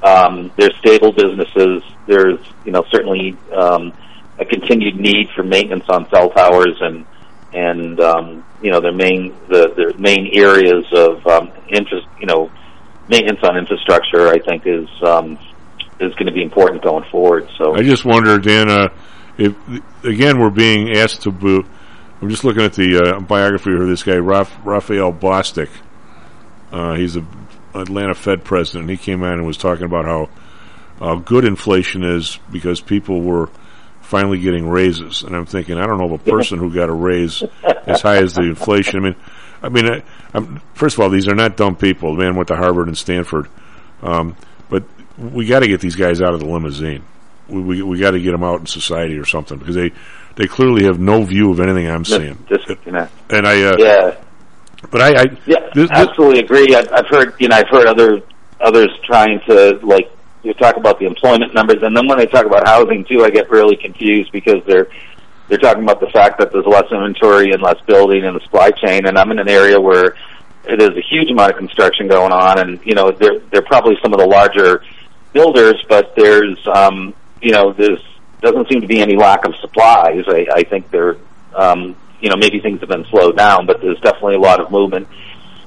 Um, 0.04 0.52
there's 0.58 0.76
stable 0.78 1.12
businesses. 1.12 1.84
There's 2.06 2.40
you 2.66 2.72
know 2.72 2.84
certainly 2.92 3.38
um, 3.56 3.94
a 4.40 4.46
continued 4.46 5.00
need 5.00 5.30
for 5.36 5.44
maintenance 5.44 5.86
on 5.90 6.10
cell 6.10 6.30
towers 6.30 6.78
and 6.82 7.06
and 7.54 8.00
um, 8.00 8.46
you 8.62 8.72
know 8.72 8.82
their 8.82 8.94
main 8.94 9.36
the 9.50 9.74
their 9.76 9.94
main 9.98 10.32
areas 10.34 10.86
of 10.94 11.26
um, 11.28 11.52
interest 11.70 12.08
you 12.20 12.26
know 12.26 12.52
maintenance 13.10 13.40
on 13.44 13.58
infrastructure. 13.58 14.28
I 14.28 14.40
think 14.40 14.64
is 14.66 14.88
um, 15.04 15.38
is 16.00 16.14
going 16.14 16.28
to 16.28 16.32
be 16.32 16.44
important 16.44 16.84
going 16.84 17.06
forward. 17.10 17.50
So 17.58 17.76
I 17.76 17.84
just 17.84 18.06
wonder, 18.06 18.38
Dan, 18.38 18.70
uh, 18.70 18.90
if 19.38 19.56
again 20.04 20.40
we're 20.40 20.50
being 20.50 20.96
asked 20.98 21.24
to. 21.24 21.32
Bo- 21.32 21.66
I'm 22.20 22.30
just 22.30 22.44
looking 22.44 22.64
at 22.64 22.74
the 22.74 22.98
uh, 22.98 23.20
biography 23.20 23.72
of 23.74 23.88
this 23.88 24.02
guy, 24.02 24.16
Raf- 24.16 24.60
Raphael 24.66 25.14
Bostic. 25.14 25.70
Uh, 26.72 26.96
he's 26.96 27.16
a 27.16 27.24
Atlanta 27.76 28.16
Fed 28.16 28.44
president. 28.44 28.90
He 28.90 28.98
came 28.98 29.24
out 29.24 29.34
and 29.34 29.46
was 29.46 29.58
talking 29.58 29.86
about 29.86 30.06
how 30.06 30.30
uh, 31.00 31.16
good 31.16 31.46
inflation 31.46 32.04
is 32.04 32.40
because 32.52 32.82
people 32.82 33.22
were 33.22 33.50
finally 34.08 34.40
getting 34.40 34.68
raises. 34.68 35.24
And 35.24 35.36
I'm 35.36 35.46
thinking, 35.46 35.78
I 35.78 35.86
don't 35.86 35.98
know 35.98 36.14
of 36.14 36.14
a 36.14 36.32
person 36.32 36.58
who 36.60 36.74
got 36.74 36.90
a 36.90 36.94
raise 36.94 37.44
as 37.86 38.02
high 38.02 38.18
as 38.18 38.34
the 38.34 38.44
inflation. 38.44 39.00
I 39.00 39.02
mean, 39.02 39.16
I 39.62 39.70
mean, 39.70 39.86
I, 39.88 40.04
I'm, 40.34 40.62
first 40.74 40.96
of 40.96 41.02
all, 41.02 41.10
these 41.10 41.28
are 41.28 41.36
not 41.36 41.58
dumb 41.58 41.76
people. 41.76 42.16
The 42.16 42.24
man 42.24 42.36
went 42.36 42.48
to 42.48 42.56
Harvard 42.56 42.88
and 42.88 42.98
Stanford, 42.98 43.48
um, 44.02 44.36
but 44.70 44.84
we 45.18 45.46
got 45.46 45.60
to 45.60 45.68
get 45.68 45.82
these 45.82 45.96
guys 45.96 46.22
out 46.22 46.34
of 46.34 46.40
the 46.40 46.46
limousine. 46.46 47.04
We 47.50 47.62
we, 47.62 47.82
we 47.82 48.00
got 48.00 48.12
to 48.12 48.20
get 48.20 48.32
them 48.32 48.44
out 48.44 48.60
in 48.60 48.66
society 48.66 49.18
or 49.18 49.26
something 49.26 49.58
because 49.58 49.76
they 49.76 49.92
they 50.36 50.48
clearly 50.48 50.86
have 50.86 51.00
no 51.00 51.24
view 51.24 51.52
of 51.52 51.60
anything 51.60 51.90
I'm 51.90 52.06
seeing. 52.06 52.36
Disconnect. 52.48 53.12
And 53.32 53.48
I, 53.48 53.62
uh, 53.64 53.76
yeah, 53.78 54.16
but 54.92 55.02
I, 55.02 55.22
I 55.22 55.26
yeah, 55.46 55.70
this, 55.74 55.90
absolutely 55.92 56.40
agree. 56.40 56.76
I've, 56.76 56.92
I've 56.92 57.08
heard, 57.08 57.34
you 57.40 57.48
know, 57.48 57.56
I've 57.58 57.70
heard 57.70 57.88
other 57.88 58.22
others 58.62 58.90
trying 59.06 59.40
to 59.48 59.80
like 59.84 60.12
you 60.48 60.54
talk 60.54 60.78
about 60.78 61.00
the 61.00 61.06
employment 61.06 61.54
numbers, 61.54 61.84
and 61.84 61.96
then 61.96 62.08
when 62.08 62.18
they 62.18 62.26
talk 62.26 62.46
about 62.46 62.68
housing 62.68 63.06
too, 63.06 63.24
I 63.24 63.30
get 63.30 63.50
really 63.50 63.76
confused 63.76 64.32
because 64.32 64.64
they're 64.66 64.88
they're 65.48 65.58
talking 65.58 65.84
about 65.84 66.00
the 66.00 66.08
fact 66.08 66.40
that 66.40 66.52
there's 66.52 66.66
less 66.66 66.92
inventory 66.92 67.52
and 67.52 67.62
less 67.62 67.80
building 67.86 68.26
in 68.26 68.34
the 68.34 68.42
supply 68.42 68.72
chain, 68.72 69.06
and 69.06 69.18
I'm 69.18 69.32
in 69.32 69.40
an 69.40 69.48
area 69.48 69.80
where 69.80 70.16
there's 70.66 70.98
a 70.98 71.04
huge 71.10 71.32
amount 71.32 71.52
of 71.52 71.58
construction 71.58 72.08
going 72.08 72.32
on, 72.32 72.60
and 72.60 72.80
you 72.86 72.96
know, 72.96 73.12
they're 73.12 73.40
they're 73.52 73.62
probably 73.62 73.96
some 74.02 74.14
of 74.14 74.20
the 74.20 74.26
larger 74.26 74.84
builders, 75.34 75.84
but 75.88 76.14
there's 76.16 76.60
um, 76.74 77.14
you 77.42 77.52
know, 77.52 77.74
there's 77.74 78.04
doesn't 78.42 78.68
seem 78.70 78.82
to 78.82 78.88
be 78.88 79.02
any 79.02 79.16
lack 79.16 79.46
of 79.46 79.54
supplies. 79.62 80.24
I, 80.28 80.46
I 80.54 80.64
think 80.64 80.92
there, 80.92 81.18
um, 81.56 81.96
you 82.22 82.30
know, 82.30 82.36
maybe 82.36 82.60
things 82.60 82.82
have 82.82 82.90
been 82.90 83.06
slowed 83.06 83.38
down, 83.38 83.66
but 83.66 83.82
there's 83.82 84.00
definitely 84.02 84.36
a 84.36 84.40
lot 84.40 84.60
of 84.60 84.72
movement, 84.72 85.08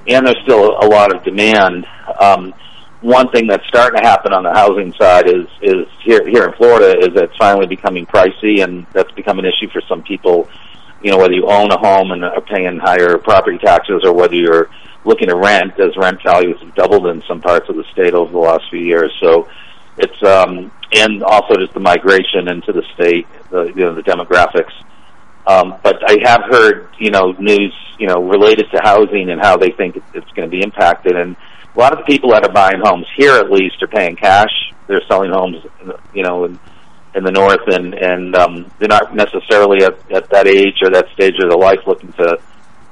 and 0.07 0.25
there's 0.25 0.39
still 0.43 0.77
a 0.79 0.87
lot 0.87 1.13
of 1.15 1.23
demand. 1.23 1.85
Um, 2.19 2.53
one 3.01 3.29
thing 3.31 3.47
that's 3.47 3.65
starting 3.67 3.99
to 3.99 4.07
happen 4.07 4.31
on 4.31 4.43
the 4.43 4.53
housing 4.53 4.93
side 4.93 5.27
is 5.27 5.47
is 5.61 5.87
here 6.03 6.27
here 6.27 6.45
in 6.45 6.53
Florida 6.53 6.99
is 6.99 7.13
that 7.15 7.25
it's 7.25 7.37
finally 7.37 7.67
becoming 7.67 8.05
pricey, 8.05 8.63
and 8.63 8.85
that's 8.93 9.11
become 9.11 9.39
an 9.39 9.45
issue 9.45 9.69
for 9.71 9.81
some 9.81 10.03
people. 10.03 10.47
You 11.01 11.11
know, 11.11 11.17
whether 11.17 11.33
you 11.33 11.47
own 11.47 11.71
a 11.71 11.79
home 11.79 12.11
and 12.11 12.23
are 12.23 12.41
paying 12.41 12.77
higher 12.77 13.17
property 13.17 13.57
taxes, 13.57 14.03
or 14.03 14.13
whether 14.13 14.35
you're 14.35 14.69
looking 15.03 15.29
to 15.29 15.35
rent, 15.35 15.79
as 15.79 15.97
rent 15.97 16.21
values 16.23 16.59
have 16.61 16.75
doubled 16.75 17.07
in 17.07 17.23
some 17.27 17.41
parts 17.41 17.67
of 17.69 17.75
the 17.75 17.83
state 17.91 18.13
over 18.13 18.31
the 18.31 18.37
last 18.37 18.69
few 18.69 18.79
years. 18.79 19.11
So 19.19 19.49
it's 19.97 20.23
um, 20.23 20.71
and 20.93 21.23
also 21.23 21.55
just 21.55 21.73
the 21.73 21.79
migration 21.79 22.47
into 22.47 22.71
the 22.71 22.83
state, 22.93 23.27
the 23.49 23.65
you 23.75 23.83
know 23.83 23.95
the 23.95 24.03
demographics. 24.03 24.73
Um, 25.47 25.79
but 25.81 26.07
I 26.07 26.17
have 26.23 26.43
heard 26.43 26.89
you 26.99 27.09
know 27.09 27.31
news 27.39 27.73
you 27.97 28.07
know 28.07 28.21
related 28.21 28.69
to 28.71 28.79
housing 28.83 29.31
and 29.31 29.41
how 29.41 29.57
they 29.57 29.71
think 29.71 29.97
it's 30.13 30.31
going 30.31 30.49
to 30.49 30.55
be 30.55 30.63
impacted, 30.63 31.15
and 31.15 31.35
a 31.75 31.79
lot 31.79 31.93
of 31.93 31.99
the 31.99 32.05
people 32.05 32.31
that 32.31 32.43
are 32.43 32.51
buying 32.51 32.81
homes 32.83 33.07
here 33.15 33.35
at 33.35 33.51
least 33.51 33.81
are 33.81 33.87
paying 33.87 34.15
cash. 34.15 34.51
They're 34.87 35.01
selling 35.07 35.31
homes, 35.31 35.63
you 36.13 36.23
know, 36.23 36.45
in, 36.45 36.59
in 37.15 37.23
the 37.23 37.31
north, 37.31 37.67
and 37.67 37.93
and 37.93 38.35
um, 38.35 38.71
they're 38.79 38.89
not 38.89 39.15
necessarily 39.15 39.83
at, 39.83 40.11
at 40.11 40.29
that 40.31 40.47
age 40.47 40.81
or 40.81 40.89
that 40.91 41.09
stage 41.13 41.35
of 41.41 41.49
their 41.49 41.57
life 41.57 41.79
looking 41.87 42.11
to 42.13 42.39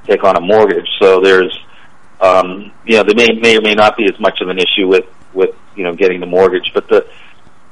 take 0.05 0.23
on 0.23 0.37
a 0.37 0.41
mortgage. 0.41 0.87
So 0.99 1.19
there's, 1.19 1.57
um, 2.21 2.71
you 2.85 2.97
know, 2.97 3.03
there 3.03 3.15
may 3.15 3.27
may 3.39 3.57
or 3.57 3.61
may 3.61 3.73
not 3.73 3.97
be 3.97 4.05
as 4.05 4.19
much 4.19 4.39
of 4.41 4.49
an 4.49 4.59
issue 4.59 4.87
with 4.87 5.05
with 5.33 5.55
you 5.75 5.83
know 5.83 5.93
getting 5.93 6.19
the 6.19 6.25
mortgage, 6.25 6.71
but 6.73 6.87
the 6.87 7.05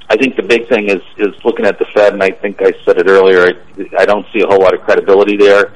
I 0.10 0.16
think 0.16 0.36
the 0.36 0.44
big 0.44 0.68
thing 0.70 0.90
is 0.90 1.02
is 1.18 1.34
looking 1.44 1.66
at 1.66 1.80
the 1.80 1.86
Fed, 1.94 2.14
and 2.14 2.24
I 2.24 2.32
think 2.32 2.62
I 2.62 2.72
said 2.86 2.98
it 2.98 3.08
earlier. 3.08 3.46
I, 3.46 4.02
I 4.02 4.06
don't 4.06 4.26
see 4.34 4.42
a 4.42 4.48
whole 4.48 4.60
lot 4.60 4.74
of 4.74 4.82
credibility 4.82 5.38
there. 5.38 5.74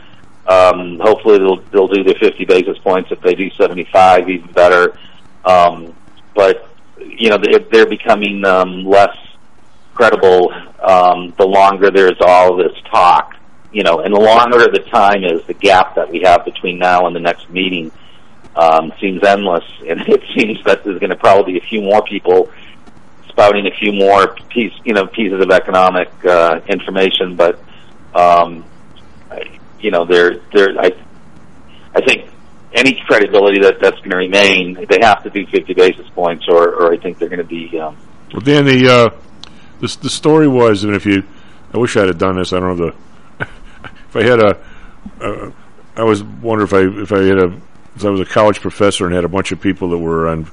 Um, 0.48 1.00
hopefully, 1.00 1.38
they'll 1.38 1.62
they'll 1.72 1.88
do 1.88 2.04
the 2.04 2.16
50 2.20 2.46
basis 2.46 2.78
points. 2.80 3.12
If 3.12 3.22
they 3.22 3.36
do 3.36 3.50
75, 3.52 4.30
even 4.30 4.52
better. 4.54 4.98
Um, 5.46 5.96
but 6.36 6.68
you 7.00 7.30
know, 7.30 7.38
they're, 7.38 7.60
they're 7.60 7.90
becoming 7.90 8.46
um, 8.46 8.86
less 8.86 9.16
credible 9.94 10.52
um, 10.82 11.34
the 11.38 11.46
longer 11.46 11.92
there's 11.92 12.20
all 12.22 12.56
this 12.58 12.74
talk. 12.90 13.36
You 13.72 13.84
know, 13.84 14.00
and 14.00 14.14
the 14.14 14.20
longer 14.20 14.70
the 14.70 14.86
time 14.90 15.24
is, 15.24 15.46
the 15.46 15.54
gap 15.54 15.96
that 15.96 16.10
we 16.12 16.22
have 16.22 16.44
between 16.44 16.78
now 16.78 17.08
and 17.08 17.16
the 17.16 17.22
next 17.22 17.50
meeting 17.50 17.92
um, 18.56 18.92
seems 19.00 19.24
endless, 19.24 19.64
and 19.88 20.02
it 20.02 20.22
seems 20.36 20.64
that 20.66 20.84
there's 20.84 21.00
going 21.00 21.10
to 21.10 21.16
probably 21.16 21.54
be 21.54 21.60
a 21.60 21.68
few 21.70 21.82
more 21.82 22.04
people 22.04 22.52
spouting 23.30 23.66
a 23.66 23.72
few 23.72 23.94
more 23.94 24.36
piece, 24.50 24.74
you 24.84 24.94
know, 24.94 25.08
pieces 25.08 25.42
of 25.42 25.50
economic 25.52 26.10
uh, 26.26 26.60
information, 26.68 27.36
but 27.36 27.60
um, 28.14 28.66
you 29.80 29.90
know, 29.90 30.06
there, 30.06 30.40
there, 30.54 30.78
I, 30.80 30.92
I 31.96 32.02
think 32.02 32.30
any 32.74 33.00
credibility 33.08 33.62
that 33.62 33.76
that's 33.82 33.98
going 33.98 34.12
to 34.12 34.18
remain, 34.18 34.86
they 34.90 35.00
have 35.02 35.24
to 35.24 35.30
do 35.30 35.46
50 35.48 35.74
basis 35.74 36.08
points, 36.10 36.46
or, 36.48 36.74
or 36.76 36.94
I 36.94 36.98
think 36.98 37.18
they're 37.18 37.30
going 37.30 37.40
to 37.40 37.46
be. 37.46 37.78
Um, 37.80 37.98
well, 38.34 38.42
Dan, 38.42 38.66
the 38.66 38.88
uh, 38.88 39.10
the 39.80 39.98
the 40.02 40.10
story 40.10 40.48
was, 40.48 40.84
and 40.84 40.96
if 40.96 41.06
you, 41.06 41.24
I 41.74 41.78
wish 41.78 41.98
I 41.98 42.06
had 42.06 42.18
done 42.18 42.38
this. 42.38 42.54
I 42.54 42.60
don't 42.60 42.78
know 42.78 42.86
the. 42.88 43.46
if 44.10 44.16
I 44.16 44.24
had 44.24 44.40
a, 44.40 44.64
uh, 45.22 45.52
I 45.96 46.04
was 46.04 46.24
wonder 46.24 46.64
if 46.64 46.74
I 46.74 46.82
if 47.02 47.12
I 47.12 47.24
had 47.24 47.38
a, 47.38 47.62
if 47.96 48.06
I 48.06 48.10
was 48.10 48.22
a 48.22 48.26
college 48.26 48.62
professor 48.62 49.06
and 49.06 49.14
had 49.14 49.26
a 49.26 49.30
bunch 49.30 49.52
of 49.52 49.60
people 49.60 49.90
that 49.90 49.98
were 49.98 50.30
on 50.30 50.46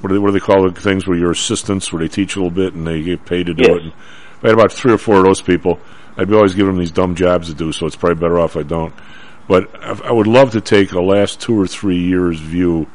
what 0.00 0.08
do 0.08 0.14
they, 0.14 0.18
what 0.18 0.28
do 0.28 0.32
they 0.32 0.40
call 0.44 0.70
the 0.70 0.78
things 0.78 1.06
where 1.06 1.16
your 1.16 1.30
assistants, 1.30 1.90
where 1.92 2.00
they 2.02 2.08
teach 2.08 2.36
a 2.36 2.38
little 2.38 2.50
bit 2.54 2.74
and 2.74 2.86
they 2.86 3.02
get 3.02 3.24
paid 3.24 3.46
to 3.46 3.54
do 3.54 3.62
Yes. 3.62 3.76
it. 3.76 3.82
And 3.82 3.92
if 3.92 4.44
I 4.44 4.48
had 4.48 4.54
about 4.58 4.72
three 4.72 4.92
or 4.92 4.98
four 4.98 5.16
of 5.16 5.24
those 5.24 5.40
people, 5.40 5.80
I'd 6.18 6.28
be 6.28 6.34
always 6.34 6.54
giving 6.54 6.72
them 6.74 6.78
these 6.78 6.90
dumb 6.92 7.14
jobs 7.14 7.48
to 7.48 7.54
do, 7.54 7.72
so 7.72 7.86
it's 7.86 7.96
probably 7.96 8.20
better 8.20 8.38
off 8.38 8.56
I 8.56 8.62
don't. 8.62 8.92
But 9.48 9.74
I 10.04 10.10
would 10.10 10.26
love 10.26 10.52
to 10.52 10.60
take 10.60 10.92
a 10.92 11.00
last 11.00 11.40
two 11.40 11.58
or 11.58 11.66
three 11.66 11.98
years 11.98 12.40
view 12.40 12.88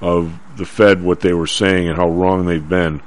of 0.00 0.32
the 0.56 0.64
Fed, 0.64 1.02
what 1.02 1.20
they 1.20 1.32
were 1.32 1.46
saying, 1.46 1.88
and 1.88 1.96
how 1.96 2.08
wrong 2.08 2.46
they've 2.46 2.68
been. 2.68 3.02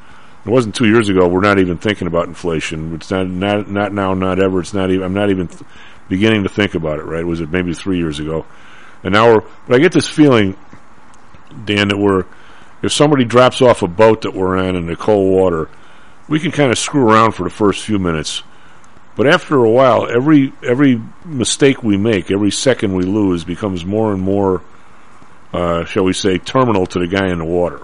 It 0.45 0.49
wasn't 0.49 0.76
two 0.76 0.88
years 0.88 1.07
ago. 1.07 1.27
We're 1.27 1.41
not 1.41 1.59
even 1.59 1.77
thinking 1.77 2.07
about 2.07 2.27
inflation. 2.27 2.95
It's 2.95 3.11
not 3.11 3.27
not 3.27 3.69
not 3.69 3.93
now, 3.93 4.13
not 4.13 4.39
ever. 4.39 4.59
It's 4.59 4.73
not 4.73 4.89
even. 4.89 5.03
I'm 5.03 5.13
not 5.13 5.30
even 5.30 5.47
th- 5.47 5.61
beginning 6.09 6.43
to 6.43 6.49
think 6.49 6.73
about 6.73 6.99
it. 6.99 7.05
Right? 7.05 7.26
Was 7.26 7.41
it 7.41 7.51
maybe 7.51 7.73
three 7.73 7.97
years 7.97 8.19
ago? 8.19 8.45
And 9.03 9.13
now 9.13 9.34
we're. 9.34 9.41
But 9.68 9.76
I 9.76 9.80
get 9.80 9.91
this 9.91 10.07
feeling, 10.07 10.57
Dan, 11.65 11.89
that 11.89 11.97
we're. 11.97 12.26
If 12.81 12.91
somebody 12.91 13.23
drops 13.23 13.61
off 13.61 13.84
a 13.84 13.88
boat 13.88 14.22
that 14.22 14.34
we're 14.34 14.57
on 14.57 14.76
in 14.76 14.88
the 14.88 14.95
cold 14.95 15.31
water, 15.31 15.69
we 16.27 16.39
can 16.39 16.51
kind 16.51 16.72
of 16.72 16.80
screw 16.80 17.07
around 17.07 17.34
for 17.34 17.43
the 17.43 17.51
first 17.51 17.85
few 17.85 17.99
minutes. 17.99 18.41
But 19.15 19.27
after 19.27 19.55
a 19.63 19.69
while, 19.69 20.09
every 20.09 20.53
every 20.63 21.01
mistake 21.25 21.83
we 21.83 21.97
make, 21.97 22.31
every 22.31 22.51
second 22.51 22.95
we 22.95 23.03
lose, 23.03 23.43
becomes 23.43 23.85
more 23.85 24.13
and 24.13 24.21
more 24.21 24.61
uh, 25.53 25.85
shall 25.85 26.03
we 26.03 26.13
say, 26.13 26.38
terminal 26.38 26.85
to 26.85 26.99
the 26.99 27.07
guy 27.07 27.29
in 27.29 27.39
the 27.39 27.45
water. 27.45 27.81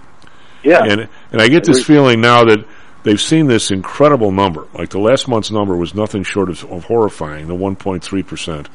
Yeah. 0.64 0.84
And 0.84 1.10
and 1.32 1.42
I 1.42 1.48
get 1.48 1.66
this 1.66 1.84
feeling 1.84 2.22
now 2.22 2.46
that 2.46 2.66
they've 3.04 3.22
seen 3.22 3.48
this 3.48 3.72
incredible 3.72 4.32
number. 4.32 4.68
Like 4.74 4.90
the 4.90 5.00
last 5.00 5.28
month's 5.28 5.52
number 5.52 5.76
was 5.76 5.94
nothing 5.94 6.24
short 6.24 6.50
of, 6.50 6.64
of 6.66 6.86
horrifying, 6.86 7.48
the 7.48 7.56
1.3 7.56 8.28
percent. 8.28 8.70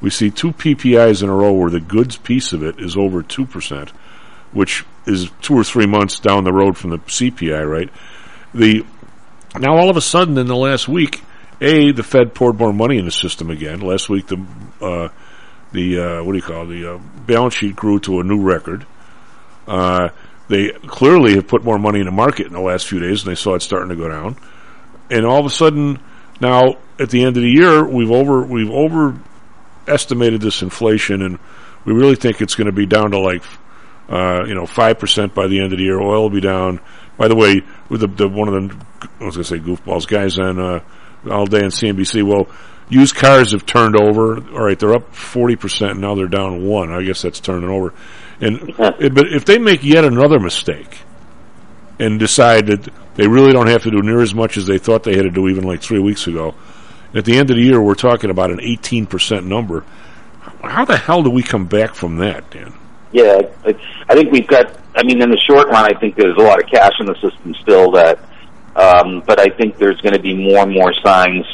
We 0.00 0.10
see 0.10 0.30
two 0.30 0.52
PPIs 0.52 1.22
in 1.22 1.28
a 1.28 1.34
row 1.34 1.52
where 1.52 1.70
the 1.70 1.80
goods 1.80 2.16
piece 2.16 2.52
of 2.52 2.62
it 2.62 2.78
is 2.78 2.96
over 2.96 3.22
two 3.22 3.46
percent, 3.46 3.90
which 4.52 4.84
is 5.06 5.30
two 5.40 5.54
or 5.54 5.64
three 5.64 5.86
months 5.86 6.20
down 6.20 6.44
the 6.44 6.52
road 6.52 6.76
from 6.76 6.90
the 6.90 6.98
CPI, 6.98 7.68
right? 7.68 7.90
The 8.54 8.84
now 9.58 9.76
all 9.76 9.90
of 9.90 9.96
a 9.96 10.00
sudden 10.00 10.38
in 10.38 10.46
the 10.46 10.56
last 10.56 10.88
week, 10.88 11.22
a 11.60 11.92
the 11.92 12.02
Fed 12.02 12.34
poured 12.34 12.58
more 12.58 12.72
money 12.72 12.98
in 12.98 13.04
the 13.04 13.10
system 13.10 13.50
again. 13.50 13.80
Last 13.80 14.08
week 14.08 14.26
the 14.26 14.44
uh, 14.80 15.08
the 15.72 15.98
uh, 15.98 16.24
what 16.24 16.32
do 16.32 16.38
you 16.38 16.42
call 16.42 16.62
it? 16.64 16.74
the 16.74 16.94
uh, 16.94 16.98
balance 17.26 17.54
sheet 17.54 17.76
grew 17.76 17.98
to 18.00 18.20
a 18.20 18.24
new 18.24 18.42
record. 18.42 18.86
Uh, 19.66 20.10
they 20.48 20.70
clearly 20.70 21.34
have 21.34 21.46
put 21.46 21.62
more 21.62 21.78
money 21.78 22.00
in 22.00 22.06
the 22.06 22.12
market 22.12 22.46
in 22.46 22.52
the 22.52 22.60
last 22.60 22.86
few 22.86 23.00
days, 23.00 23.22
and 23.22 23.30
they 23.30 23.34
saw 23.34 23.54
it 23.54 23.60
starting 23.60 23.90
to 23.90 23.96
go 23.96 24.08
down. 24.08 24.36
And 25.10 25.26
all 25.26 25.40
of 25.40 25.46
a 25.46 25.50
sudden, 25.50 26.00
now 26.40 26.78
at 26.98 27.10
the 27.10 27.24
end 27.24 27.36
of 27.36 27.42
the 27.42 27.50
year, 27.50 27.84
we've 27.84 28.10
over 28.10 28.42
we've 28.42 28.70
overestimated 28.70 30.40
this 30.40 30.62
inflation, 30.62 31.22
and 31.22 31.38
we 31.84 31.92
really 31.92 32.16
think 32.16 32.40
it's 32.40 32.54
going 32.54 32.66
to 32.66 32.72
be 32.72 32.86
down 32.86 33.10
to 33.10 33.18
like 33.18 33.42
uh, 34.08 34.44
you 34.46 34.54
know 34.54 34.66
five 34.66 34.98
percent 34.98 35.34
by 35.34 35.48
the 35.48 35.60
end 35.60 35.72
of 35.72 35.78
the 35.78 35.84
year. 35.84 36.00
Oil 36.00 36.22
will 36.22 36.30
be 36.30 36.40
down. 36.40 36.80
By 37.18 37.26
the 37.26 37.36
way, 37.36 37.62
with 37.88 38.00
the, 38.00 38.06
the 38.06 38.28
one 38.28 38.48
of 38.48 38.54
the 38.54 38.86
I 39.20 39.24
was 39.24 39.36
going 39.36 39.44
to 39.44 39.44
say 39.44 39.58
goofballs 39.58 40.06
guys 40.06 40.38
on 40.38 40.58
uh, 40.58 40.80
all 41.30 41.46
day 41.46 41.58
on 41.58 41.70
CNBC. 41.70 42.22
Well, 42.22 42.48
used 42.88 43.14
cars 43.14 43.52
have 43.52 43.66
turned 43.66 43.96
over. 43.96 44.36
All 44.52 44.64
right, 44.64 44.78
they're 44.78 44.94
up 44.94 45.14
forty 45.14 45.56
percent 45.56 45.92
and 45.92 46.00
now. 46.00 46.14
They're 46.14 46.28
down 46.28 46.64
one. 46.64 46.92
I 46.92 47.02
guess 47.02 47.22
that's 47.22 47.40
turning 47.40 47.70
over. 47.70 47.92
And 48.40 48.74
it, 48.78 49.14
but 49.14 49.32
if 49.32 49.44
they 49.44 49.58
make 49.58 49.82
yet 49.82 50.04
another 50.04 50.38
mistake 50.38 50.98
and 51.98 52.18
decide 52.18 52.66
that 52.66 52.88
they 53.16 53.26
really 53.26 53.52
don't 53.52 53.66
have 53.66 53.82
to 53.82 53.90
do 53.90 54.00
near 54.02 54.20
as 54.20 54.34
much 54.34 54.56
as 54.56 54.66
they 54.66 54.78
thought 54.78 55.02
they 55.02 55.16
had 55.16 55.24
to 55.24 55.30
do 55.30 55.48
even 55.48 55.64
like 55.64 55.82
three 55.82 55.98
weeks 55.98 56.26
ago, 56.26 56.54
at 57.14 57.24
the 57.24 57.36
end 57.36 57.50
of 57.50 57.56
the 57.56 57.62
year 57.62 57.80
we're 57.80 57.94
talking 57.94 58.30
about 58.30 58.50
an 58.50 58.60
eighteen 58.60 59.06
percent 59.06 59.46
number. 59.46 59.84
How 60.62 60.84
the 60.84 60.96
hell 60.96 61.22
do 61.22 61.30
we 61.30 61.42
come 61.42 61.66
back 61.66 61.94
from 61.94 62.16
that, 62.18 62.50
Dan? 62.50 62.72
Yeah, 63.12 63.40
I, 63.64 63.74
I 64.08 64.14
think 64.14 64.32
we've 64.32 64.46
got. 64.46 64.76
I 64.94 65.02
mean, 65.04 65.22
in 65.22 65.30
the 65.30 65.40
short 65.48 65.68
run, 65.68 65.84
I 65.84 65.98
think 65.98 66.16
there's 66.16 66.36
a 66.36 66.42
lot 66.42 66.62
of 66.62 66.68
cash 66.70 66.92
in 67.00 67.06
the 67.06 67.14
system 67.14 67.54
still. 67.62 67.92
That, 67.92 68.18
um, 68.78 69.22
but 69.26 69.40
I 69.40 69.48
think 69.48 69.76
there's 69.76 70.00
going 70.00 70.14
to 70.14 70.20
be 70.20 70.34
more 70.34 70.62
and 70.62 70.72
more 70.72 70.92
signs, 71.02 71.44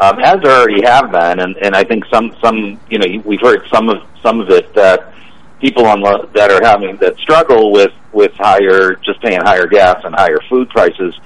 um, 0.00 0.20
as 0.20 0.40
there 0.42 0.52
already 0.52 0.82
have 0.84 1.10
been, 1.10 1.40
and, 1.40 1.56
and 1.56 1.74
I 1.74 1.82
think 1.84 2.04
some 2.06 2.34
some 2.42 2.80
you 2.88 2.98
know 2.98 3.22
we've 3.24 3.40
heard 3.40 3.66
some 3.68 3.88
of 3.88 4.02
some 4.22 4.40
of 4.40 4.48
it 4.50 4.72
that 4.74 5.12
people 5.60 5.86
on 5.86 6.00
the, 6.00 6.28
that 6.34 6.50
are 6.50 6.64
having 6.64 6.96
that 6.98 7.16
struggle 7.18 7.72
with 7.72 7.92
with 8.12 8.32
higher 8.34 8.94
just 8.96 9.20
paying 9.20 9.40
higher 9.40 9.66
gas 9.66 10.00
and 10.04 10.14
higher 10.14 10.38
food 10.48 10.68
prices 10.70 11.18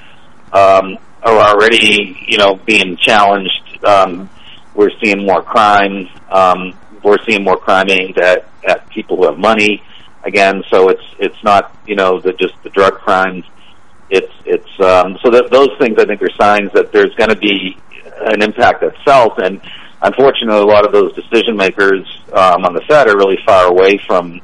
um, 0.53 0.99
are 1.23 1.39
already 1.39 2.17
you 2.27 2.39
know 2.39 2.57
being 2.57 2.97
challenged. 2.97 3.85
Um, 3.85 4.31
we're 4.75 4.91
seeing 5.03 5.27
more 5.27 5.43
crime. 5.43 6.09
Um, 6.31 6.79
we're 7.03 7.23
seeing 7.27 7.45
more 7.45 7.59
crime 7.59 7.91
aimed 7.91 8.19
at 8.19 8.49
at 8.67 8.89
people 8.89 9.19
who 9.19 9.27
have 9.27 9.39
money. 9.39 9.83
Again, 10.25 10.63
so 10.71 10.89
it's 10.89 11.05
it's 11.19 11.45
not 11.45 11.77
you 11.87 11.97
know 11.97 12.21
the 12.21 12.33
just 12.33 12.55
the 12.63 12.71
drug 12.71 12.95
crimes. 12.95 13.45
It's 14.13 14.33
it's 14.45 14.81
um, 14.81 15.19
so 15.25 15.31
that 15.31 15.51
those 15.51 15.71
things 15.81 15.97
I 15.99 16.05
think 16.05 16.21
are 16.23 16.31
signs 16.39 16.71
that 16.75 16.93
there's 16.93 17.15
going 17.17 17.31
to 17.31 17.37
be 17.37 17.77
an 18.21 18.43
impact 18.43 18.83
itself 18.83 19.33
and 19.39 19.61
unfortunately, 20.03 20.61
a 20.61 20.67
lot 20.67 20.85
of 20.85 20.93
those 20.93 21.15
decision 21.15 21.57
makers 21.57 22.05
um, 22.33 22.65
on 22.65 22.75
the 22.75 22.83
Fed 22.89 23.09
are 23.09 23.17
really 23.17 23.39
far 23.47 23.67
away 23.67 23.99
from, 24.07 24.41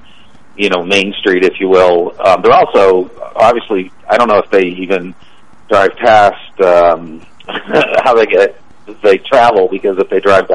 you 0.57 0.71
know, 0.71 0.85
Main 0.85 1.13
Street, 1.21 1.45
if 1.45 1.61
you 1.61 1.69
will. 1.69 2.15
Um, 2.21 2.43
they're 2.43 2.53
also 2.53 3.11
obviously, 3.37 3.93
I 4.09 4.17
don't 4.17 4.29
know 4.29 4.39
if 4.39 4.51
they 4.51 4.67
even 4.67 5.15
drive 5.69 5.91
past 5.97 6.61
um, 6.61 7.21
how 7.49 8.15
they 8.15 8.27
get 8.27 8.61
they 9.03 9.19
travel 9.19 9.69
because 9.71 9.99
if 9.99 10.09
they 10.09 10.21
drive 10.21 10.49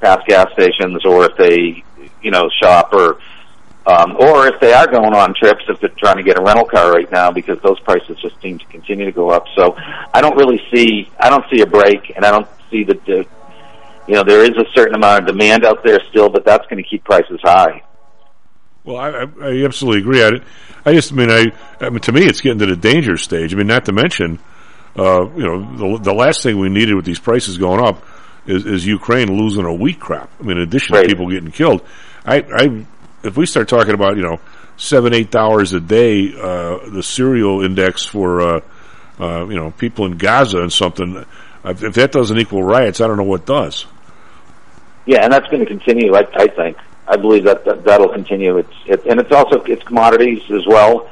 past 0.00 0.26
gas 0.26 0.46
stations 0.52 1.04
or 1.04 1.24
if 1.24 1.36
they, 1.36 1.82
you 2.22 2.30
know, 2.30 2.48
shop 2.62 2.92
or 2.92 3.18
um, 3.86 4.16
or 4.18 4.46
if 4.46 4.60
they 4.60 4.72
are 4.72 4.86
going 4.86 5.14
on 5.14 5.34
trips, 5.34 5.64
if 5.68 5.80
they're 5.80 5.90
trying 5.90 6.16
to 6.16 6.22
get 6.22 6.38
a 6.38 6.42
rental 6.42 6.64
car 6.64 6.92
right 6.92 7.10
now, 7.10 7.30
because 7.30 7.60
those 7.62 7.78
prices 7.80 8.18
just 8.20 8.40
seem 8.40 8.58
to 8.58 8.64
continue 8.66 9.04
to 9.04 9.12
go 9.12 9.30
up. 9.30 9.44
So 9.54 9.76
I 10.12 10.20
don't 10.20 10.36
really 10.36 10.60
see, 10.72 11.10
I 11.18 11.28
don't 11.28 11.44
see 11.50 11.60
a 11.60 11.66
break, 11.66 12.12
and 12.16 12.24
I 12.24 12.30
don't 12.30 12.48
see 12.70 12.84
the, 12.84 12.94
the 13.06 13.26
you 14.06 14.14
know, 14.14 14.24
there 14.24 14.42
is 14.42 14.56
a 14.56 14.64
certain 14.74 14.94
amount 14.94 15.20
of 15.20 15.26
demand 15.26 15.64
out 15.64 15.82
there 15.84 16.00
still, 16.10 16.28
but 16.28 16.44
that's 16.44 16.66
going 16.68 16.82
to 16.82 16.88
keep 16.88 17.04
prices 17.04 17.40
high. 17.42 17.82
Well, 18.84 18.96
I, 18.96 19.08
I, 19.08 19.22
I 19.40 19.64
absolutely 19.64 20.00
agree. 20.00 20.22
I, 20.22 20.40
I 20.84 20.92
just 20.92 21.12
I 21.12 21.16
mean, 21.16 21.30
I, 21.30 21.52
I 21.80 21.90
mean, 21.90 22.00
to 22.00 22.12
me, 22.12 22.24
it's 22.24 22.40
getting 22.40 22.58
to 22.58 22.66
the 22.66 22.76
danger 22.76 23.16
stage. 23.16 23.54
I 23.54 23.56
mean, 23.56 23.66
not 23.66 23.86
to 23.86 23.92
mention, 23.92 24.38
uh, 24.96 25.28
you 25.34 25.44
know, 25.44 25.76
the, 25.76 26.04
the 26.04 26.12
last 26.12 26.42
thing 26.42 26.58
we 26.58 26.68
needed 26.68 26.94
with 26.94 27.06
these 27.06 27.18
prices 27.18 27.56
going 27.56 27.84
up 27.84 28.04
is, 28.46 28.66
is 28.66 28.86
Ukraine 28.86 29.38
losing 29.38 29.64
a 29.64 29.72
wheat 29.72 30.00
crop. 30.00 30.30
I 30.38 30.42
mean, 30.42 30.58
in 30.58 30.62
addition 30.64 30.94
Right. 30.94 31.02
to 31.02 31.08
people 31.08 31.30
getting 31.30 31.50
killed, 31.50 31.82
I, 32.26 32.44
I, 32.54 32.86
if 33.24 33.36
we 33.36 33.46
start 33.46 33.68
talking 33.68 33.94
about, 33.94 34.16
you 34.16 34.22
know, 34.22 34.40
seven, 34.76 35.14
eight 35.14 35.30
dollars 35.30 35.72
a 35.72 35.80
day, 35.80 36.32
uh, 36.34 36.90
the 36.90 37.02
cereal 37.02 37.62
index 37.62 38.04
for, 38.04 38.40
uh, 38.40 38.60
uh, 39.18 39.46
you 39.48 39.56
know, 39.56 39.70
people 39.72 40.06
in 40.06 40.18
Gaza 40.18 40.60
and 40.60 40.72
something, 40.72 41.24
if 41.64 41.94
that 41.94 42.12
doesn't 42.12 42.38
equal 42.38 42.62
riots, 42.62 43.00
I 43.00 43.06
don't 43.06 43.16
know 43.16 43.22
what 43.24 43.46
does. 43.46 43.86
Yeah, 45.06 45.24
and 45.24 45.32
that's 45.32 45.46
going 45.48 45.60
to 45.60 45.66
continue. 45.66 46.14
I, 46.14 46.26
I 46.34 46.46
think. 46.48 46.78
I 47.06 47.16
believe 47.16 47.44
that, 47.44 47.64
that 47.66 47.84
that'll 47.84 48.08
continue. 48.08 48.56
It's 48.58 48.72
it, 48.86 49.04
and 49.04 49.20
it's 49.20 49.32
also 49.32 49.62
it's 49.64 49.82
commodities 49.82 50.42
as 50.50 50.66
well. 50.66 51.10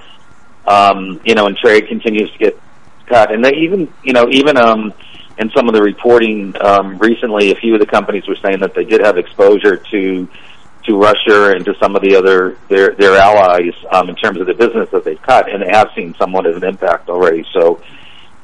Um, 0.66 1.20
you 1.24 1.34
know, 1.34 1.46
and 1.46 1.56
trade 1.56 1.88
continues 1.88 2.30
to 2.32 2.38
get 2.38 2.60
cut, 3.06 3.30
and 3.30 3.44
they 3.44 3.54
even 3.56 3.92
you 4.02 4.14
know 4.14 4.28
even 4.30 4.56
um, 4.56 4.94
in 5.38 5.50
some 5.50 5.68
of 5.68 5.74
the 5.74 5.82
reporting 5.82 6.54
um, 6.62 6.98
recently, 6.98 7.52
a 7.52 7.56
few 7.56 7.74
of 7.74 7.80
the 7.80 7.86
companies 7.86 8.26
were 8.26 8.36
saying 8.36 8.60
that 8.60 8.74
they 8.74 8.84
did 8.84 9.02
have 9.02 9.18
exposure 9.18 9.76
to 9.76 10.28
to 10.84 10.96
Russia 10.96 11.52
and 11.54 11.64
to 11.64 11.74
some 11.80 11.94
of 11.94 12.02
the 12.02 12.16
other 12.16 12.56
their 12.68 12.94
their 12.94 13.16
allies 13.16 13.74
um, 13.90 14.08
in 14.08 14.16
terms 14.16 14.40
of 14.40 14.46
the 14.46 14.54
business 14.54 14.88
that 14.90 15.04
they've 15.04 15.20
cut, 15.22 15.50
and 15.50 15.62
they 15.62 15.68
have 15.70 15.90
seen 15.94 16.14
somewhat 16.14 16.46
of 16.46 16.56
an 16.56 16.64
impact 16.64 17.08
already. 17.08 17.44
So 17.52 17.82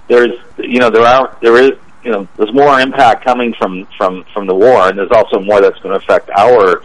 there's 0.09 0.39
you 0.59 0.79
know 0.79 0.91
there 0.91 1.05
are 1.05 1.37
there 1.43 1.57
is 1.57 1.73
you 2.05 2.13
know 2.13 2.29
there's 2.37 2.53
more 2.53 2.81
impact 2.81 3.25
coming 3.25 3.55
from 3.55 3.87
from 3.97 4.25
from 4.33 4.47
the 4.47 4.55
war, 4.55 4.89
and 4.89 4.99
there's 4.99 5.11
also 5.11 5.41
more 5.41 5.61
that's 5.61 5.79
going 5.81 5.99
to 5.99 6.05
affect 6.05 6.31
our 6.31 6.83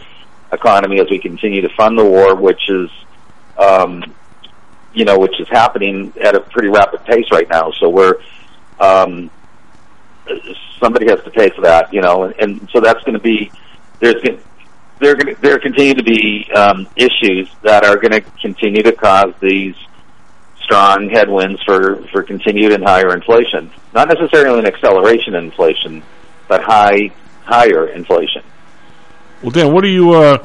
economy 0.52 1.00
as 1.00 1.08
we 1.10 1.18
continue 1.18 1.60
to 1.60 1.68
fund 1.76 1.98
the 1.98 2.04
war, 2.04 2.34
which 2.34 2.68
is 2.68 2.90
um, 3.58 4.02
you 4.92 5.04
know 5.04 5.18
which 5.18 5.38
is 5.40 5.48
happening 5.48 6.12
at 6.20 6.34
a 6.34 6.40
pretty 6.40 6.68
rapid 6.68 7.04
pace 7.04 7.26
right 7.30 7.48
now. 7.48 7.70
So 7.72 7.88
we're 7.88 8.16
um, 8.80 9.30
somebody 10.80 11.06
has 11.08 11.22
to 11.24 11.30
pay 11.30 11.50
for 11.50 11.62
that, 11.62 11.92
you 11.92 12.00
know, 12.00 12.24
and, 12.24 12.34
and 12.38 12.70
so 12.72 12.80
that's 12.80 13.02
going 13.04 13.14
to 13.14 13.20
be 13.20 13.52
there's 14.00 14.20
going 14.22 14.40
there 15.00 15.16
there 15.40 15.58
continue 15.58 15.94
to 15.94 16.02
be 16.02 16.50
um, 16.54 16.86
issues 16.96 17.50
that 17.62 17.84
are 17.84 17.96
going 17.96 18.12
to 18.12 18.20
continue 18.40 18.82
to 18.82 18.92
cause 18.92 19.34
these 19.40 19.74
strong 20.62 21.10
headwinds 21.10 21.62
for 21.64 22.06
for 22.08 22.22
continued 22.22 22.72
and 22.72 22.84
higher 22.84 23.14
inflation. 23.14 23.70
Not 23.92 24.08
necessarily 24.08 24.58
an 24.60 24.66
acceleration 24.66 25.34
in 25.34 25.44
inflation, 25.44 26.02
but 26.48 26.62
high 26.62 27.10
higher 27.44 27.88
inflation. 27.88 28.42
Well, 29.42 29.50
Dan, 29.50 29.72
what 29.72 29.84
do 29.84 29.90
you 29.90 30.12
uh, 30.12 30.44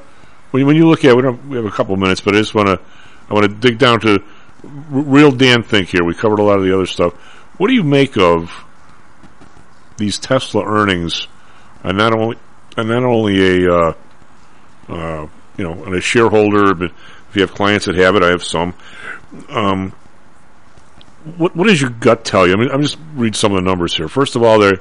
when 0.51 0.65
when 0.65 0.75
you 0.75 0.87
look 0.89 1.05
at? 1.05 1.15
We. 1.15 1.23
We 1.29 1.55
have 1.57 1.65
a 1.65 1.71
couple 1.71 1.95
minutes, 1.95 2.21
but 2.21 2.35
I 2.35 2.39
just 2.39 2.53
want 2.53 2.67
to. 2.67 2.79
I 3.29 3.33
want 3.33 3.45
to 3.49 3.55
dig 3.55 3.77
down 3.77 3.99
to 4.01 4.23
real 4.63 5.31
Dan 5.31 5.63
think 5.63 5.89
here. 5.89 6.03
We 6.03 6.15
covered 6.15 6.39
a 6.39 6.43
lot 6.43 6.57
of 6.57 6.65
the 6.65 6.73
other 6.73 6.87
stuff. 6.87 7.13
What 7.57 7.67
do 7.67 7.73
you 7.73 7.83
make 7.83 8.17
of 8.17 8.51
these 9.97 10.17
Tesla 10.17 10.65
earnings? 10.65 11.27
And 11.83 11.97
not 11.97 12.13
only 12.13 12.37
and 12.75 12.89
not 12.89 13.03
only 13.03 13.65
a 13.65 13.73
uh, 13.73 13.93
uh, 14.89 15.27
you 15.57 15.63
know, 15.63 15.83
and 15.83 15.95
a 15.95 16.01
shareholder, 16.01 16.73
but 16.73 16.91
if 17.29 17.35
you 17.35 17.41
have 17.41 17.53
clients 17.53 17.85
that 17.85 17.95
have 17.95 18.15
it, 18.15 18.23
I 18.23 18.29
have 18.29 18.43
some. 18.43 18.73
Um, 19.49 19.91
what 21.37 21.55
what 21.55 21.67
does 21.67 21.81
your 21.81 21.89
gut 21.89 22.23
tell 22.25 22.47
you? 22.47 22.53
I 22.53 22.55
mean, 22.55 22.69
I'm 22.71 22.81
just 22.81 22.97
read 23.13 23.35
some 23.35 23.51
of 23.51 23.57
the 23.57 23.69
numbers 23.69 23.95
here. 23.95 24.07
First 24.07 24.35
of 24.35 24.43
all, 24.43 24.59
they 24.59 24.77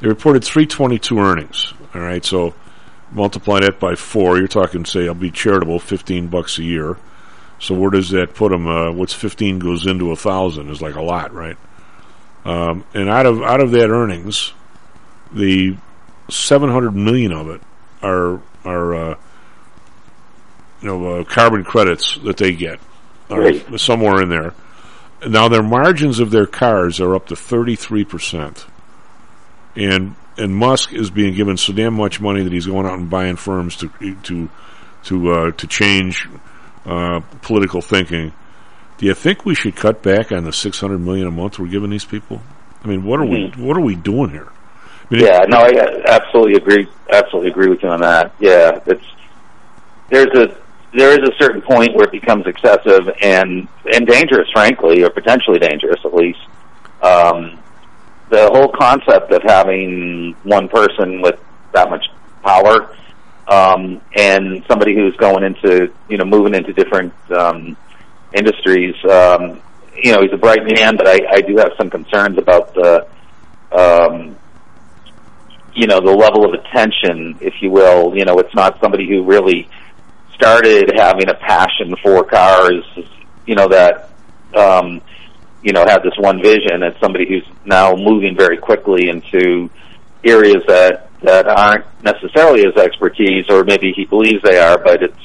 they 0.00 0.08
reported 0.08 0.44
322 0.44 1.18
earnings. 1.18 1.74
All 1.94 2.00
right, 2.00 2.24
so 2.24 2.54
multiply 3.12 3.60
that 3.60 3.78
by 3.78 3.94
four. 3.94 4.38
You're 4.38 4.48
talking, 4.48 4.84
say, 4.84 5.06
I'll 5.06 5.14
be 5.14 5.30
charitable, 5.30 5.78
15 5.78 6.28
bucks 6.28 6.58
a 6.58 6.64
year. 6.64 6.96
So 7.58 7.74
where 7.74 7.90
does 7.90 8.10
that 8.10 8.34
put 8.34 8.50
them? 8.50 8.66
Uh, 8.66 8.90
what's 8.90 9.12
15 9.12 9.60
goes 9.60 9.86
into 9.86 10.10
a 10.10 10.16
thousand 10.16 10.70
is 10.70 10.82
like 10.82 10.96
a 10.96 11.02
lot, 11.02 11.32
right? 11.32 11.56
Um, 12.44 12.84
and 12.92 13.08
out 13.08 13.26
of 13.26 13.40
out 13.42 13.60
of 13.60 13.70
that 13.72 13.90
earnings, 13.90 14.52
the 15.32 15.76
700 16.28 16.90
million 16.90 17.30
of 17.30 17.48
it 17.48 17.60
are 18.02 18.40
are 18.64 18.94
uh, 18.94 19.14
you 20.82 20.88
know 20.88 21.20
uh, 21.20 21.24
carbon 21.24 21.64
credits 21.64 22.18
that 22.24 22.36
they 22.36 22.52
get, 22.52 22.80
Right. 23.30 23.64
somewhere 23.80 24.20
in 24.22 24.28
there. 24.28 24.52
Now 25.26 25.48
their 25.48 25.62
margins 25.62 26.18
of 26.18 26.30
their 26.30 26.46
cars 26.46 27.00
are 27.00 27.14
up 27.14 27.26
to 27.28 27.36
33 27.36 28.04
percent, 28.04 28.66
and 29.76 30.14
and 30.36 30.54
Musk 30.54 30.92
is 30.92 31.10
being 31.10 31.34
given 31.34 31.56
so 31.56 31.72
damn 31.72 31.94
much 31.94 32.20
money 32.20 32.42
that 32.42 32.52
he's 32.52 32.66
going 32.66 32.86
out 32.86 32.98
and 32.98 33.08
buying 33.08 33.36
firms 33.36 33.76
to 33.76 33.88
to 34.24 34.48
to 35.04 35.32
uh, 35.32 35.50
to 35.52 35.66
change 35.66 36.28
uh, 36.86 37.20
political 37.42 37.80
thinking. 37.80 38.32
Do 38.98 39.06
you 39.06 39.14
think 39.14 39.44
we 39.44 39.54
should 39.54 39.74
cut 39.76 40.02
back 40.02 40.32
on 40.32 40.44
the 40.44 40.52
six 40.52 40.80
hundred 40.80 40.98
million 41.00 41.26
a 41.26 41.30
month 41.30 41.58
we're 41.58 41.66
giving 41.68 41.90
these 41.90 42.04
people? 42.04 42.40
I 42.84 42.88
mean, 42.88 43.04
what 43.04 43.20
are 43.20 43.24
Mhm. 43.24 43.56
we 43.56 43.64
what 43.64 43.76
are 43.76 43.80
we 43.80 43.94
doing 43.94 44.30
here? 44.30 44.48
I 45.10 45.14
mean, 45.14 45.24
yeah, 45.24 45.40
no, 45.48 45.58
I 45.58 46.02
absolutely 46.06 46.54
agree. 46.54 46.88
Absolutely 47.12 47.50
agree 47.50 47.68
with 47.68 47.82
you 47.82 47.88
on 47.90 48.00
that. 48.00 48.34
Yeah, 48.40 48.80
it's 48.86 49.04
there's 50.10 50.26
a 50.36 50.56
there 50.94 51.10
is 51.10 51.28
a 51.28 51.32
certain 51.40 51.62
point 51.62 51.94
where 51.94 52.04
it 52.04 52.12
becomes 52.12 52.46
excessive 52.46 53.08
and 53.22 53.68
and 53.92 54.06
dangerous, 54.06 54.48
frankly, 54.52 55.02
or 55.02 55.10
potentially 55.10 55.58
dangerous 55.58 56.00
at 56.04 56.14
least. 56.14 56.40
Um, 57.02 57.58
the 58.28 58.48
whole 58.52 58.68
concept 58.68 59.32
of 59.32 59.42
having 59.42 60.34
one 60.42 60.68
person 60.68 61.20
with 61.20 61.38
that 61.72 61.90
much 61.90 62.04
power 62.42 62.96
um, 63.48 64.00
and 64.16 64.64
somebody 64.68 64.94
who's 64.94 65.16
going 65.16 65.44
into 65.44 65.92
you 66.08 66.16
know 66.16 66.24
moving 66.24 66.54
into 66.54 66.72
different 66.72 67.12
um, 67.30 67.76
industries. 68.32 68.94
Um, 69.04 69.60
you 69.94 70.12
know, 70.12 70.22
he's 70.22 70.32
a 70.32 70.38
bright 70.38 70.64
man, 70.64 70.96
but 70.96 71.06
I, 71.06 71.20
I 71.30 71.40
do 71.42 71.56
have 71.58 71.72
some 71.76 71.90
concerns 71.90 72.38
about 72.38 72.74
the 72.74 73.06
um, 73.72 74.36
you 75.74 75.86
know, 75.86 76.00
the 76.00 76.12
level 76.12 76.44
of 76.44 76.52
attention, 76.52 77.38
if 77.40 77.54
you 77.60 77.70
will. 77.70 78.16
You 78.16 78.24
know, 78.24 78.38
it's 78.38 78.54
not 78.54 78.78
somebody 78.80 79.08
who 79.08 79.24
really 79.24 79.68
started 80.34 80.92
having 80.96 81.28
a 81.28 81.34
passion 81.34 81.94
for 82.02 82.24
cars, 82.24 82.84
you 83.46 83.54
know, 83.54 83.68
that, 83.68 84.10
um, 84.54 85.00
you 85.62 85.72
know, 85.72 85.84
had 85.86 86.02
this 86.02 86.16
one 86.18 86.42
vision. 86.42 86.82
It's 86.82 86.98
somebody 87.00 87.28
who's 87.28 87.46
now 87.64 87.94
moving 87.94 88.36
very 88.36 88.56
quickly 88.56 89.08
into 89.08 89.70
areas 90.24 90.62
that, 90.66 91.08
that 91.22 91.46
aren't 91.46 91.84
necessarily 92.02 92.64
his 92.64 92.76
expertise, 92.76 93.46
or 93.48 93.64
maybe 93.64 93.92
he 93.92 94.04
believes 94.04 94.42
they 94.42 94.58
are, 94.58 94.78
but 94.78 95.02
it's, 95.02 95.18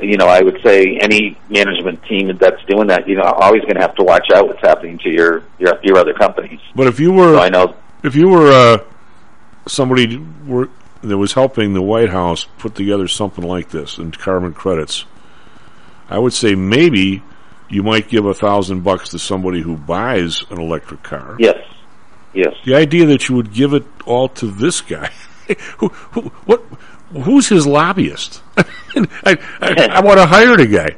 you 0.00 0.18
know, 0.18 0.26
I 0.26 0.42
would 0.42 0.60
say 0.62 0.98
any 1.00 1.38
management 1.48 2.04
team 2.04 2.36
that's 2.36 2.62
doing 2.64 2.88
that, 2.88 3.08
you 3.08 3.16
know, 3.16 3.22
always 3.22 3.62
going 3.62 3.76
to 3.76 3.80
have 3.80 3.94
to 3.94 4.04
watch 4.04 4.30
out 4.34 4.46
what's 4.46 4.60
happening 4.60 4.98
to 4.98 5.10
your, 5.10 5.42
your, 5.58 5.78
your 5.82 5.96
other 5.96 6.12
companies. 6.12 6.60
But 6.74 6.86
if 6.86 7.00
you 7.00 7.12
were, 7.12 7.34
So 7.34 7.40
I 7.40 7.48
know 7.48 7.74
if 8.02 8.14
you 8.14 8.28
were 8.28 8.50
uh, 8.52 8.78
somebody 9.66 10.18
were, 10.46 10.68
that 11.02 11.18
was 11.18 11.32
helping 11.32 11.74
the 11.74 11.82
White 11.82 12.10
House 12.10 12.46
put 12.58 12.74
together 12.74 13.08
something 13.08 13.44
like 13.44 13.70
this 13.70 13.98
in 13.98 14.12
carbon 14.12 14.52
credits, 14.52 15.04
I 16.08 16.18
would 16.18 16.32
say 16.32 16.54
maybe 16.54 17.22
you 17.68 17.82
might 17.82 18.08
give 18.08 18.26
a 18.26 18.34
thousand 18.34 18.82
bucks 18.82 19.10
to 19.10 19.18
somebody 19.18 19.60
who 19.60 19.76
buys 19.76 20.44
an 20.50 20.60
electric 20.60 21.02
car. 21.02 21.36
Yes. 21.38 21.58
Yes. 22.32 22.54
The 22.64 22.74
idea 22.74 23.06
that 23.06 23.28
you 23.28 23.36
would 23.36 23.52
give 23.52 23.72
it 23.72 23.84
all 24.04 24.28
to 24.30 24.46
this 24.46 24.80
guy, 24.80 25.10
who, 25.78 25.88
who, 25.88 26.22
what, 26.44 26.62
who's 27.12 27.48
his 27.48 27.66
lobbyist? 27.66 28.42
I, 28.56 29.38
I, 29.60 29.88
I 29.92 30.00
want 30.00 30.18
to 30.18 30.26
hire 30.26 30.56
the 30.56 30.66
guy. 30.66 30.96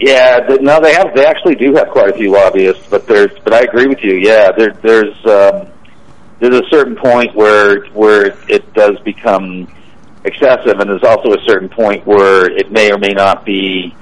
Yeah, 0.00 0.40
th- 0.40 0.60
no, 0.60 0.80
they 0.80 0.92
have. 0.92 1.14
They 1.14 1.24
actually 1.24 1.54
do 1.54 1.72
have 1.74 1.88
quite 1.88 2.10
a 2.10 2.14
few 2.14 2.32
lobbyists, 2.32 2.86
but 2.88 3.06
there's. 3.06 3.30
But 3.44 3.54
I 3.54 3.60
agree 3.60 3.86
with 3.86 4.02
you. 4.02 4.16
Yeah, 4.16 4.50
there, 4.50 4.72
there's. 4.82 5.24
Um, 5.24 5.68
there's 6.40 6.56
a 6.56 6.68
certain 6.70 6.96
point 6.96 7.34
where 7.34 7.84
where 7.86 8.36
it 8.48 8.72
does 8.74 8.98
become 9.00 9.72
excessive, 10.24 10.78
and 10.80 10.90
there's 10.90 11.04
also 11.04 11.32
a 11.32 11.44
certain 11.46 11.68
point 11.68 12.06
where 12.06 12.50
it 12.50 12.70
may 12.70 12.92
or 12.92 12.98
may 12.98 13.12
not 13.12 13.44
be. 13.44 13.94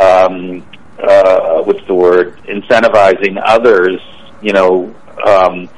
Um, 0.00 0.66
uh, 0.98 1.62
what's 1.62 1.84
the 1.86 1.94
word? 1.94 2.36
Incentivizing 2.44 3.40
others. 3.44 4.00
You 4.42 4.52
know. 4.52 4.94
Um, 5.24 5.68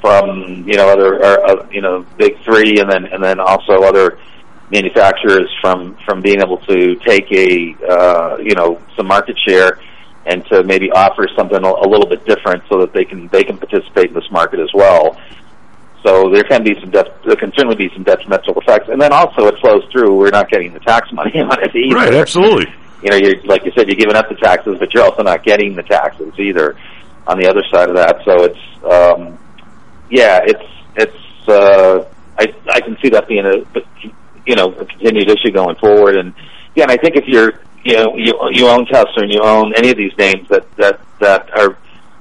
from 0.00 0.64
you 0.66 0.76
know 0.76 0.88
other 0.88 1.16
or, 1.16 1.46
uh, 1.46 1.68
you 1.70 1.80
know 1.80 2.04
big 2.16 2.40
three, 2.44 2.78
and 2.78 2.90
then 2.90 3.04
and 3.06 3.22
then 3.22 3.40
also 3.40 3.82
other 3.82 4.18
manufacturers 4.70 5.50
from 5.60 5.96
from 6.04 6.20
being 6.20 6.40
able 6.40 6.58
to 6.58 6.94
take 6.96 7.30
a 7.32 7.74
uh, 7.88 8.36
you 8.38 8.54
know 8.54 8.80
some 8.96 9.06
market 9.06 9.36
share 9.46 9.78
and 10.28 10.44
to 10.46 10.62
maybe 10.62 10.92
offer 10.92 11.26
something 11.34 11.64
a, 11.64 11.88
little 11.88 12.06
bit 12.06 12.24
different 12.26 12.62
so 12.68 12.78
that 12.80 12.92
they 12.92 13.04
can 13.04 13.28
they 13.28 13.42
can 13.42 13.56
participate 13.56 14.08
in 14.08 14.14
this 14.14 14.30
market 14.30 14.60
as 14.60 14.68
well. 14.74 15.18
So 16.04 16.30
there 16.30 16.44
can 16.44 16.62
be 16.62 16.78
some 16.80 16.90
de- 16.90 17.12
there 17.24 17.36
can 17.36 17.50
certainly 17.56 17.76
be 17.76 17.90
some 17.94 18.04
detrimental 18.04 18.54
effects, 18.60 18.88
and 18.88 19.00
then 19.00 19.12
also 19.12 19.46
it 19.46 19.58
flows 19.60 19.84
through. 19.90 20.14
We're 20.16 20.30
not 20.30 20.50
getting 20.50 20.74
the 20.74 20.80
tax 20.80 21.10
money 21.12 21.40
on 21.40 21.62
it 21.62 21.74
either. 21.74 21.96
Right, 21.96 22.14
absolutely. 22.14 22.66
You 23.02 23.10
know, 23.10 23.16
you're, 23.16 23.42
like 23.44 23.64
you 23.64 23.72
said, 23.76 23.88
you're 23.88 23.96
giving 23.96 24.16
up 24.16 24.28
the 24.28 24.34
taxes, 24.34 24.76
but 24.78 24.92
you're 24.92 25.04
also 25.04 25.22
not 25.22 25.44
getting 25.44 25.74
the 25.74 25.82
taxes 25.82 26.34
either 26.38 26.76
on 27.26 27.38
the 27.38 27.48
other 27.48 27.62
side 27.72 27.88
of 27.88 27.96
that. 27.96 28.18
So 28.24 28.44
it's 28.44 28.84
um, 28.84 29.38
yeah, 30.10 30.40
it's 30.44 30.64
it's 30.96 31.48
uh, 31.48 32.04
I 32.38 32.54
I 32.70 32.80
can 32.80 32.98
see 33.02 33.08
that 33.10 33.26
being 33.28 33.46
a 33.46 33.64
you 34.46 34.56
know 34.56 34.72
a 34.72 34.84
continued 34.84 35.30
issue 35.30 35.52
going 35.52 35.76
forward. 35.76 36.16
And 36.16 36.34
yeah, 36.74 36.84
and 36.84 36.92
I 36.92 36.98
think 36.98 37.16
if 37.16 37.24
you're 37.26 37.60
you 37.88 37.94
know 37.94 38.16
you 38.16 38.38
you 38.52 38.68
own 38.68 38.84
Tesla 38.86 39.22
and 39.22 39.32
you 39.32 39.40
own 39.42 39.72
any 39.74 39.90
of 39.90 39.96
these 39.96 40.16
names 40.18 40.46
that 40.48 40.70
that 40.76 41.00
that 41.20 41.58
are 41.58 41.78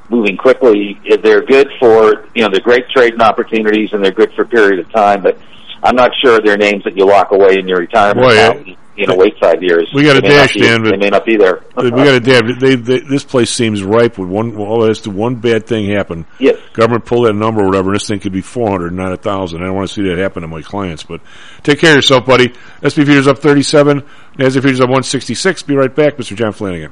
moving 0.09 0.37
quickly, 0.37 0.99
they're 1.21 1.41
good 1.41 1.69
for 1.79 2.27
you 2.33 2.41
know 2.41 2.49
they're 2.49 2.61
great 2.61 2.87
trading 2.89 3.21
opportunities 3.21 3.91
and 3.91 4.03
they're 4.03 4.11
good 4.11 4.31
for 4.33 4.43
a 4.43 4.47
period 4.47 4.79
of 4.79 4.89
time. 4.91 5.21
But 5.21 5.37
I'm 5.83 5.95
not 5.95 6.11
sure 6.23 6.39
they're 6.39 6.57
names 6.57 6.83
that 6.85 6.95
you 6.97 7.05
lock 7.05 7.31
away 7.31 7.57
in 7.59 7.67
your 7.67 7.79
retirement 7.79 8.25
account. 8.31 8.77
You 8.97 9.05
know, 9.05 9.15
wait 9.15 9.37
five 9.39 9.61
years. 9.61 9.89
We 9.93 10.03
got 10.03 10.17
a 10.17 10.21
They 10.21 10.29
may 10.29 10.35
not 10.35 10.41
dash, 10.41 10.53
be- 10.55 10.59
Dan. 10.61 10.81
but- 10.83 10.89
They 10.91 10.97
may 10.97 11.09
not 11.09 11.23
be 11.25 11.37
there. 11.37 11.63
we 11.77 11.91
got 11.91 12.07
a 12.15 12.19
damn. 12.19 12.59
They, 12.59 12.75
they, 12.75 12.99
this 13.01 13.23
place 13.23 13.51
seems 13.51 13.83
ripe 13.83 14.17
with 14.17 14.27
one. 14.27 14.57
Well, 14.57 14.87
has 14.87 15.01
to 15.01 15.11
one 15.11 15.35
bad 15.35 15.67
thing 15.67 15.87
happen. 15.89 16.25
Yes. 16.39 16.57
Government 16.73 17.05
pull 17.05 17.21
that 17.23 17.33
number 17.33 17.61
or 17.61 17.67
whatever, 17.67 17.89
and 17.89 17.95
this 17.95 18.07
thing 18.07 18.19
could 18.19 18.31
be 18.33 18.41
four 18.41 18.69
hundred, 18.71 18.93
not 18.93 19.11
a 19.13 19.17
thousand. 19.17 19.61
I 19.61 19.65
don't 19.67 19.75
want 19.75 19.87
to 19.89 19.93
see 19.93 20.01
that 20.09 20.17
happen 20.17 20.41
to 20.41 20.47
my 20.47 20.61
clients. 20.63 21.03
But 21.03 21.21
take 21.63 21.79
care 21.79 21.91
of 21.91 21.97
yourself, 21.97 22.25
buddy. 22.25 22.53
SP 22.81 23.05
futures 23.05 23.27
up 23.27 23.37
thirty-seven. 23.37 24.01
Nasdaq 24.37 24.61
futures 24.63 24.81
up 24.81 24.89
one 24.89 25.03
sixty-six. 25.03 25.61
Be 25.63 25.75
right 25.75 25.93
back, 25.93 26.17
Mr. 26.17 26.35
John 26.35 26.51
Flanagan. 26.53 26.91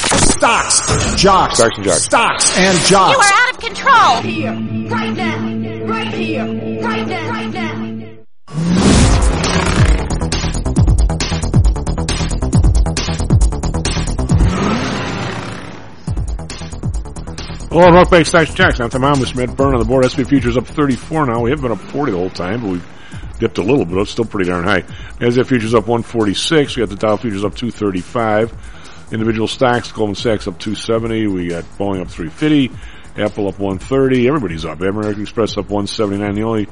Stocks, 0.21 0.79
jocks, 1.19 1.55
Stocks 1.57 1.77
and 1.77 1.83
jocks. 1.83 2.03
stocks 2.03 2.57
and 2.57 2.89
You 2.91 2.97
are 2.97 3.23
out 3.23 3.49
of 3.53 3.59
control. 3.59 4.21
Here, 4.21 4.51
right 4.87 5.15
now, 5.15 5.85
right 5.87 6.13
here, 6.13 6.45
right 6.83 7.07
now, 7.07 7.29
right 7.31 7.51
now. 7.51 7.71
Hello, 17.71 17.85
and 17.85 17.95
welcome 17.95 18.11
back 18.11 18.23
to 18.23 18.25
Stocks 18.25 18.49
and 18.49 18.57
Jocks. 18.57 18.79
I'm 18.79 18.89
Tom 18.91 19.03
Amos, 19.03 19.33
Matt 19.33 19.55
Byrne 19.57 19.73
on 19.73 19.79
the 19.79 19.85
board. 19.85 20.05
SP 20.05 20.21
futures 20.27 20.55
up 20.55 20.67
34 20.67 21.25
now. 21.25 21.41
We 21.41 21.49
have 21.49 21.61
been 21.61 21.71
up 21.71 21.79
40 21.79 22.11
the 22.11 22.17
whole 22.19 22.29
time, 22.29 22.61
but 22.61 22.69
we've 22.69 22.87
dipped 23.39 23.57
a 23.57 23.63
little 23.63 23.85
bit. 23.85 23.97
It's 23.97 24.11
still 24.11 24.25
pretty 24.25 24.51
darn 24.51 24.65
high. 24.65 24.81
NASDAQ 25.19 25.47
futures 25.47 25.73
up 25.73 25.87
146. 25.87 26.75
We 26.75 26.81
got 26.81 26.89
the 26.89 26.95
Dow 26.95 27.17
futures 27.17 27.43
up 27.43 27.55
235. 27.55 28.80
Individual 29.11 29.47
stocks, 29.47 29.91
Goldman 29.91 30.15
Sachs 30.15 30.47
up 30.47 30.57
270. 30.59 31.27
We 31.27 31.49
got 31.49 31.63
Boeing 31.77 32.01
up 32.01 32.09
350. 32.09 32.71
Apple 33.17 33.47
up 33.47 33.59
130. 33.59 34.27
Everybody's 34.27 34.65
up. 34.65 34.79
American 34.79 35.21
Express 35.21 35.57
up 35.57 35.69
179. 35.69 36.35
The 36.35 36.43
only 36.43 36.67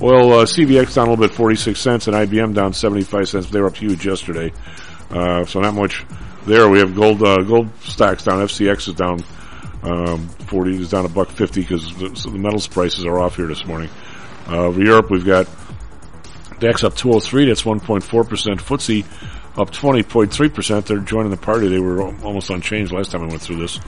oil 0.00 0.32
uh, 0.32 0.44
CVX 0.44 0.94
down 0.94 1.08
a 1.08 1.10
little 1.10 1.26
bit, 1.26 1.34
46 1.34 1.78
cents, 1.78 2.06
and 2.06 2.16
IBM 2.16 2.54
down 2.54 2.72
75 2.72 3.28
cents. 3.28 3.50
They 3.50 3.60
were 3.60 3.68
up 3.68 3.76
huge 3.76 4.06
yesterday, 4.06 4.52
uh, 5.10 5.44
so 5.44 5.60
not 5.60 5.74
much 5.74 6.04
there. 6.46 6.68
We 6.68 6.78
have 6.78 6.94
gold 6.94 7.22
uh, 7.22 7.42
gold 7.42 7.68
stocks 7.82 8.24
down. 8.24 8.40
FCX 8.40 8.88
is 8.88 8.94
down 8.94 9.22
um, 9.82 10.28
40 10.28 10.80
is 10.80 10.90
down 10.90 11.04
a 11.04 11.08
buck 11.08 11.28
50 11.28 11.60
because 11.60 11.94
the, 11.96 12.16
so 12.16 12.30
the 12.30 12.38
metals 12.38 12.66
prices 12.66 13.04
are 13.04 13.18
off 13.18 13.36
here 13.36 13.46
this 13.46 13.66
morning. 13.66 13.90
Uh, 14.48 14.64
over 14.64 14.82
Europe, 14.82 15.10
we've 15.10 15.24
got 15.24 15.46
DAX 16.58 16.84
up 16.84 16.96
203. 16.96 17.46
That's 17.46 17.62
1.4 17.62 18.28
percent. 18.28 18.60
FTSE 18.60 19.04
up 19.56 19.70
20.3 19.70 20.54
percent. 20.54 20.86
They're 20.86 20.98
joining 20.98 21.30
the 21.30 21.36
party. 21.36 21.68
They 21.68 21.80
were 21.80 22.02
almost 22.02 22.50
unchanged 22.50 22.92
last 22.92 23.12
time 23.12 23.22
I 23.22 23.26
went 23.26 23.42
through 23.42 23.56
this. 23.56 23.78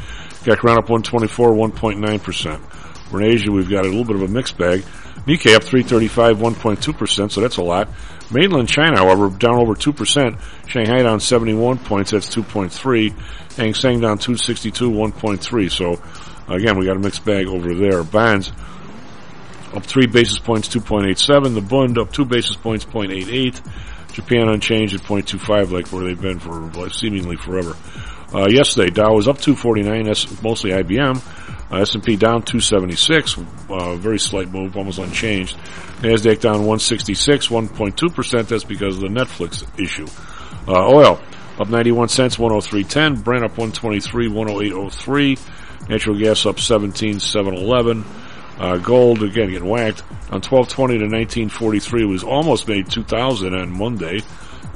CAC 0.45 0.63
round 0.63 0.79
up 0.79 0.89
124, 0.89 1.53
1.9 1.53 2.23
percent. 2.23 2.63
We're 3.11 3.23
in 3.23 3.33
Asia. 3.33 3.53
We've 3.53 3.71
got 3.71 3.85
a 3.85 3.89
little 3.89 4.05
bit 4.05 4.17
of 4.17 4.23
a 4.23 4.29
mixed 4.29 4.59
bag. 4.59 4.83
Nikkei 5.27 5.55
up 5.55 5.65
335, 5.65 6.39
1.2 6.39 6.97
percent. 6.97 7.33
So 7.33 7.41
that's 7.41 7.57
a 7.57 7.63
lot. 7.63 7.89
Mainland 8.31 8.69
China, 8.69 8.97
however, 8.97 9.29
down 9.29 9.57
over 9.57 9.75
2 9.75 9.93
percent. 9.93 10.37
Shanghai 10.67 11.03
down 11.03 11.21
71 11.21 11.79
points. 11.79 12.11
That's 12.13 12.35
2.3. 12.35 13.13
Hang 13.57 13.75
Seng 13.75 14.01
down 14.01 14.19
262, 14.19 14.91
1.3. 14.91 15.71
So 15.71 16.03
again, 16.53 16.79
we 16.79 16.87
got 16.87 16.97
a 16.97 17.01
mixed 17.01 17.25
bag 17.25 17.47
over 17.47 17.75
there. 17.75 18.05
Bonds 18.05 18.53
up 19.75 19.85
3 19.85 20.07
basis 20.07 20.39
points, 20.39 20.69
2.87. 20.69 21.55
The 21.55 21.61
Bund 21.61 21.99
up 21.99 22.13
2 22.13 22.25
basis 22.25 22.57
points, 22.57 22.85
0.88. 22.85 23.61
Japan 24.13 24.49
unchanged 24.49 24.95
at 24.95 25.03
0.25 25.03 25.71
like 25.71 25.89
where 25.89 26.05
they've 26.05 26.21
been 26.21 26.39
for 26.39 26.91
seemingly 26.91 27.37
forever. 27.37 27.77
Uh, 28.35 28.49
yesterday, 28.49 28.91
Dow 28.91 29.15
was 29.15 29.29
up 29.29 29.39
249, 29.39 30.05
that's 30.05 30.43
mostly 30.43 30.71
IBM. 30.71 31.23
Uh, 31.71 31.77
S&P 31.79 32.17
down 32.17 32.43
276, 32.43 33.39
uh, 33.69 33.97
very 33.97 34.19
slight 34.19 34.49
move, 34.51 34.77
almost 34.77 34.99
unchanged. 34.99 35.57
NASDAQ 36.01 36.41
down 36.41 36.59
166, 36.59 37.49
1.2%, 37.49 38.49
that's 38.49 38.65
because 38.65 38.97
of 38.97 39.03
the 39.03 39.09
Netflix 39.09 39.65
issue. 39.81 40.07
Uh, 40.69 40.87
oil 40.89 41.21
up 41.59 41.69
91 41.69 42.09
cents, 42.09 42.37
103.10. 42.37 43.25
Brent 43.25 43.45
up 43.45 43.53
123, 43.53 44.29
108.03. 44.29 45.89
Natural 45.89 46.19
gas 46.19 46.45
up 46.47 46.61
17, 46.61 47.21
711. 47.21 48.05
Uh, 48.59 48.79
gold 48.79 49.23
again 49.23 49.51
getting 49.51 49.69
whacked 49.69 50.03
on 50.31 50.41
1220 50.41 50.99
to 50.99 51.05
1943. 51.05 52.03
It 52.03 52.07
was 52.07 52.25
almost 52.25 52.67
made 52.69 52.91
2000 52.91 53.55
on 53.55 53.71
Monday. 53.71 54.21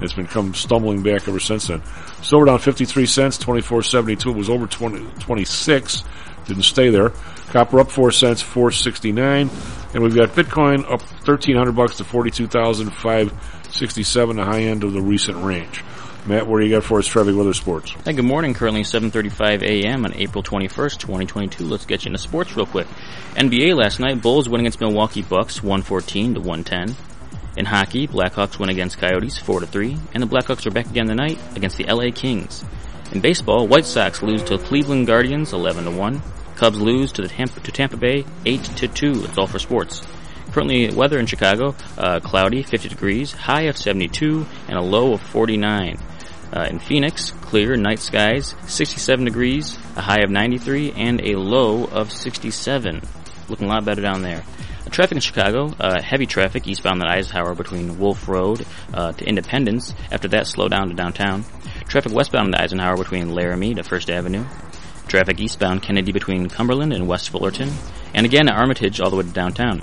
It's 0.01 0.13
been 0.15 0.27
come 0.27 0.55
stumbling 0.55 1.03
back 1.03 1.29
ever 1.29 1.41
since 1.41 1.69
then. 1.69 1.83
Silver 2.23 2.47
down 2.47 2.59
53 2.59 3.05
cents, 3.07 3.39
24.72. 3.39 4.31
It 4.31 4.37
was 4.37 4.51
over 4.51 4.67
20, 4.67 5.07
26. 5.21 6.05
Didn't 6.47 6.63
stay 6.63 6.89
there. 6.91 7.11
Copper 7.49 7.81
up 7.81 7.91
4 7.91 8.13
cents, 8.13 8.43
469. 8.43 9.51
And 9.93 10.03
we've 10.03 10.15
got 10.15 10.31
Bitcoin 10.31 10.85
up 10.85 11.03
1300 11.03 11.73
bucks 11.73 11.99
to 11.99 12.05
42,567, 12.05 14.37
the 14.37 14.45
high 14.45 14.63
end 14.63 14.85
of 14.85 14.93
the 14.93 15.03
recent 15.03 15.45
range. 15.45 15.83
Matt, 16.27 16.47
what 16.47 16.61
do 16.61 16.67
you 16.67 16.75
got 16.75 16.85
for 16.85 16.99
us, 16.99 17.07
Traffic 17.07 17.35
Weather 17.35 17.55
Sports? 17.55 17.93
Hey, 18.05 18.13
good 18.13 18.27
morning. 18.27 18.53
Currently 18.53 18.83
7:35 18.83 19.63
a.m. 19.63 20.05
on 20.05 20.15
April 20.15 20.45
21st, 20.45 20.99
2022. 20.99 21.65
Let's 21.65 21.87
get 21.87 22.05
you 22.05 22.11
into 22.11 22.19
sports 22.19 22.55
real 22.55 22.67
quick. 22.67 22.87
NBA 23.37 23.75
last 23.75 24.01
night, 24.01 24.21
Bulls 24.21 24.47
win 24.47 24.61
against 24.61 24.81
Milwaukee 24.81 25.23
Bucks 25.23 25.63
114 25.63 26.35
to 26.35 26.41
110. 26.41 26.95
In 27.57 27.65
hockey, 27.65 28.07
Blackhawks 28.07 28.59
win 28.59 28.69
against 28.69 28.99
Coyotes 28.99 29.39
4 29.39 29.61
to 29.61 29.67
3, 29.67 29.97
and 30.13 30.23
the 30.23 30.27
Blackhawks 30.27 30.67
are 30.67 30.71
back 30.71 30.91
again 30.91 31.07
tonight 31.07 31.39
against 31.57 31.79
the 31.79 31.87
LA 31.87 32.11
Kings. 32.15 32.65
In 33.13 33.21
baseball, 33.21 33.67
White 33.67 33.87
Sox 33.87 34.23
lose 34.23 34.43
to 34.45 34.59
Cleveland 34.59 35.07
Guardians 35.07 35.55
11 35.55 35.85
to 35.85 35.91
1. 35.91 36.23
Cubs 36.55 36.79
lose 36.79 37.13
to 37.13 37.23
the 37.23 37.29
Tampa, 37.29 37.61
to 37.61 37.73
Tampa 37.73 37.97
Bay 37.97 38.27
8 38.45 38.63
to 38.63 38.89
2. 38.89 39.15
That's 39.15 39.39
all 39.39 39.47
for 39.47 39.59
sports. 39.59 40.03
Currently, 40.53 40.95
weather 40.95 41.19
in 41.19 41.27
Chicago, 41.27 41.75
uh, 41.97 42.21
cloudy, 42.21 42.63
50 42.63 42.89
degrees, 42.89 43.33
high 43.33 43.63
of 43.63 43.77
72, 43.77 44.47
and 44.69 44.77
a 44.77 44.83
low 44.83 45.13
of 45.13 45.21
49. 45.21 45.97
Uh, 46.53 46.67
in 46.69 46.81
Phoenix, 46.81 47.31
clear, 47.31 47.77
night 47.77 48.01
skies, 48.01 48.57
67 48.67 49.25
degrees, 49.25 49.79
a 49.97 50.01
high 50.01 50.23
of 50.23 50.31
93, 50.31 50.93
and 50.93 51.21
a 51.21 51.37
low 51.39 51.85
of 51.85 52.11
67. 52.11 53.01
Looking 53.49 53.67
a 53.67 53.71
lot 53.71 53.85
better 53.85 54.03
down 54.03 54.23
there. 54.23 54.43
Uh, 54.85 54.91
traffic 54.91 55.13
in 55.13 55.21
Chicago, 55.21 55.73
uh, 55.79 56.03
heavy 56.03 56.27
traffic 56.27 56.67
eastbound 56.67 57.01
at 57.01 57.09
Eisenhower 57.09 57.55
between 57.55 58.01
Wolf 58.01 58.27
Road 58.29 58.67
uh, 58.93 59.13
to 59.13 59.25
Independence. 59.25 59.95
After 60.11 60.27
that, 60.29 60.49
slow 60.49 60.67
down 60.67 60.89
to 60.89 60.95
downtown. 60.95 61.45
Traffic 61.87 62.13
westbound 62.13 62.53
at 62.55 62.61
Eisenhower 62.61 62.97
between 62.97 63.31
Laramie 63.31 63.75
to 63.75 63.85
First 63.85 64.11
Avenue. 64.11 64.45
Traffic 65.07 65.41
eastbound 65.41 65.83
Kennedy 65.83 66.11
between 66.11 66.49
Cumberland 66.49 66.93
and 66.93 67.07
West 67.07 67.31
Fullerton. 67.31 67.71
And 68.15 68.27
again 68.27 68.49
at 68.49 68.57
Armitage 68.57 69.01
all 69.01 69.11
the 69.11 69.17
way 69.17 69.23
to 69.23 69.29
downtown. 69.29 69.83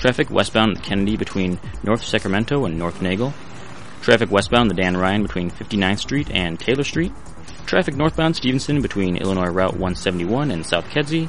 Traffic 0.00 0.30
westbound 0.30 0.82
Kennedy 0.82 1.18
between 1.18 1.60
North 1.82 2.02
Sacramento 2.02 2.64
and 2.64 2.78
North 2.78 3.02
Nagle. 3.02 3.34
Traffic 4.00 4.30
westbound 4.30 4.70
the 4.70 4.74
Dan 4.74 4.96
Ryan 4.96 5.20
between 5.20 5.50
59th 5.50 5.98
Street 5.98 6.30
and 6.30 6.58
Taylor 6.58 6.84
Street. 6.84 7.12
Traffic 7.66 7.94
northbound 7.96 8.34
Stevenson 8.34 8.80
between 8.80 9.18
Illinois 9.18 9.50
Route 9.50 9.74
171 9.74 10.52
and 10.52 10.64
South 10.64 10.88
Kedzie. 10.88 11.28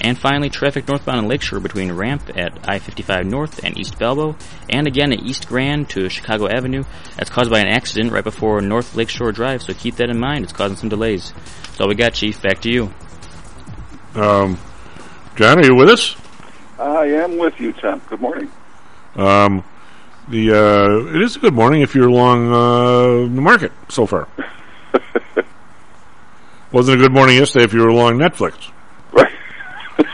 And 0.00 0.18
finally, 0.18 0.50
traffic 0.50 0.88
northbound 0.88 1.20
in 1.20 1.28
Lakeshore 1.28 1.60
between 1.60 1.92
Ramp 1.92 2.36
at 2.36 2.68
I-55 2.68 3.26
North 3.26 3.62
and 3.62 3.78
East 3.78 3.96
Balbo. 3.96 4.34
And 4.68 4.88
again 4.88 5.12
at 5.12 5.22
East 5.22 5.46
Grand 5.46 5.88
to 5.90 6.08
Chicago 6.08 6.48
Avenue. 6.48 6.82
That's 7.16 7.30
caused 7.30 7.52
by 7.52 7.60
an 7.60 7.68
accident 7.68 8.10
right 8.10 8.24
before 8.24 8.60
North 8.60 8.96
Lakeshore 8.96 9.30
Drive, 9.30 9.62
so 9.62 9.72
keep 9.72 9.94
that 9.96 10.10
in 10.10 10.18
mind. 10.18 10.42
It's 10.42 10.52
causing 10.52 10.76
some 10.76 10.88
delays. 10.88 11.32
That's 11.62 11.80
all 11.80 11.86
we 11.86 11.94
got, 11.94 12.14
Chief. 12.14 12.42
Back 12.42 12.60
to 12.62 12.72
you. 12.72 12.92
Um, 14.16 14.58
John, 15.36 15.60
are 15.60 15.64
you 15.64 15.76
with 15.76 15.90
us? 15.90 16.16
I 16.80 17.06
am 17.06 17.36
with 17.36 17.60
you, 17.60 17.72
Tom. 17.74 18.00
Good 18.08 18.20
morning. 18.20 18.50
Um, 19.14 19.62
the 20.28 20.52
uh, 20.52 21.14
it 21.14 21.20
is 21.20 21.36
a 21.36 21.38
good 21.38 21.52
morning 21.52 21.82
if 21.82 21.94
you're 21.94 22.08
along 22.08 22.50
uh, 22.50 23.34
the 23.34 23.40
market 23.42 23.72
so 23.90 24.06
far. 24.06 24.28
Wasn't 26.72 26.98
a 26.98 27.02
good 27.02 27.12
morning 27.12 27.36
yesterday 27.36 27.64
if 27.66 27.74
you 27.74 27.80
were 27.80 27.88
along 27.88 28.14
Netflix. 28.14 28.70
Right. 29.12 29.32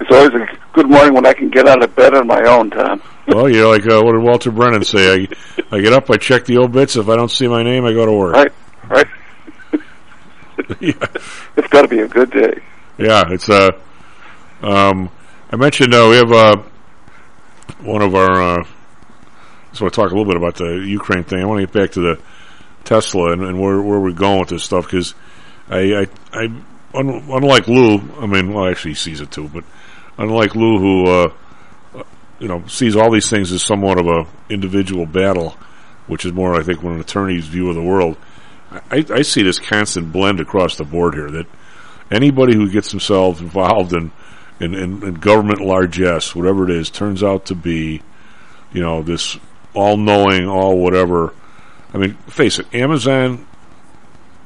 it's 0.00 0.10
always 0.10 0.32
a 0.32 0.48
good 0.72 0.88
morning 0.88 1.12
when 1.12 1.26
I 1.26 1.34
can 1.34 1.50
get 1.50 1.68
out 1.68 1.82
of 1.82 1.94
bed 1.94 2.14
on 2.14 2.26
my 2.26 2.42
own, 2.44 2.70
Tom. 2.70 3.02
well, 3.28 3.50
you're 3.50 3.68
like 3.68 3.86
uh, 3.86 4.00
what 4.00 4.12
did 4.12 4.22
Walter 4.22 4.50
Brennan 4.50 4.84
say? 4.84 5.24
I, 5.24 5.28
I 5.76 5.80
get 5.82 5.92
up, 5.92 6.08
I 6.08 6.16
check 6.16 6.46
the 6.46 6.56
obits. 6.56 6.96
If 6.96 7.10
I 7.10 7.16
don't 7.16 7.30
see 7.30 7.48
my 7.48 7.62
name, 7.62 7.84
I 7.84 7.92
go 7.92 8.06
to 8.06 8.12
work. 8.12 8.34
Right, 8.34 8.52
right. 8.88 9.06
It's 10.80 11.68
got 11.68 11.82
to 11.82 11.88
be 11.88 11.98
a 11.98 12.08
good 12.08 12.30
day. 12.30 12.62
Yeah, 12.96 13.24
it's 13.30 13.50
uh, 13.50 13.72
um, 14.62 15.10
I 15.50 15.56
mentioned 15.56 15.94
uh, 15.94 16.06
we 16.10 16.16
have 16.16 16.32
uh, 16.32 16.62
one 17.80 18.02
of 18.02 18.14
our. 18.14 18.42
Uh, 18.42 18.64
want 19.80 19.94
to 19.94 20.00
talk 20.00 20.10
a 20.10 20.14
little 20.14 20.26
bit 20.26 20.36
about 20.36 20.56
the 20.56 20.84
Ukraine 20.86 21.24
thing. 21.24 21.40
I 21.40 21.46
want 21.46 21.60
to 21.60 21.66
get 21.66 21.72
back 21.72 21.92
to 21.92 22.00
the 22.00 22.20
Tesla 22.84 23.32
and, 23.32 23.42
and 23.42 23.60
where 23.60 23.80
where 23.80 24.00
we're 24.00 24.12
going 24.12 24.40
with 24.40 24.50
this 24.50 24.64
stuff 24.64 24.84
because 24.84 25.14
I, 25.68 25.78
I, 25.78 26.06
I 26.32 26.42
un, 26.94 27.08
unlike 27.30 27.68
Lou, 27.68 27.98
I 28.20 28.26
mean, 28.26 28.52
well, 28.52 28.68
actually 28.68 28.92
he 28.92 28.96
sees 28.96 29.20
it 29.20 29.30
too, 29.30 29.48
but 29.48 29.64
unlike 30.18 30.54
Lou, 30.54 30.78
who 30.78 31.06
uh, 31.06 31.32
you 32.38 32.48
know 32.48 32.64
sees 32.66 32.96
all 32.96 33.10
these 33.10 33.30
things 33.30 33.50
as 33.52 33.62
somewhat 33.62 33.98
of 33.98 34.06
a 34.06 34.26
individual 34.52 35.06
battle, 35.06 35.56
which 36.06 36.24
is 36.24 36.32
more, 36.32 36.54
I 36.54 36.62
think, 36.62 36.82
one 36.82 36.94
an 36.94 37.00
attorney's 37.00 37.46
view 37.46 37.68
of 37.68 37.74
the 37.74 37.82
world. 37.82 38.16
I, 38.90 39.04
I 39.10 39.22
see 39.22 39.42
this 39.42 39.58
constant 39.58 40.12
blend 40.12 40.40
across 40.40 40.76
the 40.76 40.84
board 40.84 41.14
here 41.14 41.30
that 41.30 41.46
anybody 42.10 42.54
who 42.54 42.70
gets 42.70 42.90
themselves 42.90 43.40
involved 43.40 43.92
in 43.92 44.12
in, 44.62 44.74
in, 44.74 45.02
in 45.02 45.14
government 45.14 45.60
largesse, 45.60 46.34
whatever 46.34 46.64
it 46.64 46.70
is, 46.70 46.90
turns 46.90 47.22
out 47.22 47.46
to 47.46 47.54
be, 47.54 48.02
you 48.72 48.80
know, 48.80 49.02
this 49.02 49.38
all-knowing, 49.74 50.46
all 50.46 50.78
whatever. 50.78 51.34
I 51.92 51.98
mean, 51.98 52.14
face 52.28 52.58
it, 52.58 52.72
Amazon. 52.74 53.46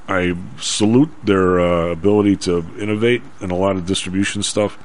I 0.09 0.37
salute 0.59 1.11
their 1.25 1.59
uh, 1.59 1.87
ability 1.91 2.37
to 2.37 2.65
innovate 2.79 3.23
in 3.41 3.51
a 3.51 3.57
lot 3.57 3.77
of 3.77 3.87
distribution 3.87 4.43
stuff. 4.43 4.79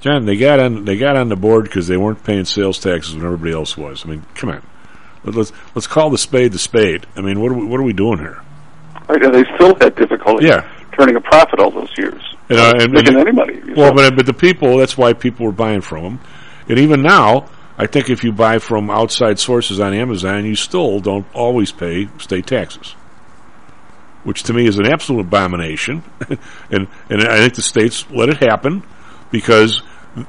John, 0.00 0.26
they 0.26 0.36
got 0.36 0.60
on 0.60 0.84
they 0.84 0.98
got 0.98 1.16
on 1.16 1.28
the 1.28 1.36
board 1.36 1.64
because 1.64 1.86
they 1.86 1.96
weren't 1.96 2.22
paying 2.22 2.44
sales 2.44 2.78
taxes 2.78 3.14
when 3.14 3.24
everybody 3.24 3.52
else 3.52 3.76
was. 3.76 4.04
I 4.04 4.08
mean, 4.08 4.24
come 4.34 4.50
on, 4.50 4.62
let's 5.24 5.52
let's 5.74 5.86
call 5.86 6.10
the 6.10 6.18
spade 6.18 6.52
the 6.52 6.58
spade. 6.58 7.06
I 7.16 7.22
mean, 7.22 7.40
what 7.40 7.52
are 7.52 7.54
we, 7.54 7.64
what 7.66 7.80
are 7.80 7.84
we 7.84 7.92
doing 7.92 8.18
here? 8.18 8.42
Right, 9.08 9.22
and 9.22 9.34
they 9.34 9.44
still 9.54 9.74
had 9.76 9.94
difficulty 9.94 10.46
Yeah. 10.46 10.68
Turning 10.98 11.16
a 11.16 11.20
profit 11.20 11.60
all 11.60 11.70
those 11.70 11.90
years. 11.96 12.22
And, 12.48 12.58
uh, 12.58 12.74
and, 12.78 12.92
Making 12.92 13.16
and- 13.18 13.28
any 13.28 13.32
money. 13.32 13.60
Well, 13.76 13.94
but 13.94 14.16
but 14.16 14.26
the 14.26 14.34
people 14.34 14.78
that's 14.78 14.96
why 14.96 15.12
people 15.12 15.46
were 15.46 15.52
buying 15.52 15.80
from 15.80 16.02
them, 16.02 16.20
and 16.68 16.78
even 16.78 17.02
now, 17.02 17.48
I 17.78 17.86
think 17.86 18.08
if 18.08 18.24
you 18.24 18.32
buy 18.32 18.58
from 18.58 18.90
outside 18.90 19.38
sources 19.38 19.80
on 19.80 19.92
Amazon, 19.92 20.44
you 20.44 20.54
still 20.54 21.00
don't 21.00 21.26
always 21.34 21.72
pay 21.72 22.08
state 22.18 22.46
taxes, 22.46 22.94
which 24.24 24.44
to 24.44 24.52
me 24.54 24.66
is 24.66 24.78
an 24.78 24.86
absolute 24.86 25.20
abomination. 25.22 26.02
and 26.70 26.88
and 27.10 27.22
I 27.22 27.38
think 27.38 27.54
the 27.54 27.62
states 27.62 28.06
let 28.10 28.28
it 28.28 28.38
happen 28.38 28.82
because 29.30 29.82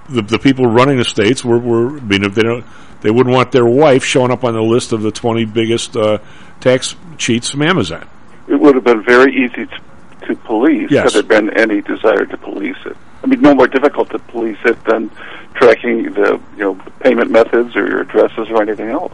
the 0.09 0.21
the 0.21 0.39
people 0.39 0.65
running 0.65 0.97
the 0.97 1.05
states 1.05 1.45
were 1.45 1.59
were 1.59 1.97
I 1.97 2.01
mean 2.01 2.23
if 2.23 2.35
they 2.35 2.43
don't 2.43 2.65
they 3.01 3.11
wouldn't 3.11 3.33
want 3.33 3.51
their 3.51 3.65
wife 3.65 4.03
showing 4.03 4.31
up 4.31 4.43
on 4.43 4.53
the 4.53 4.61
list 4.61 4.91
of 4.91 5.01
the 5.01 5.11
twenty 5.11 5.45
biggest 5.45 5.95
uh, 5.95 6.17
tax 6.59 6.95
cheats 7.17 7.51
from 7.51 7.61
Amazon. 7.61 8.07
It 8.47 8.59
would 8.59 8.75
have 8.75 8.83
been 8.83 9.03
very 9.03 9.33
easy 9.33 9.65
to, 9.65 9.81
to 10.27 10.35
police 10.35 10.89
Yes. 10.91 11.13
had 11.13 11.13
there 11.13 11.41
been 11.41 11.57
any 11.57 11.81
desire 11.81 12.25
to 12.25 12.37
police 12.37 12.77
it. 12.85 12.95
I 13.23 13.27
mean, 13.27 13.41
no 13.41 13.55
more 13.55 13.67
difficult 13.67 14.09
to 14.11 14.19
police 14.19 14.57
it 14.65 14.81
than 14.85 15.09
tracking 15.55 16.03
the 16.13 16.39
you 16.55 16.63
know 16.63 16.75
payment 16.99 17.31
methods 17.31 17.75
or 17.75 17.87
your 17.87 18.01
addresses 18.01 18.47
or 18.49 18.61
anything 18.61 18.89
else. 18.89 19.13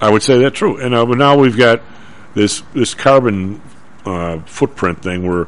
I 0.00 0.10
would 0.10 0.22
say 0.22 0.38
that's 0.38 0.56
true. 0.56 0.76
And 0.78 0.94
uh, 0.94 1.04
but 1.06 1.18
now 1.18 1.36
we've 1.38 1.56
got 1.56 1.80
this 2.34 2.62
this 2.74 2.94
carbon 2.94 3.60
uh, 4.04 4.40
footprint 4.40 5.02
thing 5.02 5.26
where 5.28 5.44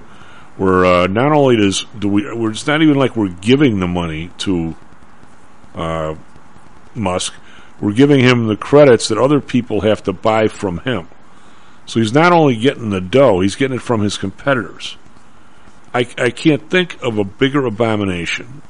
where 0.56 0.84
uh, 0.84 1.06
not 1.06 1.32
only 1.32 1.56
does 1.56 1.86
do 1.98 2.08
we 2.08 2.22
we're, 2.34 2.50
it's 2.50 2.66
not 2.66 2.82
even 2.82 2.96
like 2.96 3.16
we're 3.16 3.28
giving 3.28 3.80
the 3.80 3.86
money 3.88 4.30
to 4.38 4.74
uh, 5.74 6.14
Musk, 6.94 7.34
we're 7.80 7.92
giving 7.92 8.20
him 8.20 8.46
the 8.46 8.56
credits 8.56 9.08
that 9.08 9.18
other 9.18 9.40
people 9.40 9.80
have 9.82 10.02
to 10.04 10.12
buy 10.12 10.48
from 10.48 10.78
him. 10.80 11.08
So 11.92 12.00
he's 12.00 12.14
not 12.14 12.32
only 12.32 12.56
getting 12.56 12.88
the 12.88 13.02
dough, 13.02 13.40
he's 13.40 13.54
getting 13.54 13.76
it 13.76 13.82
from 13.82 14.00
his 14.00 14.16
competitors. 14.16 14.96
I, 15.92 16.08
I 16.16 16.30
can't 16.30 16.70
think 16.70 16.96
of 17.02 17.18
a 17.18 17.24
bigger 17.24 17.66
abomination 17.66 18.62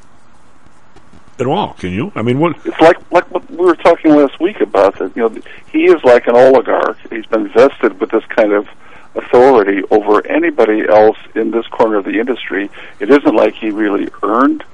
at 1.38 1.46
all. 1.46 1.74
Can 1.74 1.92
you? 1.92 2.10
I 2.16 2.22
mean, 2.22 2.40
what? 2.40 2.56
It's 2.66 2.80
like 2.80 2.96
like 3.12 3.30
what 3.30 3.48
we 3.48 3.58
were 3.58 3.76
talking 3.76 4.16
last 4.16 4.40
week 4.40 4.60
about 4.60 4.98
that. 4.98 5.14
You 5.14 5.28
know, 5.28 5.42
he 5.70 5.84
is 5.84 6.02
like 6.02 6.26
an 6.26 6.34
oligarch. 6.34 6.98
He's 7.10 7.26
been 7.26 7.48
vested 7.50 8.00
with 8.00 8.10
this 8.10 8.24
kind 8.24 8.52
of 8.52 8.66
authority 9.14 9.82
over 9.92 10.26
anybody 10.26 10.82
else 10.88 11.18
in 11.36 11.52
this 11.52 11.68
corner 11.68 11.98
of 11.98 12.04
the 12.04 12.18
industry. 12.18 12.72
It 12.98 13.08
isn't 13.08 13.36
like 13.36 13.54
he 13.54 13.70
really 13.70 14.08
earned 14.24 14.64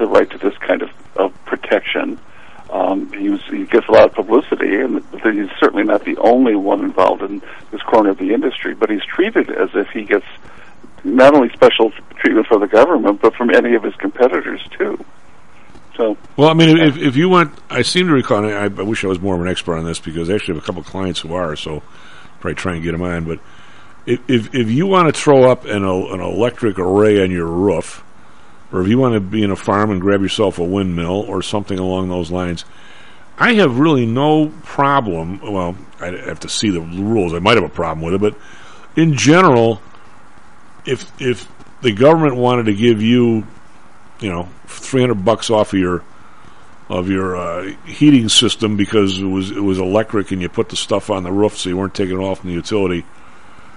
the 0.00 0.08
right 0.08 0.28
to 0.30 0.38
this 0.38 0.58
kind 0.58 0.82
of, 0.82 0.90
of 1.14 1.44
protection. 1.44 2.18
Um, 2.74 3.12
he, 3.12 3.30
was, 3.30 3.40
he 3.44 3.66
gets 3.66 3.86
a 3.86 3.92
lot 3.92 4.06
of 4.06 4.14
publicity, 4.14 4.74
and 4.80 4.96
he's 5.22 5.48
certainly 5.60 5.84
not 5.84 6.04
the 6.04 6.16
only 6.16 6.56
one 6.56 6.84
involved 6.84 7.22
in 7.22 7.40
this 7.70 7.80
corner 7.82 8.10
of 8.10 8.18
the 8.18 8.34
industry. 8.34 8.74
But 8.74 8.90
he's 8.90 9.04
treated 9.04 9.48
as 9.48 9.70
if 9.74 9.88
he 9.90 10.02
gets 10.02 10.26
not 11.04 11.34
only 11.36 11.50
special 11.50 11.92
treatment 12.16 12.48
from 12.48 12.62
the 12.62 12.66
government, 12.66 13.20
but 13.22 13.36
from 13.36 13.54
any 13.54 13.76
of 13.76 13.84
his 13.84 13.94
competitors 13.94 14.60
too. 14.76 14.98
So 15.96 16.16
Well, 16.36 16.48
I 16.48 16.54
mean, 16.54 16.76
if 16.76 16.96
if 16.96 17.14
you 17.14 17.28
went, 17.28 17.52
I 17.70 17.82
seem 17.82 18.08
to 18.08 18.12
recall. 18.12 18.44
I, 18.44 18.64
I 18.64 18.68
wish 18.68 19.04
I 19.04 19.06
was 19.06 19.20
more 19.20 19.36
of 19.36 19.40
an 19.40 19.46
expert 19.46 19.76
on 19.76 19.84
this 19.84 20.00
because 20.00 20.28
I 20.28 20.34
actually 20.34 20.56
have 20.56 20.64
a 20.64 20.66
couple 20.66 20.80
of 20.80 20.86
clients 20.88 21.20
who 21.20 21.32
are, 21.32 21.54
so 21.54 21.80
probably 22.40 22.56
try 22.56 22.74
and 22.74 22.82
get 22.82 22.90
them 22.90 23.02
on. 23.02 23.24
But 23.24 23.38
if 24.04 24.18
if, 24.28 24.52
if 24.52 24.68
you 24.68 24.88
want 24.88 25.14
to 25.14 25.20
throw 25.20 25.48
up 25.48 25.64
an 25.64 25.84
an 25.84 26.20
electric 26.20 26.80
array 26.80 27.22
on 27.22 27.30
your 27.30 27.46
roof, 27.46 28.02
or 28.74 28.82
if 28.82 28.88
you 28.88 28.98
want 28.98 29.14
to 29.14 29.20
be 29.20 29.44
in 29.44 29.52
a 29.52 29.56
farm 29.56 29.92
and 29.92 30.00
grab 30.00 30.20
yourself 30.20 30.58
a 30.58 30.64
windmill 30.64 31.20
or 31.28 31.42
something 31.42 31.78
along 31.78 32.08
those 32.08 32.32
lines, 32.32 32.64
I 33.38 33.54
have 33.54 33.78
really 33.78 34.04
no 34.04 34.48
problem. 34.64 35.40
Well, 35.40 35.76
I 36.00 36.06
have 36.06 36.40
to 36.40 36.48
see 36.48 36.70
the 36.70 36.80
rules. 36.80 37.34
I 37.34 37.38
might 37.38 37.56
have 37.56 37.64
a 37.64 37.68
problem 37.68 38.04
with 38.04 38.14
it, 38.14 38.20
but 38.20 38.36
in 39.00 39.14
general, 39.14 39.80
if 40.84 41.08
if 41.20 41.48
the 41.82 41.92
government 41.92 42.34
wanted 42.34 42.66
to 42.66 42.74
give 42.74 43.00
you, 43.00 43.46
you 44.18 44.30
know, 44.30 44.48
three 44.66 45.00
hundred 45.00 45.24
bucks 45.24 45.50
off 45.50 45.72
of 45.72 45.78
your 45.78 46.02
of 46.88 47.08
your 47.08 47.36
uh, 47.36 47.72
heating 47.86 48.28
system 48.28 48.76
because 48.76 49.20
it 49.20 49.24
was 49.24 49.52
it 49.52 49.62
was 49.62 49.78
electric 49.78 50.32
and 50.32 50.42
you 50.42 50.48
put 50.48 50.68
the 50.68 50.76
stuff 50.76 51.10
on 51.10 51.22
the 51.22 51.30
roof 51.30 51.56
so 51.56 51.68
you 51.68 51.76
weren't 51.76 51.94
taking 51.94 52.20
it 52.20 52.24
off 52.24 52.40
from 52.40 52.50
the 52.50 52.56
utility. 52.56 53.04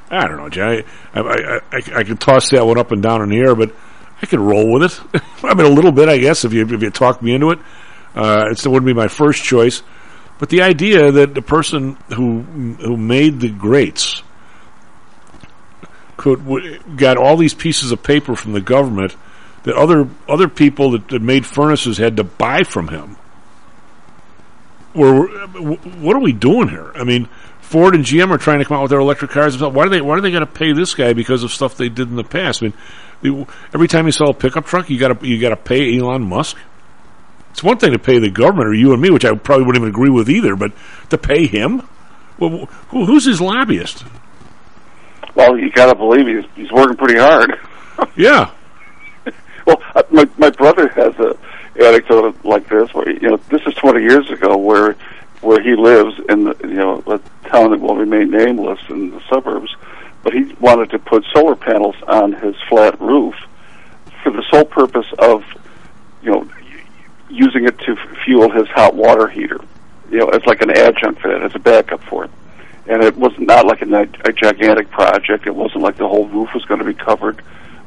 I 0.09 0.27
don't 0.27 0.37
know, 0.37 0.49
Jay. 0.49 0.85
I, 1.13 1.19
I, 1.19 1.55
I, 1.71 1.81
I 1.97 2.03
could 2.03 2.19
toss 2.19 2.49
that 2.49 2.65
one 2.65 2.79
up 2.79 2.91
and 2.91 3.03
down 3.03 3.21
in 3.21 3.29
the 3.29 3.37
air, 3.37 3.53
but 3.53 3.75
I 4.21 4.25
could 4.25 4.39
roll 4.39 4.71
with 4.73 4.83
it. 4.83 5.23
I 5.43 5.53
mean, 5.53 5.65
a 5.65 5.69
little 5.69 5.91
bit, 5.91 6.09
I 6.09 6.17
guess, 6.17 6.45
if 6.45 6.53
you 6.53 6.65
if 6.65 6.81
you 6.81 6.89
talk 6.89 7.21
me 7.21 7.33
into 7.33 7.51
it. 7.51 7.59
Uh, 8.15 8.47
it 8.49 8.65
wouldn't 8.65 8.85
be 8.85 8.93
my 8.93 9.07
first 9.07 9.43
choice, 9.43 9.83
but 10.39 10.49
the 10.49 10.63
idea 10.63 11.11
that 11.11 11.35
the 11.35 11.41
person 11.41 11.97
who 12.15 12.41
who 12.41 12.97
made 12.97 13.39
the 13.39 13.49
grates 13.49 14.23
could 16.17 16.39
w- 16.39 16.79
got 16.95 17.17
all 17.17 17.37
these 17.37 17.53
pieces 17.53 17.91
of 17.91 18.01
paper 18.01 18.35
from 18.35 18.53
the 18.53 18.61
government 18.61 19.15
that 19.63 19.75
other 19.75 20.09
other 20.27 20.47
people 20.47 20.91
that, 20.91 21.07
that 21.09 21.21
made 21.21 21.45
furnaces 21.45 21.97
had 21.97 22.17
to 22.17 22.23
buy 22.23 22.63
from 22.63 22.87
him. 22.87 23.17
Were 24.95 25.27
what 25.27 26.15
are 26.15 26.21
we 26.21 26.33
doing 26.33 26.69
here? 26.69 26.91
I 26.95 27.03
mean, 27.03 27.29
Ford 27.59 27.93
and 27.93 28.03
GM 28.03 28.31
are 28.31 28.37
trying 28.37 28.59
to 28.59 28.65
come 28.65 28.77
out 28.77 28.81
with 28.81 28.91
their 28.91 28.99
electric 28.99 29.31
cars. 29.31 29.61
Why 29.61 29.83
do 29.83 29.89
they 29.89 30.01
Why 30.01 30.17
are 30.17 30.21
they 30.21 30.31
going 30.31 30.39
to 30.39 30.47
pay 30.47 30.71
this 30.73 30.95
guy 30.95 31.13
because 31.13 31.43
of 31.43 31.51
stuff 31.51 31.77
they 31.77 31.89
did 31.89 32.09
in 32.09 32.15
the 32.15 32.23
past? 32.23 32.63
I 32.63 32.67
mean, 32.67 32.73
every 33.23 33.87
time 33.87 34.05
you 34.05 34.11
sell 34.11 34.29
a 34.29 34.33
pickup 34.33 34.65
truck, 34.65 34.89
you 34.89 34.99
got 34.99 35.19
to 35.19 35.27
you 35.27 35.39
got 35.39 35.49
to 35.49 35.55
pay 35.57 35.97
Elon 35.97 36.23
Musk. 36.23 36.57
It's 37.51 37.63
one 37.63 37.77
thing 37.77 37.93
to 37.93 37.99
pay 37.99 38.19
the 38.19 38.29
government 38.29 38.67
or 38.67 38.73
you 38.73 38.93
and 38.93 39.01
me, 39.01 39.09
which 39.09 39.25
I 39.25 39.33
probably 39.35 39.65
wouldn't 39.65 39.81
even 39.83 39.89
agree 39.89 40.11
with 40.11 40.29
either, 40.29 40.55
but 40.55 40.71
to 41.09 41.17
pay 41.17 41.47
him, 41.47 41.81
well, 42.37 42.65
who, 42.89 43.05
who's 43.05 43.25
his 43.25 43.41
lobbyist? 43.41 44.05
Well, 45.33 45.57
you 45.57 45.71
got 45.71 45.87
to 45.91 45.95
believe 45.95 46.27
he's 46.27 46.45
he's 46.55 46.71
working 46.71 46.97
pretty 46.97 47.19
hard. 47.19 47.53
Yeah. 48.15 48.51
well, 49.65 49.81
uh, 49.95 50.03
my 50.11 50.29
my 50.37 50.51
brother 50.51 50.87
has 50.89 51.15
a 51.15 51.35
anecdote 51.83 52.35
like 52.45 52.69
this 52.69 52.93
where 52.93 53.09
you 53.09 53.29
know 53.29 53.37
this 53.49 53.61
is 53.65 53.73
20 53.73 54.01
years 54.03 54.29
ago 54.29 54.55
where 54.55 54.95
where 55.41 55.61
he 55.61 55.75
lives 55.75 56.19
in 56.29 56.43
the 56.43 56.55
you 56.63 56.75
know 56.75 57.01
a 57.07 57.19
town 57.49 57.71
that 57.71 57.79
will 57.79 57.95
remain 57.95 58.29
nameless 58.29 58.79
in 58.89 59.09
the 59.11 59.21
suburbs, 59.29 59.75
but 60.23 60.33
he 60.33 60.53
wanted 60.59 60.89
to 60.91 60.99
put 60.99 61.23
solar 61.33 61.55
panels 61.55 61.95
on 62.07 62.33
his 62.33 62.55
flat 62.69 62.99
roof 62.99 63.35
for 64.23 64.31
the 64.31 64.43
sole 64.51 64.65
purpose 64.65 65.07
of 65.19 65.43
you 66.21 66.31
know 66.31 66.49
using 67.29 67.65
it 67.65 67.77
to 67.79 67.95
fuel 68.25 68.49
his 68.49 68.67
hot 68.69 68.95
water 68.95 69.27
heater. 69.27 69.59
You 70.09 70.19
know, 70.19 70.27
as 70.29 70.45
like 70.45 70.61
an 70.61 70.71
adjunct 70.71 71.21
for 71.21 71.29
that, 71.29 71.43
as 71.43 71.55
a 71.55 71.59
backup 71.59 72.01
for 72.03 72.25
it. 72.25 72.31
And 72.87 73.03
it 73.03 73.17
was 73.17 73.37
not 73.37 73.65
like 73.65 73.81
a, 73.81 74.09
a 74.23 74.31
gigantic 74.31 74.89
project. 74.89 75.45
It 75.45 75.55
wasn't 75.55 75.83
like 75.83 75.97
the 75.97 76.07
whole 76.07 76.27
roof 76.27 76.49
was 76.53 76.63
going 76.65 76.79
to 76.79 76.85
be 76.85 76.93
covered 76.93 77.41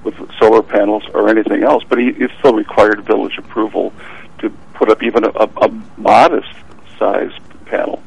with 0.04 0.14
solar 0.38 0.62
panels 0.62 1.04
or 1.14 1.30
anything 1.30 1.62
else. 1.62 1.82
But 1.88 1.98
he, 1.98 2.08
it 2.08 2.30
still 2.38 2.52
required 2.52 3.02
village 3.04 3.38
approval 3.38 3.94
to 4.38 4.50
put 4.74 4.90
up 4.90 5.02
even 5.02 5.24
a, 5.24 5.30
a, 5.30 5.48
a 5.62 5.68
modest 5.96 6.52
size 6.98 7.32
panel. 7.64 8.02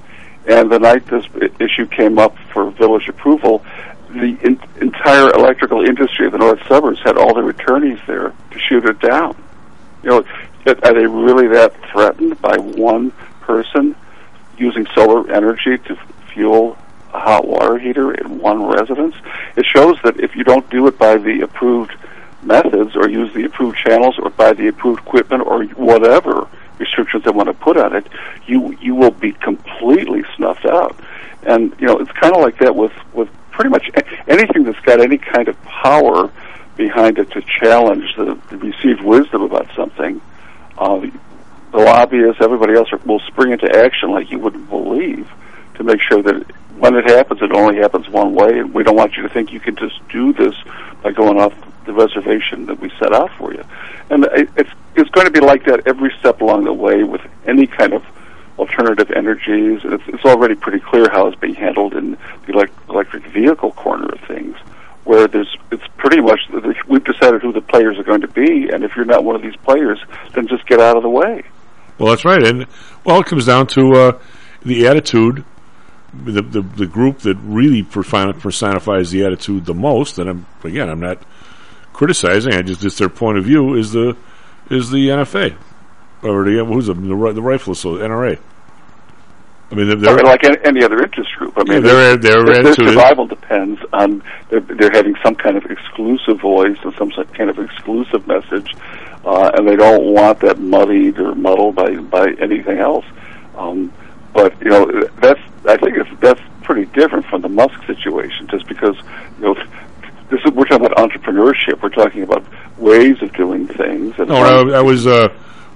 And 0.45 0.71
the 0.71 0.77
night 0.77 1.07
this 1.07 1.25
issue 1.59 1.87
came 1.87 2.19
up 2.19 2.37
for 2.51 2.69
village 2.71 3.07
approval, 3.07 3.65
the 4.13 4.37
in, 4.45 4.59
entire 4.81 5.29
electrical 5.31 5.83
industry 5.83 6.25
of 6.27 6.31
the 6.31 6.37
north 6.37 6.59
suburbs 6.67 6.99
had 7.03 7.17
all 7.17 7.33
their 7.33 7.49
attorneys 7.49 7.99
there 8.07 8.33
to 8.51 8.59
shoot 8.59 8.85
it 8.85 8.99
down. 8.99 9.35
You 10.03 10.09
know, 10.09 10.25
are 10.65 10.93
they 10.93 11.07
really 11.07 11.47
that 11.47 11.73
threatened 11.91 12.41
by 12.41 12.57
one 12.57 13.11
person 13.41 13.95
using 14.57 14.85
solar 14.93 15.29
energy 15.31 15.77
to 15.77 15.97
fuel 16.33 16.77
a 17.13 17.19
hot 17.19 17.47
water 17.47 17.77
heater 17.77 18.13
in 18.13 18.39
one 18.39 18.65
residence? 18.65 19.15
It 19.55 19.65
shows 19.65 19.97
that 20.03 20.19
if 20.19 20.35
you 20.35 20.43
don't 20.43 20.69
do 20.69 20.87
it 20.87 20.97
by 20.97 21.17
the 21.17 21.41
approved 21.41 21.93
methods 22.43 22.95
or 22.95 23.09
use 23.09 23.33
the 23.33 23.45
approved 23.45 23.77
channels 23.77 24.17
or 24.19 24.29
buy 24.29 24.53
the 24.53 24.67
approved 24.67 24.99
equipment 24.99 25.45
or 25.45 25.63
whatever 25.65 26.47
restrictions 26.77 27.23
they 27.23 27.31
want 27.31 27.47
to 27.47 27.53
put 27.53 27.77
on 27.77 27.95
it, 27.95 28.07
you 28.45 28.77
you 28.81 28.95
will 28.95 29.11
be 29.11 29.31
completely 29.31 30.23
snuffed 30.35 30.65
out. 30.65 30.99
And 31.43 31.75
you 31.79 31.87
know, 31.87 31.97
it's 31.99 32.11
kind 32.11 32.35
of 32.35 32.41
like 32.41 32.59
that 32.59 32.75
with 32.75 32.93
with 33.13 33.29
pretty 33.53 33.69
much 33.69 33.89
anything 34.27 34.63
that's 34.63 34.79
got 34.81 34.99
any 34.99 35.17
kind 35.17 35.47
of 35.47 35.61
power 35.63 36.29
behind 36.75 37.17
it 37.19 37.31
to 37.31 37.41
challenge 37.59 38.15
the, 38.17 38.37
the 38.49 38.57
received 38.57 39.01
wisdom 39.01 39.43
about 39.43 39.67
something. 39.75 40.19
Uh, 40.77 40.99
the 41.71 41.77
lobbyists, 41.77 42.41
everybody 42.41 42.73
else, 42.73 42.91
are, 42.91 42.99
will 43.05 43.19
spring 43.21 43.51
into 43.51 43.69
action 43.75 44.11
like 44.11 44.29
you 44.31 44.39
wouldn't 44.39 44.69
believe 44.69 45.29
to 45.75 45.83
make 45.83 46.01
sure 46.01 46.21
that 46.21 46.45
when 46.77 46.95
it 46.95 47.05
happens, 47.05 47.41
it 47.41 47.51
only 47.51 47.77
happens 47.77 48.09
one 48.09 48.33
way, 48.33 48.59
and 48.59 48.73
we 48.73 48.83
don't 48.83 48.95
want 48.95 49.15
you 49.15 49.23
to 49.23 49.29
think 49.29 49.51
you 49.53 49.59
can 49.59 49.75
just 49.75 49.99
do 50.09 50.33
this 50.33 50.55
by 51.01 51.11
going 51.11 51.39
off 51.39 51.53
the 51.85 51.93
reservation 51.93 52.65
that 52.65 52.79
we 52.79 52.91
set 52.99 53.13
out 53.13 53.31
for 53.37 53.53
you. 53.53 53.63
And 54.09 54.25
it- 54.25 54.49
it's 54.57 54.69
it's 54.95 55.09
going 55.09 55.25
to 55.25 55.31
be 55.31 55.39
like 55.39 55.65
that 55.65 55.87
every 55.87 56.13
step 56.19 56.39
along 56.41 56.65
the 56.65 56.73
way 56.73 57.03
with 57.03 57.21
any 57.47 57.65
kind 57.65 57.93
of 57.93 58.03
alternative 58.57 59.11
energies. 59.11 59.81
It's, 59.83 60.03
it's 60.07 60.25
already 60.25 60.55
pretty 60.55 60.79
clear 60.79 61.09
how 61.11 61.27
it's 61.27 61.39
being 61.39 61.55
handled 61.55 61.93
in 61.93 62.11
the 62.45 62.53
elect- 62.53 62.89
electric 62.89 63.25
vehicle 63.27 63.71
corner 63.71 64.07
of 64.07 64.19
things, 64.27 64.55
where 65.03 65.27
there's 65.27 65.55
it's 65.71 65.87
pretty 65.97 66.21
much 66.21 66.39
we've 66.87 67.03
decided 67.03 67.41
who 67.41 67.51
the 67.51 67.61
players 67.61 67.97
are 67.97 68.03
going 68.03 68.21
to 68.21 68.27
be, 68.27 68.69
and 68.69 68.83
if 68.83 68.95
you're 68.95 69.05
not 69.05 69.23
one 69.23 69.35
of 69.35 69.41
these 69.41 69.55
players, 69.57 69.99
then 70.33 70.47
just 70.47 70.65
get 70.67 70.79
out 70.79 70.97
of 70.97 71.03
the 71.03 71.09
way. 71.09 71.43
Well, 71.97 72.09
that's 72.09 72.25
right, 72.25 72.43
and 72.43 72.67
well, 73.03 73.19
it 73.19 73.25
comes 73.25 73.45
down 73.45 73.67
to 73.67 73.93
uh, 73.93 74.19
the 74.63 74.87
attitude. 74.87 75.45
The, 76.13 76.43
the 76.43 76.61
the 76.61 76.85
group 76.85 77.19
that 77.19 77.37
really 77.37 77.81
personifies 77.81 79.09
the 79.09 79.25
attitude 79.25 79.65
the 79.65 79.73
most, 79.73 80.19
and 80.19 80.29
I'm 80.29 80.45
again, 80.63 80.87
I'm 80.87 80.99
not 80.99 81.23
criticizing. 81.91 82.53
I 82.53 82.61
just 82.61 82.83
it's 82.83 82.99
their 82.99 83.09
point 83.09 83.39
of 83.39 83.45
view 83.45 83.73
is 83.73 83.93
the 83.93 84.15
is 84.69 84.91
the 84.91 85.07
NFA 85.07 85.57
or 86.23 86.43
the 86.45 86.63
who's 86.65 86.87
the 86.87 86.93
the, 86.93 87.15
ri- 87.15 87.33
the 87.33 87.41
rifle 87.41 87.75
so 87.75 87.95
NRA. 87.95 88.37
I 89.71 89.75
mean, 89.75 89.87
they're, 90.01 90.11
I 90.13 90.15
mean, 90.17 90.25
like 90.25 90.43
any, 90.43 90.57
any 90.65 90.83
other 90.83 91.01
interest 91.01 91.31
group. 91.35 91.53
I 91.57 91.63
mean, 91.63 91.73
Yeah, 91.73 91.79
their- 91.79 92.17
their 92.17 92.43
their, 92.43 92.63
their 92.63 92.73
survival 92.75 93.25
depends 93.25 93.81
on 93.91 94.21
they're, 94.49 94.59
they're 94.59 94.91
having 94.91 95.15
some 95.23 95.35
kind 95.35 95.57
of 95.57 95.65
exclusive 95.65 96.39
voice 96.39 96.77
and 96.83 96.93
some 96.95 97.09
kind 97.33 97.49
of 97.49 97.57
exclusive 97.57 98.27
message, 98.27 98.75
uh, 99.25 99.51
and 99.55 99.67
they 99.67 99.75
don't 99.75 100.03
want 100.13 100.39
that 100.41 100.59
muddied 100.59 101.17
or 101.17 101.33
muddled 101.33 101.75
by 101.75 101.95
by 101.95 102.31
anything 102.39 102.77
else. 102.77 103.05
Um, 103.57 103.91
but 104.33 104.59
you 104.61 104.69
know, 104.69 104.85
that's 105.21 105.39
I 105.67 105.77
think 105.77 105.97
it's, 105.97 106.09
that's 106.21 106.41
pretty 106.61 106.85
different 106.93 107.25
from 107.25 107.41
the 107.41 107.49
Musk 107.49 107.83
situation, 107.87 108.47
just 108.47 108.67
because 108.67 108.95
you 109.39 109.45
know. 109.45 109.55
This 110.29 110.39
is, 110.45 110.51
we're 110.53 110.65
talking 110.65 110.85
about 110.87 110.97
entrepreneurship. 110.97 111.83
We're 111.83 111.89
talking 111.89 112.23
about 112.23 112.43
ways 112.79 113.21
of 113.21 113.31
doing 113.33 113.67
things. 113.67 114.15
And 114.17 114.29
No, 114.29 114.37
I, 114.71 114.79
I 114.79 114.81
was 114.81 115.05
uh, 115.05 115.27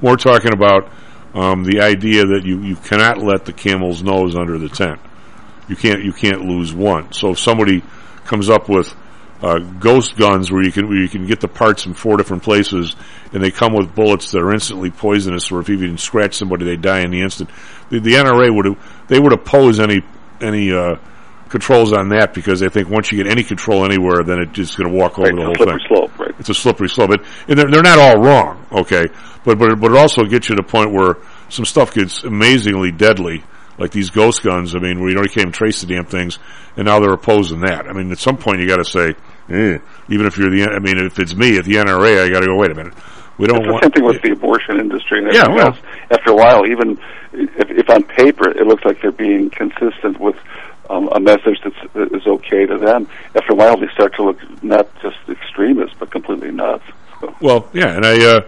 more 0.02 0.18
talking 0.18 0.54
about 0.54 0.90
um, 1.34 1.64
the 1.64 1.82
idea 1.82 2.26
that 2.26 2.44
you, 2.46 2.62
you 2.62 2.76
cannot 2.76 3.20
let 3.20 3.46
the 3.46 3.54
camel's 3.54 4.02
nose 4.04 4.36
under 4.36 4.58
the 4.58 4.70
tent. 4.70 5.00
You 5.68 5.76
can't 5.76 6.04
you 6.04 6.14
can't 6.14 6.42
lose 6.46 6.74
one. 6.74 7.12
So 7.12 7.32
if 7.32 7.40
somebody 7.40 7.84
comes 8.26 8.50
up 8.50 8.70
with 8.70 8.96
uh, 9.42 9.60
ghost 9.60 10.16
guns 10.16 10.52
where 10.52 10.64
you 10.64 10.72
can 10.72 10.88
where 10.88 10.98
you 10.98 11.10
can 11.10 11.28
get 11.28 11.40
the 11.42 11.48
parts 11.48 11.84
from 11.84 11.94
four 11.94 12.18
different 12.18 12.42
places, 12.44 12.96
and 13.34 13.44
they 13.44 13.52
come 13.52 13.74
with 13.74 13.94
bullets 13.94 14.32
that 14.32 14.40
are 14.42 14.54
instantly 14.54 14.90
poisonous, 14.92 15.52
or 15.52 15.60
if 15.60 15.70
you 15.70 15.76
even 15.76 15.98
scratch 15.98 16.36
somebody, 16.36 16.66
they 16.66 16.78
die 16.78 17.02
in 17.02 17.12
the 17.12 17.22
instant. 17.22 17.50
The, 17.90 18.00
the 18.00 18.14
NRA 18.14 18.56
would 18.56 18.78
they 19.08 19.20
would 19.20 19.34
oppose 19.34 19.80
any 19.80 20.02
any 20.42 20.72
uh, 20.72 20.96
controls 21.50 21.94
on 21.94 22.10
that 22.10 22.34
because 22.34 22.60
they 22.62 22.70
think 22.70 22.90
once 22.90 23.12
you 23.12 23.22
get 23.22 23.32
any 23.32 23.44
control 23.44 23.86
anywhere, 23.86 24.24
then 24.24 24.40
it's 24.40 24.54
just 24.54 24.78
going 24.78 24.90
to 24.90 24.98
walk 24.98 25.20
over 25.20 25.28
Right, 25.28 25.36
the 25.36 25.52
it's 25.52 25.60
whole 25.60 25.68
a 25.70 25.80
slippery 25.80 25.80
thing. 25.80 25.88
slope, 25.88 26.20
right? 26.20 26.36
It's 26.40 26.50
a 26.50 26.54
slippery 26.54 26.90
slope, 26.90 27.10
but 27.10 27.26
and 27.48 27.60
they're, 27.60 27.70
they're 27.70 27.84
not 27.84 28.00
all 28.00 28.18
wrong, 28.22 28.66
okay? 28.72 29.06
But 29.48 29.58
but 29.60 29.80
but 29.80 29.92
it 29.92 29.98
also 29.98 30.24
gets 30.26 30.50
you 30.50 30.56
to 30.58 30.62
the 30.62 30.68
point 30.68 30.92
where 30.92 31.16
some 31.48 31.64
stuff 31.64 31.94
gets 31.94 32.22
amazingly 32.26 32.92
deadly, 32.92 33.46
like 33.78 33.92
these 33.92 34.10
ghost 34.10 34.44
guns. 34.44 34.76
I 34.76 34.80
mean, 34.80 35.00
where 35.00 35.08
you 35.08 35.16
don't 35.16 35.24
can't 35.28 35.38
even 35.38 35.52
trace 35.54 35.80
the 35.80 35.88
damn 35.88 36.04
things, 36.04 36.38
and 36.76 36.86
now 36.86 37.00
they're 37.00 37.14
opposing 37.14 37.62
that. 37.62 37.88
I 37.88 37.94
mean, 37.94 38.12
at 38.12 38.18
some 38.18 38.36
point 38.36 38.60
you 38.60 38.68
got 38.68 38.78
to 38.78 38.84
say, 38.84 39.16
eh, 39.50 39.78
even 40.10 40.26
if 40.26 40.38
you're 40.38 40.50
the, 40.50 40.70
I 40.70 40.80
mean, 40.80 40.98
if 40.98 41.18
it's 41.18 41.34
me 41.34 41.58
at 41.58 41.64
the 41.64 41.76
NRA, 41.76 42.26
I 42.26 42.30
got 42.30 42.42
to 42.42 42.48
go. 42.48 42.58
Wait 42.58 42.72
a 42.72 42.76
minute, 42.76 42.94
we 43.38 43.48
don't 43.48 43.62
it's 43.64 43.72
want. 43.72 43.84
the 43.84 43.86
same 43.86 43.92
thing 43.94 44.04
with 44.04 44.22
the 44.22 44.32
abortion 44.34 44.82
industry 44.82 45.20
and 45.24 45.34
Yeah, 45.34 45.44
everything 45.44 45.56
well- 45.56 45.68
else. 45.68 45.80
After 46.12 46.32
a 46.32 46.36
while, 46.36 46.66
even 46.68 47.00
if, 47.32 47.70
if 47.72 47.90
on 47.90 48.04
paper 48.04 48.50
it 48.50 48.68
looks 48.68 48.84
like 48.84 49.02
they're 49.02 49.14
being 49.14 49.50
consistent 49.50 50.20
with 50.20 50.36
um, 50.90 51.08
a 51.16 51.22
message 51.22 51.60
that's, 51.64 51.94
that 51.94 52.14
is 52.14 52.28
okay 52.28 52.66
to 52.66 52.78
them, 52.78 53.08
after 53.34 53.54
a 53.54 53.56
while 53.56 53.78
they 53.80 53.88
start 53.94 54.14
to 54.16 54.24
look 54.24 54.40
not 54.62 54.90
just 55.02 55.16
extremist 55.30 55.96
but 56.00 56.12
completely 56.12 56.52
nuts. 56.52 56.84
Well, 57.42 57.70
yeah, 57.74 57.96
and 57.96 58.06
I, 58.06 58.26
uh, 58.26 58.42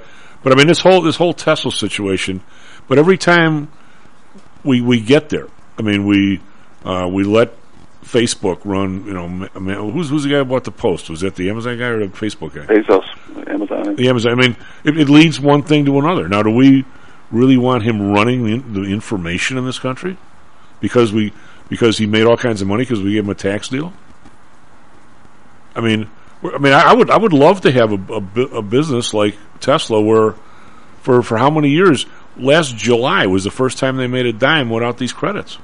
but 0.44 0.54
I 0.54 0.56
mean 0.56 0.68
this 0.68 0.80
whole 0.80 1.02
this 1.02 1.16
whole 1.16 1.34
Tesla 1.34 1.72
situation. 1.72 2.42
But 2.88 2.98
every 2.98 3.18
time 3.18 3.72
we 4.64 4.82
we 4.82 5.00
get 5.00 5.30
there, 5.30 5.48
I 5.78 5.82
mean 5.82 6.06
we 6.06 6.42
uh, 6.84 7.08
we 7.12 7.24
let 7.24 7.54
Facebook 8.04 8.62
run. 8.64 9.06
You 9.06 9.14
know, 9.14 9.28
ma- 9.28 9.48
ma- 9.60 9.92
who's 9.92 10.10
who's 10.10 10.24
the 10.24 10.30
guy 10.30 10.38
who 10.38 10.46
bought 10.46 10.64
the 10.64 10.72
post? 10.72 11.10
Was 11.10 11.22
that 11.22 11.36
the 11.36 11.50
Amazon 11.50 11.78
guy 11.78 11.88
or 11.88 12.00
the 12.00 12.14
Facebook 12.14 12.54
guy? 12.54 12.66
Bezos, 12.66 13.06
Amazon. 13.48 13.96
The 13.96 14.10
Amazon. 14.10 14.32
I 14.32 14.36
mean, 14.36 14.56
it, 14.84 14.98
it 14.98 15.10
leads 15.10 15.40
one 15.40 15.62
thing 15.64 15.86
to 15.86 16.00
another. 16.00 16.28
Now, 16.28 16.44
do 16.44 16.52
we 16.52 16.86
really 17.32 17.58
want 17.58 17.84
him 17.84 18.12
running 18.12 18.44
the, 18.44 18.82
the 18.82 18.84
information 18.92 19.58
in 19.58 19.66
this 19.66 19.80
country 19.80 20.18
because 20.80 21.14
we 21.14 21.34
because 21.70 21.98
he 21.98 22.08
made 22.08 22.26
all 22.26 22.38
kinds 22.38 22.62
of 22.62 22.68
money 22.68 22.84
because 22.84 23.02
we 23.02 23.14
gave 23.14 23.24
him 23.24 23.30
a 23.30 23.36
tax 23.36 23.70
deal? 23.70 23.94
I 25.76 25.82
mean, 25.82 26.10
I 26.44 26.58
mean, 26.58 26.74
I, 26.74 26.92
I 26.92 26.94
would 26.94 27.10
I 27.10 27.18
would 27.18 27.34
love 27.34 27.62
to 27.62 27.72
have 27.72 27.92
a, 27.92 28.14
a, 28.14 28.42
a 28.58 28.62
business 28.62 29.14
like 29.14 29.38
Tesla 29.60 30.02
where 30.02 30.36
for 31.02 31.22
for 31.22 31.38
how 31.38 31.50
many 31.50 31.70
years? 31.70 32.06
Last 32.38 32.78
July 32.78 33.26
was 33.26 33.44
the 33.44 33.52
first 33.52 33.78
time 33.78 33.98
they 33.98 34.08
made 34.08 34.26
a 34.26 34.32
dime 34.32 34.70
without 34.70 34.98
these 34.98 35.12
credits. 35.12 35.58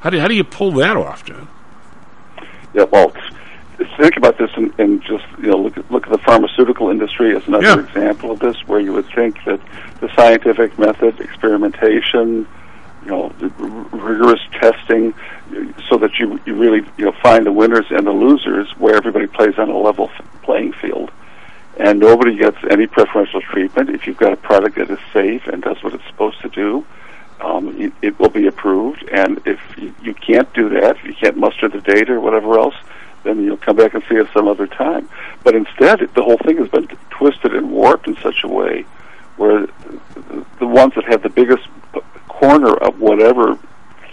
How 0.00 0.10
do 0.10 0.20
how 0.20 0.28
do 0.28 0.34
you 0.34 0.44
pull 0.44 0.70
that 0.72 0.96
off, 0.96 1.24
John? 1.24 1.48
Yeah, 2.74 2.84
well, 2.84 3.12
think 3.98 4.16
about 4.16 4.38
this 4.38 4.50
and, 4.54 4.72
and 4.78 5.02
just 5.02 5.24
you 5.38 5.50
know 5.50 5.56
look 5.56 5.76
at, 5.76 5.90
look 5.90 6.06
at 6.06 6.12
the 6.12 6.18
pharmaceutical 6.18 6.90
industry 6.90 7.34
as 7.34 7.46
another 7.48 7.64
Yeah. 7.64 7.80
example 7.80 8.30
of 8.30 8.38
this, 8.38 8.56
where 8.66 8.78
you 8.78 8.92
would 8.92 9.06
think 9.14 9.42
that 9.44 9.60
the 10.00 10.08
scientific 10.14 10.78
method, 10.78 11.18
experimentation, 11.20 12.46
you 13.06 13.12
know, 13.12 13.32
rigorous 13.92 14.40
testing, 14.52 15.14
so 15.88 15.96
that 15.98 16.18
you 16.18 16.40
you 16.44 16.54
really 16.54 16.84
you 16.96 17.04
know 17.04 17.12
find 17.22 17.46
the 17.46 17.52
winners 17.52 17.86
and 17.90 18.06
the 18.06 18.12
losers, 18.12 18.68
where 18.78 18.96
everybody 18.96 19.28
plays 19.28 19.56
on 19.58 19.70
a 19.70 19.78
level 19.78 20.10
playing 20.42 20.72
field, 20.72 21.12
and 21.78 22.00
nobody 22.00 22.36
gets 22.36 22.56
any 22.68 22.88
preferential 22.88 23.40
treatment. 23.40 23.90
If 23.90 24.06
you've 24.06 24.16
got 24.16 24.32
a 24.32 24.36
product 24.36 24.76
that 24.76 24.90
is 24.90 24.98
safe 25.12 25.46
and 25.46 25.62
does 25.62 25.80
what 25.84 25.94
it's 25.94 26.06
supposed 26.06 26.40
to 26.40 26.48
do, 26.48 26.84
um, 27.40 27.80
it, 27.80 27.92
it 28.02 28.18
will 28.18 28.28
be 28.28 28.48
approved. 28.48 29.04
And 29.12 29.40
if 29.46 29.60
you, 29.78 29.94
you 30.02 30.12
can't 30.12 30.52
do 30.52 30.68
that, 30.70 30.96
if 30.96 31.04
you 31.04 31.14
can't 31.14 31.36
muster 31.36 31.68
the 31.68 31.80
data 31.80 32.14
or 32.14 32.20
whatever 32.20 32.58
else, 32.58 32.74
then 33.22 33.44
you'll 33.44 33.56
come 33.56 33.76
back 33.76 33.94
and 33.94 34.02
see 34.08 34.18
us 34.20 34.28
some 34.34 34.48
other 34.48 34.66
time. 34.66 35.08
But 35.44 35.54
instead, 35.54 36.00
the 36.14 36.22
whole 36.22 36.38
thing 36.38 36.56
has 36.58 36.68
been 36.68 36.88
twisted 37.10 37.54
and 37.54 37.70
warped 37.70 38.08
in 38.08 38.16
such 38.16 38.42
a 38.42 38.48
way 38.48 38.84
where 39.36 39.66
the 40.58 40.66
ones 40.66 40.94
that 40.94 41.04
have 41.04 41.22
the 41.22 41.28
biggest 41.28 41.68
corner 42.38 42.74
of 42.74 43.00
whatever 43.00 43.58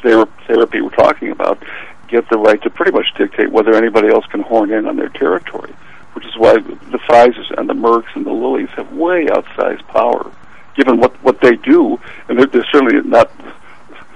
thera- 0.02 0.30
therapy 0.48 0.82
we're 0.82 0.90
talking 0.91 1.32
about 1.32 1.62
get 2.08 2.30
the 2.30 2.38
right 2.38 2.62
to 2.62 2.70
pretty 2.70 2.91
much 2.91 3.08
dictate 3.18 3.52
whether 3.52 3.74
anybody 3.76 4.08
else 4.08 4.26
can 4.28 4.41
horn 4.41 4.72
in 4.72 4.86
on 4.86 4.95
their 4.98 5.10
territory, 5.10 5.74
which 6.14 6.26
is 6.26 6.38
why 6.38 6.54
the 6.60 7.00
Pfizer's 7.10 7.52
and 7.58 7.68
the 7.68 7.74
Mercks 7.74 8.12
and 8.16 8.26
the 8.26 8.32
Lillies 8.32 8.70
have 8.76 8.91
way 8.94 9.26
outsized 9.26 9.86
power, 9.88 10.32
given 10.76 11.00
what 11.00 11.12
what 11.24 11.41
they 11.41 11.56
do, 11.56 12.00
and 12.28 12.38
they're, 12.38 12.45
they're 12.48 12.68
certainly 12.72 13.02
not. 13.08 13.32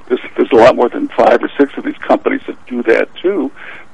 There's, 0.08 0.22
there's 0.38 0.52
a 0.54 0.56
lot 0.56 0.76
more 0.76 0.90
than 0.90 1.10
five 1.10 1.44
or 1.44 1.50
six 1.58 1.76
of 1.78 1.84
these 1.84 1.98
companies 1.98 2.42
that 2.48 2.58
do 2.68 2.82
that 2.84 3.14
too. 3.16 3.52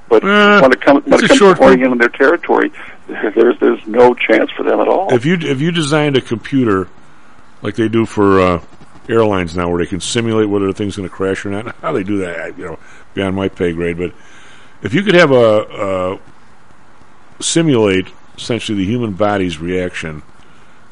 But 0.09 0.23
Uh, 0.23 0.59
when 0.61 0.71
it 0.71 0.81
comes 0.81 1.05
when 1.05 1.13
it 1.13 1.23
a 1.23 1.27
comes 1.27 1.39
to 1.39 1.45
short 1.45 1.57
horning 1.57 1.81
in 1.85 1.91
on 1.91 1.97
their 1.97 2.09
territory, 2.09 2.71
there's 3.07 3.57
there's 3.59 3.87
no 3.87 4.13
chance 4.13 4.51
for 4.51 4.63
them 4.63 4.79
at 4.79 4.87
all. 4.87 5.13
If 5.13 5.25
you 5.25 5.35
if 5.39 5.61
you 5.61 5.71
designed 5.71 6.17
a 6.17 6.21
computer 6.21 6.87
like 7.61 7.75
they 7.75 7.87
do 7.87 8.05
for 8.05 8.39
uh, 8.41 8.61
airlines 9.09 9.55
now, 9.55 9.69
where 9.69 9.83
they 9.83 9.89
can 9.89 9.99
simulate 9.99 10.49
whether 10.49 10.67
the 10.67 10.73
thing's 10.73 10.95
going 10.95 11.07
to 11.07 11.13
crash 11.13 11.45
or 11.45 11.49
not, 11.49 11.75
how 11.77 11.91
they 11.91 12.03
do 12.03 12.17
that, 12.19 12.57
you 12.57 12.65
know, 12.65 12.79
beyond 13.13 13.35
my 13.35 13.47
pay 13.47 13.73
grade. 13.73 13.97
But 13.97 14.13
if 14.81 14.93
you 14.93 15.03
could 15.03 15.15
have 15.15 15.31
a, 15.31 16.19
a 17.39 17.43
simulate 17.43 18.07
essentially 18.37 18.79
the 18.79 18.85
human 18.85 19.13
body's 19.13 19.59
reaction 19.59 20.23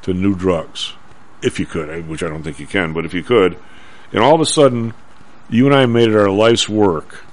to 0.03 0.13
new 0.13 0.35
drugs, 0.35 0.93
if 1.41 1.59
you 1.59 1.65
could, 1.65 2.07
which 2.07 2.23
I 2.23 2.29
don't 2.29 2.43
think 2.43 2.59
you 2.59 2.67
can, 2.67 2.93
but 2.93 3.05
if 3.05 3.13
you 3.13 3.23
could, 3.23 3.57
and 4.11 4.23
all 4.23 4.35
of 4.35 4.41
a 4.41 4.45
sudden 4.45 4.93
you 5.49 5.65
and 5.65 5.75
I 5.75 5.85
made 5.85 6.09
it 6.09 6.15
our 6.15 6.29
life's 6.29 6.67
work 6.67 7.25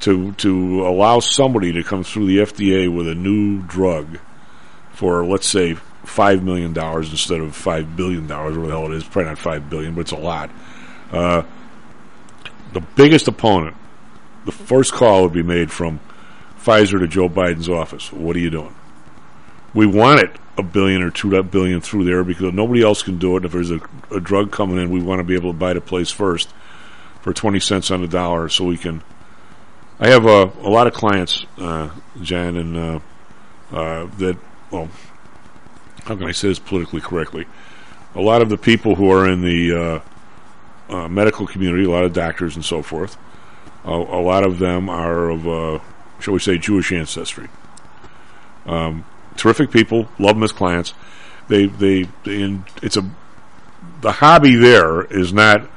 to 0.00 0.32
to 0.32 0.86
allow 0.86 1.20
somebody 1.20 1.72
to 1.72 1.82
come 1.82 2.04
through 2.04 2.26
the 2.26 2.38
FDA 2.38 2.94
with 2.94 3.08
a 3.08 3.14
new 3.14 3.62
drug 3.62 4.18
for 4.92 5.24
let's 5.24 5.46
say 5.46 5.76
five 6.06 6.42
million 6.42 6.72
dollars 6.72 7.10
instead 7.10 7.40
of 7.40 7.54
five 7.54 7.96
billion 7.96 8.26
dollars, 8.26 8.56
whatever 8.56 8.66
the 8.66 8.80
hell 8.80 8.92
it 8.92 8.96
is. 8.96 9.04
Probably 9.04 9.24
not 9.24 9.38
five 9.38 9.68
billion, 9.68 9.94
but 9.94 10.02
it's 10.02 10.12
a 10.12 10.16
lot. 10.16 10.50
Uh, 11.12 11.42
the 12.72 12.80
biggest 12.80 13.28
opponent, 13.28 13.76
the 14.44 14.52
first 14.52 14.92
call 14.92 15.22
would 15.22 15.32
be 15.32 15.42
made 15.42 15.70
from 15.70 16.00
Pfizer 16.58 16.98
to 16.98 17.06
Joe 17.06 17.28
Biden's 17.28 17.68
office. 17.68 18.12
What 18.12 18.36
are 18.36 18.40
you 18.40 18.50
doing? 18.50 18.74
we 19.76 19.86
want 19.86 20.20
it 20.20 20.30
a 20.56 20.62
billion 20.62 21.02
or 21.02 21.10
two 21.10 21.40
billion 21.42 21.82
through 21.82 22.04
there 22.04 22.24
because 22.24 22.52
nobody 22.54 22.82
else 22.82 23.02
can 23.02 23.18
do 23.18 23.36
it. 23.36 23.44
If 23.44 23.52
there's 23.52 23.70
a, 23.70 23.78
a 24.10 24.18
drug 24.18 24.50
coming 24.50 24.78
in, 24.78 24.90
we 24.90 25.02
want 25.02 25.20
to 25.20 25.24
be 25.24 25.34
able 25.34 25.52
to 25.52 25.58
buy 25.58 25.74
the 25.74 25.82
place 25.82 26.10
first 26.10 26.48
for 27.20 27.34
20 27.34 27.60
cents 27.60 27.90
on 27.90 28.00
the 28.00 28.08
dollar 28.08 28.48
so 28.48 28.64
we 28.64 28.78
can. 28.78 29.02
I 30.00 30.08
have 30.08 30.24
a, 30.24 30.50
a 30.62 30.70
lot 30.70 30.86
of 30.86 30.94
clients, 30.94 31.44
uh, 31.58 31.90
Jan, 32.22 32.56
and 32.56 32.76
uh, 32.76 33.00
uh, 33.70 34.06
that, 34.18 34.38
well, 34.70 34.88
how 36.06 36.14
can 36.14 36.26
I 36.26 36.32
say 36.32 36.48
this 36.48 36.58
politically 36.60 37.00
correctly? 37.00 37.46
A 38.14 38.20
lot 38.20 38.40
of 38.40 38.48
the 38.48 38.56
people 38.56 38.94
who 38.94 39.10
are 39.10 39.28
in 39.28 39.42
the 39.42 40.02
uh, 40.90 40.94
uh, 40.94 41.08
medical 41.08 41.46
community, 41.46 41.84
a 41.84 41.90
lot 41.90 42.04
of 42.04 42.12
doctors 42.12 42.54
and 42.54 42.64
so 42.64 42.80
forth, 42.80 43.16
a, 43.84 43.90
a 43.90 44.22
lot 44.22 44.46
of 44.46 44.58
them 44.58 44.88
are 44.88 45.30
of, 45.30 45.48
uh, 45.48 45.78
shall 46.20 46.34
we 46.34 46.40
say, 46.40 46.58
Jewish 46.58 46.92
ancestry. 46.92 47.48
Um, 48.66 49.04
terrific 49.36 49.70
people, 49.70 50.08
love 50.18 50.36
them 50.36 50.44
as 50.44 50.52
clients. 50.52 50.94
They, 51.48 51.66
they, 51.66 52.06
it's 52.24 52.96
a, 52.96 53.08
the 54.00 54.12
hobby 54.12 54.54
there 54.54 55.02
is 55.02 55.32
not, 55.32 55.68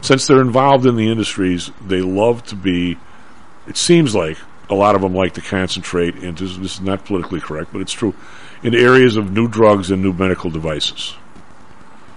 since 0.00 0.26
they're 0.26 0.40
involved 0.40 0.84
in 0.84 0.96
the 0.96 1.08
industries, 1.08 1.70
they 1.84 2.00
love 2.00 2.44
to 2.46 2.56
be, 2.56 2.98
it 3.68 3.76
seems 3.76 4.14
like 4.14 4.36
a 4.68 4.74
lot 4.74 4.94
of 4.94 5.02
them 5.02 5.14
like 5.14 5.34
to 5.34 5.40
concentrate 5.40 6.16
into, 6.16 6.44
this 6.44 6.74
is 6.74 6.80
not 6.80 7.04
politically 7.04 7.40
correct, 7.40 7.72
but 7.72 7.80
it's 7.80 7.92
true, 7.92 8.14
in 8.64 8.74
areas 8.74 9.16
of 9.16 9.30
new 9.30 9.46
drugs 9.46 9.92
and 9.92 10.02
new 10.02 10.12
medical 10.12 10.50
devices. 10.50 11.14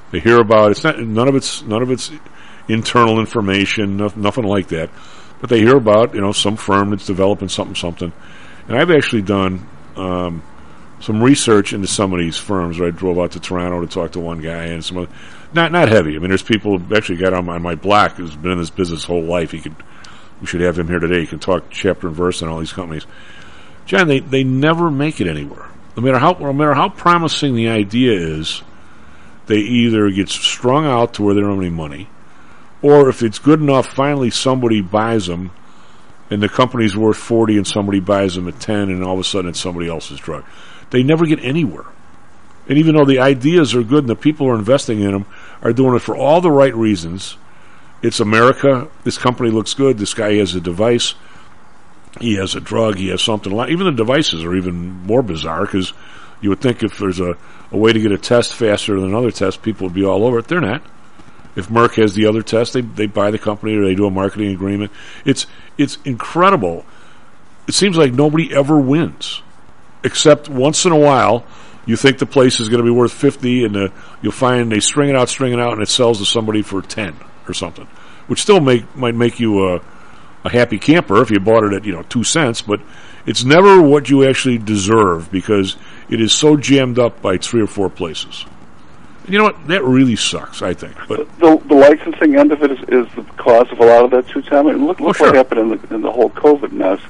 They 0.10 0.20
hear 0.20 0.40
about, 0.40 0.72
it's 0.72 0.84
not, 0.84 1.00
none 1.00 1.28
of 1.28 1.36
it's, 1.36 1.62
none 1.62 1.84
of 1.84 1.92
it's 1.92 2.12
internal 2.68 3.20
information, 3.20 3.98
no, 3.98 4.12
nothing 4.16 4.46
like 4.46 4.70
that, 4.70 4.90
but 5.40 5.52
they 5.52 5.60
hear 5.60 5.78
about, 5.78 6.16
you 6.16 6.22
know, 6.22 6.32
some 6.32 6.56
firm 6.56 6.90
that's 6.90 7.06
developing 7.06 7.50
something, 7.50 7.76
something. 7.76 8.12
And 8.68 8.78
I've 8.78 8.90
actually 8.90 9.22
done, 9.22 9.68
um, 9.96 10.42
some 11.00 11.22
research 11.22 11.74
into 11.74 11.88
some 11.88 12.12
of 12.12 12.20
these 12.20 12.38
firms. 12.38 12.80
Where 12.80 12.88
I 12.88 12.92
drove 12.92 13.20
out 13.20 13.34
to 13.34 13.40
Toronto 13.40 13.82
to 13.82 13.88
talk 13.88 14.14
to 14.14 14.20
one 14.20 14.42
guy 14.42 14.66
and 14.66 14.84
some 14.84 14.98
other, 14.98 15.12
not 15.54 15.72
not 15.72 15.90
heavy. 15.90 16.16
I 16.16 16.20
mean, 16.20 16.30
there's 16.30 16.42
people 16.42 16.82
actually 16.96 17.18
got 17.18 17.34
on 17.34 17.46
my, 17.46 17.60
my 17.60 17.76
block 17.76 18.14
who's 18.14 18.36
been 18.36 18.52
in 18.52 18.58
this 18.58 18.72
business 18.72 19.04
whole 19.04 19.22
life. 19.22 19.52
He 19.52 19.60
could, 19.62 19.76
we 20.42 20.48
should 20.48 20.62
have 20.62 20.80
him 20.80 20.88
here 20.88 21.00
today. 21.00 21.22
He 21.22 21.28
can 21.28 21.40
talk 21.40 21.66
chapter 21.70 22.08
and 22.08 22.16
verse 22.16 22.42
on 22.42 22.50
all 22.50 22.60
these 22.60 22.74
companies. 22.74 23.06
John, 23.86 24.08
they 24.08 24.20
they 24.20 24.44
never 24.44 24.90
make 24.90 25.22
it 25.22 25.28
anywhere. 25.28 25.70
No 25.98 26.04
matter 26.04 26.20
how 26.20 26.38
no 26.40 26.54
matter 26.54 26.76
how 26.76 26.90
promising 26.90 27.56
the 27.56 27.68
idea 27.68 28.14
is, 28.14 28.62
they 29.48 29.58
either 29.58 30.10
get 30.12 30.30
strung 30.30 30.86
out 30.86 31.16
to 31.16 31.24
where 31.24 31.34
they 31.34 31.42
don't 31.42 31.56
have 31.56 31.60
any 31.60 31.70
money, 31.70 32.08
or 32.82 33.10
if 33.10 33.24
it's 33.24 33.40
good 33.40 33.60
enough, 33.60 33.88
finally 33.88 34.30
somebody 34.30 34.80
buys 34.80 35.26
them, 35.26 35.52
and 36.30 36.42
the 36.42 36.48
company's 36.48 36.96
worth 36.96 37.18
forty, 37.18 37.58
and 37.58 37.68
somebody 37.68 38.00
buys 38.00 38.36
them 38.36 38.48
at 38.48 38.60
ten, 38.60 38.90
and 38.90 39.04
all 39.04 39.16
of 39.16 39.20
a 39.20 39.24
sudden 39.24 39.50
it's 39.50 39.60
somebody 39.60 39.90
else's 39.90 40.20
drug 40.20 40.46
they 40.90 41.04
never 41.04 41.26
get 41.26 41.44
anywhere. 41.44 41.86
And 42.68 42.78
even 42.78 42.96
though 42.96 43.06
the 43.06 43.20
ideas 43.20 43.74
are 43.76 43.84
good 43.84 44.04
and 44.04 44.10
the 44.10 44.16
people 44.16 44.46
who 44.46 44.54
are 44.54 44.60
investing 44.60 45.00
in 45.00 45.12
them 45.12 45.26
are 45.62 45.74
doing 45.74 45.96
it 45.96 46.02
for 46.02 46.16
all 46.16 46.42
the 46.42 46.52
right 46.52 46.76
reasons, 46.76 47.38
it's 48.02 48.20
America. 48.20 48.90
This 49.04 49.18
company 49.18 49.50
looks 49.50 49.74
good. 49.74 49.98
This 49.98 50.14
guy 50.14 50.36
has 50.36 50.54
a 50.54 50.62
device. 50.62 51.16
He 52.20 52.36
has 52.36 52.56
a 52.56 52.60
drug. 52.60 52.98
He 52.98 53.10
has 53.10 53.22
something. 53.22 53.54
Even 53.54 53.86
the 53.86 53.92
devices 53.92 54.44
are 54.44 54.56
even 54.56 55.04
more 55.06 55.22
bizarre 55.22 55.66
because 55.66 55.94
you 56.42 56.50
would 56.50 56.62
think 56.62 56.84
if 56.84 56.98
there's 56.98 57.20
a, 57.20 57.38
a 57.72 57.78
way 57.78 57.94
to 57.94 58.00
get 58.00 58.12
a 58.12 58.18
test 58.18 58.54
faster 58.54 59.00
than 59.00 59.10
another 59.10 59.32
test, 59.32 59.62
people 59.62 59.88
would 59.88 59.94
be 59.94 60.06
all 60.06 60.26
over 60.26 60.40
it. 60.40 60.48
They're 60.48 60.62
not. 60.62 60.82
If 61.56 61.70
Merck 61.70 61.96
has 61.96 62.14
the 62.14 62.28
other 62.28 62.44
test, 62.44 62.74
they 62.74 62.82
they 62.82 63.08
buy 63.08 63.32
the 63.32 63.40
company 63.40 63.76
or 63.76 63.84
they 63.84 63.96
do 63.96 64.06
a 64.06 64.12
marketing 64.12 64.54
agreement. 64.54 64.92
It's 65.26 65.48
it's 65.78 65.98
incredible. 66.06 66.86
It 67.68 67.74
seems 67.74 67.98
like 67.98 68.14
nobody 68.14 68.54
ever 68.54 68.80
wins 68.80 69.42
except 70.04 70.48
once 70.48 70.86
in 70.86 70.92
a 70.92 70.98
while 70.98 71.46
you 71.88 71.96
think 71.96 72.20
the 72.20 72.26
place 72.26 72.60
is 72.60 72.70
going 72.70 72.80
to 72.80 72.84
be 72.84 72.92
worth 72.92 73.14
50 73.14 73.64
and 73.64 73.78
uh, 73.78 73.88
you'll 74.22 74.34
find 74.34 74.72
they 74.72 74.82
string 74.82 75.10
it 75.10 75.16
out, 75.16 75.30
string 75.30 75.54
it 75.54 75.60
out, 75.60 75.74
and 75.74 75.82
it 75.82 75.88
sells 75.88 76.20
to 76.20 76.26
somebody 76.26 76.62
for 76.62 76.82
10 76.82 77.16
or 77.48 77.54
something, 77.54 77.86
which 78.28 78.42
still 78.42 78.60
make, 78.60 78.94
might 78.96 79.16
make 79.16 79.40
you 79.40 79.68
a, 79.70 79.82
a 80.48 80.52
happy 80.52 80.80
camper 80.80 81.22
if 81.22 81.30
you 81.30 81.40
bought 81.40 81.64
it 81.64 81.74
at, 81.74 81.86
you 81.86 81.94
know, 81.94 82.04
two 82.04 82.24
cents, 82.24 82.62
but 82.62 82.80
it's 83.26 83.44
never 83.44 83.82
what 83.82 84.10
you 84.10 84.28
actually 84.28 84.58
deserve 84.58 85.30
because 85.32 85.76
it 86.10 86.22
is 86.22 86.32
so 86.34 86.56
jammed 86.58 86.98
up 86.98 87.22
by 87.22 87.38
three 87.38 87.62
or 87.62 87.68
four 87.68 87.90
places. 87.90 88.46
And 89.26 89.34
you 89.34 89.40
know 89.40 89.44
what? 89.46 89.68
That 89.68 89.84
really 89.84 90.16
sucks, 90.16 90.62
I 90.62 90.74
think. 90.74 90.96
But 91.08 91.28
the, 91.40 91.58
the 91.68 91.76
licensing 91.76 92.36
end 92.38 92.52
of 92.54 92.64
it 92.64 92.72
is, 92.72 92.80
is 92.88 93.14
the 93.16 93.24
cause 93.38 93.70
of 93.72 93.80
a 93.80 93.86
lot 93.86 94.06
of 94.06 94.12
that 94.12 94.28
too, 94.30 94.42
Tom. 94.42 94.68
I 94.68 94.74
mean, 94.74 94.88
look, 94.88 95.00
look 95.02 95.10
Oh, 95.10 95.14
sure. 95.14 95.28
what 95.28 95.36
happened 95.36 95.60
in 95.60 95.70
the, 95.82 95.96
in 95.96 96.02
the 96.02 96.12
whole 96.12 96.30
COVID 96.30 96.72
mess 96.72 97.02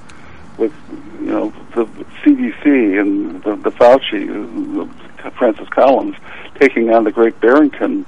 with, 0.58 0.74
you 1.22 1.28
know, 1.28 1.54
the 1.76 1.86
CDC 2.24 3.00
and 3.00 3.44
the, 3.44 3.56
the 3.58 3.70
Fauci, 3.72 4.92
Francis 5.38 5.70
Collins, 5.70 6.16
taking 6.56 6.92
on 6.92 7.04
the 7.04 7.12
Great 7.12 7.40
Barrington 7.40 8.06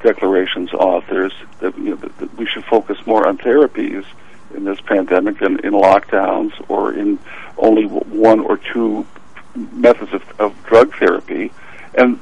Declaration's 0.00 0.72
authors 0.72 1.32
that, 1.58 1.76
you 1.76 1.90
know, 1.90 1.96
that, 1.96 2.16
that 2.18 2.36
we 2.38 2.46
should 2.46 2.64
focus 2.64 2.96
more 3.04 3.26
on 3.26 3.36
therapies 3.38 4.04
in 4.54 4.64
this 4.64 4.80
pandemic 4.80 5.40
and 5.40 5.60
in 5.60 5.72
lockdowns 5.72 6.52
or 6.68 6.92
in 6.92 7.18
only 7.56 7.84
one 7.84 8.40
or 8.40 8.56
two 8.56 9.06
methods 9.54 10.12
of, 10.12 10.22
of 10.40 10.64
drug 10.64 10.94
therapy. 10.96 11.52
And 11.94 12.20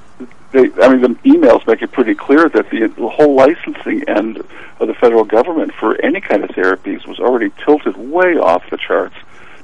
they, 0.52 0.70
I 0.80 0.94
mean, 0.94 1.02
the 1.02 1.18
emails 1.24 1.66
make 1.66 1.82
it 1.82 1.92
pretty 1.92 2.14
clear 2.14 2.48
that 2.48 2.70
the, 2.70 2.86
the 2.86 3.08
whole 3.08 3.34
licensing 3.34 4.08
end 4.08 4.38
of 4.80 4.88
the 4.88 4.94
federal 4.94 5.24
government 5.24 5.72
for 5.74 6.00
any 6.02 6.20
kind 6.20 6.44
of 6.44 6.50
therapies 6.50 7.06
was 7.06 7.18
already 7.18 7.50
tilted 7.64 7.96
way 7.96 8.36
off 8.36 8.68
the 8.70 8.76
charts 8.76 9.16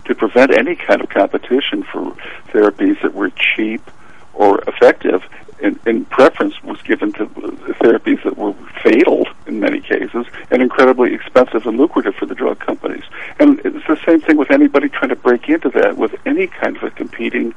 to 0.05 0.15
prevent 0.15 0.53
any 0.57 0.75
kind 0.75 1.01
of 1.01 1.09
competition 1.09 1.83
for 1.85 2.17
therapies 2.49 3.01
that 3.03 3.15
were 3.15 3.31
cheap 3.31 3.91
or 4.35 4.61
effective. 4.67 5.23
And, 5.63 5.79
and 5.87 6.09
preference 6.11 6.61
was 6.63 6.83
given 6.83 7.13
to 7.13 7.27
therapies 7.27 8.23
that 8.25 8.37
were 8.37 8.53
fatal 8.83 9.27
in 9.47 9.61
many 9.61 9.81
cases 9.81 10.27
and 10.51 10.61
incredibly 10.61 11.15
expensive 11.15 11.67
and 11.67 11.79
lucrative 11.79 12.17
for 12.17 12.27
the 12.27 12.35
drug 12.35 12.59
companies. 12.59 13.05
And 13.39 13.61
it's 13.61 13.87
the 13.87 13.99
same 14.05 14.21
thing 14.21 14.37
with 14.37 14.51
anybody 14.51 14.89
trying 14.89 15.11
to 15.11 15.17
break 15.17 15.49
into 15.49 15.69
that 15.71 15.97
with 15.97 16.15
any 16.27 16.49
kind 16.49 16.77
of 16.77 16.83
a 16.83 16.91
competing 16.91 17.55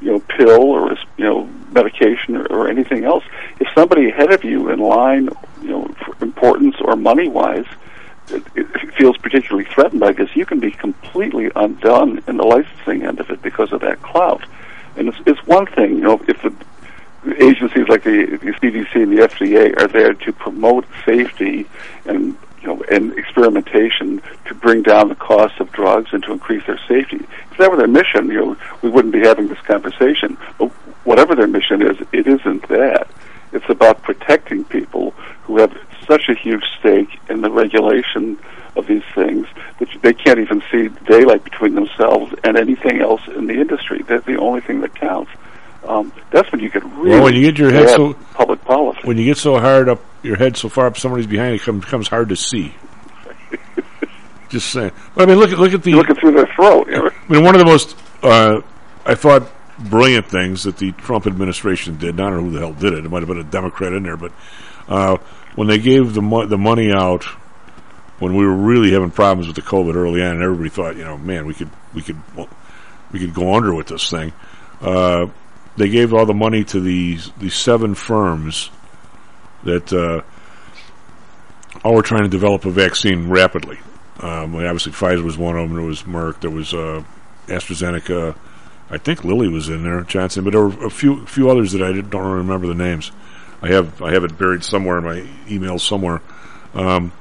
you 0.00 0.12
know, 0.12 0.20
pill 0.20 0.62
or 0.62 0.92
you 1.16 1.24
know, 1.24 1.48
medication 1.72 2.36
or, 2.36 2.46
or 2.46 2.68
anything 2.68 3.04
else. 3.04 3.24
If 3.60 3.68
somebody 3.74 4.10
ahead 4.10 4.32
of 4.32 4.44
you 4.44 4.70
in 4.70 4.78
line, 4.78 5.30
you 5.62 5.68
know, 5.68 5.88
for 6.04 6.22
importance 6.22 6.76
or 6.80 6.96
money 6.96 7.28
wise, 7.28 7.66
it, 8.28 8.42
it 8.54 8.94
feels 8.94 9.16
particularly 9.16 9.64
threatened 9.64 10.00
by 10.00 10.12
this, 10.12 10.28
you 10.36 10.46
can 10.46 10.60
be 10.60 10.70
completely 10.70 11.50
undone 11.56 12.22
in 12.28 12.36
the 12.36 12.44
licensing 12.44 13.04
end 13.04 13.20
of 13.20 13.30
it 13.30 13.42
because 13.42 13.72
of 13.72 13.80
that 13.80 14.02
clout. 14.02 14.44
And 14.96 15.08
it's, 15.08 15.18
it's 15.26 15.46
one 15.46 15.66
thing, 15.66 15.96
you 15.96 16.02
know, 16.02 16.20
if 16.28 16.42
the 16.42 16.52
agencies 17.36 17.88
like 17.88 18.02
the, 18.04 18.26
the 18.26 18.52
CDC 18.52 18.94
and 18.94 19.16
the 19.16 19.22
FDA 19.22 19.76
are 19.80 19.88
there 19.88 20.14
to 20.14 20.32
promote 20.32 20.86
safety 21.04 21.66
and 22.04 22.36
you 22.60 22.68
know 22.68 22.82
and 22.90 23.16
experimentation 23.18 24.22
to 24.46 24.54
bring 24.54 24.82
down 24.82 25.08
the 25.08 25.14
cost 25.14 25.60
of 25.60 25.70
drugs 25.72 26.10
and 26.12 26.22
to 26.24 26.32
increase 26.32 26.66
their 26.66 26.80
safety. 26.88 27.26
If 27.50 27.58
that 27.58 27.70
were 27.70 27.76
their 27.76 27.88
mission, 27.88 28.28
you 28.28 28.34
know, 28.34 28.56
we 28.82 28.90
wouldn't 28.90 29.12
be 29.12 29.20
having 29.20 29.48
this 29.48 29.60
conversation. 29.60 30.36
But 30.58 30.68
whatever 31.04 31.34
their 31.34 31.46
mission 31.46 31.82
is, 31.82 31.96
it 32.12 32.26
isn't 32.26 32.68
that. 32.68 33.08
It's 33.52 33.68
about 33.68 34.02
protecting 34.02 34.64
people 34.64 35.12
who 35.44 35.58
have 35.58 35.76
such 36.06 36.28
a 36.28 36.34
huge 36.34 36.64
stake 36.78 37.18
in 37.28 37.40
the 37.40 37.50
regulation 37.50 38.38
of 38.76 38.86
these 38.86 39.02
things 39.14 39.46
that 39.78 39.88
they 40.02 40.12
can't 40.12 40.38
even 40.38 40.62
see 40.70 40.88
daylight 41.06 41.44
between 41.44 41.74
themselves 41.74 42.34
and 42.44 42.56
anything 42.56 43.00
else 43.00 43.22
in 43.28 43.46
the 43.46 43.54
industry. 43.54 44.02
That's 44.02 44.24
the 44.24 44.38
only 44.38 44.60
thing 44.60 44.80
that 44.80 44.94
counts. 44.94 45.30
Um, 45.88 46.12
that's 46.30 46.52
when 46.52 46.60
you 46.60 46.68
get 46.68 46.84
really 46.84 47.10
well, 47.10 47.24
when 47.24 47.34
you 47.34 47.40
get 47.40 47.58
your 47.58 47.70
head 47.70 47.88
so 47.88 48.12
public 48.34 48.62
policy. 48.62 49.00
when 49.04 49.16
you 49.16 49.24
get 49.24 49.38
so 49.38 49.58
hard 49.58 49.88
up 49.88 50.00
your 50.22 50.36
head 50.36 50.54
so 50.54 50.68
far 50.68 50.86
up 50.86 50.98
somebody's 50.98 51.26
behind 51.26 51.54
it 51.54 51.60
becomes, 51.60 51.84
becomes 51.86 52.08
hard 52.08 52.28
to 52.28 52.36
see. 52.36 52.74
Just 54.50 54.70
saying. 54.70 54.92
But 55.14 55.22
I 55.22 55.26
mean, 55.26 55.38
look 55.38 55.50
at 55.50 55.58
look 55.58 55.72
at 55.72 55.82
the 55.82 55.94
looking 55.94 56.16
through 56.16 56.32
their 56.32 56.46
throat. 56.54 56.88
You 56.88 56.96
know? 56.96 57.10
I 57.10 57.32
mean, 57.32 57.42
one 57.42 57.54
of 57.54 57.58
the 57.58 57.64
most 57.64 57.96
uh, 58.22 58.60
I 59.06 59.14
thought 59.14 59.50
brilliant 59.78 60.26
things 60.26 60.64
that 60.64 60.76
the 60.76 60.92
Trump 60.92 61.26
administration 61.26 61.96
did. 61.96 62.20
I 62.20 62.30
don't 62.30 62.36
know 62.36 62.42
who 62.42 62.50
the 62.50 62.58
hell 62.58 62.74
did 62.74 62.92
it. 62.92 63.06
It 63.06 63.10
might 63.10 63.20
have 63.20 63.28
been 63.28 63.38
a 63.38 63.44
Democrat 63.44 63.94
in 63.94 64.02
there, 64.02 64.18
but 64.18 64.32
uh, 64.88 65.16
when 65.54 65.68
they 65.68 65.78
gave 65.78 66.12
the 66.12 66.22
mo- 66.22 66.46
the 66.46 66.58
money 66.58 66.92
out 66.92 67.24
when 68.18 68.34
we 68.34 68.44
were 68.44 68.54
really 68.54 68.92
having 68.92 69.10
problems 69.10 69.46
with 69.46 69.56
the 69.56 69.62
COVID 69.62 69.94
early 69.94 70.22
on, 70.22 70.32
and 70.32 70.42
everybody 70.42 70.68
thought, 70.68 70.96
you 70.96 71.04
know, 71.04 71.16
man, 71.16 71.46
we 71.46 71.54
could 71.54 71.70
we 71.94 72.02
could 72.02 72.20
well, 72.36 72.48
we 73.10 73.18
could 73.18 73.32
go 73.32 73.54
under 73.54 73.74
with 73.74 73.86
this 73.86 74.10
thing. 74.10 74.32
Uh, 74.80 75.26
they 75.78 75.88
gave 75.88 76.12
all 76.12 76.26
the 76.26 76.34
money 76.34 76.64
to 76.64 76.80
these 76.80 77.30
these 77.38 77.54
seven 77.54 77.94
firms 77.94 78.70
that 79.64 79.92
uh, 79.92 80.22
all 81.84 81.94
were 81.94 82.02
trying 82.02 82.24
to 82.24 82.28
develop 82.28 82.64
a 82.64 82.70
vaccine 82.70 83.28
rapidly. 83.28 83.78
Um, 84.20 84.54
obviously, 84.56 84.92
Pfizer 84.92 85.22
was 85.22 85.38
one 85.38 85.56
of 85.56 85.68
them. 85.68 85.76
There 85.76 85.86
was 85.86 86.02
Merck. 86.02 86.40
There 86.40 86.50
was 86.50 86.74
uh, 86.74 87.02
AstraZeneca. 87.46 88.36
I 88.90 88.98
think 88.98 89.24
Lilly 89.24 89.48
was 89.48 89.68
in 89.68 89.84
there, 89.84 90.00
Johnson. 90.02 90.44
But 90.44 90.52
there 90.52 90.66
were 90.66 90.86
a 90.86 90.90
few 90.90 91.24
few 91.26 91.50
others 91.50 91.72
that 91.72 91.82
I 91.82 91.92
don't 91.92 92.32
remember 92.32 92.66
the 92.66 92.74
names. 92.74 93.12
I 93.62 93.68
have 93.68 94.02
I 94.02 94.12
have 94.12 94.24
it 94.24 94.36
buried 94.36 94.64
somewhere 94.64 94.98
in 94.98 95.04
my 95.04 95.20
emails 95.46 95.80
somewhere. 95.80 96.20
Um, 96.74 97.12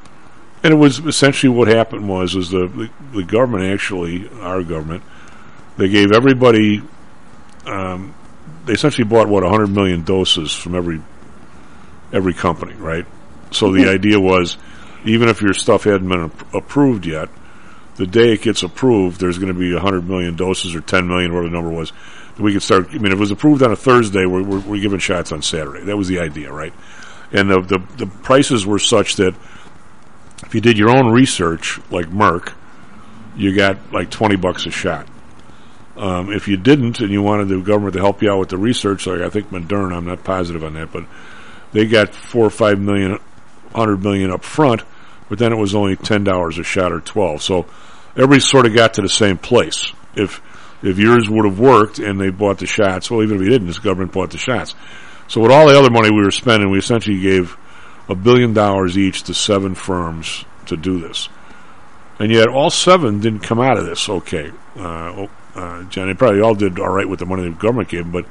and 0.64 0.74
it 0.74 0.78
was 0.78 1.00
essentially 1.00 1.50
what 1.50 1.68
happened 1.68 2.10
was 2.10 2.36
was 2.36 2.50
the, 2.50 2.68
the 2.68 2.90
the 3.14 3.24
government 3.24 3.66
actually 3.72 4.28
our 4.42 4.64
government 4.64 5.04
they 5.78 5.88
gave 5.88 6.12
everybody 6.12 6.82
um, 7.66 8.14
they 8.68 8.74
essentially 8.74 9.06
bought 9.06 9.28
what 9.28 9.44
100 9.44 9.68
million 9.68 10.04
doses 10.04 10.54
from 10.54 10.76
every 10.76 11.02
every 12.14 12.34
company, 12.34 12.74
right? 12.76 13.06
So 13.52 13.72
the 13.72 13.84
Mhm. 13.84 13.90
idea 13.94 14.20
was, 14.20 14.58
even 15.06 15.28
if 15.30 15.42
your 15.42 15.54
stuff 15.54 15.84
hadn't 15.86 16.08
been 16.08 16.32
approved 16.54 17.06
yet, 17.06 17.30
the 17.96 18.06
day 18.08 18.34
it 18.34 18.42
gets 18.42 18.64
approved, 18.64 19.20
there's 19.20 19.38
going 19.40 19.54
to 19.54 19.60
be 19.60 19.74
100 19.74 20.08
million 20.08 20.36
doses 20.36 20.76
or 20.76 20.82
10 20.82 21.08
million, 21.08 21.32
whatever 21.34 21.50
the 21.50 21.56
number 21.56 21.70
was. 21.72 21.92
We 22.38 22.54
could 22.54 22.62
start. 22.62 22.90
I 22.92 22.98
mean, 23.00 23.08
if 23.08 23.14
it 23.14 23.20
was 23.20 23.32
approved 23.32 23.64
on 23.64 23.72
a 23.72 23.76
Thursday, 23.76 24.26
we're, 24.26 24.44
we're, 24.44 24.60
we're 24.60 24.82
giving 24.82 25.00
shots 25.00 25.32
on 25.32 25.42
Saturday. 25.42 25.84
That 25.86 25.98
was 25.98 26.08
the 26.08 26.20
idea, 26.20 26.52
right? 26.54 26.74
And 27.32 27.50
the, 27.50 27.62
the 27.62 27.82
the 27.98 28.06
prices 28.06 28.66
were 28.66 28.78
such 28.80 29.16
that 29.16 29.34
if 30.46 30.54
you 30.54 30.62
did 30.62 30.78
your 30.78 30.92
own 30.92 31.12
research, 31.12 31.80
like 31.90 32.06
Merck, 32.08 32.54
you 33.36 33.56
got 33.56 33.78
like 33.92 34.12
20 34.12 34.36
bucks 34.36 34.66
a 34.68 34.72
shot. 34.72 35.08
Um, 35.98 36.32
if 36.32 36.48
you 36.48 36.58
didn't 36.58 37.00
and 37.00 37.10
you 37.10 37.24
wanted 37.24 37.48
the 37.48 37.60
government 37.60 37.94
to 37.94 38.00
help 38.00 38.22
you 38.22 38.32
out 38.32 38.40
with 38.40 38.50
the 38.50 38.58
research, 38.58 39.08
like 39.08 39.22
I 39.22 39.30
think 39.30 39.50
Moderna, 39.50 39.98
I'm 39.98 40.06
not 40.06 40.24
positive 40.24 40.64
on 40.64 40.74
that, 40.76 40.92
but 40.92 41.06
they 41.72 41.86
got 41.86 42.14
four 42.14 42.46
or 42.46 42.52
five 42.52 42.80
million, 42.80 43.20
hundred 43.74 44.04
million 44.04 44.32
up 44.32 44.44
front, 44.44 44.84
but 45.28 45.40
then 45.40 45.52
it 45.52 45.58
was 45.58 45.74
only 45.74 45.96
ten 45.96 46.24
dollars 46.24 46.60
a 46.60 46.64
shot 46.64 46.92
or 46.92 47.00
twelve. 47.00 47.42
So 47.42 47.66
everybody 48.16 48.42
sort 48.42 48.68
of 48.68 48.76
got 48.76 48.94
to 48.96 49.02
the 49.02 49.10
same 49.10 49.38
place. 49.38 49.92
If 50.16 50.42
if 50.84 51.00
yours 51.00 51.28
would 51.28 51.46
have 51.46 51.60
worked 51.60 51.98
and 51.98 52.22
they 52.22 52.30
bought 52.30 52.60
the 52.60 52.68
shots, 52.68 53.10
well, 53.10 53.24
even 53.24 53.38
if 53.38 53.44
you 53.44 53.50
didn't, 53.50 53.68
the 53.68 53.80
government 53.80 54.12
bought 54.12 54.30
the 54.30 54.38
shots. 54.38 54.76
So 55.28 55.42
with 55.42 55.52
all 55.52 55.68
the 55.68 55.78
other 55.78 55.90
money 55.90 56.12
we 56.12 56.24
were 56.24 56.32
spending, 56.32 56.70
we 56.70 56.78
essentially 56.78 57.20
gave 57.20 57.58
a 58.08 58.16
billion 58.16 58.54
dollars 58.54 58.98
each 58.98 59.24
to 59.24 59.34
seven 59.34 59.76
firms 59.76 60.46
to 60.68 60.78
do 60.78 61.00
this. 61.00 61.28
And 62.20 62.32
yet 62.32 62.48
all 62.48 62.70
seven 62.70 63.20
didn't 63.20 63.42
come 63.42 63.60
out 63.60 63.78
of 63.78 63.86
this 63.86 64.10
okay. 64.10 64.52
Uh, 64.76 65.28
uh, 65.58 65.84
John, 65.84 66.08
they 66.08 66.14
probably 66.14 66.42
all 66.42 66.56
did 66.56 66.80
all 66.80 66.90
right 66.90 67.08
with 67.08 67.20
the 67.20 67.26
money 67.26 67.44
the 67.44 67.56
government 67.56 67.90
gave 67.90 68.04
them, 68.04 68.12
but 68.12 68.26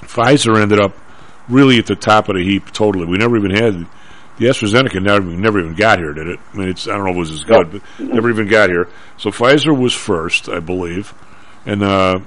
Pfizer 0.00 0.60
ended 0.60 0.80
up 0.80 0.96
really 1.48 1.78
at 1.78 1.86
the 1.86 1.96
top 1.96 2.28
of 2.28 2.36
the 2.36 2.42
heap 2.42 2.70
totally. 2.72 3.06
We 3.06 3.18
never 3.18 3.36
even 3.36 3.50
had 3.50 3.86
the 4.38 4.46
AstraZeneca 4.46 5.00
never, 5.02 5.24
never 5.24 5.60
even 5.60 5.74
got 5.74 5.98
here, 5.98 6.12
did 6.12 6.26
it? 6.26 6.40
I 6.52 6.56
mean, 6.56 6.68
it's 6.68 6.88
I 6.88 6.92
don't 6.96 7.04
know 7.04 7.10
if 7.10 7.16
it 7.16 7.20
was 7.20 7.30
as 7.30 7.44
good, 7.44 7.70
but 7.70 7.82
never 8.00 8.30
even 8.30 8.48
got 8.48 8.70
here. 8.70 8.88
So 9.16 9.30
Pfizer 9.30 9.78
was 9.78 9.92
first, 9.92 10.48
I 10.48 10.60
believe, 10.60 11.14
and 11.66 11.82
uh, 11.82 12.20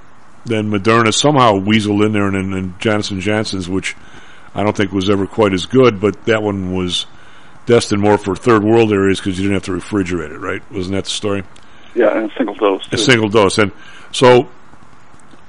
then 0.45 0.72
Moderna 0.72 1.14
somehow 1.14 1.53
weaseled 1.53 2.06
in 2.06 2.14
there, 2.14 2.28
and 2.28 2.36
then 2.36 2.53
and 2.53 2.80
Johnson 2.80 3.19
Johnson's, 3.19 3.68
which 3.68 3.95
I 4.56 4.64
don't 4.64 4.76
think 4.76 4.91
was 4.91 5.10
ever 5.10 5.28
quite 5.28 5.53
as 5.53 5.65
good, 5.65 5.99
but 5.99 6.26
that 6.26 6.41
one 6.41 6.74
was 6.74 7.06
destined 7.65 8.02
more 8.02 8.18
for 8.18 8.36
third 8.36 8.64
world 8.64 8.94
areas 8.94 9.19
because 9.19 9.38
you 9.38 9.44
didn't 9.44 9.56
have 9.56 9.64
to 9.64 9.72
refrigerate 9.72 10.32
it, 10.32 10.40
right? 10.40 10.61
Wasn't 10.72 10.95
that 10.95 11.03
the 11.03 11.10
story? 11.10 11.44
Yeah, 11.98 12.15
and 12.15 12.32
a 12.32 12.36
single 12.36 12.56
dose. 12.56 12.88
A 12.91 12.98
single 12.98 13.28
dose, 13.30 13.57
and 13.57 13.72
so, 14.11 14.49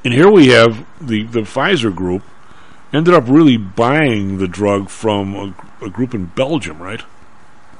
and 0.05 0.15
here 0.15 0.31
we 0.31 0.49
have 0.49 0.87
the 1.01 1.25
the 1.25 1.41
Pfizer 1.41 1.95
group 1.95 2.23
ended 2.93 3.13
up 3.13 3.25
really 3.29 3.59
buying 3.59 4.39
the 4.39 4.49
drug 4.49 4.89
from 4.89 5.35
a, 5.35 5.85
a 5.85 5.91
group 5.91 6.15
in 6.15 6.25
Belgium, 6.27 6.81
right? 6.83 7.03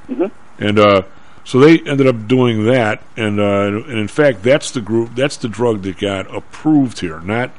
Mhm. 0.07 0.31
And 0.59 0.77
uh, 0.77 1.01
so 1.43 1.59
they 1.59 1.79
ended 1.79 2.05
up 2.05 2.27
doing 2.27 2.65
that, 2.65 3.01
and 3.17 3.39
uh, 3.39 3.81
and 3.87 3.97
in 3.97 4.07
fact, 4.07 4.43
that's 4.43 4.69
the 4.69 4.81
group, 4.81 5.15
that's 5.15 5.37
the 5.37 5.47
drug 5.47 5.81
that 5.81 5.97
got 5.97 6.33
approved 6.33 6.99
here, 6.99 7.19
not 7.21 7.49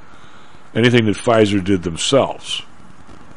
anything 0.76 1.06
that 1.06 1.16
Pfizer 1.16 1.62
did 1.62 1.82
themselves. 1.82 2.62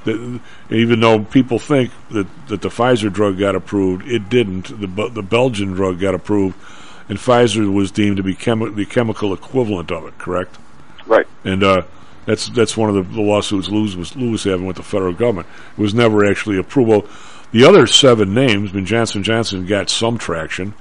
The, 0.03 0.39
even 0.69 0.99
though 0.99 1.23
people 1.23 1.57
think 1.57 1.91
that, 2.11 2.27
that 2.49 2.61
the 2.61 2.67
Pfizer 2.69 3.11
drug 3.11 3.39
got 3.39 3.55
approved, 3.55 4.05
it 4.07 4.29
didn't. 4.29 4.79
The 4.79 5.09
the 5.09 5.23
Belgian 5.23 5.71
drug 5.71 5.99
got 5.99 6.13
approved, 6.13 6.55
and 7.09 7.17
Pfizer 7.17 7.71
was 7.71 7.91
deemed 7.91 8.17
to 8.17 8.23
be 8.23 8.35
chemi- 8.35 8.75
the 8.75 8.85
chemical 8.85 9.33
equivalent 9.33 9.91
of 9.91 10.05
it. 10.05 10.17
Correct? 10.17 10.57
Right. 11.05 11.27
And 11.43 11.63
uh, 11.63 11.83
that's 12.25 12.49
that's 12.49 12.77
one 12.77 12.89
of 12.89 12.95
the, 12.95 13.15
the 13.15 13.21
lawsuits 13.21 13.69
Lewis 13.69 13.95
was 13.95 14.15
Lewis 14.15 14.43
having 14.43 14.65
with 14.65 14.77
the 14.77 14.83
federal 14.83 15.13
government. 15.13 15.47
It 15.77 15.81
was 15.81 15.93
never 15.93 16.25
actually 16.25 16.57
approved. 16.57 16.89
Well, 16.89 17.05
the 17.51 17.65
other 17.65 17.85
seven 17.87 18.33
names, 18.33 18.71
I 18.71 18.75
mean 18.75 18.85
Johnson 18.85 19.23
Johnson 19.23 19.65
got 19.65 19.89
some 19.89 20.17
traction. 20.17 20.73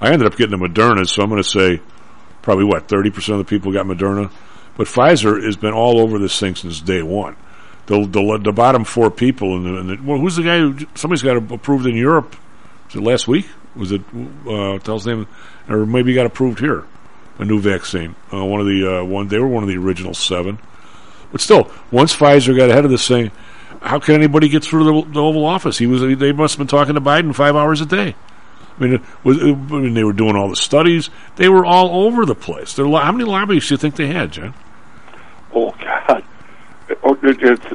I 0.00 0.12
ended 0.12 0.26
up 0.26 0.36
getting 0.36 0.54
a 0.54 0.58
Moderna, 0.58 1.08
so 1.08 1.22
I'm 1.22 1.30
going 1.30 1.42
to 1.42 1.48
say 1.48 1.80
probably 2.42 2.64
what 2.64 2.88
thirty 2.88 3.10
percent 3.10 3.40
of 3.40 3.46
the 3.46 3.50
people 3.50 3.72
got 3.72 3.86
Moderna. 3.86 4.30
But 4.76 4.86
Pfizer 4.86 5.42
has 5.44 5.56
been 5.56 5.72
all 5.72 6.00
over 6.00 6.18
this 6.18 6.38
thing 6.38 6.54
since 6.56 6.80
day 6.80 7.02
one. 7.02 7.36
The 7.86 8.06
the, 8.06 8.40
the 8.42 8.52
bottom 8.52 8.84
four 8.84 9.10
people, 9.10 9.56
and 9.56 9.66
the, 9.66 9.76
and 9.76 9.90
the, 9.90 10.02
well, 10.02 10.18
who's 10.18 10.36
the 10.36 10.42
guy? 10.42 10.58
who 10.58 10.78
Somebody's 10.94 11.22
got 11.22 11.36
approved 11.36 11.86
in 11.86 11.96
Europe. 11.96 12.36
Was 12.86 12.96
it 12.96 13.02
last 13.02 13.28
week? 13.28 13.46
Was 13.76 13.92
it? 13.92 14.02
Uh, 14.46 14.78
tell 14.78 14.96
his 14.96 15.06
name, 15.06 15.26
or 15.68 15.84
maybe 15.86 16.14
got 16.14 16.26
approved 16.26 16.60
here. 16.60 16.84
A 17.38 17.44
new 17.44 17.60
vaccine. 17.60 18.14
Uh, 18.32 18.44
one 18.44 18.60
of 18.60 18.66
the 18.66 19.00
uh, 19.00 19.04
one. 19.04 19.28
They 19.28 19.38
were 19.38 19.48
one 19.48 19.64
of 19.64 19.68
the 19.68 19.76
original 19.76 20.14
seven. 20.14 20.58
But 21.32 21.40
still, 21.40 21.70
once 21.90 22.14
Pfizer 22.14 22.56
got 22.56 22.70
ahead 22.70 22.84
of 22.84 22.92
this 22.92 23.08
thing, 23.08 23.32
how 23.80 23.98
can 23.98 24.14
anybody 24.14 24.48
get 24.48 24.62
through 24.62 24.84
the, 24.84 25.10
the 25.10 25.20
Oval 25.20 25.44
Office? 25.44 25.78
He 25.78 25.86
was. 25.86 26.00
They 26.00 26.32
must 26.32 26.54
have 26.54 26.58
been 26.58 26.68
talking 26.68 26.94
to 26.94 27.00
Biden 27.00 27.34
five 27.34 27.56
hours 27.56 27.80
a 27.80 27.86
day. 27.86 28.14
I 28.78 28.82
mean, 28.82 29.02
was, 29.22 29.38
I 29.40 29.52
mean, 29.52 29.94
they 29.94 30.04
were 30.04 30.12
doing 30.12 30.36
all 30.36 30.48
the 30.48 30.56
studies. 30.56 31.10
They 31.36 31.48
were 31.48 31.64
all 31.64 32.06
over 32.06 32.24
the 32.24 32.34
place. 32.34 32.74
There, 32.74 32.86
how 32.86 33.12
many 33.12 33.24
lobbyists 33.24 33.68
do 33.68 33.74
you 33.74 33.78
think 33.78 33.96
they 33.96 34.06
had, 34.08 34.32
John? 34.32 34.54
Oh 35.52 35.74
God! 35.80 36.24
Uh, 37.02 37.14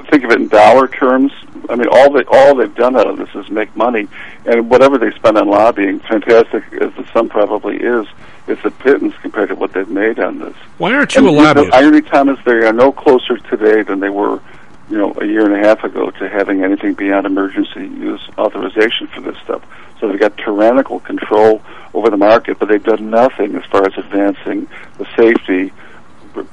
think 0.09 0.23
of 0.23 0.31
it 0.31 0.41
in 0.41 0.47
dollar 0.47 0.87
terms. 0.87 1.31
I 1.69 1.75
mean, 1.75 1.87
all 1.91 2.11
they 2.11 2.23
all 2.27 2.55
they've 2.55 2.73
done 2.73 2.95
out 2.95 3.07
of 3.07 3.17
this 3.17 3.29
is 3.35 3.49
make 3.49 3.75
money, 3.75 4.07
and 4.45 4.69
whatever 4.69 4.97
they 4.97 5.11
spend 5.11 5.37
on 5.37 5.47
lobbying, 5.47 5.99
fantastic 5.99 6.63
as 6.73 6.93
the 6.95 7.05
sum 7.13 7.29
probably 7.29 7.77
is, 7.77 8.07
it's 8.47 8.63
a 8.65 8.71
pittance 8.71 9.13
compared 9.21 9.49
to 9.49 9.55
what 9.55 9.73
they've 9.73 9.89
made 9.89 10.19
on 10.19 10.39
this. 10.39 10.55
Why 10.77 10.93
aren't 10.93 11.15
you 11.15 11.27
And 11.27 11.37
a 11.37 11.63
the 11.65 11.75
irony, 11.75 12.01
Tom, 12.01 12.29
is 12.29 12.39
they 12.45 12.65
are 12.65 12.73
no 12.73 12.91
closer 12.91 13.37
today 13.37 13.83
than 13.83 13.99
they 13.99 14.09
were, 14.09 14.41
you 14.89 14.97
know, 14.97 15.13
a 15.21 15.25
year 15.25 15.45
and 15.45 15.53
a 15.53 15.67
half 15.67 15.83
ago 15.83 16.09
to 16.09 16.29
having 16.29 16.63
anything 16.63 16.95
beyond 16.95 17.27
emergency 17.27 17.81
use 17.81 18.27
authorization 18.37 19.07
for 19.07 19.21
this 19.21 19.37
stuff. 19.43 19.63
So 19.99 20.07
they've 20.07 20.19
got 20.19 20.37
tyrannical 20.37 20.99
control 21.01 21.61
over 21.93 22.09
the 22.09 22.17
market, 22.17 22.57
but 22.57 22.69
they've 22.69 22.83
done 22.83 23.09
nothing 23.09 23.55
as 23.55 23.65
far 23.65 23.85
as 23.85 23.97
advancing 23.97 24.67
the 24.97 25.05
safety 25.15 25.71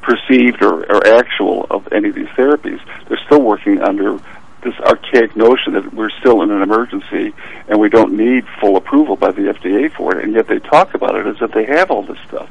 perceived 0.03 0.63
or, 0.63 0.85
or 0.85 1.07
actual 1.07 1.67
of 1.71 1.91
any 1.93 2.09
of 2.09 2.15
these 2.15 2.29
therapies. 2.29 2.81
They're 3.09 3.21
still 3.27 3.43
working 3.43 3.81
under 3.81 4.19
this 4.67 4.79
archaic 4.81 5.37
notion 5.37 5.75
that 5.75 5.95
we're 5.95 6.11
still 6.11 6.43
in 6.43 6.51
an 6.51 6.61
emergency 6.61 7.33
and 7.69 7.79
we 7.79 7.89
don't 7.89 8.17
need 8.17 8.45
full 8.61 8.77
approval 8.77 9.17
by 9.17 9.31
the 9.31 9.43
FDA 9.43 9.93
for 9.93 10.17
it, 10.17 10.25
and 10.25 10.35
yet 10.35 10.49
they 10.49 10.59
talk 10.59 10.95
about 10.95 11.15
it 11.15 11.27
as 11.27 11.37
if 11.41 11.53
they 11.53 11.65
have 11.65 11.91
all 11.91 12.03
this 12.03 12.19
stuff. 12.27 12.51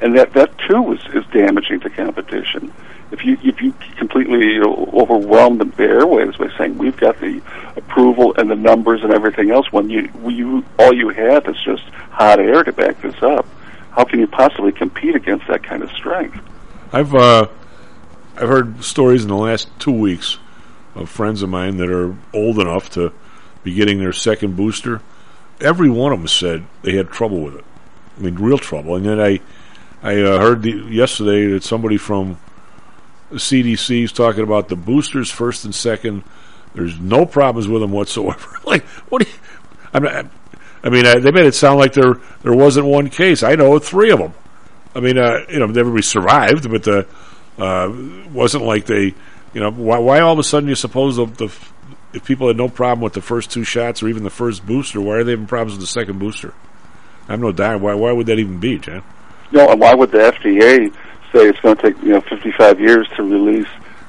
And 0.00 0.16
that, 0.16 0.32
that 0.34 0.56
too 0.58 0.92
is, 0.92 1.00
is 1.12 1.24
damaging 1.32 1.80
to 1.80 1.90
competition. 1.90 2.72
If 3.10 3.24
you 3.24 3.38
if 3.42 3.60
you 3.60 3.72
completely 3.96 4.60
overwhelm 4.60 5.58
the 5.58 5.64
airwaves 5.64 6.38
by 6.38 6.56
saying 6.56 6.76
we've 6.76 6.96
got 6.96 7.18
the 7.20 7.40
approval 7.74 8.34
and 8.36 8.50
the 8.50 8.54
numbers 8.54 9.02
and 9.02 9.12
everything 9.12 9.50
else, 9.50 9.72
when 9.72 9.88
you 9.88 10.10
you 10.28 10.64
all 10.78 10.92
you 10.92 11.08
have 11.08 11.48
is 11.48 11.56
just 11.64 11.84
hot 12.10 12.38
air 12.38 12.62
to 12.62 12.72
back 12.72 13.00
this 13.00 13.20
up, 13.22 13.46
how 13.92 14.04
can 14.04 14.20
you 14.20 14.26
possibly 14.26 14.72
compete 14.72 15.16
against 15.16 15.48
that 15.48 15.64
kind 15.64 15.82
of 15.82 15.90
strength? 15.92 16.38
I've 16.92 17.14
uh, 17.14 17.48
I've 18.36 18.48
heard 18.48 18.84
stories 18.84 19.22
in 19.22 19.28
the 19.28 19.36
last 19.36 19.68
two 19.80 19.92
weeks 19.92 20.38
of 20.94 21.08
friends 21.08 21.42
of 21.42 21.48
mine 21.48 21.76
that 21.78 21.90
are 21.90 22.16
old 22.32 22.58
enough 22.58 22.90
to 22.90 23.12
be 23.62 23.74
getting 23.74 23.98
their 23.98 24.12
second 24.12 24.56
booster. 24.56 25.00
Every 25.60 25.90
one 25.90 26.12
of 26.12 26.20
them 26.20 26.28
said 26.28 26.64
they 26.82 26.96
had 26.96 27.10
trouble 27.10 27.40
with 27.40 27.56
it. 27.56 27.64
I 28.16 28.20
mean, 28.22 28.36
real 28.36 28.58
trouble. 28.58 28.96
And 28.96 29.04
then 29.04 29.20
I 29.20 29.40
I 30.02 30.20
uh, 30.20 30.38
heard 30.40 30.62
the, 30.62 30.70
yesterday 30.70 31.52
that 31.52 31.64
somebody 31.64 31.96
from 31.96 32.38
the 33.30 33.36
CDC 33.36 34.04
is 34.04 34.12
talking 34.12 34.42
about 34.42 34.68
the 34.68 34.76
boosters 34.76 35.30
first 35.30 35.64
and 35.64 35.74
second. 35.74 36.22
There's 36.74 36.98
no 36.98 37.26
problems 37.26 37.68
with 37.68 37.82
them 37.82 37.92
whatsoever. 37.92 38.58
like, 38.64 38.84
what? 39.10 39.22
Do 39.22 39.28
you, 39.28 40.00
not, 40.00 40.26
I 40.82 40.90
mean, 40.90 41.06
I, 41.06 41.18
they 41.18 41.32
made 41.32 41.46
it 41.46 41.54
sound 41.54 41.78
like 41.78 41.92
there 41.92 42.20
there 42.42 42.54
wasn't 42.54 42.86
one 42.86 43.10
case. 43.10 43.42
I 43.42 43.54
know 43.56 43.78
three 43.78 44.10
of 44.10 44.18
them. 44.18 44.34
I 44.94 45.00
mean, 45.00 45.18
uh, 45.18 45.44
you 45.48 45.58
know, 45.58 45.66
everybody 45.66 46.02
survived, 46.02 46.70
but 46.70 46.82
the 46.84 47.06
uh, 47.58 47.92
wasn't 48.32 48.64
like 48.64 48.86
they, 48.86 49.14
you 49.58 49.64
know, 49.64 49.72
why, 49.72 49.98
why 49.98 50.20
all 50.20 50.32
of 50.32 50.38
a 50.38 50.44
sudden 50.44 50.68
you 50.68 50.76
suppose 50.76 51.16
the, 51.16 51.24
the 51.24 51.52
if 52.12 52.24
people 52.24 52.46
had 52.46 52.56
no 52.56 52.68
problem 52.68 53.00
with 53.00 53.12
the 53.12 53.20
first 53.20 53.50
two 53.50 53.64
shots 53.64 54.04
or 54.04 54.08
even 54.08 54.22
the 54.22 54.30
first 54.30 54.64
booster, 54.64 55.00
why 55.00 55.16
are 55.16 55.24
they 55.24 55.32
having 55.32 55.48
problems 55.48 55.72
with 55.72 55.80
the 55.80 55.88
second 55.88 56.20
booster? 56.20 56.54
I 57.26 57.32
have 57.32 57.40
no 57.40 57.50
doubt. 57.50 57.80
Why 57.80 57.94
why 57.94 58.12
would 58.12 58.26
that 58.26 58.38
even 58.38 58.60
be, 58.60 58.78
Jan? 58.78 59.02
No, 59.50 59.68
and 59.68 59.80
why 59.80 59.94
would 59.94 60.12
the 60.12 60.18
FDA 60.18 60.92
say 61.32 61.48
it's 61.48 61.58
going 61.58 61.76
to 61.76 61.82
take 61.82 62.00
you 62.04 62.10
know 62.10 62.20
55 62.20 62.78
years 62.78 63.08
to 63.16 63.24
release 63.24 63.66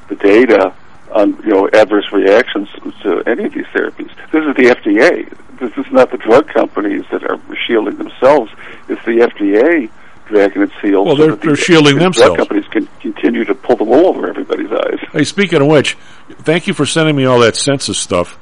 the 0.07 0.17
data 0.17 0.71
on 1.13 1.35
you 1.37 1.49
know 1.49 1.67
adverse 1.73 2.11
reactions 2.11 2.69
to 3.01 3.23
any 3.25 3.45
of 3.45 3.53
these 3.55 3.65
therapies? 3.73 4.11
This 4.31 4.45
is 4.45 4.55
the 4.55 4.75
FDA. 4.75 5.35
This 5.59 5.71
is 5.83 5.91
not 5.91 6.11
the 6.11 6.17
drug 6.17 6.47
companies 6.49 7.05
that 7.11 7.23
are 7.23 7.41
shielding 7.65 7.97
themselves. 7.97 8.51
It's 8.87 9.03
the 9.03 9.27
FDA 9.27 9.89
its 10.37 10.73
heels. 10.81 11.05
Well, 11.07 11.15
so 11.17 11.27
they're- 11.27 11.35
they're 11.35 11.55
shielding 11.55 11.95
the 11.95 12.03
themselves. 12.03 12.37
Companies 12.37 12.65
can 12.71 12.87
continue 13.01 13.45
to 13.45 13.55
pull 13.55 13.75
the 13.75 13.83
wool 13.83 14.07
over 14.07 14.27
everybody's 14.29 14.71
eyes. 14.71 14.99
Hey, 15.11 15.23
speaking 15.23 15.61
of 15.61 15.67
which, 15.67 15.95
thank 16.43 16.67
you 16.67 16.73
for 16.73 16.85
sending 16.85 17.15
me 17.15 17.25
all 17.25 17.39
that 17.39 17.55
census 17.55 17.97
stuff. 17.97 18.37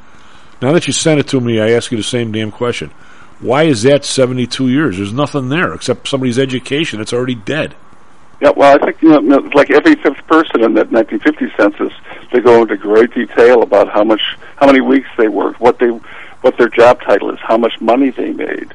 Now 0.61 0.72
that 0.73 0.88
you 0.88 0.93
sent 0.93 1.19
it 1.19 1.27
to 1.30 1.39
me, 1.39 1.59
I 1.61 1.72
ask 1.72 1.91
you 1.91 1.97
the 1.97 2.03
same 2.03 2.31
damn 2.31 2.51
question. 2.51 2.91
Why 3.39 3.64
is 3.64 3.84
that 3.84 4.03
72 4.03 4.68
years? 4.68 4.97
There's 4.97 5.14
nothing 5.14 5.49
there 5.49 5.73
except 5.73 6.07
somebody's 6.07 6.39
education. 6.39 6.99
It's 6.99 7.14
already 7.14 7.35
dead. 7.35 7.76
Yeah, 8.41 8.51
well, 8.55 8.76
I 8.76 8.85
think 8.85 9.01
you 9.01 9.19
know, 9.22 9.38
like 9.53 9.69
every 9.72 9.95
fifth 9.95 10.26
person 10.27 10.64
in 10.64 10.73
that 10.76 10.91
1950 10.91 11.51
census, 11.57 11.93
they 12.31 12.39
go 12.39 12.61
into 12.64 12.77
great 12.77 13.14
detail 13.14 13.61
about 13.64 13.89
how 13.89 14.03
much, 14.03 14.22
how 14.57 14.65
many 14.68 14.81
weeks 14.81 15.07
they 15.18 15.27
worked, 15.27 15.59
what 15.59 15.80
they, 15.80 15.88
what 16.41 16.57
their 16.57 16.69
job 16.69 17.01
title 17.01 17.31
is, 17.31 17.39
how 17.39 17.57
much 17.57 17.80
money 17.81 18.09
they 18.11 18.31
made. 18.34 18.73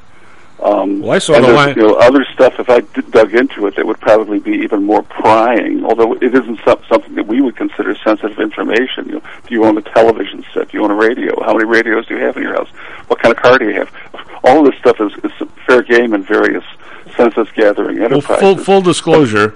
Um, 0.63 1.01
Well, 1.01 1.13
I 1.13 1.19
saw 1.19 1.41
the 1.41 1.53
line- 1.53 1.77
You 1.77 1.83
know, 1.89 1.95
other 1.95 2.25
stuff. 2.33 2.61
If 2.61 2.71
I 2.71 2.81
d- 2.81 3.03
dug 3.11 3.35
into 3.35 3.67
it, 3.67 3.75
that 3.77 3.85
would 3.87 4.01
probably 4.01 4.39
be 4.39 4.53
even 4.59 4.85
more 4.85 5.03
prying. 5.03 5.85
Although 5.85 6.15
it 6.15 6.23
isn't 6.35 6.61
some, 6.65 6.79
something 6.89 7.15
that 7.17 7.27
we 7.27 7.41
would 7.41 7.57
consider 7.57 7.97
sensitive 8.05 8.39
information. 8.39 9.07
You 9.07 9.13
know, 9.15 9.23
do 9.47 9.55
you 9.55 9.65
own 9.65 9.77
a 9.77 9.83
television 9.83 10.45
set? 10.55 10.69
Do 10.71 10.79
you 10.79 10.85
own 10.85 10.91
a 10.93 10.95
radio? 10.95 11.43
How 11.43 11.53
many 11.55 11.65
radios 11.65 12.07
do 12.07 12.15
you 12.17 12.21
have 12.25 12.37
in 12.37 12.45
your 12.45 12.55
house? 12.55 12.69
What 13.09 13.21
kind 13.21 13.35
of 13.37 13.43
car 13.43 13.59
do 13.59 13.67
you 13.69 13.75
have? 13.75 13.91
All 14.45 14.61
of 14.61 14.67
this 14.71 14.79
stuff 14.81 15.01
is, 15.01 15.13
is 15.25 15.49
fair 15.67 15.83
game 15.83 16.15
in 16.15 16.23
various 16.23 16.65
census 17.17 17.49
gathering 17.55 17.99
Well, 17.99 18.21
full 18.21 18.57
full 18.57 18.81
disclosure, 18.83 19.55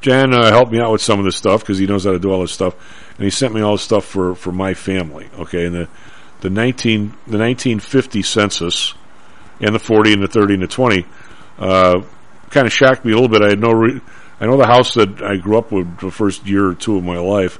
Jan 0.00 0.32
uh, 0.32 0.50
helped 0.50 0.72
me 0.72 0.80
out 0.80 0.92
with 0.92 1.02
some 1.02 1.18
of 1.18 1.24
this 1.24 1.36
stuff 1.36 1.60
because 1.60 1.78
he 1.78 1.86
knows 1.86 2.04
how 2.04 2.12
to 2.12 2.18
do 2.18 2.30
all 2.32 2.40
this 2.40 2.52
stuff, 2.52 2.74
and 3.16 3.24
he 3.24 3.30
sent 3.30 3.54
me 3.54 3.60
all 3.60 3.72
this 3.72 3.82
stuff 3.82 4.04
for, 4.04 4.34
for 4.34 4.52
my 4.52 4.74
family. 4.74 5.28
Okay, 5.38 5.66
and 5.66 5.74
the 5.74 5.88
the 6.40 6.50
nineteen 6.50 7.14
the 7.26 7.38
nineteen 7.38 7.78
fifty 7.80 8.22
census, 8.22 8.94
and 9.60 9.74
the 9.74 9.78
forty 9.78 10.12
and 10.12 10.22
the 10.22 10.28
thirty 10.28 10.54
and 10.54 10.62
the 10.62 10.68
twenty, 10.68 11.06
uh, 11.58 12.02
kind 12.50 12.66
of 12.66 12.72
shocked 12.72 13.04
me 13.04 13.12
a 13.12 13.14
little 13.14 13.28
bit. 13.28 13.42
I 13.42 13.50
had 13.50 13.60
no, 13.60 13.72
re- 13.72 14.00
I 14.40 14.46
know 14.46 14.56
the 14.56 14.66
house 14.66 14.94
that 14.94 15.22
I 15.22 15.36
grew 15.36 15.58
up 15.58 15.72
with 15.72 15.98
the 15.98 16.10
first 16.10 16.46
year 16.46 16.68
or 16.68 16.74
two 16.74 16.96
of 16.96 17.04
my 17.04 17.18
life, 17.18 17.58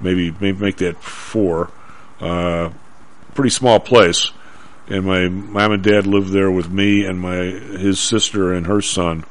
maybe 0.00 0.30
maybe 0.30 0.58
make 0.58 0.76
that 0.78 1.02
four, 1.02 1.70
uh, 2.20 2.70
pretty 3.34 3.50
small 3.50 3.80
place, 3.80 4.32
and 4.88 5.04
my 5.04 5.28
mom 5.28 5.72
and 5.72 5.82
dad 5.82 6.06
lived 6.06 6.30
there 6.30 6.50
with 6.50 6.70
me 6.70 7.04
and 7.04 7.20
my 7.20 7.36
his 7.36 8.00
sister 8.00 8.52
and 8.52 8.66
her 8.66 8.80
son. 8.80 9.24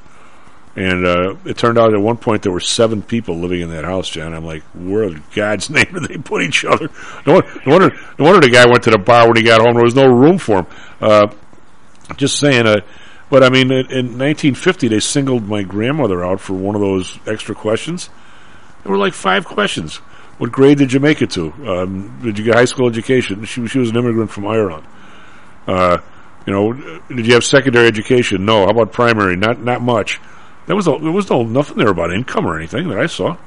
And 0.76 1.06
uh, 1.06 1.36
it 1.46 1.56
turned 1.56 1.78
out 1.78 1.94
at 1.94 2.02
one 2.02 2.18
point 2.18 2.42
there 2.42 2.52
were 2.52 2.60
seven 2.60 3.04
people 3.04 3.38
living 3.38 3.62
in 3.62 3.70
that 3.70 3.86
house, 3.86 4.10
John. 4.10 4.34
I'm 4.34 4.44
like, 4.44 4.64
where 4.74 5.04
in 5.04 5.24
God's 5.36 5.70
name 5.70 5.86
did 5.94 6.06
they 6.06 6.18
put 6.18 6.42
each 6.42 6.66
other? 6.66 6.90
No, 7.28 7.34
wonder, 7.34 7.62
no, 7.66 7.72
wonder, 7.72 8.00
no 8.18 8.26
wonder 8.26 8.42
the 8.42 8.50
guy 8.50 8.66
went 8.66 8.84
to 8.84 8.90
the 8.90 8.98
bar 8.98 9.28
when 9.28 9.38
he 9.38 9.44
got 9.44 9.62
home. 9.62 9.76
There 9.76 9.84
was 9.84 9.94
no 9.94 10.08
room 10.08 10.40
for 10.40 10.60
him. 10.60 10.68
Uh, 11.00 11.28
just 12.18 12.40
saying. 12.40 12.68
Uh, 12.68 12.82
but 13.30 13.44
I 13.44 13.50
mean, 13.50 13.72
in, 13.72 13.86
in 13.92 14.06
1950, 14.18 14.88
they 14.90 15.00
singled 15.00 15.48
my 15.48 15.64
grandmother 15.64 16.24
out 16.24 16.40
for 16.40 16.54
one 16.54 16.76
of 16.76 16.82
those 16.82 17.18
extra 17.26 17.56
questions. 17.56 18.10
There 18.84 18.92
were 18.92 18.98
like 18.98 19.14
five 19.14 19.46
questions. 19.46 19.98
What 20.38 20.52
grade 20.52 20.78
did 20.78 20.92
you 20.92 21.00
make 21.00 21.22
it 21.22 21.32
to? 21.32 21.52
Um, 21.68 22.20
did 22.22 22.38
you 22.38 22.46
get 22.46 22.56
high 22.56 22.66
school 22.66 22.88
education? 22.88 23.46
She, 23.46 23.66
she 23.68 23.80
was 23.80 23.90
an 23.90 23.98
immigrant 23.98 24.32
from 24.32 24.48
Ireland. 24.48 24.86
Uh, 25.68 26.00
you 26.46 26.54
know, 26.54 26.74
did 27.08 27.26
you 27.26 27.34
have 27.36 27.44
secondary 27.44 27.88
education? 27.88 28.46
No. 28.46 28.66
How 28.66 28.72
about 28.72 28.92
primary? 28.92 29.36
Not 29.36 29.62
not 29.62 29.82
much. 29.82 30.20
There 30.66 30.76
was 30.76 30.88
a, 30.88 30.98
there 31.00 31.12
was 31.12 31.30
no 31.30 31.44
nothing 31.44 31.78
there 31.78 31.90
about 31.90 32.14
income 32.14 32.46
or 32.46 32.58
anything 32.58 32.90
that 32.90 33.00
I 33.00 33.06
saw. 33.06 33.38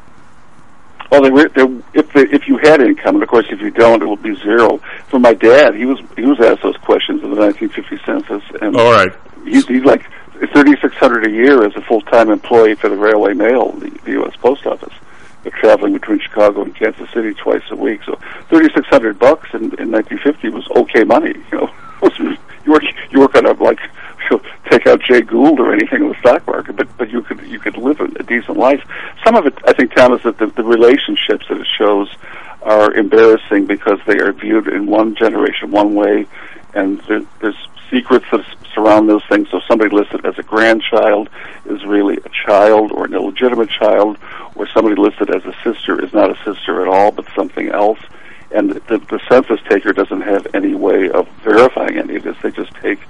Well, 1.11 1.23
they 1.23 1.31
were, 1.31 1.49
they, 1.49 1.63
if 1.95 2.13
they, 2.13 2.23
if 2.23 2.49
you 2.49 2.59
had 2.59 2.81
income, 2.81 3.17
and 3.17 3.23
of 3.23 3.29
course, 3.29 3.47
if 3.51 3.61
you 3.61 3.71
don't, 3.71 4.03
it 4.03 4.07
will 4.07 4.17
be 4.17 4.35
zero. 4.37 4.79
For 5.09 5.19
my 5.19 5.35
dad, 5.35 5.75
he 5.75 5.85
was 5.85 6.01
he 6.17 6.23
was 6.23 6.41
asked 6.41 6.63
those 6.63 6.77
questions 6.79 7.23
in 7.23 7.31
the 7.31 7.37
1950 7.37 8.05
census, 8.05 8.43
and 8.61 8.77
All 8.77 8.93
right. 8.93 9.13
he's, 9.45 9.67
he's 9.67 9.85
like 9.85 10.05
3,600 10.33 11.27
a 11.27 11.31
year 11.31 11.65
as 11.65 11.75
a 11.77 11.81
full 11.83 12.03
time 12.03 12.31
employee 12.31 12.75
for 12.75 12.89
the 12.89 12.97
Railway 12.97 13.35
Mail, 13.35 13.73
the, 13.73 13.91
the 14.05 14.13
U.S. 14.13 14.37
Post 14.37 14.67
Office. 14.67 14.93
They're 15.43 15.53
traveling 15.53 15.93
between 15.93 16.19
Chicago 16.19 16.63
and 16.63 16.75
Kansas 16.75 17.09
City 17.13 17.33
twice 17.35 17.63
a 17.71 17.77
week, 17.77 18.01
so 18.05 18.17
3,600 18.49 19.19
bucks 19.19 19.49
in, 19.55 19.63
in 19.79 19.93
1950 19.93 20.49
was 20.49 20.67
okay 20.71 21.05
money. 21.05 21.35
You 21.53 21.59
know, 21.59 21.75
you 22.19 22.73
work 22.73 22.83
you 23.11 23.21
work 23.21 23.35
on 23.37 23.47
a 23.47 23.53
like 23.53 23.79
you 24.31 24.37
know, 24.37 24.43
take 24.71 24.87
out 24.87 25.01
Jay 25.03 25.21
Gould 25.21 25.61
or 25.61 25.73
anything 25.73 26.03
in 26.03 26.09
the 26.09 26.19
stock 26.21 26.47
market, 26.47 26.77
but 26.77 26.89
but 26.97 27.11
you 27.11 27.23
could 27.23 27.41
you 27.47 27.59
could 27.59 27.77
live 27.77 28.01
a, 28.01 28.09
decent 28.23 28.57
life. 28.57 28.83
Some 29.25 29.37
of 29.37 29.47
it, 29.47 29.55
I 29.65 29.73
think, 29.73 29.95
Tom, 29.95 30.13
is 30.15 30.23
that 30.23 30.39
the, 30.39 30.47
the 30.47 30.65
relationships 30.65 31.47
that 31.49 31.59
it 31.61 31.67
shows 31.79 32.09
are 32.63 32.93
embarrassing 32.95 33.67
because 33.67 34.01
they 34.07 34.19
are 34.19 34.33
viewed 34.33 34.69
in 34.69 34.87
one 34.87 35.15
generation 35.15 35.71
one 35.71 35.95
way, 35.95 36.27
and 36.75 37.01
there, 37.03 37.23
there's 37.41 37.69
secrets 37.91 38.27
that 38.33 38.45
surround 38.75 39.09
those 39.09 39.23
things. 39.29 39.49
So 39.51 39.61
somebody 39.69 39.95
listed 39.95 40.27
as 40.27 40.39
a 40.39 40.43
grandchild 40.43 41.29
is 41.67 41.85
really 41.85 42.17
a 42.17 42.29
child 42.47 42.93
or 42.93 43.07
an 43.07 43.15
illegitimate 43.15 43.71
child, 43.71 44.19
or 44.55 44.67
somebody 44.69 45.01
listed 45.01 45.35
as 45.35 45.45
a 45.45 45.55
sister 45.63 46.05
is 46.05 46.13
not 46.13 46.31
a 46.31 46.37
sister 46.45 46.83
at 46.83 46.89
all, 46.89 47.11
but 47.13 47.27
something 47.35 47.69
else. 47.69 47.99
And 48.51 48.71
the, 48.71 48.99
the 48.99 49.21
census 49.29 49.61
taker 49.69 49.93
doesn't 49.93 50.21
have 50.21 50.47
any 50.55 50.75
way 50.75 51.11
of 51.11 51.29
verifying 51.43 51.99
any 51.99 52.17
of 52.17 52.23
this. 52.23 52.37
They 52.43 52.51
just 52.51 52.75
take 52.77 53.01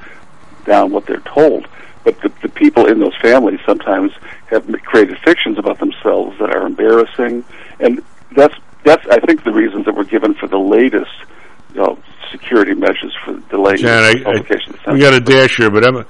down 0.67 0.93
what 0.93 1.07
they're 1.07 1.21
told. 1.21 1.67
But 2.05 2.21
the, 2.21 2.31
the 2.43 2.49
people 2.49 2.87
in 2.87 3.01
those 3.01 3.17
families 3.21 3.59
sometimes 3.67 4.13
have 4.47 4.67
created 4.85 5.19
fictions 5.25 5.59
about 5.59 5.79
themselves 5.81 6.39
that 6.39 6.55
are 6.55 6.67
embarrassing, 6.67 7.45
and 7.81 8.03
that's 8.37 8.55
that's 8.85 9.05
I 9.09 9.19
think 9.21 9.43
the 9.43 9.53
reasons 9.53 9.87
that 9.87 9.95
were 9.95 10.05
given 10.05 10.35
for 10.35 10.47
the 10.47 10.59
latest 10.59 11.11
you 11.75 11.81
know, 11.83 11.99
security 12.31 12.75
measures 12.75 13.15
for 13.25 13.39
delaying 13.51 13.79
John, 13.79 14.05
I, 14.05 14.15
the 14.15 14.25
publication. 14.25 14.73
the 14.73 14.91
I, 14.91 14.95
we 14.95 15.01
got 15.01 15.15
a 15.15 15.21
dash 15.21 15.57
here, 15.57 15.71
but 15.71 15.85
I'm 15.85 16.07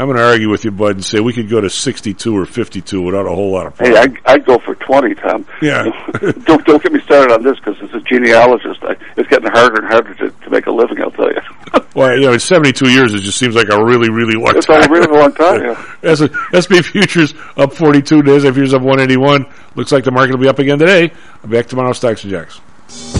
I'm 0.00 0.06
going 0.06 0.16
to 0.16 0.24
argue 0.24 0.48
with 0.48 0.64
you, 0.64 0.70
Bud, 0.70 0.96
and 0.96 1.04
say 1.04 1.20
we 1.20 1.34
could 1.34 1.50
go 1.50 1.60
to 1.60 1.68
62 1.68 2.34
or 2.34 2.46
52 2.46 3.02
without 3.02 3.26
a 3.26 3.28
whole 3.28 3.52
lot 3.52 3.66
of 3.66 3.76
problems. 3.76 3.98
Hey. 3.98 4.22
I, 4.24 4.32
I'd 4.32 4.46
go 4.46 4.58
for 4.58 4.74
20, 4.74 5.14
Tom. 5.16 5.46
Yeah. 5.60 5.84
don't, 6.44 6.64
don't 6.64 6.82
get 6.82 6.90
me 6.90 7.00
started 7.02 7.34
on 7.34 7.42
this 7.42 7.58
because 7.58 7.76
as 7.82 7.92
a 7.92 8.00
genealogist, 8.00 8.82
I, 8.82 8.96
it's 9.18 9.28
getting 9.28 9.50
harder 9.50 9.82
and 9.82 9.92
harder 9.92 10.14
to, 10.14 10.30
to 10.30 10.50
make 10.50 10.64
a 10.64 10.70
living, 10.70 11.02
I'll 11.02 11.10
tell 11.10 11.30
you. 11.30 11.40
well, 11.94 12.16
you 12.16 12.22
know, 12.22 12.32
in 12.32 12.40
72 12.40 12.88
years, 12.90 13.12
it 13.12 13.20
just 13.20 13.36
seems 13.36 13.54
like 13.54 13.68
a 13.68 13.84
really, 13.84 14.08
really 14.08 14.36
long 14.36 14.56
It's 14.56 14.64
time. 14.66 14.84
a 14.84 14.88
really 14.90 15.14
long 15.14 15.34
time, 15.34 15.64
yeah. 15.64 15.94
As 16.02 16.20
SP 16.56 16.80
futures 16.82 17.34
up 17.58 17.74
42 17.74 18.22
days, 18.22 18.44
SP 18.48 18.56
futures 18.56 18.72
up 18.72 18.80
181. 18.80 19.44
Looks 19.74 19.92
like 19.92 20.04
the 20.04 20.12
market 20.12 20.32
will 20.32 20.40
be 20.40 20.48
up 20.48 20.58
again 20.58 20.78
today. 20.78 21.12
Back 21.44 21.66
tomorrow, 21.66 21.92
Stocks 21.92 22.24
and 22.24 22.32
Jocks. 22.32 23.19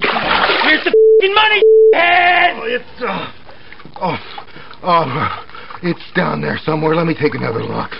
Where's 0.00 0.84
the 0.84 1.28
money, 1.34 1.62
head? 1.94 2.56
Oh, 2.56 2.64
it's, 2.64 3.02
uh, 3.02 3.32
oh, 4.00 4.18
oh, 4.82 5.46
it's 5.82 6.12
down 6.14 6.40
there 6.40 6.58
somewhere. 6.64 6.94
Let 6.94 7.06
me 7.06 7.14
take 7.14 7.34
another 7.34 7.62
look. 7.62 7.90